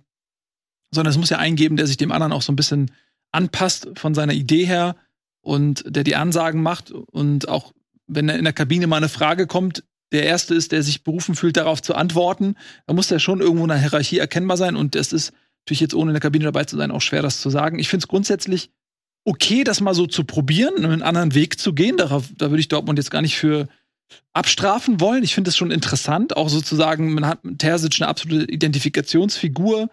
Sondern 0.90 1.10
es 1.10 1.18
muss 1.18 1.30
ja 1.30 1.38
einen 1.38 1.56
geben, 1.56 1.76
der 1.76 1.86
sich 1.86 1.98
dem 1.98 2.12
anderen 2.12 2.32
auch 2.32 2.42
so 2.42 2.50
ein 2.50 2.56
bisschen 2.56 2.92
anpasst 3.30 3.90
von 3.96 4.14
seiner 4.14 4.32
Idee 4.32 4.64
her 4.64 4.96
und 5.42 5.84
der 5.86 6.02
die 6.02 6.16
Ansagen 6.16 6.62
macht 6.62 6.90
und 6.90 7.46
auch 7.46 7.72
wenn 8.06 8.30
in 8.30 8.44
der 8.44 8.52
Kabine 8.54 8.86
mal 8.86 8.96
eine 8.96 9.10
Frage 9.10 9.46
kommt, 9.46 9.84
der 10.12 10.24
erste 10.24 10.54
ist, 10.54 10.72
der 10.72 10.82
sich 10.82 11.04
berufen 11.04 11.34
fühlt, 11.34 11.56
darauf 11.56 11.82
zu 11.82 11.94
antworten, 11.94 12.56
da 12.86 12.92
muss 12.92 13.08
der 13.08 13.18
schon 13.18 13.40
irgendwo 13.40 13.64
in 13.64 13.68
der 13.68 13.78
Hierarchie 13.78 14.18
erkennbar 14.18 14.56
sein 14.56 14.76
und 14.76 14.94
es 14.96 15.12
ist 15.12 15.32
natürlich 15.60 15.80
jetzt 15.80 15.94
ohne 15.94 16.10
in 16.10 16.14
der 16.14 16.20
Kabine 16.20 16.44
dabei 16.44 16.64
zu 16.64 16.76
sein 16.76 16.90
auch 16.90 17.00
schwer, 17.00 17.22
das 17.22 17.40
zu 17.40 17.50
sagen. 17.50 17.78
Ich 17.78 17.88
finde 17.88 18.04
es 18.04 18.08
grundsätzlich 18.08 18.70
okay, 19.24 19.64
das 19.64 19.80
mal 19.80 19.94
so 19.94 20.06
zu 20.06 20.24
probieren, 20.24 20.84
einen 20.84 21.02
anderen 21.02 21.34
Weg 21.34 21.58
zu 21.58 21.72
gehen. 21.72 21.96
Darauf, 21.96 22.24
da 22.36 22.50
würde 22.50 22.60
ich 22.60 22.68
Dortmund 22.68 22.98
jetzt 22.98 23.10
gar 23.10 23.22
nicht 23.22 23.36
für 23.36 23.68
abstrafen 24.32 25.00
wollen. 25.00 25.22
Ich 25.22 25.34
finde 25.34 25.50
es 25.50 25.56
schon 25.56 25.70
interessant, 25.70 26.36
auch 26.36 26.48
sozusagen, 26.48 27.14
man 27.14 27.26
hat 27.26 27.44
mit 27.44 27.58
Terzic 27.58 28.00
eine 28.00 28.08
absolute 28.08 28.50
Identifikationsfigur 28.52 29.88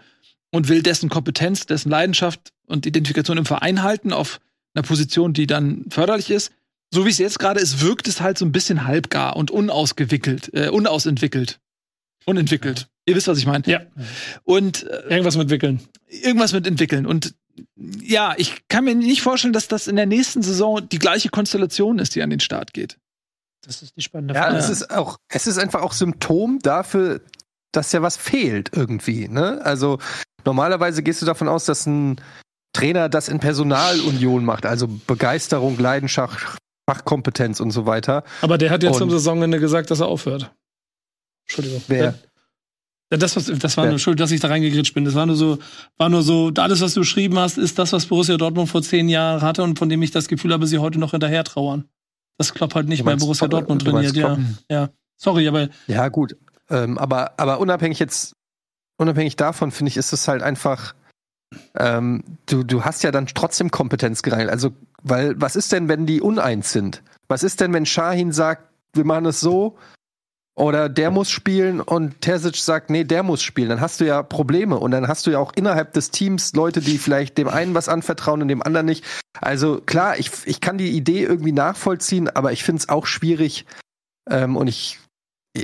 und 0.51 0.67
will 0.67 0.81
dessen 0.81 1.09
Kompetenz, 1.09 1.65
dessen 1.65 1.89
Leidenschaft 1.89 2.51
und 2.65 2.85
Identifikation 2.85 3.37
im 3.37 3.45
Verein 3.45 3.83
halten 3.83 4.11
auf 4.11 4.39
einer 4.73 4.83
Position, 4.83 5.33
die 5.33 5.47
dann 5.47 5.85
förderlich 5.89 6.31
ist. 6.31 6.51
So 6.93 7.05
wie 7.05 7.09
es 7.09 7.17
jetzt 7.19 7.39
gerade 7.39 7.59
ist, 7.59 7.81
wirkt 7.81 8.07
es 8.07 8.19
halt 8.21 8.37
so 8.37 8.45
ein 8.45 8.51
bisschen 8.51 8.85
halbgar 8.87 9.35
und 9.35 9.51
unausgewickelt, 9.51 10.51
äh, 10.53 10.69
unausentwickelt. 10.69 11.59
Unentwickelt. 12.25 12.87
Ihr 13.05 13.15
wisst, 13.15 13.27
was 13.27 13.37
ich 13.37 13.45
meine. 13.45 13.63
Ja. 13.67 13.81
Und 14.43 14.83
äh, 14.83 15.09
Irgendwas 15.09 15.37
mitwickeln. 15.37 15.81
irgendwas 16.07 16.51
mit 16.53 16.67
entwickeln. 16.67 17.05
Und 17.05 17.33
ja, 18.01 18.33
ich 18.37 18.67
kann 18.69 18.85
mir 18.85 18.95
nicht 18.95 19.21
vorstellen, 19.21 19.53
dass 19.53 19.67
das 19.67 19.87
in 19.87 19.95
der 19.95 20.05
nächsten 20.05 20.41
Saison 20.41 20.87
die 20.87 20.99
gleiche 20.99 21.29
Konstellation 21.29 21.99
ist, 21.99 22.15
die 22.15 22.21
an 22.23 22.29
den 22.29 22.39
Start 22.39 22.73
geht. 22.73 22.97
Das 23.65 23.81
ist 23.81 23.95
die 23.97 24.01
spannende 24.01 24.33
Ja, 24.35 24.43
Frage. 24.43 24.57
es 24.57 24.69
ist 24.69 24.89
auch, 24.91 25.17
es 25.27 25.45
ist 25.47 25.57
einfach 25.57 25.81
auch 25.81 25.93
Symptom 25.93 26.59
dafür, 26.59 27.21
dass 27.71 27.91
ja 27.91 28.01
was 28.01 28.15
fehlt 28.17 28.71
irgendwie. 28.73 29.27
Ne? 29.27 29.59
Also 29.63 29.99
normalerweise 30.45 31.03
gehst 31.03 31.21
du 31.21 31.25
davon 31.25 31.47
aus, 31.49 31.65
dass 31.65 31.85
ein 31.85 32.21
Trainer 32.73 33.09
das 33.09 33.27
in 33.27 33.39
Personalunion 33.39 34.45
macht, 34.45 34.65
also 34.65 34.87
Begeisterung, 34.87 35.77
Leidenschaft, 35.77 36.57
Fachkompetenz 36.93 37.59
und 37.59 37.71
so 37.71 37.85
weiter. 37.85 38.23
Aber 38.41 38.57
der 38.57 38.69
hat 38.71 38.83
jetzt 38.83 38.93
Und- 38.93 38.99
zum 38.99 39.09
Saisonende 39.11 39.59
gesagt, 39.59 39.91
dass 39.91 39.99
er 39.99 40.07
aufhört. 40.07 40.51
Entschuldigung. 41.45 41.81
Wer? 41.87 42.15
Ja, 43.11 43.17
das, 43.17 43.35
was, 43.35 43.45
das 43.45 43.75
war 43.77 43.85
Wer? 43.85 43.91
nur 43.91 43.99
schuld, 43.99 44.19
dass 44.19 44.29
ich 44.31 44.39
da 44.39 44.49
reingegritscht 44.49 44.93
bin. 44.93 45.03
Das 45.05 45.15
war 45.15 45.25
nur 45.25 45.35
so, 45.35 45.57
war 45.97 46.09
nur 46.09 46.21
so, 46.21 46.51
alles, 46.57 46.81
was 46.81 46.93
du 46.93 46.99
geschrieben 47.01 47.39
hast, 47.39 47.57
ist 47.57 47.79
das, 47.79 47.91
was 47.91 48.05
Borussia 48.05 48.37
Dortmund 48.37 48.69
vor 48.69 48.83
zehn 48.83 49.09
Jahren 49.09 49.41
hatte 49.41 49.63
und 49.63 49.79
von 49.79 49.89
dem 49.89 50.01
ich 50.03 50.11
das 50.11 50.27
Gefühl 50.27 50.53
habe, 50.53 50.67
sie 50.67 50.77
heute 50.77 50.99
noch 50.99 51.11
hinterher 51.11 51.43
trauern. 51.43 51.85
Das 52.37 52.53
Klopp 52.53 52.75
halt 52.75 52.87
nicht 52.87 53.03
bei 53.03 53.11
meinst 53.11 53.25
Borussia 53.25 53.47
Klopp- 53.47 53.61
Dortmund 53.67 53.81
trainiert, 53.83 54.15
ja. 54.15 54.37
Ja. 54.69 54.89
Sorry, 55.17 55.47
aber 55.47 55.69
Ja, 55.87 56.07
gut. 56.09 56.37
Ähm, 56.69 56.97
aber, 56.99 57.33
aber 57.39 57.59
unabhängig 57.59 57.97
jetzt, 57.99 58.33
unabhängig 58.97 59.35
davon, 59.35 59.71
finde 59.71 59.89
ich, 59.89 59.97
ist 59.97 60.13
es 60.13 60.27
halt 60.27 60.43
einfach, 60.43 60.93
ähm, 61.75 62.23
du, 62.45 62.63
du 62.63 62.85
hast 62.85 63.01
ja 63.03 63.09
dann 63.11 63.25
trotzdem 63.25 63.71
Kompetenz 63.71 64.21
gereinigt. 64.21 64.51
Also, 64.51 64.71
weil, 65.03 65.39
was 65.39 65.55
ist 65.55 65.71
denn, 65.71 65.87
wenn 65.87 66.05
die 66.05 66.21
uneins 66.21 66.71
sind? 66.71 67.03
Was 67.27 67.43
ist 67.43 67.61
denn, 67.61 67.73
wenn 67.73 67.85
Shahin 67.85 68.31
sagt, 68.31 68.63
wir 68.93 69.05
machen 69.05 69.25
es 69.25 69.39
so, 69.39 69.77
oder 70.55 70.89
der 70.89 71.09
muss 71.09 71.31
spielen 71.31 71.79
und 71.79 72.19
Terzic 72.19 72.57
sagt, 72.57 72.89
nee, 72.89 73.05
der 73.05 73.23
muss 73.23 73.41
spielen, 73.41 73.69
dann 73.69 73.79
hast 73.79 74.01
du 74.01 74.05
ja 74.05 74.21
Probleme 74.23 74.77
und 74.77 74.91
dann 74.91 75.07
hast 75.07 75.25
du 75.25 75.31
ja 75.31 75.39
auch 75.39 75.53
innerhalb 75.55 75.93
des 75.93 76.11
Teams 76.11 76.53
Leute, 76.53 76.81
die 76.81 76.97
vielleicht 76.97 77.37
dem 77.37 77.47
einen 77.47 77.75
was 77.75 77.87
anvertrauen 77.87 78.41
und 78.41 78.49
dem 78.49 78.61
anderen 78.61 78.85
nicht. 78.85 79.05
Also 79.39 79.79
klar, 79.79 80.19
ich, 80.19 80.31
ich 80.45 80.59
kann 80.59 80.77
die 80.77 80.89
Idee 80.89 81.23
irgendwie 81.23 81.53
nachvollziehen, 81.53 82.27
aber 82.29 82.51
ich 82.51 82.65
finde 82.65 82.81
es 82.81 82.89
auch 82.89 83.05
schwierig 83.05 83.65
ähm, 84.29 84.57
und 84.57 84.67
ich 84.67 84.99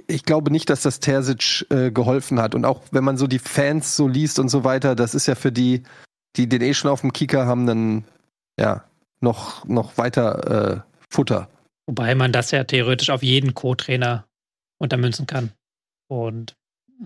ich 0.08 0.24
glaube 0.24 0.52
nicht, 0.52 0.70
dass 0.70 0.82
das 0.82 1.00
Terzic 1.00 1.68
äh, 1.70 1.92
geholfen 1.92 2.42
hat. 2.42 2.56
Und 2.56 2.66
auch 2.66 2.82
wenn 2.92 3.04
man 3.04 3.18
so 3.18 3.28
die 3.28 3.40
Fans 3.40 3.96
so 3.96 4.08
liest 4.08 4.40
und 4.40 4.50
so 4.50 4.64
weiter, 4.64 4.96
das 4.96 5.14
ist 5.14 5.28
ja 5.28 5.36
für 5.36 5.52
die, 5.52 5.84
die 6.38 6.50
den 6.50 6.62
eh 6.62 6.74
schon 6.74 6.90
auf 6.90 7.02
dem 7.02 7.14
Kicker 7.14 7.46
haben, 7.46 7.68
dann 7.68 8.06
ja 8.60 8.84
noch, 9.26 9.66
noch 9.68 9.98
weiter 9.98 10.86
äh, 10.86 10.96
Futter. 11.10 11.50
Wobei 11.88 12.16
man 12.16 12.32
das 12.32 12.52
ja 12.52 12.64
theoretisch 12.64 13.10
auf 13.10 13.22
jeden 13.24 13.54
Co-Trainer 13.54 14.26
untermünzen 14.80 15.28
kann. 15.28 15.52
Und 16.08 16.56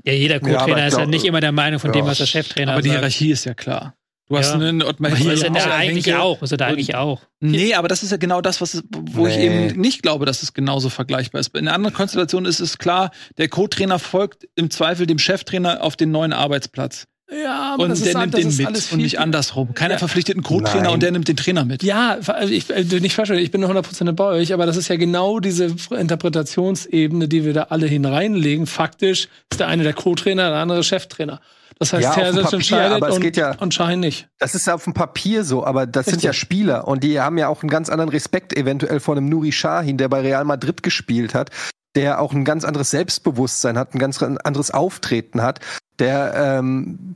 ja, 0.05 0.13
jeder 0.13 0.35
Ja, 0.35 0.39
Co-Trainer 0.59 0.87
ich 0.87 0.93
ist 0.93 0.99
ja 0.99 1.05
nicht 1.05 1.25
immer 1.25 1.41
der 1.41 1.51
Meinung 1.51 1.79
von 1.79 1.91
dem, 1.91 2.05
Ja. 2.05 2.11
was 2.11 2.19
der 2.19 2.27
Cheftrainer 2.27 2.73
Aber 2.73 2.81
die 2.81 2.89
sagt. 2.89 2.99
Hierarchie 2.99 3.31
ist 3.31 3.45
ja 3.45 3.53
klar. 3.53 3.95
Du 4.29 4.37
hast 4.37 4.49
Ja. 4.49 4.55
einen 4.55 4.83
Ottmar 4.83 5.09
hier 5.15 5.31
Hitzfeld, 5.31 5.55
ist 5.55 5.57
er 5.57 5.65
Hauser, 5.65 5.75
eigentlich 5.75 6.13
auch. 6.15 6.41
Ist 6.43 6.51
er 6.51 6.57
da 6.57 6.67
eigentlich 6.67 6.93
auch. 6.95 7.21
Nee, 7.39 7.73
aber 7.73 7.87
das 7.87 8.03
ist 8.03 8.11
ja 8.11 8.17
genau 8.17 8.41
das, 8.41 8.61
was, 8.61 8.83
wo 8.91 9.25
ich 9.25 9.37
Nee. 9.37 9.69
eben 9.71 9.81
nicht 9.81 10.03
glaube, 10.03 10.27
dass 10.27 10.43
es 10.43 10.53
genauso 10.53 10.89
vergleichbar 10.89 11.41
ist. 11.41 11.55
In 11.55 11.67
einer 11.67 11.73
anderen 11.73 11.95
Konstellation 11.95 12.45
ist 12.45 12.59
es 12.59 12.77
klar, 12.77 13.09
der 13.39 13.49
Co-Trainer 13.49 13.97
folgt 13.97 14.47
im 14.55 14.69
Zweifel 14.69 15.07
dem 15.07 15.17
Cheftrainer 15.17 15.81
auf 15.81 15.95
den 15.95 16.11
neuen 16.11 16.31
Arbeitsplatz. 16.33 17.07
Ja, 17.31 17.73
aber 17.75 17.83
und 17.83 17.89
das 17.89 17.99
der 17.99 18.09
ist, 18.09 18.17
nimmt 18.17 18.33
das 18.33 18.41
den 18.41 18.49
ist 18.49 18.57
mit 18.57 18.67
alles 18.67 18.91
und 18.91 18.97
nicht 19.01 19.19
andersrum. 19.19 19.73
Keiner 19.75 19.93
Ja. 19.93 19.97
verpflichtet 19.99 20.35
einen 20.35 20.43
Co-Trainer 20.43 20.91
und 20.91 21.03
der 21.03 21.11
nimmt 21.11 21.27
den 21.27 21.35
Trainer 21.37 21.63
mit. 21.63 21.83
Ja, 21.83 22.17
also 22.25 22.51
ich 22.51 22.69
äh, 22.71 22.83
nicht 22.99 23.13
falsch, 23.15 23.29
ich 23.29 23.51
bin 23.51 23.63
100% 23.63 24.11
bei 24.13 24.23
euch, 24.25 24.51
aber 24.53 24.65
das 24.65 24.77
ist 24.77 24.87
ja 24.87 24.95
genau 24.95 25.39
diese 25.39 25.75
Interpretationsebene, 25.95 27.27
die 27.27 27.45
wir 27.45 27.53
da 27.53 27.63
alle 27.69 27.87
hineinlegen. 27.87 28.65
Faktisch 28.67 29.27
ist 29.51 29.59
der 29.59 29.67
eine 29.67 29.83
der 29.83 29.93
Co-Trainer, 29.93 30.49
der 30.49 30.59
andere 30.59 30.83
Cheftrainer. 30.83 31.39
Das 31.77 31.93
heißt, 31.93 32.03
Ja, 32.03 32.13
Terzic 32.13 32.41
Papier, 32.43 32.53
entscheidet 32.57 32.91
aber 32.97 33.09
es 33.09 33.15
und, 33.15 33.21
geht 33.21 33.37
ja- 33.37 33.55
und 33.59 33.73
Schein 33.73 33.99
nicht. 34.01 34.27
Das 34.39 34.53
ist 34.53 34.67
auf 34.69 34.83
dem 34.83 34.93
Papier 34.93 35.45
so, 35.45 35.65
aber 35.65 35.85
das 35.87 36.05
sind 36.05 36.15
Richtig. 36.15 36.27
ja 36.27 36.33
Spieler 36.33 36.87
und 36.87 37.03
die 37.03 37.21
haben 37.21 37.37
ja 37.37 37.47
auch 37.47 37.61
einen 37.63 37.69
ganz 37.69 37.89
anderen 37.89 38.09
Respekt 38.09 38.55
eventuell 38.57 38.99
vor 38.99 39.15
einem 39.15 39.29
Nuri 39.29 39.51
Sahin, 39.51 39.97
der 39.97 40.09
bei 40.09 40.19
Real 40.19 40.43
Madrid 40.43 40.83
gespielt 40.83 41.33
hat, 41.33 41.51
der 41.95 42.19
auch 42.21 42.33
ein 42.33 42.43
ganz 42.43 42.65
anderes 42.65 42.91
Selbstbewusstsein 42.91 43.77
hat, 43.77 43.93
ein 43.95 43.99
ganz 43.99 44.21
anderes 44.21 44.71
Auftreten 44.71 45.41
hat, 45.41 45.61
der 45.99 46.33
ähm, 46.35 47.15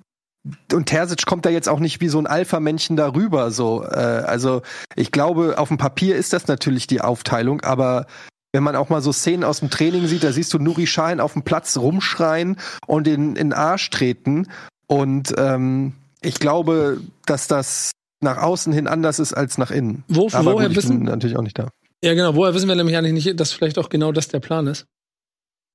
und 0.73 0.87
Terzic 0.87 1.25
kommt 1.25 1.45
da 1.45 1.49
jetzt 1.49 1.69
auch 1.69 1.79
nicht 1.79 2.01
wie 2.01 2.09
so 2.09 2.19
ein 2.19 2.27
Alpha-Männchen 2.27 2.97
darüber. 2.97 3.49
So, 3.51 3.83
äh, 3.83 3.95
also 3.95 4.61
ich 4.95 5.11
glaube, 5.11 5.57
auf 5.57 5.69
dem 5.69 5.77
Papier 5.77 6.17
ist 6.17 6.33
das 6.33 6.47
natürlich 6.47 6.85
die 6.85 7.01
Aufteilung, 7.01 7.61
aber 7.61 8.07
wenn 8.51 8.63
man 8.63 8.75
auch 8.75 8.89
mal 8.89 9.01
so 9.01 9.11
Szenen 9.11 9.43
aus 9.43 9.61
dem 9.61 9.69
Training 9.69 10.05
sieht, 10.07 10.23
da 10.23 10.31
siehst 10.31 10.53
du 10.53 10.59
Nuri 10.59 10.85
Sahin 10.85 11.19
auf 11.19 11.33
dem 11.33 11.43
Platz 11.43 11.77
rumschreien 11.77 12.57
und 12.85 13.07
in, 13.07 13.29
in 13.29 13.35
den 13.35 13.53
Arsch 13.53 13.89
treten. 13.89 14.47
Und 14.85 15.33
ähm, 15.37 15.93
ich 16.21 16.35
glaube, 16.35 17.01
dass 17.25 17.47
das 17.47 17.91
nach 18.21 18.37
außen 18.37 18.71
hin 18.71 18.87
anders 18.87 19.19
ist 19.19 19.33
als 19.33 19.57
nach 19.57 19.71
innen. 19.71 20.03
Wo, 20.07 20.27
Aber 20.31 20.53
woher 20.53 20.67
gut, 20.67 20.77
ich 20.77 20.83
bin 20.83 20.99
wissen, 20.99 21.03
natürlich 21.03 21.37
auch 21.37 21.41
nicht 21.41 21.57
da. 21.57 21.69
ja 22.03 22.13
genau, 22.13 22.35
woher 22.35 22.53
wissen 22.53 22.67
wir 22.67 22.75
nämlich 22.75 22.95
eigentlich 22.95 23.25
nicht, 23.25 23.39
dass 23.39 23.53
vielleicht 23.53 23.79
auch 23.79 23.89
genau 23.89 24.11
das 24.11 24.27
der 24.27 24.39
Plan 24.39 24.67
ist? 24.67 24.85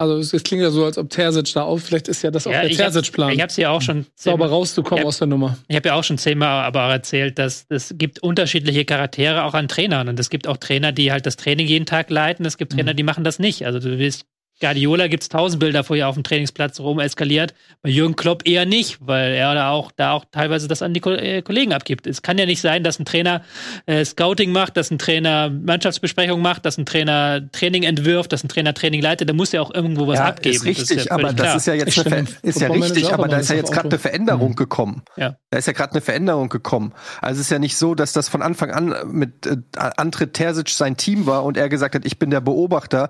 Also 0.00 0.16
es, 0.16 0.32
es 0.32 0.44
klingt 0.44 0.62
ja 0.62 0.70
so, 0.70 0.84
als 0.84 0.96
ob 0.96 1.10
Terzic 1.10 1.52
da 1.54 1.62
auf, 1.62 1.82
vielleicht 1.82 2.06
ist 2.06 2.22
ja 2.22 2.30
das 2.30 2.46
auch 2.46 2.52
der 2.52 2.62
hab- 2.62 2.70
Terzic-Plan, 2.70 3.32
Ich 3.32 3.40
habe 3.40 3.50
es 3.50 3.56
ja 3.56 3.70
auch 3.70 3.82
schon 3.82 4.06
sauber 4.14 4.44
zehnmal- 4.44 4.48
rauszukommen 4.50 5.02
Ja. 5.02 5.08
aus 5.08 5.18
der 5.18 5.26
Nummer. 5.26 5.58
Ich 5.66 5.74
habe 5.74 5.88
ja 5.88 5.94
auch 5.94 6.04
schon 6.04 6.18
zehnmal 6.18 6.64
aber 6.64 6.82
erzählt, 6.82 7.38
dass 7.40 7.66
es 7.68 7.92
gibt 7.98 8.20
unterschiedliche 8.22 8.84
Charaktere 8.84 9.42
auch 9.42 9.54
an 9.54 9.66
Trainern. 9.66 10.08
Und 10.08 10.20
es 10.20 10.30
gibt 10.30 10.46
auch 10.46 10.56
Trainer, 10.56 10.92
die 10.92 11.10
halt 11.10 11.26
das 11.26 11.36
Training 11.36 11.66
jeden 11.66 11.84
Tag 11.86 12.10
leiten. 12.10 12.46
Es 12.46 12.58
gibt 12.58 12.72
Trainer, 12.74 12.94
die 12.94 13.02
machen 13.02 13.24
das 13.24 13.40
nicht. 13.40 13.66
Also 13.66 13.80
du 13.80 13.98
willst 13.98 14.24
Guardiola 14.60 15.06
gibt 15.06 15.22
es 15.22 15.28
tausend 15.28 15.60
Bilder, 15.60 15.88
wo 15.88 15.94
er 15.94 16.08
auf 16.08 16.14
dem 16.14 16.24
Trainingsplatz 16.24 16.80
rum 16.80 16.98
eskaliert. 16.98 17.54
Bei 17.82 17.90
Jürgen 17.90 18.16
Klopp 18.16 18.46
eher 18.46 18.66
nicht, 18.66 18.98
weil 19.00 19.32
er 19.32 19.54
da 19.54 19.70
auch, 19.70 19.92
da 19.92 20.12
auch 20.12 20.24
teilweise 20.30 20.68
das 20.68 20.82
an 20.82 20.94
die 20.94 21.00
Ko 21.00 21.10
äh, 21.10 21.42
Kollegen 21.42 21.72
abgibt. 21.72 22.06
Es 22.06 22.22
kann 22.22 22.38
ja 22.38 22.46
nicht 22.46 22.60
sein, 22.60 22.82
dass 22.82 22.98
ein 22.98 23.04
Trainer 23.04 23.42
äh, 23.86 24.04
Scouting 24.04 24.50
macht, 24.50 24.76
dass 24.76 24.90
ein 24.90 24.98
Trainer 24.98 25.50
Mannschaftsbesprechung 25.50 26.40
macht, 26.40 26.66
dass 26.66 26.76
ein 26.76 26.86
Trainer 26.86 27.50
Training 27.52 27.84
entwirft, 27.84 28.32
dass 28.32 28.42
ein 28.42 28.48
Trainer 28.48 28.74
Training 28.74 29.00
leitet. 29.00 29.28
Da 29.28 29.32
muss 29.32 29.52
ja 29.52 29.60
auch 29.60 29.72
irgendwo 29.72 30.06
was 30.06 30.18
ja, 30.18 30.26
abgeben. 30.26 30.56
ist 30.56 30.64
richtig, 30.64 31.04
ja 31.04 31.12
aber 31.12 31.32
das 31.32 31.56
ist 31.56 31.66
ja 31.66 31.74
jetzt 31.74 31.98
eine 31.98 32.24
Ver 32.24 32.24
ist 32.42 32.60
ja 32.60 32.68
richtig, 32.68 33.12
aber 33.12 33.28
da 33.28 33.38
ist 33.38 33.50
ja 33.50 33.56
jetzt 33.56 33.72
gerade 33.72 33.88
eine 33.88 33.98
Veränderung 33.98 34.56
gekommen. 34.56 35.02
Ja. 35.16 35.36
Da 35.50 35.58
ist 35.58 35.66
ja 35.66 35.72
gerade 35.72 35.92
eine 35.92 36.00
Veränderung 36.00 36.48
gekommen. 36.48 36.92
Also 37.20 37.40
es 37.40 37.46
ist 37.46 37.50
ja 37.50 37.58
nicht 37.58 37.76
so, 37.76 37.94
dass 37.94 38.12
das 38.12 38.28
von 38.28 38.42
Anfang 38.42 38.70
an 38.70 38.94
mit 39.10 39.46
äh, 39.46 39.56
Antritt 39.76 40.34
Terzic 40.34 40.70
sein 40.70 40.96
Team 40.96 41.26
war 41.26 41.44
und 41.44 41.56
er 41.56 41.68
gesagt 41.68 41.94
hat, 41.94 42.04
ich 42.04 42.18
bin 42.18 42.30
der 42.30 42.40
Beobachter, 42.40 43.08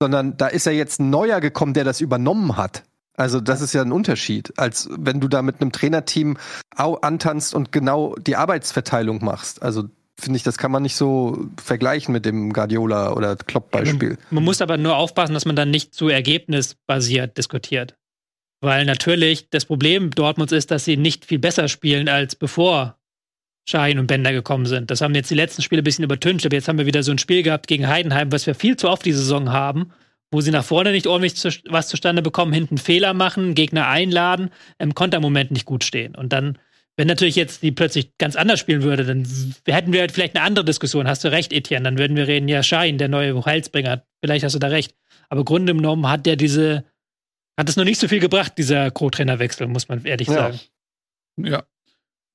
sondern 0.00 0.36
da 0.36 0.48
ist 0.48 0.66
ja 0.66 0.72
jetzt 0.72 1.00
ein 1.00 1.10
neuer 1.10 1.40
gekommen, 1.40 1.74
der 1.74 1.84
das 1.84 2.00
übernommen 2.00 2.56
hat. 2.56 2.84
Also 3.16 3.40
das 3.40 3.60
ist 3.60 3.74
ja 3.74 3.82
ein 3.82 3.92
Unterschied, 3.92 4.52
als 4.56 4.88
wenn 4.90 5.20
du 5.20 5.28
da 5.28 5.42
mit 5.42 5.60
einem 5.60 5.72
Trainerteam 5.72 6.38
antanzt 6.74 7.54
und 7.54 7.70
genau 7.70 8.14
die 8.16 8.36
Arbeitsverteilung 8.36 9.22
machst. 9.22 9.62
Also 9.62 9.84
finde 10.18 10.38
ich, 10.38 10.42
das 10.42 10.56
kann 10.56 10.70
man 10.70 10.82
nicht 10.82 10.96
so 10.96 11.46
vergleichen 11.62 12.12
mit 12.12 12.24
dem 12.24 12.52
Guardiola 12.52 13.12
oder 13.12 13.36
Klopp-Beispiel. 13.36 14.16
Man 14.30 14.44
muss 14.44 14.62
aber 14.62 14.78
nur 14.78 14.96
aufpassen, 14.96 15.34
dass 15.34 15.44
man 15.44 15.56
dann 15.56 15.70
nicht 15.70 15.94
zu 15.94 16.08
ergebnisbasiert 16.08 17.36
diskutiert. 17.36 17.94
Weil 18.62 18.86
natürlich 18.86 19.50
das 19.50 19.66
Problem 19.66 20.10
Dortmunds 20.10 20.52
ist, 20.52 20.70
dass 20.70 20.84
sie 20.84 20.96
nicht 20.96 21.26
viel 21.26 21.38
besser 21.38 21.68
spielen 21.68 22.08
als 22.08 22.36
bevor 22.36 22.96
Schein 23.70 23.98
und 23.98 24.06
Bender 24.06 24.32
gekommen 24.32 24.66
sind. 24.66 24.90
Das 24.90 25.00
haben 25.00 25.14
jetzt 25.14 25.30
die 25.30 25.34
letzten 25.36 25.62
Spiele 25.62 25.80
ein 25.82 25.84
bisschen 25.84 26.04
übertüncht, 26.04 26.44
aber 26.44 26.56
jetzt 26.56 26.68
haben 26.68 26.78
wir 26.78 26.86
wieder 26.86 27.02
so 27.02 27.12
ein 27.12 27.18
Spiel 27.18 27.42
gehabt 27.42 27.66
gegen 27.68 27.88
Heidenheim, 27.88 28.32
was 28.32 28.46
wir 28.46 28.54
viel 28.54 28.76
zu 28.76 28.88
oft 28.88 29.04
die 29.04 29.12
Saison 29.12 29.50
haben, 29.52 29.92
wo 30.30 30.40
sie 30.40 30.50
nach 30.50 30.64
vorne 30.64 30.92
nicht 30.92 31.06
ordentlich 31.06 31.36
zu, 31.36 31.48
was 31.68 31.88
zustande 31.88 32.22
bekommen, 32.22 32.52
hinten 32.52 32.78
Fehler 32.78 33.14
machen, 33.14 33.54
Gegner 33.54 33.88
einladen, 33.88 34.50
im 34.78 34.94
Kontermoment 34.94 35.50
nicht 35.50 35.64
gut 35.66 35.84
stehen. 35.84 36.14
Und 36.14 36.32
dann, 36.32 36.58
wenn 36.96 37.06
natürlich 37.06 37.36
jetzt 37.36 37.62
die 37.62 37.72
plötzlich 37.72 38.16
ganz 38.18 38.36
anders 38.36 38.60
spielen 38.60 38.82
würde, 38.82 39.04
dann 39.04 39.26
hätten 39.66 39.92
wir 39.92 40.00
halt 40.00 40.12
vielleicht 40.12 40.36
eine 40.36 40.44
andere 40.44 40.64
Diskussion. 40.64 41.08
Hast 41.08 41.24
du 41.24 41.30
recht, 41.30 41.52
Etienne? 41.52 41.84
Dann 41.84 41.98
würden 41.98 42.16
wir 42.16 42.26
reden, 42.26 42.48
ja, 42.48 42.62
Schein, 42.62 42.98
der 42.98 43.08
neue 43.08 43.44
Heilsbringer. 43.44 44.04
Vielleicht 44.22 44.44
hast 44.44 44.54
du 44.54 44.58
da 44.58 44.68
recht. 44.68 44.94
Aber 45.28 45.44
Grunde 45.44 45.74
genommen 45.74 46.08
hat 46.08 46.26
der 46.26 46.36
diese, 46.36 46.84
hat 47.58 47.68
es 47.68 47.76
noch 47.76 47.84
nicht 47.84 48.00
so 48.00 48.08
viel 48.08 48.20
gebracht, 48.20 48.54
dieser 48.58 48.90
Co-Trainerwechsel, 48.90 49.68
muss 49.68 49.88
man 49.88 50.04
ehrlich 50.04 50.28
Ja. 50.28 50.34
sagen. 50.34 50.60
Ja. 51.36 51.62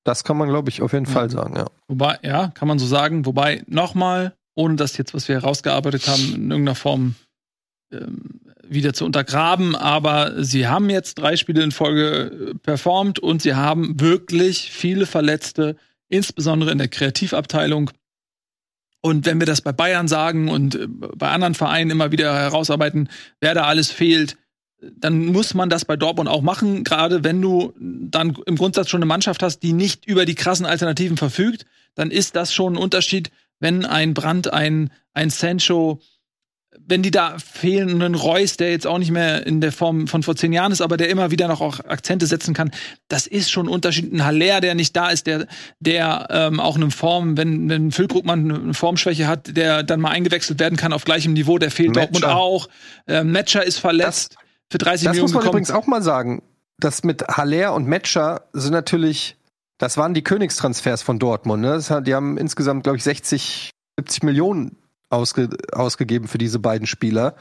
Das 0.06 0.24
kann 0.24 0.38
man, 0.38 0.48
glaube 0.48 0.70
ich, 0.70 0.84
auf 0.84 0.94
jeden 0.94 1.08
Fall 1.08 1.32
sagen, 1.32 1.58
ja. 1.58 1.66
Wobei, 1.88 2.20
ja, 2.22 2.50
kann 2.50 2.68
man 2.68 2.78
so 2.78 2.86
sagen. 2.86 3.26
Wobei, 3.26 3.64
nochmal, 3.66 4.36
ohne 4.54 4.76
das 4.76 4.98
jetzt, 4.98 5.16
was 5.16 5.28
wir 5.28 5.36
herausgearbeitet 5.36 6.08
haben, 6.08 6.36
in 6.36 6.52
irgendeiner 6.52 6.76
Form 6.76 7.16
ähm, 7.92 8.40
wieder 8.68 8.94
zu 8.94 9.04
untergraben, 9.04 9.76
aber 9.76 10.44
sie 10.44 10.68
haben 10.68 10.90
jetzt 10.92 11.16
drei 11.16 11.36
Spiele 11.36 11.64
in 11.64 11.72
Folge 11.72 12.52
äh, 12.52 12.56
performt 12.56 13.18
und 13.18 13.42
sie 13.42 13.56
haben 13.56 14.00
wirklich 14.00 14.72
viele 14.72 15.08
Verletzte, 15.08 15.76
insbesondere 16.08 16.72
in 16.72 16.78
der 16.78 16.88
Kreativabteilung. 16.88 17.90
Und 19.02 19.26
wenn 19.26 19.40
wir 19.40 19.48
das 19.48 19.62
bei 19.62 19.72
Bayern 19.72 20.08
sagen 20.08 20.50
und 20.50 20.76
äh, 20.76 20.88
bei 20.88 21.30
anderen 21.30 21.56
Vereinen 21.56 21.90
immer 21.90 22.12
wieder 22.12 22.34
herausarbeiten, 22.36 23.10
wer 23.40 23.56
da 23.56 23.66
alles 23.66 23.92
fehlt, 23.92 24.38
dann 24.98 25.26
muss 25.26 25.54
man 25.54 25.70
das 25.70 25.86
bei 25.86 25.96
Dortmund 25.96 26.30
auch 26.30 26.42
machen, 26.42 26.84
gerade 26.84 27.24
wenn 27.24 27.42
du 27.42 27.74
dann 27.80 28.38
im 28.46 28.56
Grundsatz 28.56 28.90
schon 28.90 29.00
eine 29.00 29.08
Mannschaft 29.08 29.44
hast, 29.44 29.60
die 29.60 29.74
nicht 29.74 30.06
über 30.06 30.26
die 30.26 30.36
krassen 30.36 30.66
Alternativen 30.66 31.18
verfügt, 31.18 31.66
dann 31.96 32.12
ist 32.12 32.36
das 32.36 32.54
schon 32.54 32.74
ein 32.74 32.78
Unterschied, 32.78 33.32
wenn 33.60 33.86
ein 33.86 34.14
Brand, 34.14 34.52
ein, 34.52 34.92
ein 35.14 35.30
Sancho, 35.30 36.02
wenn 36.88 37.02
die 37.02 37.12
da 37.12 37.38
fehlen, 37.40 37.94
und 37.94 38.02
ein 38.02 38.16
Reus, 38.16 38.58
der 38.58 38.72
jetzt 38.72 38.86
auch 38.86 38.98
nicht 38.98 39.12
mehr 39.12 39.48
in 39.48 39.62
der 39.62 39.72
Form 39.72 40.08
von 40.08 40.24
vor 40.24 40.36
zehn 40.36 40.52
Jahren 40.54 40.72
ist, 40.72 40.82
aber 40.82 40.98
der 40.98 41.10
immer 41.10 41.32
wieder 41.32 41.48
noch 41.48 41.62
auch 41.62 41.80
Akzente 41.80 42.28
setzen 42.28 42.54
kann, 42.54 42.72
das 43.08 43.28
ist 43.28 43.50
schon 43.50 43.68
ein 43.68 43.70
Unterschied. 43.70 44.12
Ein 44.12 44.26
Haller, 44.26 44.62
der 44.62 44.76
nicht 44.76 44.96
da 44.96 45.10
ist, 45.10 45.26
der, 45.26 45.48
der 45.80 46.28
ähm, 46.30 46.60
auch 46.60 46.76
eine 46.76 46.92
Form, 46.92 47.38
wenn, 47.38 47.70
wenn 47.70 47.92
Füllkrugmann 47.92 48.52
eine 48.52 48.74
Formschwäche 48.74 49.28
hat, 49.28 49.56
der 49.56 49.84
dann 49.84 50.02
mal 50.02 50.12
eingewechselt 50.12 50.60
werden 50.60 50.78
kann 50.78 50.94
auf 50.94 51.06
gleichem 51.06 51.34
Niveau, 51.34 51.58
der 51.58 51.72
fehlt 51.72 51.96
Metscher. 51.96 52.12
Dortmund 52.12 52.26
auch. 52.26 52.68
Ähm, 53.08 53.32
Metscher 53.32 53.64
ist 53.64 53.80
verletzt. 53.80 54.36
Für 54.72 54.78
30 54.78 55.06
Das 55.06 55.14
Millionen 55.14 55.22
muss 55.34 55.34
man 55.34 55.48
übrigens 55.48 55.72
auch 55.72 55.88
mal 55.88 56.02
sagen. 56.02 56.42
Das 56.78 57.04
mit 57.04 57.28
Haller 57.28 57.74
und 57.74 57.88
Metscher 57.88 58.44
sind 58.54 58.74
natürlich, 58.74 59.38
das 59.78 59.98
waren 59.98 60.14
die 60.14 60.24
Königstransfers 60.24 61.02
von 61.04 61.20
Dortmund. 61.20 61.62
Ne? 61.62 61.70
Das 61.70 61.90
hat, 61.90 62.08
die 62.08 62.14
haben 62.16 62.38
insgesamt, 62.38 62.84
glaube 62.84 62.98
ich, 62.98 63.04
60, 63.04 63.72
70 64.00 64.24
Millionen 64.24 64.78
ausge, 65.10 65.50
ausgegeben 65.72 66.28
für 66.28 66.38
diese 66.38 66.60
beiden 66.60 66.88
Spieler. 66.88 67.36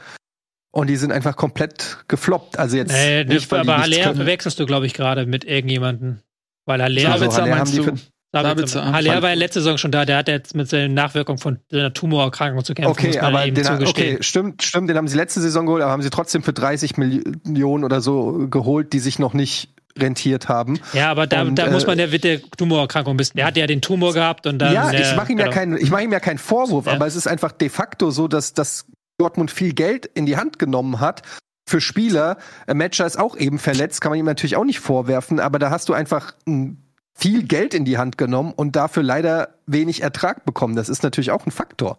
Und 0.71 0.87
die 0.87 0.97
sind 0.97 1.11
einfach 1.11 1.35
komplett 1.35 1.99
gefloppt. 2.07 2.59
Also 2.59 2.77
jetzt 2.77 2.93
Äh, 2.93 3.23
nicht, 3.25 3.51
die 3.51 3.55
aber 3.55 3.77
Haller 3.77 4.13
verwechselst 4.15 4.59
du, 4.59 4.65
glaube 4.65 4.85
ich, 4.85 4.93
gerade 4.93 5.25
mit 5.25 5.43
irgendjemandem. 5.45 6.19
Weil 6.65 6.81
Haller, 6.81 7.11
Also 7.11 7.25
Haller 7.31 7.41
haben 7.51 7.57
meinst 7.57 7.73
die 7.73 7.77
du? 7.77 7.83
für, 7.83 7.95
Sabitzer. 8.43 8.91
Haller 8.91 9.21
war 9.21 9.29
ja 9.29 9.35
letzte 9.35 9.61
Saison 9.61 9.77
schon 9.77 9.91
da, 9.91 10.05
der 10.05 10.17
hat 10.17 10.27
jetzt 10.27 10.55
mit 10.55 10.69
seinen 10.69 10.93
Nachwirkungen 10.93 11.37
von 11.39 11.59
seiner 11.69 11.93
Tumorerkrankung 11.93 12.63
zu 12.63 12.73
kämpfen, 12.73 12.89
muss 12.89 12.97
Okay, 12.99 13.21
man 13.21 13.35
aber 13.35 13.45
ihm 13.45 13.53
den, 13.55 13.67
okay, 13.87 14.17
stimmt, 14.21 14.63
stimmt, 14.63 14.89
den 14.89 14.97
haben 14.97 15.07
sie 15.07 15.17
letzte 15.17 15.41
Saison 15.41 15.65
geholt, 15.65 15.81
aber 15.83 15.91
haben 15.91 16.01
sie 16.01 16.09
trotzdem 16.09 16.43
für 16.43 16.53
30 16.53 16.97
Millionen 16.97 17.83
oder 17.83 18.01
so 18.01 18.47
geholt, 18.49 18.93
die 18.93 18.99
sich 18.99 19.19
noch 19.19 19.33
nicht 19.33 19.69
rentiert 19.97 20.49
haben. 20.49 20.79
Ja, 20.93 21.09
aber 21.09 21.25
da, 21.25 21.41
Und, 21.43 21.55
da 21.55 21.67
äh, 21.67 21.71
muss 21.71 21.87
man 21.87 21.97
der 21.97 22.09
mit 22.09 22.23
der 22.25 22.41
Tumorerkrankung 22.41 23.13
ein 23.13 23.17
bisschen. 23.17 23.37
Der 23.37 23.45
hat 23.45 23.55
ja 23.55 23.65
den 23.65 23.81
Tumor 23.81 24.13
gehabt 24.13 24.45
und 24.45 24.59
dann. 24.59 24.73
ja, 24.73 24.91
der, 24.91 24.99
ich 25.01 25.15
mache 25.15 25.31
ihm 25.31 25.37
ja 25.39 25.45
genau. 25.45 25.55
keinen, 25.55 25.77
ich 25.77 25.89
mache 25.89 26.03
ihm 26.03 26.11
ja 26.11 26.19
keinen 26.19 26.37
Vorwurf, 26.37 26.85
Ja. 26.85 26.93
aber 26.93 27.07
es 27.07 27.15
ist 27.15 27.27
einfach 27.27 27.53
de 27.53 27.69
facto 27.69 28.11
so, 28.11 28.27
dass 28.27 28.53
dass 28.53 28.85
Dortmund 29.17 29.51
viel 29.51 29.73
Geld 29.73 30.05
in 30.05 30.25
die 30.25 30.35
Hand 30.35 30.59
genommen 30.59 30.99
hat 30.99 31.21
für 31.67 31.79
Spieler. 31.79 32.37
Äh, 32.67 32.73
Matcher 32.73 33.05
ist 33.05 33.17
auch 33.17 33.37
eben 33.37 33.57
verletzt, 33.57 34.01
kann 34.01 34.09
man 34.11 34.19
ihm 34.19 34.25
natürlich 34.25 34.57
auch 34.57 34.65
nicht 34.65 34.79
vorwerfen, 34.81 35.39
aber 35.39 35.59
da 35.59 35.69
hast 35.69 35.87
du 35.87 35.93
einfach 35.93 36.33
m, 36.45 36.77
viel 37.17 37.43
Geld 37.43 37.73
in 37.73 37.85
die 37.85 37.97
Hand 37.97 38.17
genommen 38.17 38.51
und 38.55 38.75
dafür 38.75 39.01
leider 39.03 39.55
wenig 39.65 40.01
Ertrag 40.03 40.45
bekommen. 40.45 40.75
Das 40.75 40.89
ist 40.89 41.01
natürlich 41.01 41.31
auch 41.31 41.45
ein 41.45 41.51
Faktor. 41.51 41.97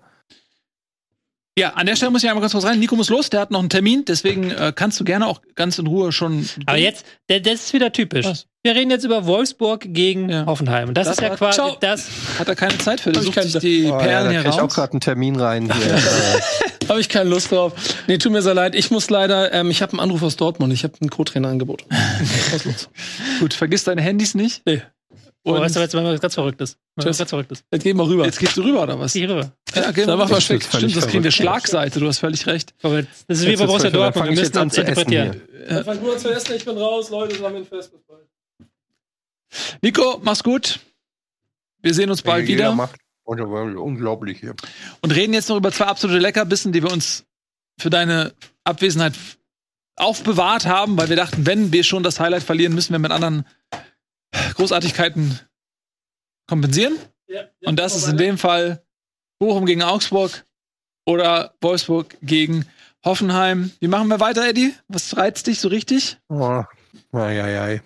Ja, 1.58 1.70
an 1.70 1.86
der 1.86 1.96
Stelle 1.96 2.10
muss 2.10 2.22
ich 2.22 2.28
einmal 2.28 2.42
ganz 2.42 2.52
kurz 2.52 2.66
rein. 2.66 2.78
Nico 2.78 2.96
muss 2.96 3.08
los, 3.08 3.30
der 3.30 3.40
hat 3.40 3.50
noch 3.50 3.60
einen 3.60 3.70
Termin, 3.70 4.04
deswegen 4.04 4.50
äh, 4.50 4.74
kannst 4.76 5.00
du 5.00 5.04
gerne 5.04 5.26
auch 5.26 5.40
ganz 5.54 5.78
in 5.78 5.86
Ruhe 5.86 6.12
schon. 6.12 6.46
Aber 6.66 6.76
jetzt, 6.76 7.06
das 7.28 7.40
ist 7.46 7.72
wieder 7.72 7.92
typisch. 7.92 8.26
Was? 8.26 8.46
Wir 8.62 8.74
reden 8.74 8.90
jetzt 8.90 9.04
über 9.04 9.24
Wolfsburg 9.24 9.86
gegen 9.88 10.28
Ja. 10.28 10.44
Hoffenheim. 10.44 10.88
Und 10.88 10.98
das, 10.98 11.06
Das 11.06 11.16
ist 11.16 11.22
ja 11.22 11.34
quasi 11.34 11.54
Ciao. 11.56 11.76
das. 11.80 12.08
hat 12.38 12.48
er 12.48 12.56
keine 12.56 12.76
Zeit 12.76 13.00
für. 13.00 13.10
Ich 13.10 13.18
sucht 13.20 13.40
sich 13.42 13.56
die 13.58 13.84
Oh, 13.86 13.90
ja, 13.92 13.96
Perlen 13.98 14.24
da 14.34 14.40
krieg 14.42 14.48
ich 14.48 14.52
auch 14.52 14.56
heraus. 14.58 14.74
gerade 14.74 14.92
einen 14.92 15.00
Termin 15.00 15.36
rein. 15.40 15.72
Hier. 15.72 15.98
Habe 16.90 17.00
ich 17.00 17.08
keine 17.08 17.30
Lust 17.30 17.50
drauf. 17.52 17.72
Nee, 18.06 18.18
tut 18.18 18.32
mir 18.32 18.42
sehr 18.42 18.52
leid. 18.54 18.74
Ich 18.74 18.90
muss 18.90 19.08
leider, 19.08 19.50
ähm, 19.54 19.70
ich 19.70 19.80
habe 19.80 19.92
einen 19.92 20.00
Anruf 20.00 20.22
aus 20.22 20.36
Dortmund. 20.36 20.74
Ich 20.74 20.84
habe 20.84 20.92
ein 21.00 21.08
Co-Trainer-Angebot. 21.08 21.86
Was 22.52 22.64
los? 22.66 22.90
Gut, 23.40 23.54
vergiss 23.54 23.84
deine 23.84 24.02
Handys 24.02 24.34
nicht. 24.34 24.60
Nee. 24.66 24.82
Oh, 25.46 25.52
Und 25.52 25.60
weißt 25.60 25.76
du, 25.76 25.80
jetzt 25.80 25.94
mal 25.94 26.02
was 26.02 26.20
ganz 26.20 26.34
Verrücktes. 26.34 26.76
Ganz 26.96 27.22
Verrücktes. 27.22 27.62
Jetzt 27.70 27.84
gehen 27.84 27.96
wir 27.96 28.08
rüber. 28.08 28.24
jetzt 28.24 28.40
gehst 28.40 28.56
du 28.56 28.62
rüber, 28.62 28.82
oder 28.82 28.98
was? 28.98 29.12
Hier 29.12 29.30
rüber. 29.30 29.52
Ja, 29.76 29.92
geh 29.92 30.04
Da 30.04 30.16
mach 30.16 30.28
mal 30.28 30.40
schick. 30.40 30.64
Stimmt, 30.64 30.96
das 30.96 31.06
kriegen 31.06 31.22
wir. 31.22 31.30
Schlagseite, 31.30 32.00
du 32.00 32.08
hast 32.08 32.18
völlig 32.18 32.48
recht. 32.48 32.74
Das 32.82 32.92
ist 33.28 33.44
wie 33.46 33.50
Jetzt 33.50 33.60
bei 33.60 33.66
Borussia. 33.66 33.90
Dann 33.90 34.00
Dortmund. 34.00 34.26
Wir 34.26 34.32
ich 34.32 34.38
müssen 34.40 34.44
jetzt 34.46 34.56
an 34.56 34.62
uns 34.64 34.74
zu 34.74 34.80
essen 34.80 35.12
interpretieren. 35.12 35.84
Fang 35.84 36.02
nur 36.02 36.18
zu 36.18 36.30
essen, 36.34 36.56
ich 36.56 36.64
bin 36.64 36.76
raus. 36.76 37.10
Leute, 37.10 37.36
sammeln 37.36 37.64
fest. 37.64 37.92
Bis 37.92 38.00
bald. 38.08 38.26
Nico, 39.82 40.20
mach's 40.24 40.42
gut. 40.42 40.80
Wir 41.80 41.94
sehen 41.94 42.10
uns 42.10 42.22
bald 42.22 42.48
wieder. 42.48 42.74
Macht 42.74 42.96
unglaublich 43.24 44.40
hier. 44.40 44.56
Und 45.00 45.14
reden 45.14 45.32
jetzt 45.32 45.48
noch 45.48 45.58
über 45.58 45.70
zwei 45.70 45.84
absolute 45.84 46.18
Leckerbissen, 46.18 46.72
die 46.72 46.82
wir 46.82 46.90
uns 46.90 47.24
für 47.78 47.90
deine 47.90 48.32
Abwesenheit 48.64 49.14
aufbewahrt 49.94 50.66
haben, 50.66 50.98
weil 50.98 51.08
wir 51.08 51.16
dachten, 51.16 51.46
wenn 51.46 51.72
wir 51.72 51.84
schon 51.84 52.02
das 52.02 52.18
Highlight 52.20 52.42
verlieren, 52.42 52.74
müssen 52.74 52.92
wir 52.92 52.98
mit 52.98 53.12
anderen 53.12 53.46
Großartigkeiten 54.56 55.38
kompensieren. 56.48 56.96
Und 57.64 57.78
das 57.78 57.96
ist 57.96 58.08
in 58.08 58.16
dem 58.16 58.38
Fall 58.38 58.82
Bochum 59.38 59.66
gegen 59.66 59.82
Augsburg 59.82 60.44
oder 61.04 61.54
Wolfsburg 61.60 62.16
gegen 62.22 62.64
Hoffenheim. 63.04 63.70
Wie 63.80 63.88
machen 63.88 64.08
wir 64.08 64.20
weiter, 64.20 64.48
Eddie? 64.48 64.74
Was 64.88 65.16
reizt 65.16 65.46
dich 65.46 65.60
so 65.60 65.68
richtig? 65.68 66.18
Oh, 66.28 66.62
ai, 67.12 67.42
ai, 67.42 67.60
ai. 67.60 67.82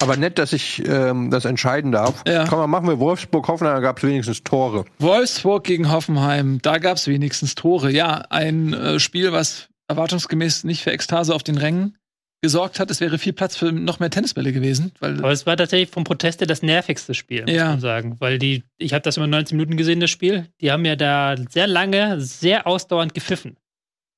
Aber 0.00 0.16
nett, 0.16 0.38
dass 0.38 0.52
ich 0.52 0.86
ähm, 0.86 1.30
das 1.30 1.44
entscheiden 1.44 1.92
darf. 1.92 2.22
Ja. 2.26 2.46
Komm 2.46 2.58
mal, 2.58 2.66
machen 2.66 2.88
wir 2.88 2.98
Wolfsburg, 2.98 3.46
Hoffenheim, 3.48 3.76
da 3.76 3.80
gab 3.80 3.98
es 3.98 4.04
wenigstens 4.04 4.42
Tore. 4.42 4.84
Wolfsburg 4.98 5.64
gegen 5.64 5.90
Hoffenheim, 5.90 6.60
da 6.62 6.78
gab 6.78 6.96
es 6.96 7.06
wenigstens 7.06 7.54
Tore. 7.54 7.90
Ja, 7.90 8.24
ein 8.30 8.72
äh, 8.72 8.98
Spiel, 8.98 9.32
was 9.32 9.68
erwartungsgemäß 9.88 10.64
nicht 10.64 10.82
für 10.82 10.92
Ekstase 10.92 11.34
auf 11.34 11.42
den 11.42 11.58
Rängen 11.58 11.96
gesorgt 12.42 12.80
hat. 12.80 12.90
Es 12.90 13.00
wäre 13.00 13.18
viel 13.18 13.32
Platz 13.32 13.56
für 13.56 13.70
noch 13.72 14.00
mehr 14.00 14.10
Tennisbälle 14.10 14.52
gewesen. 14.52 14.92
Weil 15.00 15.18
Aber 15.18 15.30
es 15.30 15.46
war 15.46 15.56
tatsächlich 15.56 15.90
vom 15.90 16.04
Protest 16.04 16.40
her 16.40 16.46
das 16.46 16.62
nervigste 16.62 17.14
Spiel, 17.14 17.42
muss 17.42 17.50
Ja. 17.54 17.68
man 17.70 17.80
sagen. 17.80 18.16
Weil 18.18 18.38
die, 18.38 18.64
ich 18.78 18.92
habe 18.94 19.02
das 19.02 19.16
immer 19.16 19.26
19 19.26 19.56
Minuten 19.56 19.76
gesehen, 19.76 20.00
das 20.00 20.10
Spiel. 20.10 20.46
Die 20.60 20.70
haben 20.72 20.84
ja 20.84 20.96
da 20.96 21.36
sehr 21.50 21.66
lange, 21.66 22.20
sehr 22.20 22.66
ausdauernd 22.66 23.14
gepfiffen. 23.14 23.56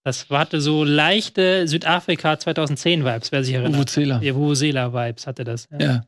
Das 0.04 0.28
hatte 0.30 0.60
so 0.60 0.82
leichte 0.82 1.68
Südafrika 1.68 2.32
2010-Vibes, 2.34 3.30
wer 3.30 3.44
sich 3.44 3.54
erinnert. 3.54 3.88
Zähler. 3.88 4.20
Ja, 4.22 4.34
Vuvuzela-Vibes 4.34 5.26
hatte 5.26 5.44
das. 5.44 5.68
Ja. 5.78 6.04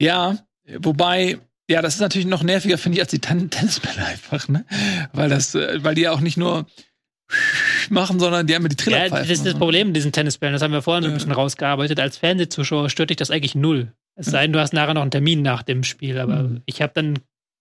ja, 0.00 0.36
wobei, 0.78 1.38
ja, 1.68 1.80
das 1.80 1.94
ist 1.94 2.00
natürlich 2.00 2.26
noch 2.26 2.42
nerviger, 2.42 2.76
finde 2.76 2.96
ich, 2.96 3.02
als 3.02 3.10
die 3.12 3.20
Ten 3.20 3.48
Tennisbälle 3.50 4.04
einfach, 4.04 4.48
ne? 4.48 4.64
Weil 5.12 5.28
das, 5.28 5.54
äh, 5.54 5.78
weil 5.84 5.94
die 5.94 6.02
ja 6.02 6.12
auch 6.12 6.20
nicht 6.20 6.38
nur 6.38 6.66
machen, 7.90 8.18
sondern 8.20 8.46
die 8.46 8.54
haben 8.54 8.62
ja 8.62 8.68
die 8.68 8.74
Ja, 8.78 8.84
Trillerpfeifen. 8.84 9.28
das 9.28 9.38
ist 9.38 9.46
das. 9.46 9.54
Problem 9.54 9.88
mit 9.88 9.96
diesen 9.96 10.12
Tennisbällen. 10.12 10.52
Das 10.52 10.62
haben 10.62 10.72
wir 10.72 10.82
vorhin 10.82 11.02
so 11.02 11.08
ein 11.08 11.12
Ja. 11.12 11.16
bisschen 11.18 11.32
rausgearbeitet. 11.32 12.00
Als 12.00 12.16
Fernsehzuschauer 12.18 12.90
stört 12.90 13.10
dich 13.10 13.16
das 13.16 13.30
eigentlich 13.30 13.54
null. 13.54 13.92
Es 14.16 14.26
sei 14.26 14.42
denn, 14.42 14.52
du 14.52 14.60
hast 14.60 14.72
nachher 14.72 14.94
noch 14.94 15.02
einen 15.02 15.10
Termin 15.10 15.42
nach 15.42 15.62
dem 15.62 15.82
Spiel. 15.82 16.18
Aber 16.18 16.42
Mhm. 16.44 16.62
ich 16.66 16.82
habe 16.82 16.92
dann, 16.94 17.18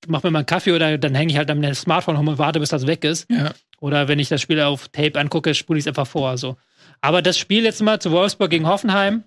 mach 0.07 0.23
mir 0.23 0.31
mal 0.31 0.39
einen 0.39 0.45
Kaffee 0.45 0.71
oder 0.73 0.97
dann 0.97 1.15
hänge 1.15 1.31
ich 1.31 1.37
halt 1.37 1.49
am 1.51 1.73
Smartphone 1.73 2.15
rum 2.17 2.27
und 2.27 2.37
warte, 2.37 2.59
bis 2.59 2.69
das 2.69 2.87
weg 2.87 3.03
ist. 3.03 3.29
Ja. 3.31 3.51
Oder 3.79 4.07
wenn 4.07 4.19
ich 4.19 4.27
das 4.29 4.41
Spiel 4.41 4.59
auf 4.61 4.89
Tape 4.89 5.17
angucke, 5.19 5.53
spule 5.53 5.79
ich 5.79 5.83
es 5.83 5.87
einfach 5.87 6.07
vor. 6.07 6.37
So. 6.37 6.57
Aber 7.01 7.21
das 7.21 7.37
Spiel 7.37 7.63
jetzt 7.63 7.81
mal 7.81 7.99
zu 8.01 8.11
Wolfsburg 8.11 8.49
gegen 8.49 8.67
Hoffenheim, 8.67 9.23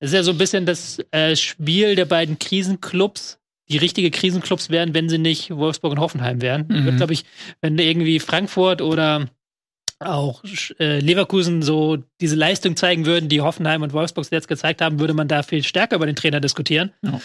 das 0.00 0.10
ist 0.10 0.14
ja 0.14 0.22
so 0.22 0.32
ein 0.32 0.38
bisschen 0.38 0.66
das 0.66 0.98
äh, 1.12 1.34
Spiel 1.36 1.94
der 1.94 2.04
beiden 2.04 2.38
Krisenclubs, 2.38 3.38
die 3.70 3.78
richtige 3.78 4.10
Krisenclubs 4.10 4.68
wären, 4.68 4.92
wenn 4.92 5.08
sie 5.08 5.16
nicht 5.16 5.50
Wolfsburg 5.50 5.92
und 5.92 6.00
Hoffenheim 6.00 6.42
wären. 6.42 6.66
Mhm. 6.68 6.76
Ich 6.76 6.84
würde, 6.84 6.96
glaube 6.98 7.12
ich, 7.14 7.24
wenn 7.62 7.78
irgendwie 7.78 8.20
Frankfurt 8.20 8.82
oder 8.82 9.28
auch 10.04 10.42
äh, 10.78 11.00
Leverkusen 11.00 11.62
so 11.62 11.98
diese 12.20 12.36
Leistung 12.36 12.76
zeigen 12.76 13.06
würden, 13.06 13.28
die 13.28 13.40
Hoffenheim 13.40 13.82
und 13.82 13.92
Wolfsburg 13.92 14.26
jetzt 14.30 14.48
gezeigt 14.48 14.80
haben, 14.80 15.00
würde 15.00 15.14
man 15.14 15.28
da 15.28 15.42
viel 15.42 15.62
stärker 15.62 15.96
über 15.96 16.06
den 16.06 16.16
Trainer 16.16 16.40
diskutieren. 16.40 16.92
Ja. 17.02 17.20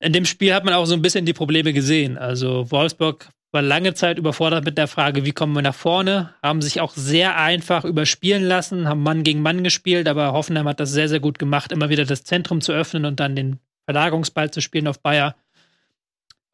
In 0.00 0.12
dem 0.12 0.24
Spiel 0.24 0.54
hat 0.54 0.64
man 0.64 0.74
auch 0.74 0.84
so 0.86 0.94
ein 0.94 1.02
bisschen 1.02 1.24
die 1.24 1.32
Probleme 1.32 1.72
gesehen. 1.72 2.18
Also 2.18 2.70
Wolfsburg 2.70 3.28
war 3.52 3.62
lange 3.62 3.94
Zeit 3.94 4.18
überfordert 4.18 4.64
mit 4.64 4.76
der 4.76 4.88
Frage, 4.88 5.24
wie 5.24 5.32
kommen 5.32 5.54
wir 5.54 5.62
nach 5.62 5.74
vorne, 5.74 6.34
haben 6.42 6.60
sich 6.60 6.80
auch 6.80 6.92
sehr 6.94 7.38
einfach 7.38 7.84
überspielen 7.84 8.42
lassen, 8.42 8.88
haben 8.88 9.02
Mann 9.02 9.22
gegen 9.22 9.40
Mann 9.40 9.62
gespielt, 9.62 10.08
aber 10.08 10.32
Hoffenheim 10.32 10.68
hat 10.68 10.80
das 10.80 10.90
sehr, 10.90 11.08
sehr 11.08 11.20
gut 11.20 11.38
gemacht, 11.38 11.70
immer 11.70 11.88
wieder 11.88 12.04
das 12.04 12.24
Zentrum 12.24 12.60
zu 12.60 12.72
öffnen 12.72 13.04
und 13.04 13.20
dann 13.20 13.36
den 13.36 13.60
Verlagerungsball 13.86 14.50
zu 14.50 14.60
spielen 14.60 14.88
auf 14.88 15.00
Bayer. 15.00 15.36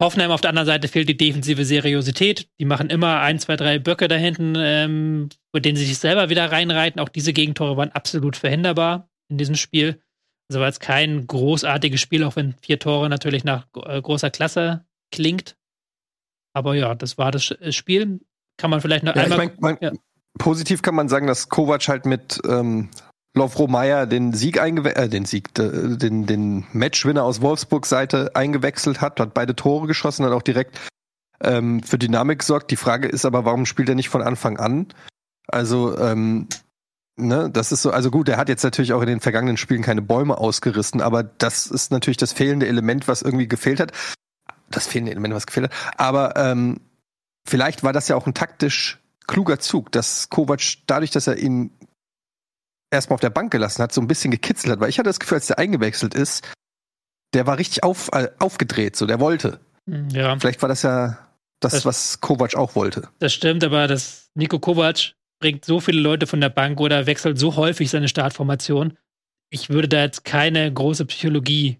Hoffenheim 0.01 0.31
auf 0.31 0.41
der 0.41 0.51
anderen 0.51 0.67
Seite 0.67 0.89
fehlt 0.89 1.09
die 1.09 1.17
defensive 1.17 1.65
Seriosität. 1.65 2.49
Die 2.59 2.65
machen 2.65 2.89
immer 2.91 3.21
ein, 3.21 3.39
zwei, 3.39 3.57
drei 3.57 3.79
Böcke 3.79 4.09
da 4.09 4.17
hinten, 4.17 4.55
ähm, 4.57 5.29
mit 5.53 5.65
denen 5.65 5.77
sie 5.77 5.85
sich 5.85 5.99
selber 5.99 6.31
wieder 6.31 6.51
reinreiten. 6.51 7.01
Auch 7.01 7.09
diese 7.11 7.33
Gegentore 7.33 7.77
waren 7.77 7.93
absolut 7.93 8.37
verhinderbar 8.37 9.11
in 9.29 9.37
diesem 9.39 9.57
Spiel. 9.57 10.01
Also 10.49 10.61
war 10.61 10.67
jetzt 10.69 10.81
kein 10.81 11.27
großartiges 11.27 12.01
Spiel, 12.01 12.25
auch 12.25 12.35
wenn 12.37 12.55
vier 12.63 12.79
Tore 12.79 13.09
natürlich 13.09 13.45
nach 13.45 13.67
äh, 13.85 14.01
großer 14.01 14.31
Klasse 14.31 14.85
klingt. 15.13 15.57
Aber 16.55 16.75
ja, 16.75 16.95
das 16.95 17.19
war 17.19 17.31
das 17.31 17.45
Sch- 17.45 17.73
Spiel. 17.73 18.21
Kann 18.57 18.71
man 18.71 18.81
vielleicht 18.81 19.05
noch 19.05 19.15
Ja, 19.15 19.27
ich 19.27 19.33
einmal. 19.33 19.47
mein, 19.47 19.57
man, 19.61 19.79
ja. 19.81 19.93
Positiv 20.39 20.83
kann 20.83 20.95
man 20.95 21.09
sagen, 21.09 21.27
dass 21.27 21.49
Kovac 21.49 21.87
halt 21.89 22.07
mit 22.07 22.41
ähm, 22.49 22.89
Lovro 23.35 23.69
Meyer 23.69 24.07
den 24.07 24.33
Sieg 24.33 24.61
eingewe 24.61 24.97
äh, 24.97 25.09
den 25.09 25.25
Sieg, 25.25 25.57
äh, 25.59 25.97
den, 25.97 26.27
den 26.27 26.67
Matchwinner 26.73 27.23
aus 27.23 27.41
Wolfsburgs 27.41 27.89
Seite 27.89 28.33
eingewechselt 28.35 29.01
hat, 29.01 29.21
hat 29.21 29.35
beide 29.35 29.55
Tore 29.55 29.87
geschossen, 29.87 30.25
hat 30.25 30.33
auch 30.33 30.43
direkt 30.43 30.79
ähm, 31.41 31.83
für 31.83 31.99
Dynamik 31.99 32.41
gesorgt. 32.41 32.71
Die 32.71 32.77
Frage 32.77 33.09
ist 33.09 33.25
aber, 33.25 33.45
warum 33.45 33.67
spielt 33.67 33.89
er 33.89 33.95
nicht 33.95 34.09
von 34.09 34.23
Anfang 34.23 34.59
an? 34.59 34.89
Also, 35.47 35.97
ähm, 35.99 36.49
ne, 37.17 37.51
das 37.51 37.71
ist 37.71 37.83
so, 37.83 37.93
also 37.93 38.11
gut, 38.11 38.29
er 38.29 38.37
hat 38.37 38.49
jetzt 38.49 38.65
natürlich 38.65 38.93
auch 38.93 39.01
in 39.01 39.09
den 39.09 39.21
vergangenen 39.21 39.57
Spielen 39.57 39.83
keine 39.83 40.03
Bäume 40.03 40.39
ausgerissen, 40.39 41.01
aber 41.01 41.23
das 41.23 41.67
ist 41.67 41.93
natürlich 41.93 42.17
das 42.17 42.33
fehlende 42.33 42.67
Element, 42.67 43.07
was 43.07 43.23
irgendwie 43.23 43.49
gefehlt 43.49 43.81
hat. 43.81 43.93
Das 44.71 44.87
fehlende 44.87 45.13
Element, 45.13 45.35
was 45.35 45.47
gefehlt 45.47 45.71
hat. 45.71 45.95
Aber 45.97 46.37
ähm, 46.37 46.81
vielleicht 47.47 47.83
war 47.83 47.93
das 47.93 48.09
ja 48.09 48.17
auch 48.17 48.27
ein 48.27 48.35
taktisch 48.35 48.99
kluger 49.27 49.61
Zug, 49.61 49.93
dass 49.93 50.29
Kovac 50.29 50.61
dadurch, 50.87 51.11
dass 51.11 51.27
er 51.27 51.39
ihn 51.39 51.71
erstmal 52.91 53.15
auf 53.15 53.21
der 53.21 53.31
Bank 53.31 53.51
gelassen 53.53 53.83
hat, 53.83 53.93
so 53.93 54.01
ein 54.01 54.09
bisschen 54.09 54.31
gekitzelt 54.31 54.73
hat. 54.73 54.81
Weil 54.81 54.89
ich 54.91 54.99
hatte 54.99 55.09
das 55.09 55.21
Gefühl, 55.21 55.37
als 55.37 55.47
der 55.47 55.59
eingewechselt 55.59 56.15
ist, 56.15 56.47
der 57.35 57.47
war 57.47 57.59
richtig 57.59 57.83
auf, 57.85 58.11
äh, 58.13 58.29
aufgedreht, 58.39 58.97
so 58.97 59.07
der 59.07 59.21
wollte. 59.21 59.61
Ja, 60.13 60.39
Vielleicht 60.39 60.63
war 60.63 60.69
das 60.69 60.83
ja 60.83 61.19
das, 61.61 61.73
Das- 61.73 61.85
was 61.85 62.21
Kovac 62.21 62.55
auch 62.57 62.75
wollte. 62.75 63.09
das 63.19 63.33
stimmt, 63.33 63.65
aber 63.65 63.87
das 63.87 64.31
Nico 64.35 64.59
Kovac 64.59 65.15
bringt 65.41 65.65
so 65.65 65.81
viele 65.81 66.01
Leute 66.01 66.27
von 66.27 66.41
der 66.41 66.49
Bank 66.51 66.81
oder 66.81 67.07
wechselt 67.07 67.39
so 67.39 67.57
häufig 67.57 67.91
seine 67.91 68.09
Startformation. 68.09 68.97
Ich 69.51 69.71
würde 69.71 69.89
da 69.89 70.03
jetzt 70.03 70.25
keine 70.25 70.73
große 70.73 71.07
Psychologie 71.07 71.79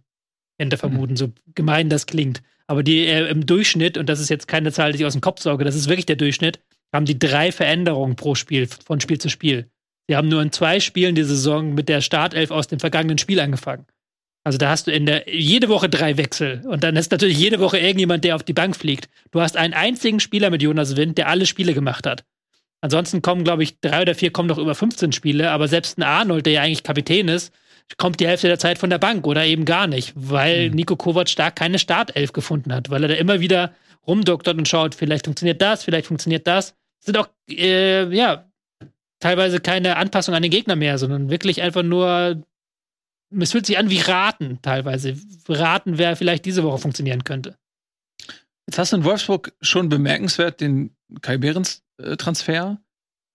hinter 0.59 0.77
vermuten, 0.79 1.17
so 1.17 1.33
gemein 1.55 1.89
das 1.89 2.07
klingt. 2.07 2.43
Aber 2.67 2.83
die 2.83 3.07
äh, 3.07 3.29
im 3.29 3.47
Durchschnitt, 3.47 3.99
und 3.99 4.09
das 4.09 4.21
ist 4.21 4.29
jetzt 4.29 4.49
keine 4.49 4.73
Zahl, 4.73 4.93
die 4.93 4.99
ich 5.01 5.05
aus 5.07 5.13
dem 5.13 5.21
Kopf 5.21 5.41
sauge, 5.41 5.65
das 5.65 5.75
ist 5.75 5.89
wirklich 5.89 6.07
der 6.07 6.17
Durchschnitt, 6.17 6.61
haben 6.93 7.05
die 7.07 7.19
drei 7.19 7.53
Veränderungen 7.53 8.17
pro 8.17 8.35
Spiel, 8.35 8.67
von 8.67 9.01
Spiel 9.01 9.19
zu 9.19 9.29
Spiel. 9.29 9.71
Sie 10.11 10.17
haben 10.17 10.27
nur 10.27 10.43
in 10.43 10.51
zwei 10.51 10.81
Spielen 10.81 11.15
die 11.15 11.23
Saison 11.23 11.73
mit 11.73 11.89
der 11.89 12.01
Startelf 12.01 12.51
aus 12.51 12.67
dem 12.67 12.81
vergangenen 12.81 13.17
Spiel 13.17 13.39
angefangen. 13.39 13.87
Also 14.43 14.59
da 14.59 14.69
hast 14.69 14.89
du 14.89 14.91
in 14.91 15.07
der 15.07 15.33
jede 15.33 15.69
Woche 15.69 15.89
drei 15.89 16.17
Wechsel 16.17 16.63
und 16.67 16.83
dann 16.83 16.97
ist 16.97 17.13
natürlich 17.13 17.39
jede 17.39 17.61
Woche 17.61 17.79
irgendjemand, 17.79 18.25
der 18.25 18.35
auf 18.35 18.43
die 18.43 18.53
Bank 18.53 18.75
fliegt. 18.75 19.09
Du 19.31 19.41
hast 19.41 19.57
einen 19.57 19.73
einzigen 19.73 20.19
Spieler 20.19 20.51
mit 20.51 20.63
Jonas 20.63 20.97
Wind, 20.97 21.17
der 21.17 21.29
alle 21.29 21.47
Spiele 21.47 21.75
gemacht 21.75 22.09
hat. 22.09 22.25
Ansonsten 22.81 23.23
kommen, 23.23 23.45
glaube 23.45 23.63
ich, 23.63 23.79
drei 23.79 24.03
oder 24.03 24.17
vier 24.17 24.33
kommen 24.33 24.49
noch 24.49 24.59
über 24.59 24.75
15 24.75 25.13
Spiele, 25.13 25.53
aber 25.53 25.69
selbst 25.69 25.97
ein 25.97 26.03
Arnold, 26.03 26.45
der 26.45 26.55
ja 26.55 26.63
eigentlich 26.63 26.83
Kapitän 26.83 27.29
ist, 27.29 27.55
kommt 27.97 28.19
die 28.19 28.27
Hälfte 28.27 28.49
der 28.49 28.59
Zeit 28.59 28.79
von 28.79 28.91
der 28.91 28.99
Bank 28.99 29.29
oder 29.29 29.47
eben 29.47 29.65
gar 29.65 29.87
nicht, 29.87 30.13
weil 30.17 30.71
Nico 30.71 30.97
Kovac 30.97 31.37
da 31.37 31.53
keine 31.53 31.79
Startelf 31.79 32.33
gefunden 32.33 32.75
hat, 32.75 32.91
weil 32.91 33.05
er 33.05 33.11
da 33.11 33.15
immer 33.15 33.39
wieder 33.39 33.77
rumdoktert 34.09 34.59
und 34.59 34.67
schaut, 34.67 34.97
vielleicht 34.97 35.27
funktioniert 35.27 35.63
das, 35.63 35.85
vielleicht 35.85 36.09
funktioniert 36.09 36.49
das. 36.49 36.75
Es 36.99 37.07
sind 37.07 37.17
auch, 37.17 37.29
äh, 37.49 38.13
ja, 38.13 38.50
teilweise 39.21 39.61
keine 39.61 39.97
Anpassung 39.97 40.35
an 40.35 40.43
den 40.43 40.51
Gegner 40.51 40.77
mehr, 40.77 40.99
sondern 40.99 41.31
wirklich 41.31 41.63
einfach 41.63 41.83
nur, 41.83 42.43
es 43.31 43.53
fühlt 43.53 43.67
sich 43.67 43.79
an 43.79 43.91
wie 43.91 44.01
Raten 44.01 44.59
teilweise. 44.63 45.17
Raten, 45.49 45.99
wer 45.99 46.17
vielleicht 46.17 46.45
diese 46.47 46.65
Woche 46.65 46.79
funktionieren 46.79 47.25
könnte. 47.25 47.57
Jetzt 48.67 48.79
hast 48.79 48.93
du 48.93 48.97
in 48.97 49.05
Wolfsburg 49.05 49.53
schon 49.61 49.89
bemerkenswert 49.89 50.61
den 50.61 50.97
Kai 51.23 51.39
Behrens 51.39 51.83
äh, 51.99 52.17
Transfer. 52.17 52.81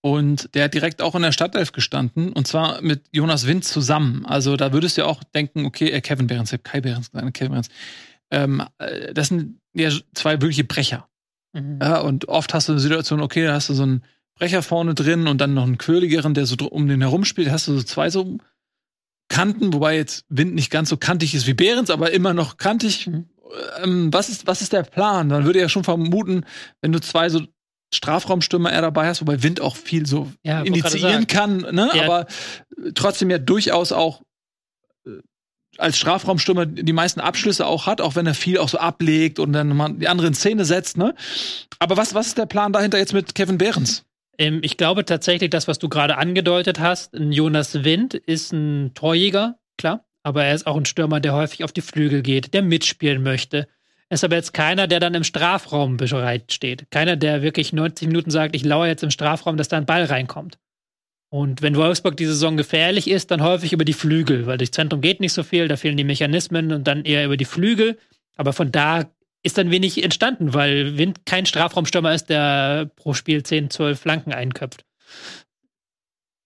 Und 0.02 0.54
der 0.54 0.64
hat 0.64 0.74
direkt 0.74 1.02
auch 1.02 1.14
in 1.14 1.22
der 1.22 1.32
Stadtelf 1.32 1.72
gestanden. 1.72 2.32
Und 2.32 2.46
zwar 2.46 2.80
mit 2.80 3.04
Jonas 3.10 3.46
Wind 3.46 3.64
zusammen. 3.64 4.24
Also 4.24 4.56
da 4.56 4.72
würdest 4.72 4.96
du 4.96 5.02
ja 5.02 5.06
auch 5.08 5.24
denken, 5.24 5.66
okay, 5.66 5.90
äh, 5.90 6.00
Kevin 6.00 6.26
Behrens, 6.26 6.52
ich 6.52 6.58
hab 6.58 6.64
Kai 6.64 6.80
Behrens 6.80 7.10
gesagt, 7.10 7.34
Kevin 7.34 7.52
Behrens. 7.52 7.68
Ähm, 8.30 8.62
äh, 8.78 9.12
das 9.12 9.28
sind 9.28 9.60
ja 9.74 9.90
zwei 10.14 10.40
wirkliche 10.40 10.64
Brecher. 10.64 11.08
Ja, 11.80 12.00
und 12.00 12.28
oft 12.28 12.52
hast 12.52 12.68
du 12.68 12.72
eine 12.72 12.80
Situation, 12.80 13.22
okay, 13.22 13.46
da 13.46 13.54
hast 13.54 13.70
du 13.70 13.74
so 13.74 13.84
einen 13.84 14.04
Brecher 14.38 14.62
vorne 14.62 14.94
drin 14.94 15.26
und 15.26 15.40
dann 15.40 15.54
noch 15.54 15.64
einen 15.64 15.78
quirligeren, 15.78 16.34
der 16.34 16.46
so 16.46 16.56
um 16.70 16.88
den 16.88 17.00
herum 17.00 17.24
spielt. 17.24 17.50
Hast 17.50 17.68
du 17.68 17.76
so 17.76 17.82
zwei 17.82 18.10
so 18.10 18.38
Kanten, 19.28 19.72
wobei 19.72 19.96
jetzt 19.96 20.24
Wind 20.28 20.54
nicht 20.54 20.70
ganz 20.70 20.88
so 20.88 20.96
kantig 20.96 21.34
ist 21.34 21.46
wie 21.46 21.54
Behrens, 21.54 21.90
aber 21.90 22.12
immer 22.12 22.34
noch 22.34 22.58
kantig. 22.58 23.06
Mhm. 23.06 23.28
Ähm, 23.82 24.12
was, 24.12 24.28
ist, 24.28 24.46
was 24.46 24.60
ist 24.60 24.72
der 24.72 24.82
Plan? 24.82 25.28
Dann 25.28 25.44
würde 25.44 25.58
ich 25.58 25.62
ja 25.62 25.68
schon 25.68 25.84
vermuten, 25.84 26.44
wenn 26.80 26.92
du 26.92 27.00
zwei 27.00 27.28
so 27.28 27.42
Strafraumstürmer 27.94 28.72
eher 28.72 28.82
dabei 28.82 29.06
hast, 29.06 29.20
wobei 29.20 29.42
Wind 29.42 29.60
auch 29.60 29.76
viel 29.76 30.06
so 30.06 30.30
Ja, 30.42 30.62
initiieren 30.62 31.26
kann, 31.26 31.58
ne? 31.58 31.90
Ja. 31.94 32.04
aber 32.04 32.26
äh, 32.76 32.92
trotzdem 32.94 33.30
ja 33.30 33.38
durchaus 33.38 33.92
auch 33.92 34.22
äh, 35.06 35.10
als 35.78 35.96
Strafraumstürmer 35.98 36.66
die 36.66 36.92
meisten 36.92 37.20
Abschlüsse 37.20 37.66
auch 37.66 37.86
hat, 37.86 38.00
auch 38.00 38.16
wenn 38.16 38.26
er 38.26 38.34
viel 38.34 38.58
auch 38.58 38.68
so 38.68 38.78
ablegt 38.78 39.38
und 39.38 39.52
dann 39.52 39.98
die 40.00 40.08
andere 40.08 40.26
in 40.26 40.34
Szene 40.34 40.64
setzt, 40.64 40.96
ne? 40.96 41.14
Aber 41.78 41.96
was, 41.96 42.14
was 42.14 42.28
ist 42.28 42.38
der 42.38 42.46
Plan 42.46 42.72
dahinter 42.72 42.98
jetzt 42.98 43.12
mit 43.12 43.34
Kevin 43.34 43.58
Behrens? 43.58 44.05
Ähm, 44.38 44.60
ich 44.62 44.76
glaube 44.76 45.04
tatsächlich, 45.04 45.50
das, 45.50 45.68
was 45.68 45.78
du 45.78 45.88
gerade 45.88 46.18
angedeutet 46.18 46.80
hast, 46.80 47.14
ein 47.14 47.32
Jonas 47.32 47.84
Wind 47.84 48.14
ist 48.14 48.52
ein 48.52 48.92
Torjäger, 48.94 49.58
klar. 49.76 50.04
aber 50.22 50.44
er 50.44 50.54
ist 50.54 50.66
auch 50.66 50.76
ein 50.76 50.84
Stürmer, 50.84 51.20
der 51.20 51.34
häufig 51.34 51.64
auf 51.64 51.72
die 51.72 51.80
Flügel 51.82 52.22
geht, 52.22 52.54
der 52.54 52.62
mitspielen 52.62 53.22
möchte. 53.22 53.68
Er 54.08 54.14
ist 54.14 54.24
aber 54.24 54.36
jetzt 54.36 54.54
keiner, 54.54 54.86
der 54.86 55.00
dann 55.00 55.14
im 55.14 55.24
Strafraum 55.24 55.96
bereit 55.96 56.52
steht. 56.52 56.90
Keiner, 56.90 57.16
der 57.16 57.42
wirklich 57.42 57.72
90 57.72 58.08
Minuten 58.08 58.30
sagt, 58.30 58.54
ich 58.54 58.64
lauere 58.64 58.86
jetzt 58.86 59.02
im 59.02 59.10
Strafraum, 59.10 59.56
dass 59.56 59.68
da 59.68 59.76
ein 59.76 59.86
Ball 59.86 60.04
reinkommt. 60.04 60.58
Und 61.28 61.60
wenn 61.60 61.76
Wolfsburg 61.76 62.16
diese 62.16 62.32
Saison 62.32 62.56
gefährlich 62.56 63.10
ist, 63.10 63.32
dann 63.32 63.42
häufig 63.42 63.72
über 63.72 63.84
die 63.84 63.92
Flügel, 63.92 64.46
weil 64.46 64.58
durchs 64.58 64.70
Zentrum 64.70 65.00
geht 65.00 65.20
nicht 65.20 65.32
so 65.32 65.42
viel, 65.42 65.66
da 65.66 65.76
fehlen 65.76 65.96
die 65.96 66.04
Mechanismen 66.04 66.72
und 66.72 66.86
dann 66.86 67.04
eher 67.04 67.24
über 67.24 67.36
die 67.36 67.44
Flügel. 67.44 67.98
Aber 68.36 68.52
von 68.52 68.70
da 68.70 69.10
ist 69.46 69.56
dann 69.58 69.70
wenig 69.70 70.02
entstanden, 70.02 70.52
weil 70.52 70.98
Wind 70.98 71.24
kein 71.24 71.46
Strafraumstürmer 71.46 72.12
ist, 72.12 72.28
der 72.28 72.90
pro 72.96 73.14
Spiel 73.14 73.42
10, 73.42 73.70
12 73.70 73.98
Flanken 73.98 74.32
einköpft. 74.32 74.84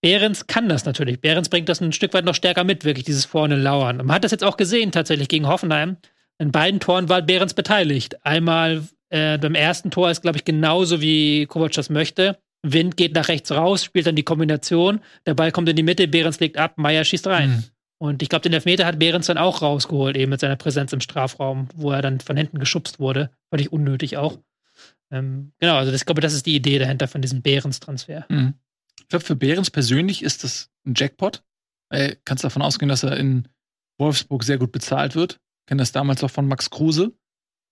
Behrens 0.02 0.47
kann 0.47 0.68
das 0.68 0.85
natürlich. 0.85 1.20
Behrens 1.20 1.48
bringt 1.48 1.68
das 1.68 1.81
ein 1.81 1.93
Stück 1.93 2.14
weit 2.14 2.24
noch 2.24 2.35
stärker 2.35 2.64
mit, 2.64 2.85
wirklich 2.85 3.05
dieses 3.05 3.24
vorne 3.24 3.56
Lauern. 3.56 3.98
man 3.98 4.12
hat 4.12 4.24
das 4.24 4.31
jetzt 4.31 4.44
auch 4.44 4.56
gesehen, 4.56 4.93
tatsächlich 4.93 5.28
gegen 5.28 5.48
Hoffenheim. 5.48 5.97
In 6.39 6.52
beiden 6.52 6.81
Toren 6.81 7.09
war 7.09 7.20
Behrens 7.20 7.55
beteiligt. 7.55 8.24
Einmal 8.24 8.85
äh, 9.10 9.36
beim 9.39 9.55
ersten 9.55 9.90
Tor 9.90 10.10
ist, 10.10 10.22
glaube 10.22 10.39
ich, 10.39 10.44
genauso 10.44 11.01
wie 11.01 11.47
Kovac 11.47 11.72
das 11.72 11.90
möchte. 11.90 12.39
Wind 12.62 12.97
geht 12.97 13.14
nach 13.14 13.28
rechts 13.28 13.51
raus, 13.51 13.85
spielt 13.85 14.06
dann 14.06 14.16
die 14.16 14.22
Kombination. 14.22 15.01
Der 15.27 15.35
Ball 15.35 15.52
kommt 15.52 15.68
in 15.68 15.77
die 15.77 15.82
Mitte, 15.82 16.09
Behrens 16.09 16.40
legt 16.40 16.56
ab, 16.56 16.74
Meier 16.77 17.05
schießt 17.05 17.27
rein. 17.27 17.51
Mhm. 17.51 17.64
Und 18.01 18.22
ich 18.22 18.31
glaube, 18.31 18.43
den 18.43 18.55
Elfmeter 18.55 18.86
hat 18.86 18.98
Behrens 18.98 19.27
dann 19.27 19.36
auch 19.36 19.60
rausgeholt, 19.60 20.16
eben 20.16 20.31
mit 20.31 20.40
seiner 20.40 20.56
Präsenz 20.56 20.94
im 20.94 21.02
Strafraum, 21.02 21.68
wo 21.74 21.93
er 21.93 22.01
dann 22.01 22.18
von 22.20 22.35
hinten 22.35 22.59
geschubst 22.59 22.98
wurde. 22.98 23.31
Völlig 23.51 23.72
unnötig 23.72 24.16
auch. 24.16 24.39
Ähm, 25.10 25.52
genau, 25.59 25.77
also 25.77 25.93
das, 25.93 26.01
ich 26.01 26.06
glaube, 26.06 26.22
das 26.22 26.32
ist 26.32 26.47
die 26.47 26.56
Idee 26.56 26.78
dahinter 26.78 27.09
von 27.09 27.20
diesem 27.20 27.43
Behrens-Transfer. 27.43 28.24
Mhm. 28.31 28.55
Ich 29.01 29.09
glaube, 29.09 29.24
für 29.24 29.36
Behrens 29.36 29.70
persönlich 29.70 30.22
ist 30.22 30.44
das 30.44 30.70
ein 30.86 30.94
Jackpot. 30.97 31.43
Äh, 31.90 32.16
kannst 32.24 32.43
davon 32.43 32.62
ausgehen, 32.62 32.89
dass 32.89 33.02
er 33.02 33.18
in 33.18 33.48
Wolfsburg 33.98 34.44
sehr 34.44 34.56
gut 34.56 34.72
bezahlt 34.72 35.14
wird. 35.14 35.39
Ich 35.60 35.66
kenne 35.66 35.82
das 35.82 35.93
damals 35.93 36.24
auch 36.24 36.31
von 36.31 36.48
Max 36.48 36.70
Kruse, 36.70 37.12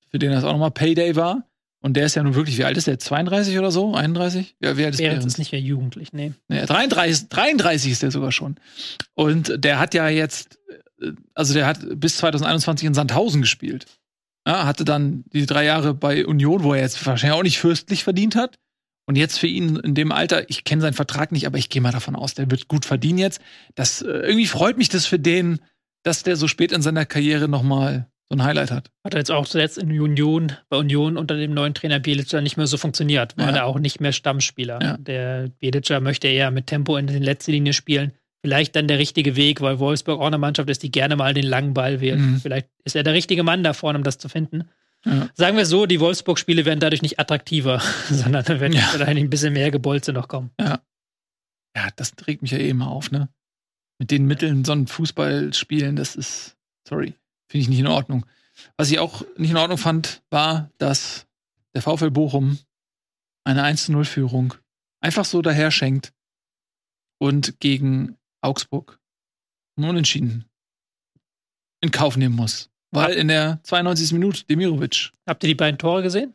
für 0.09 0.19
den 0.19 0.33
das 0.33 0.45
auch 0.45 0.53
nochmal 0.53 0.73
Payday 0.73 1.17
war. 1.17 1.48
Und 1.81 1.95
der 1.95 2.07
ist 2.07 2.17
ja 2.17 2.23
nun 2.23 2.35
wirklich, 2.35 2.59
wie 2.59 2.65
alt 2.65 2.77
ist 2.77 2.89
der? 2.89 2.99
32 2.99 3.59
oder 3.59 3.71
so? 3.71 3.95
31? 3.95 4.57
Ja, 4.61 4.77
wie 4.77 4.85
alt 4.85 4.95
ist 4.95 4.99
Behrens? 4.99 5.25
ist 5.25 5.39
nicht 5.39 5.53
mehr 5.53 5.61
jugendlich, 5.61 6.13
nee. 6.13 6.33
nee 6.49 6.65
33, 6.65 7.29
33 7.29 7.93
ist 7.93 8.03
der 8.03 8.11
sogar 8.11 8.33
schon. 8.33 8.57
Und 9.15 9.65
der 9.65 9.79
hat 9.79 9.95
ja 9.95 10.09
jetzt, 10.09 10.59
also 11.35 11.55
der 11.55 11.67
hat 11.67 11.79
bis 11.95 12.17
2021 12.17 12.87
in 12.87 12.95
Sandhausen 12.95 13.43
gespielt. 13.43 13.87
Ja, 14.47 14.67
hatte 14.67 14.85
dann 14.85 15.25
die 15.33 15.47
drei 15.47 15.65
Jahre 15.65 15.95
bei 15.95 16.27
Union, 16.27 16.65
wo 16.65 16.75
er 16.75 16.81
jetzt 16.81 17.05
wahrscheinlich 17.07 17.39
auch 17.39 17.43
nicht 17.43 17.59
fürstlich 17.59 18.03
verdient 18.03 18.35
hat. 18.35 18.57
Und 19.07 19.17
jetzt 19.17 19.39
für 19.39 19.47
ihn 19.47 19.77
in 19.77 19.95
dem 19.95 20.13
Alter, 20.13 20.51
ich 20.51 20.65
kenne 20.65 20.83
seinen 20.83 20.95
Vertrag 20.95 21.33
nicht, 21.33 21.47
aber 21.47 21.59
ich 21.59 21.71
gehe 21.71 21.81
mal 21.81 21.93
davon 21.93 22.17
aus, 22.17 22.35
der 22.35 22.51
wird 22.51 22.69
gut 22.69 22.85
verdienen 22.85 23.19
jetzt. 23.19 23.41
Das 23.75 24.03
äh, 24.03 24.09
irgendwie 24.09 24.47
freut 24.47 24.77
mich 24.77 24.89
das 24.89 25.07
für 25.07 25.19
den, 25.19 25.61
dass 26.03 26.25
der 26.25 26.37
so 26.37 26.49
spät 26.49 26.73
in 26.73 26.83
seiner 26.83 27.07
Karriere 27.07 27.49
noch 27.49 27.63
mal 27.63 28.11
so 28.31 28.37
ein 28.37 28.45
Highlight 28.45 28.71
hat. 28.71 28.91
Hat 29.05 29.15
er 29.15 29.21
jetzt 29.21 29.31
auch 29.31 29.47
zuletzt 29.47 29.79
in 29.79 29.89
Union, 29.91 30.53
bei 30.69 30.77
Union 30.77 31.17
unter 31.17 31.37
dem 31.37 31.55
neuen 31.55 31.73
Trainer 31.73 31.99
Bielica 31.99 32.41
nicht 32.41 32.57
mehr 32.57 32.67
so 32.67 32.77
funktioniert. 32.77 33.37
War 33.39 33.51
ja. 33.51 33.57
er 33.57 33.67
auch 33.67 33.79
nicht 33.79 34.01
mehr 34.01 34.13
Stammspieler. 34.13 34.81
Ja. 34.83 34.97
Der 34.99 35.49
Bielica 35.49 36.01
möchte 36.01 36.29
eher 36.29 36.51
mit 36.51 36.67
Tempo 36.67 36.97
in 36.97 37.07
den 37.07 37.23
letzten 37.23 37.53
Linie 37.53 37.73
spielen. 37.73 38.13
Vielleicht 38.43 38.77
dann 38.77 38.87
der 38.87 38.99
richtige 38.99 39.35
Weg, 39.35 39.61
weil 39.63 39.79
Wolfsburg 39.79 40.21
auch 40.21 40.27
eine 40.27 40.39
Mannschaft 40.39 40.69
ist, 40.69 40.83
die 40.83 40.91
gerne 40.91 41.17
mal 41.17 41.35
den 41.35 41.47
langen 41.47 41.75
Ball 41.75 42.01
wählt. 42.01 42.21
Mhm. 42.21 42.41
Vielleicht 42.41 42.69
ist 42.85 42.95
er 42.95 43.03
der 43.03 43.15
richtige 43.15 43.43
Mann 43.43 43.65
da 43.65 43.73
vorne, 43.73 43.99
um 43.99 44.05
das 44.05 44.19
zu 44.19 44.29
finden. 44.29 44.69
Ja. 45.05 45.29
Sagen 45.35 45.57
wir 45.57 45.67
so, 45.67 45.87
die 45.87 46.01
Wolfsburg-Spiele 46.01 46.65
werden 46.65 46.81
dadurch 46.81 47.03
nicht 47.03 47.19
attraktiver, 47.19 47.81
sondern 48.11 48.45
da 48.45 48.61
werden 48.61 48.75
ja. 48.75 48.83
wahrscheinlich 48.93 49.25
ein 49.25 49.31
bisschen 49.31 49.55
mehr 49.55 49.71
Gebolze 49.71 50.13
noch 50.13 50.29
kommen. 50.29 50.51
Ja. 50.61 50.81
Ja, 51.75 51.89
das 51.97 52.13
regt 52.27 52.43
mich 52.43 52.51
ja 52.51 52.59
eh 52.59 52.69
immer 52.69 52.91
auf, 52.91 53.11
ne? 53.11 53.29
Mit 53.99 54.11
den 54.11 54.27
Mitteln 54.27 54.65
so 54.65 54.73
ein 54.73 54.87
Fußball 54.87 55.55
spielen, 55.55 55.97
das 55.97 56.17
ist, 56.17 56.57
sorry, 56.89 57.15
finde 57.49 57.63
ich 57.63 57.69
nicht 57.69 57.81
in 57.81 57.87
Ordnung. 57.87 58.27
Was 58.77 58.91
ich 58.91 58.99
auch 58.99 59.25
nicht 59.37 59.51
in 59.51 59.57
Ordnung 59.57 59.79
fand, 59.79 60.23
war, 60.31 60.71
dass 60.79 61.27
der 61.75 61.83
VfL 61.83 62.11
Bochum 62.11 62.59
eine 63.45 63.65
1-0-Führung 63.65 64.55
einfach 65.01 65.25
so 65.25 65.43
daher 65.43 65.71
schenkt 65.71 66.13
und 67.19 67.61
gegen 67.61 68.17
Augsburg 68.41 68.99
unentschieden 69.77 70.45
in 71.81 71.91
Kauf 71.91 72.17
nehmen 72.17 72.35
muss. 72.35 72.71
Weil 72.91 73.15
in 73.15 73.29
der 73.29 73.61
92. 73.63 74.13
Minute 74.13 74.45
Demirovic. 74.45 75.13
Habt 75.27 75.45
ihr 75.45 75.49
die 75.49 75.55
beiden 75.55 75.79
Tore 75.79 76.03
gesehen? 76.03 76.35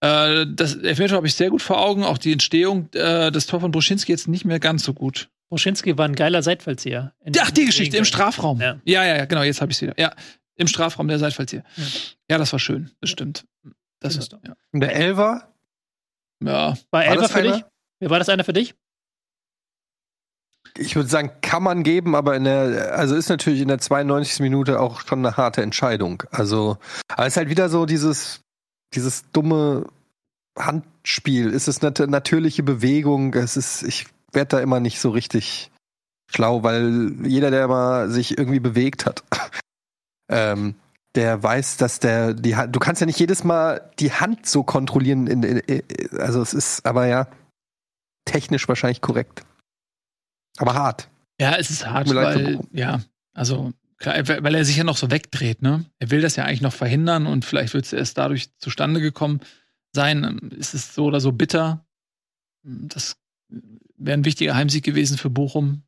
Äh, 0.00 0.46
das 0.48 0.74
Elfmeter 0.76 1.16
habe 1.16 1.26
ich 1.26 1.34
sehr 1.34 1.50
gut 1.50 1.62
vor 1.62 1.80
Augen. 1.80 2.04
Auch 2.04 2.18
die 2.18 2.32
Entstehung, 2.32 2.88
äh, 2.94 3.30
das 3.30 3.46
Tor 3.46 3.60
von 3.60 3.70
Bruschinski 3.70 4.10
jetzt 4.10 4.28
nicht 4.28 4.44
mehr 4.44 4.60
ganz 4.60 4.84
so 4.84 4.94
gut. 4.94 5.30
Bruschinski 5.54 5.96
war 5.96 6.06
ein 6.06 6.16
geiler 6.16 6.42
Seitfallzieher. 6.42 7.14
Ach, 7.38 7.50
die 7.52 7.64
Geschichte 7.64 7.96
im 7.96 8.04
Strafraum. 8.04 8.60
Ja, 8.60 8.80
ja, 8.84 9.04
ja, 9.04 9.24
genau, 9.24 9.42
jetzt 9.42 9.60
habe 9.60 9.70
ich 9.70 9.78
es 9.78 9.82
wieder. 9.82 9.94
Ja, 9.96 10.12
im 10.56 10.66
Strafraum 10.66 11.06
der 11.06 11.20
Seitfallzieher. 11.20 11.62
Ja. 11.76 11.84
ja, 12.30 12.38
das 12.38 12.52
war 12.52 12.58
schön, 12.58 12.90
das 13.00 13.10
stimmt. 13.10 13.44
Das 14.00 14.16
ist, 14.16 14.32
ja. 14.32 14.56
Und 14.72 14.80
der 14.80 14.96
Elver? 14.96 15.48
Ja. 16.42 16.76
War 16.90 17.04
Elver 17.04 17.28
für 17.28 17.42
dich? 17.42 17.64
War 18.00 18.18
das 18.18 18.28
einer 18.28 18.42
für 18.42 18.52
dich? 18.52 18.74
ich 20.76 20.96
würde 20.96 21.08
sagen, 21.08 21.30
kann 21.40 21.62
man 21.62 21.84
geben, 21.84 22.16
aber 22.16 22.34
in 22.34 22.44
der, 22.44 22.96
also 22.96 23.14
ist 23.14 23.28
natürlich 23.28 23.60
in 23.60 23.68
der 23.68 23.78
92. 23.78 24.40
Minute 24.40 24.80
auch 24.80 25.02
schon 25.02 25.24
eine 25.24 25.36
harte 25.36 25.62
Entscheidung. 25.62 26.24
Also, 26.32 26.78
aber 27.08 27.26
es 27.26 27.34
ist 27.34 27.36
halt 27.36 27.48
wieder 27.48 27.68
so 27.68 27.86
dieses, 27.86 28.40
dieses 28.92 29.30
dumme 29.30 29.86
Handspiel. 30.58 31.54
Es 31.54 31.68
ist 31.68 31.84
eine 31.84 32.10
natürliche 32.10 32.64
Bewegung. 32.64 33.34
Es 33.34 33.56
ist, 33.56 33.84
ich 33.84 34.06
werde 34.34 34.56
da 34.56 34.60
immer 34.60 34.80
nicht 34.80 35.00
so 35.00 35.10
richtig 35.10 35.70
schlau, 36.30 36.62
weil 36.62 37.14
jeder, 37.24 37.50
der 37.50 37.68
mal 37.68 38.10
sich 38.10 38.38
irgendwie 38.38 38.60
bewegt 38.60 39.06
hat, 39.06 39.22
ähm, 40.30 40.74
der 41.14 41.42
weiß, 41.42 41.76
dass 41.76 42.00
der 42.00 42.34
die 42.34 42.56
Hand, 42.56 42.74
du 42.74 42.80
kannst 42.80 43.00
ja 43.00 43.06
nicht 43.06 43.18
jedes 43.18 43.44
Mal 43.44 43.90
die 43.98 44.12
Hand 44.12 44.46
so 44.46 44.62
kontrollieren. 44.62 45.26
In, 45.26 45.42
in, 45.42 45.82
also 46.18 46.42
es 46.42 46.54
ist, 46.54 46.84
aber 46.84 47.06
ja, 47.06 47.28
technisch 48.24 48.68
wahrscheinlich 48.68 49.00
korrekt. 49.00 49.44
Aber 50.58 50.74
hart. 50.74 51.08
Ja, 51.40 51.56
es 51.56 51.70
ist 51.70 51.86
hart, 51.86 52.12
weil, 52.14 52.60
ja, 52.72 53.00
also 53.32 53.72
klar, 53.98 54.16
weil 54.26 54.54
er 54.54 54.64
sich 54.64 54.76
ja 54.76 54.84
noch 54.84 54.96
so 54.96 55.10
wegdreht, 55.10 55.62
ne? 55.62 55.84
Er 55.98 56.10
will 56.10 56.20
das 56.20 56.36
ja 56.36 56.44
eigentlich 56.44 56.60
noch 56.60 56.72
verhindern 56.72 57.26
und 57.26 57.44
vielleicht 57.44 57.74
wird 57.74 57.84
es 57.84 57.92
erst 57.92 58.18
dadurch 58.18 58.50
zustande 58.58 59.00
gekommen 59.00 59.40
sein. 59.92 60.38
Ist 60.56 60.74
es 60.74 60.94
so 60.94 61.06
oder 61.06 61.20
so 61.20 61.32
bitter? 61.32 61.84
Das 62.62 63.16
wäre 64.04 64.16
ein 64.16 64.24
wichtiger 64.24 64.54
Heimsieg 64.54 64.84
gewesen 64.84 65.18
für 65.18 65.30
Bochum. 65.30 65.82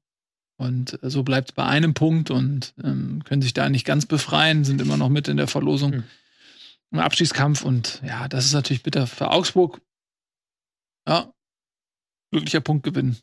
Und 0.59 0.99
so 1.03 1.23
bleibt 1.23 1.51
es 1.51 1.55
bei 1.55 1.65
einem 1.65 1.93
Punkt 1.93 2.31
und 2.31 2.75
ähm, 2.83 3.23
können 3.25 3.43
sich 3.43 3.53
da 3.53 3.69
nicht 3.69 3.85
ganz 3.85 4.07
befreien, 4.07 4.65
sind 4.65 4.81
immer 4.81 4.97
noch 4.97 5.11
mit 5.11 5.29
in 5.29 5.37
der 5.37 5.49
Verlosung 5.49 5.97
mhm. 5.97 6.05
im 6.93 6.99
Abschießkampf. 7.01 7.63
Und 7.63 8.01
ja, 8.07 8.27
das 8.29 8.47
ist 8.47 8.55
natürlich 8.55 8.83
bitter 8.83 9.07
für 9.07 9.31
Augsburg. 9.31 9.83
Ja, 11.07 11.31
glücklicher 12.31 12.61
Punktgewinn 12.61 13.17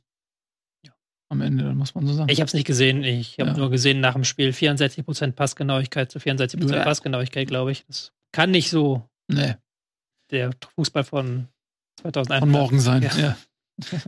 am 1.34 1.42
Ende, 1.42 1.74
muss 1.74 1.96
man 1.96 2.08
so 2.08 2.14
sagen. 2.14 2.30
Ich 2.32 2.40
habe 2.40 2.48
es 2.48 2.54
nicht 2.54 2.66
gesehen. 2.68 3.04
Ich 3.04 3.40
habe 3.40 3.52
ja. 3.52 3.58
nur 3.58 3.70
gesehen 3.70 4.00
nach 4.00 4.14
dem 4.14 4.24
Spiel 4.24 4.52
64% 4.52 5.32
Passgenauigkeit 5.34 6.12
zu 6.12 6.20
64% 6.20 6.74
ja. 6.74 6.84
Passgenauigkeit, 6.84 7.48
glaube 7.48 7.72
ich. 7.72 7.86
Das 7.88 8.14
kann 8.32 8.52
nicht 8.52 8.70
so 8.70 9.10
nee. 9.28 9.56
der 10.32 10.52
Fußball 10.76 11.04
von 11.04 11.48
2001 12.02 12.40
von 12.40 12.50
morgen 12.50 12.80
sein. 12.80 13.02
Ja. 13.02 13.16
ja. 13.18 13.38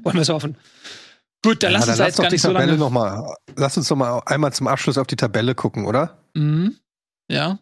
Wollen 0.04 0.16
wir 0.16 0.22
es 0.22 0.30
hoffen. 0.30 0.58
Gut, 1.44 1.62
dann 1.62 1.74
ja, 1.74 1.80
lass 1.80 1.88
uns 1.88 1.98
dann 1.98 2.08
jetzt 2.08 2.20
gar 2.20 2.32
nicht 2.32 2.42
so 2.42 2.52
lange. 2.52 2.78
Noch 2.78 2.90
mal, 2.90 3.36
lass 3.56 3.78
uns 3.78 3.90
noch 3.90 3.98
mal 3.98 4.22
einmal 4.26 4.52
zum 4.54 4.68
Abschluss 4.68 4.98
auf 4.98 5.08
die 5.08 5.16
Tabelle 5.16 5.54
gucken, 5.54 5.86
oder? 5.86 6.18
Mhm. 6.34 6.76
Ja. 7.30 7.60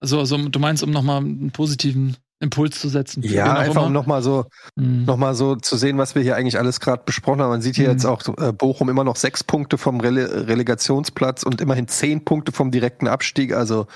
Also, 0.00 0.18
also 0.18 0.36
du 0.48 0.58
meinst, 0.58 0.82
um 0.82 0.90
noch 0.90 1.02
mal 1.02 1.18
einen 1.18 1.52
positiven 1.52 2.16
Impuls 2.38 2.78
zu 2.80 2.88
setzen. 2.88 3.22
Ja, 3.22 3.54
einfach 3.54 3.76
immer. 3.76 3.86
um 3.86 3.92
nochmal 3.92 4.22
so, 4.22 4.46
mhm. 4.74 5.04
noch 5.04 5.34
so 5.34 5.56
zu 5.56 5.76
sehen, 5.76 5.96
was 5.96 6.14
wir 6.14 6.22
hier 6.22 6.36
eigentlich 6.36 6.58
alles 6.58 6.80
gerade 6.80 7.02
besprochen 7.04 7.40
haben. 7.40 7.48
Man 7.48 7.62
sieht 7.62 7.76
hier 7.76 7.86
mhm. 7.86 7.92
jetzt 7.92 8.04
auch 8.04 8.22
äh, 8.38 8.52
Bochum 8.52 8.90
immer 8.90 9.04
noch 9.04 9.16
sechs 9.16 9.42
Punkte 9.42 9.78
vom 9.78 10.00
Rele 10.00 10.46
Relegationsplatz 10.46 11.44
und 11.44 11.60
immerhin 11.60 11.88
zehn 11.88 12.24
Punkte 12.24 12.52
vom 12.52 12.70
direkten 12.70 13.08
Abstieg. 13.08 13.54
Also 13.54 13.86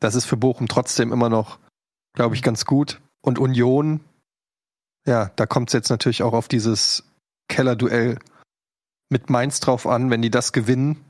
das 0.00 0.14
ist 0.14 0.26
für 0.26 0.36
Bochum 0.36 0.68
trotzdem 0.68 1.12
immer 1.12 1.30
noch, 1.30 1.58
glaube 2.14 2.34
ich, 2.34 2.42
ganz 2.42 2.66
gut. 2.66 3.00
Und 3.22 3.38
Union, 3.38 4.00
ja, 5.06 5.30
da 5.36 5.46
kommt 5.46 5.70
es 5.70 5.72
jetzt 5.72 5.88
natürlich 5.88 6.22
auch 6.22 6.32
auf 6.32 6.48
dieses 6.48 7.04
Kellerduell 7.48 8.18
mit 9.08 9.30
Mainz 9.30 9.60
drauf 9.60 9.86
an. 9.86 10.10
Wenn 10.10 10.22
die 10.22 10.30
das 10.30 10.52
gewinnen, 10.52 11.04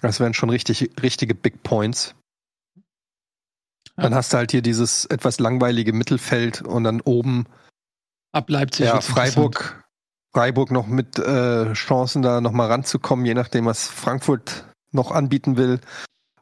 das 0.00 0.20
wären 0.20 0.34
schon 0.34 0.50
richtig, 0.50 0.90
richtige 1.02 1.34
Big 1.34 1.62
Points. 1.62 2.14
Dann 3.96 4.14
hast 4.14 4.32
du 4.32 4.36
halt 4.36 4.52
hier 4.52 4.62
dieses 4.62 5.06
etwas 5.06 5.40
langweilige 5.40 5.92
Mittelfeld 5.92 6.62
und 6.62 6.84
dann 6.84 7.00
oben 7.00 7.46
ab 8.32 8.48
Leipzig. 8.48 8.86
Ja, 8.86 9.00
Freiburg, 9.00 9.82
Freiburg 10.32 10.70
noch 10.70 10.86
mit 10.86 11.18
äh, 11.18 11.72
Chancen 11.72 12.22
da 12.22 12.40
nochmal 12.40 12.68
ranzukommen, 12.68 13.26
je 13.26 13.34
nachdem, 13.34 13.66
was 13.66 13.88
Frankfurt 13.88 14.66
noch 14.92 15.10
anbieten 15.10 15.56
will. 15.56 15.80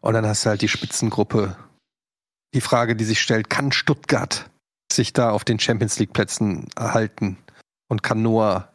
Und 0.00 0.12
dann 0.12 0.26
hast 0.26 0.44
du 0.44 0.50
halt 0.50 0.60
die 0.60 0.68
Spitzengruppe. 0.68 1.56
Die 2.52 2.60
Frage, 2.60 2.94
die 2.94 3.04
sich 3.04 3.20
stellt, 3.20 3.48
kann 3.48 3.72
Stuttgart 3.72 4.50
sich 4.92 5.12
da 5.12 5.30
auf 5.30 5.44
den 5.44 5.58
Champions 5.58 5.98
League 5.98 6.12
Plätzen 6.12 6.68
erhalten 6.76 7.38
und 7.88 8.02
kann 8.02 8.22
Noah 8.22 8.72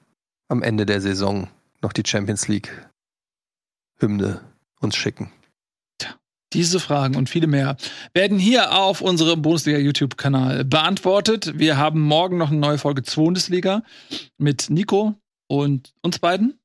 am 0.47 0.63
Ende 0.63 0.85
der 0.85 1.01
Saison 1.01 1.49
noch 1.81 1.93
die 1.93 2.03
Champions 2.05 2.47
League 2.47 2.89
Hymne 3.99 4.41
uns 4.79 4.95
schicken? 4.95 5.31
Tja. 5.97 6.15
Diese 6.53 6.79
Fragen 6.79 7.15
und 7.15 7.29
viele 7.29 7.47
mehr 7.47 7.77
werden 8.13 8.37
hier 8.37 8.73
auf 8.73 9.01
unserem 9.01 9.41
Bundesliga-YouTube-Kanal 9.41 10.65
beantwortet. 10.65 11.57
Wir 11.57 11.77
haben 11.77 12.01
morgen 12.01 12.37
noch 12.37 12.49
eine 12.49 12.59
neue 12.59 12.77
Folge 12.77 13.01
Bundesliga 13.01 13.83
mit 14.37 14.69
Nico 14.69 15.15
und 15.47 15.93
uns 16.01 16.19
beiden. 16.19 16.59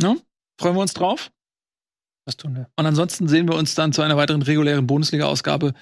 Ja, 0.00 0.16
freuen 0.58 0.76
wir 0.76 0.82
uns 0.82 0.94
drauf. 0.94 1.30
Was 2.26 2.36
tun 2.36 2.54
wir? 2.54 2.70
Und 2.76 2.86
ansonsten 2.86 3.28
sehen 3.28 3.48
wir 3.48 3.56
uns 3.56 3.74
dann 3.74 3.92
zu 3.92 4.02
einer 4.02 4.16
weiteren 4.16 4.42
regulären 4.42 4.86
Bundesliga-Ausgabe 4.86 5.74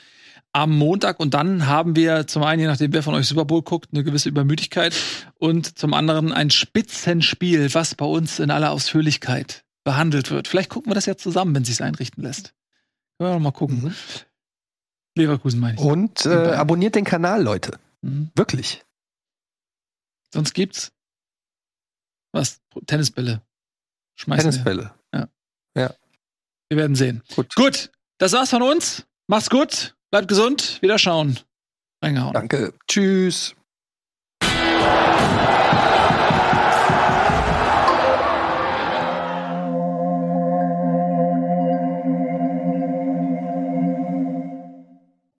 am 0.59 0.77
Montag. 0.77 1.21
Und 1.21 1.35
dann 1.35 1.67
haben 1.67 1.97
wir 1.97 2.27
zum 2.27 2.43
einen, 2.43 2.61
je 2.61 2.67
nachdem, 2.67 2.93
wer 2.93 3.03
von 3.03 3.15
euch 3.15 3.27
Super 3.27 3.45
Bowl 3.45 3.63
guckt, 3.63 3.91
eine 3.93 4.05
gewisse 4.05 4.29
Übermüdigkeit 4.29 4.95
und 5.39 5.79
zum 5.79 5.95
anderen 5.95 6.33
ein 6.33 6.51
Spitzenspiel, 6.51 7.73
was 7.75 7.95
bei 7.95 8.07
uns 8.07 8.39
in 8.39 8.51
aller 8.51 8.71
Ausführlichkeit 8.71 9.65
behandelt 9.85 10.31
wird. 10.31 10.49
Vielleicht 10.49 10.71
gucken 10.71 10.91
wir 10.91 10.95
das 10.95 11.07
ja 11.07 11.17
zusammen, 11.17 11.55
wenn 11.55 11.63
es 11.63 11.69
sich 11.69 11.83
einrichten 11.83 12.23
lässt. 12.23 12.55
Können 13.19 13.35
wir 13.35 13.39
mal 13.39 13.53
gucken. 13.53 13.83
Mhm. 13.85 13.95
Leverkusen 15.17 15.61
meine 15.61 15.75
ich. 15.77 15.81
Und 15.81 16.27
äh, 16.27 16.53
abonniert 16.53 16.95
den 16.95 17.05
Kanal, 17.05 17.43
Leute. 17.43 17.79
Mhm. 18.03 18.31
Wirklich. 18.35 18.85
Sonst 20.33 20.55
gibt's 20.55 20.93
was? 22.33 22.61
Tennisbälle. 22.87 23.43
Schmeißen 24.17 24.51
Tennisbälle. 24.51 24.95
Ja. 25.15 25.29
Ja. 25.75 25.95
Wir 26.69 26.79
werden 26.79 26.97
sehen. 26.97 27.23
Gut. 27.35 27.55
Gut. 27.55 27.91
Das 28.19 28.33
war's 28.33 28.51
von 28.51 28.63
uns. 28.63 29.07
Macht's 29.27 29.51
gut. 29.51 29.97
Bleibt 30.11 30.29
gesund, 30.29 30.79
wieder 30.81 30.99
schauen. 30.99 31.39
Reingehauen. 32.03 32.33
Danke. 32.33 32.73
Tschüss. 32.87 33.55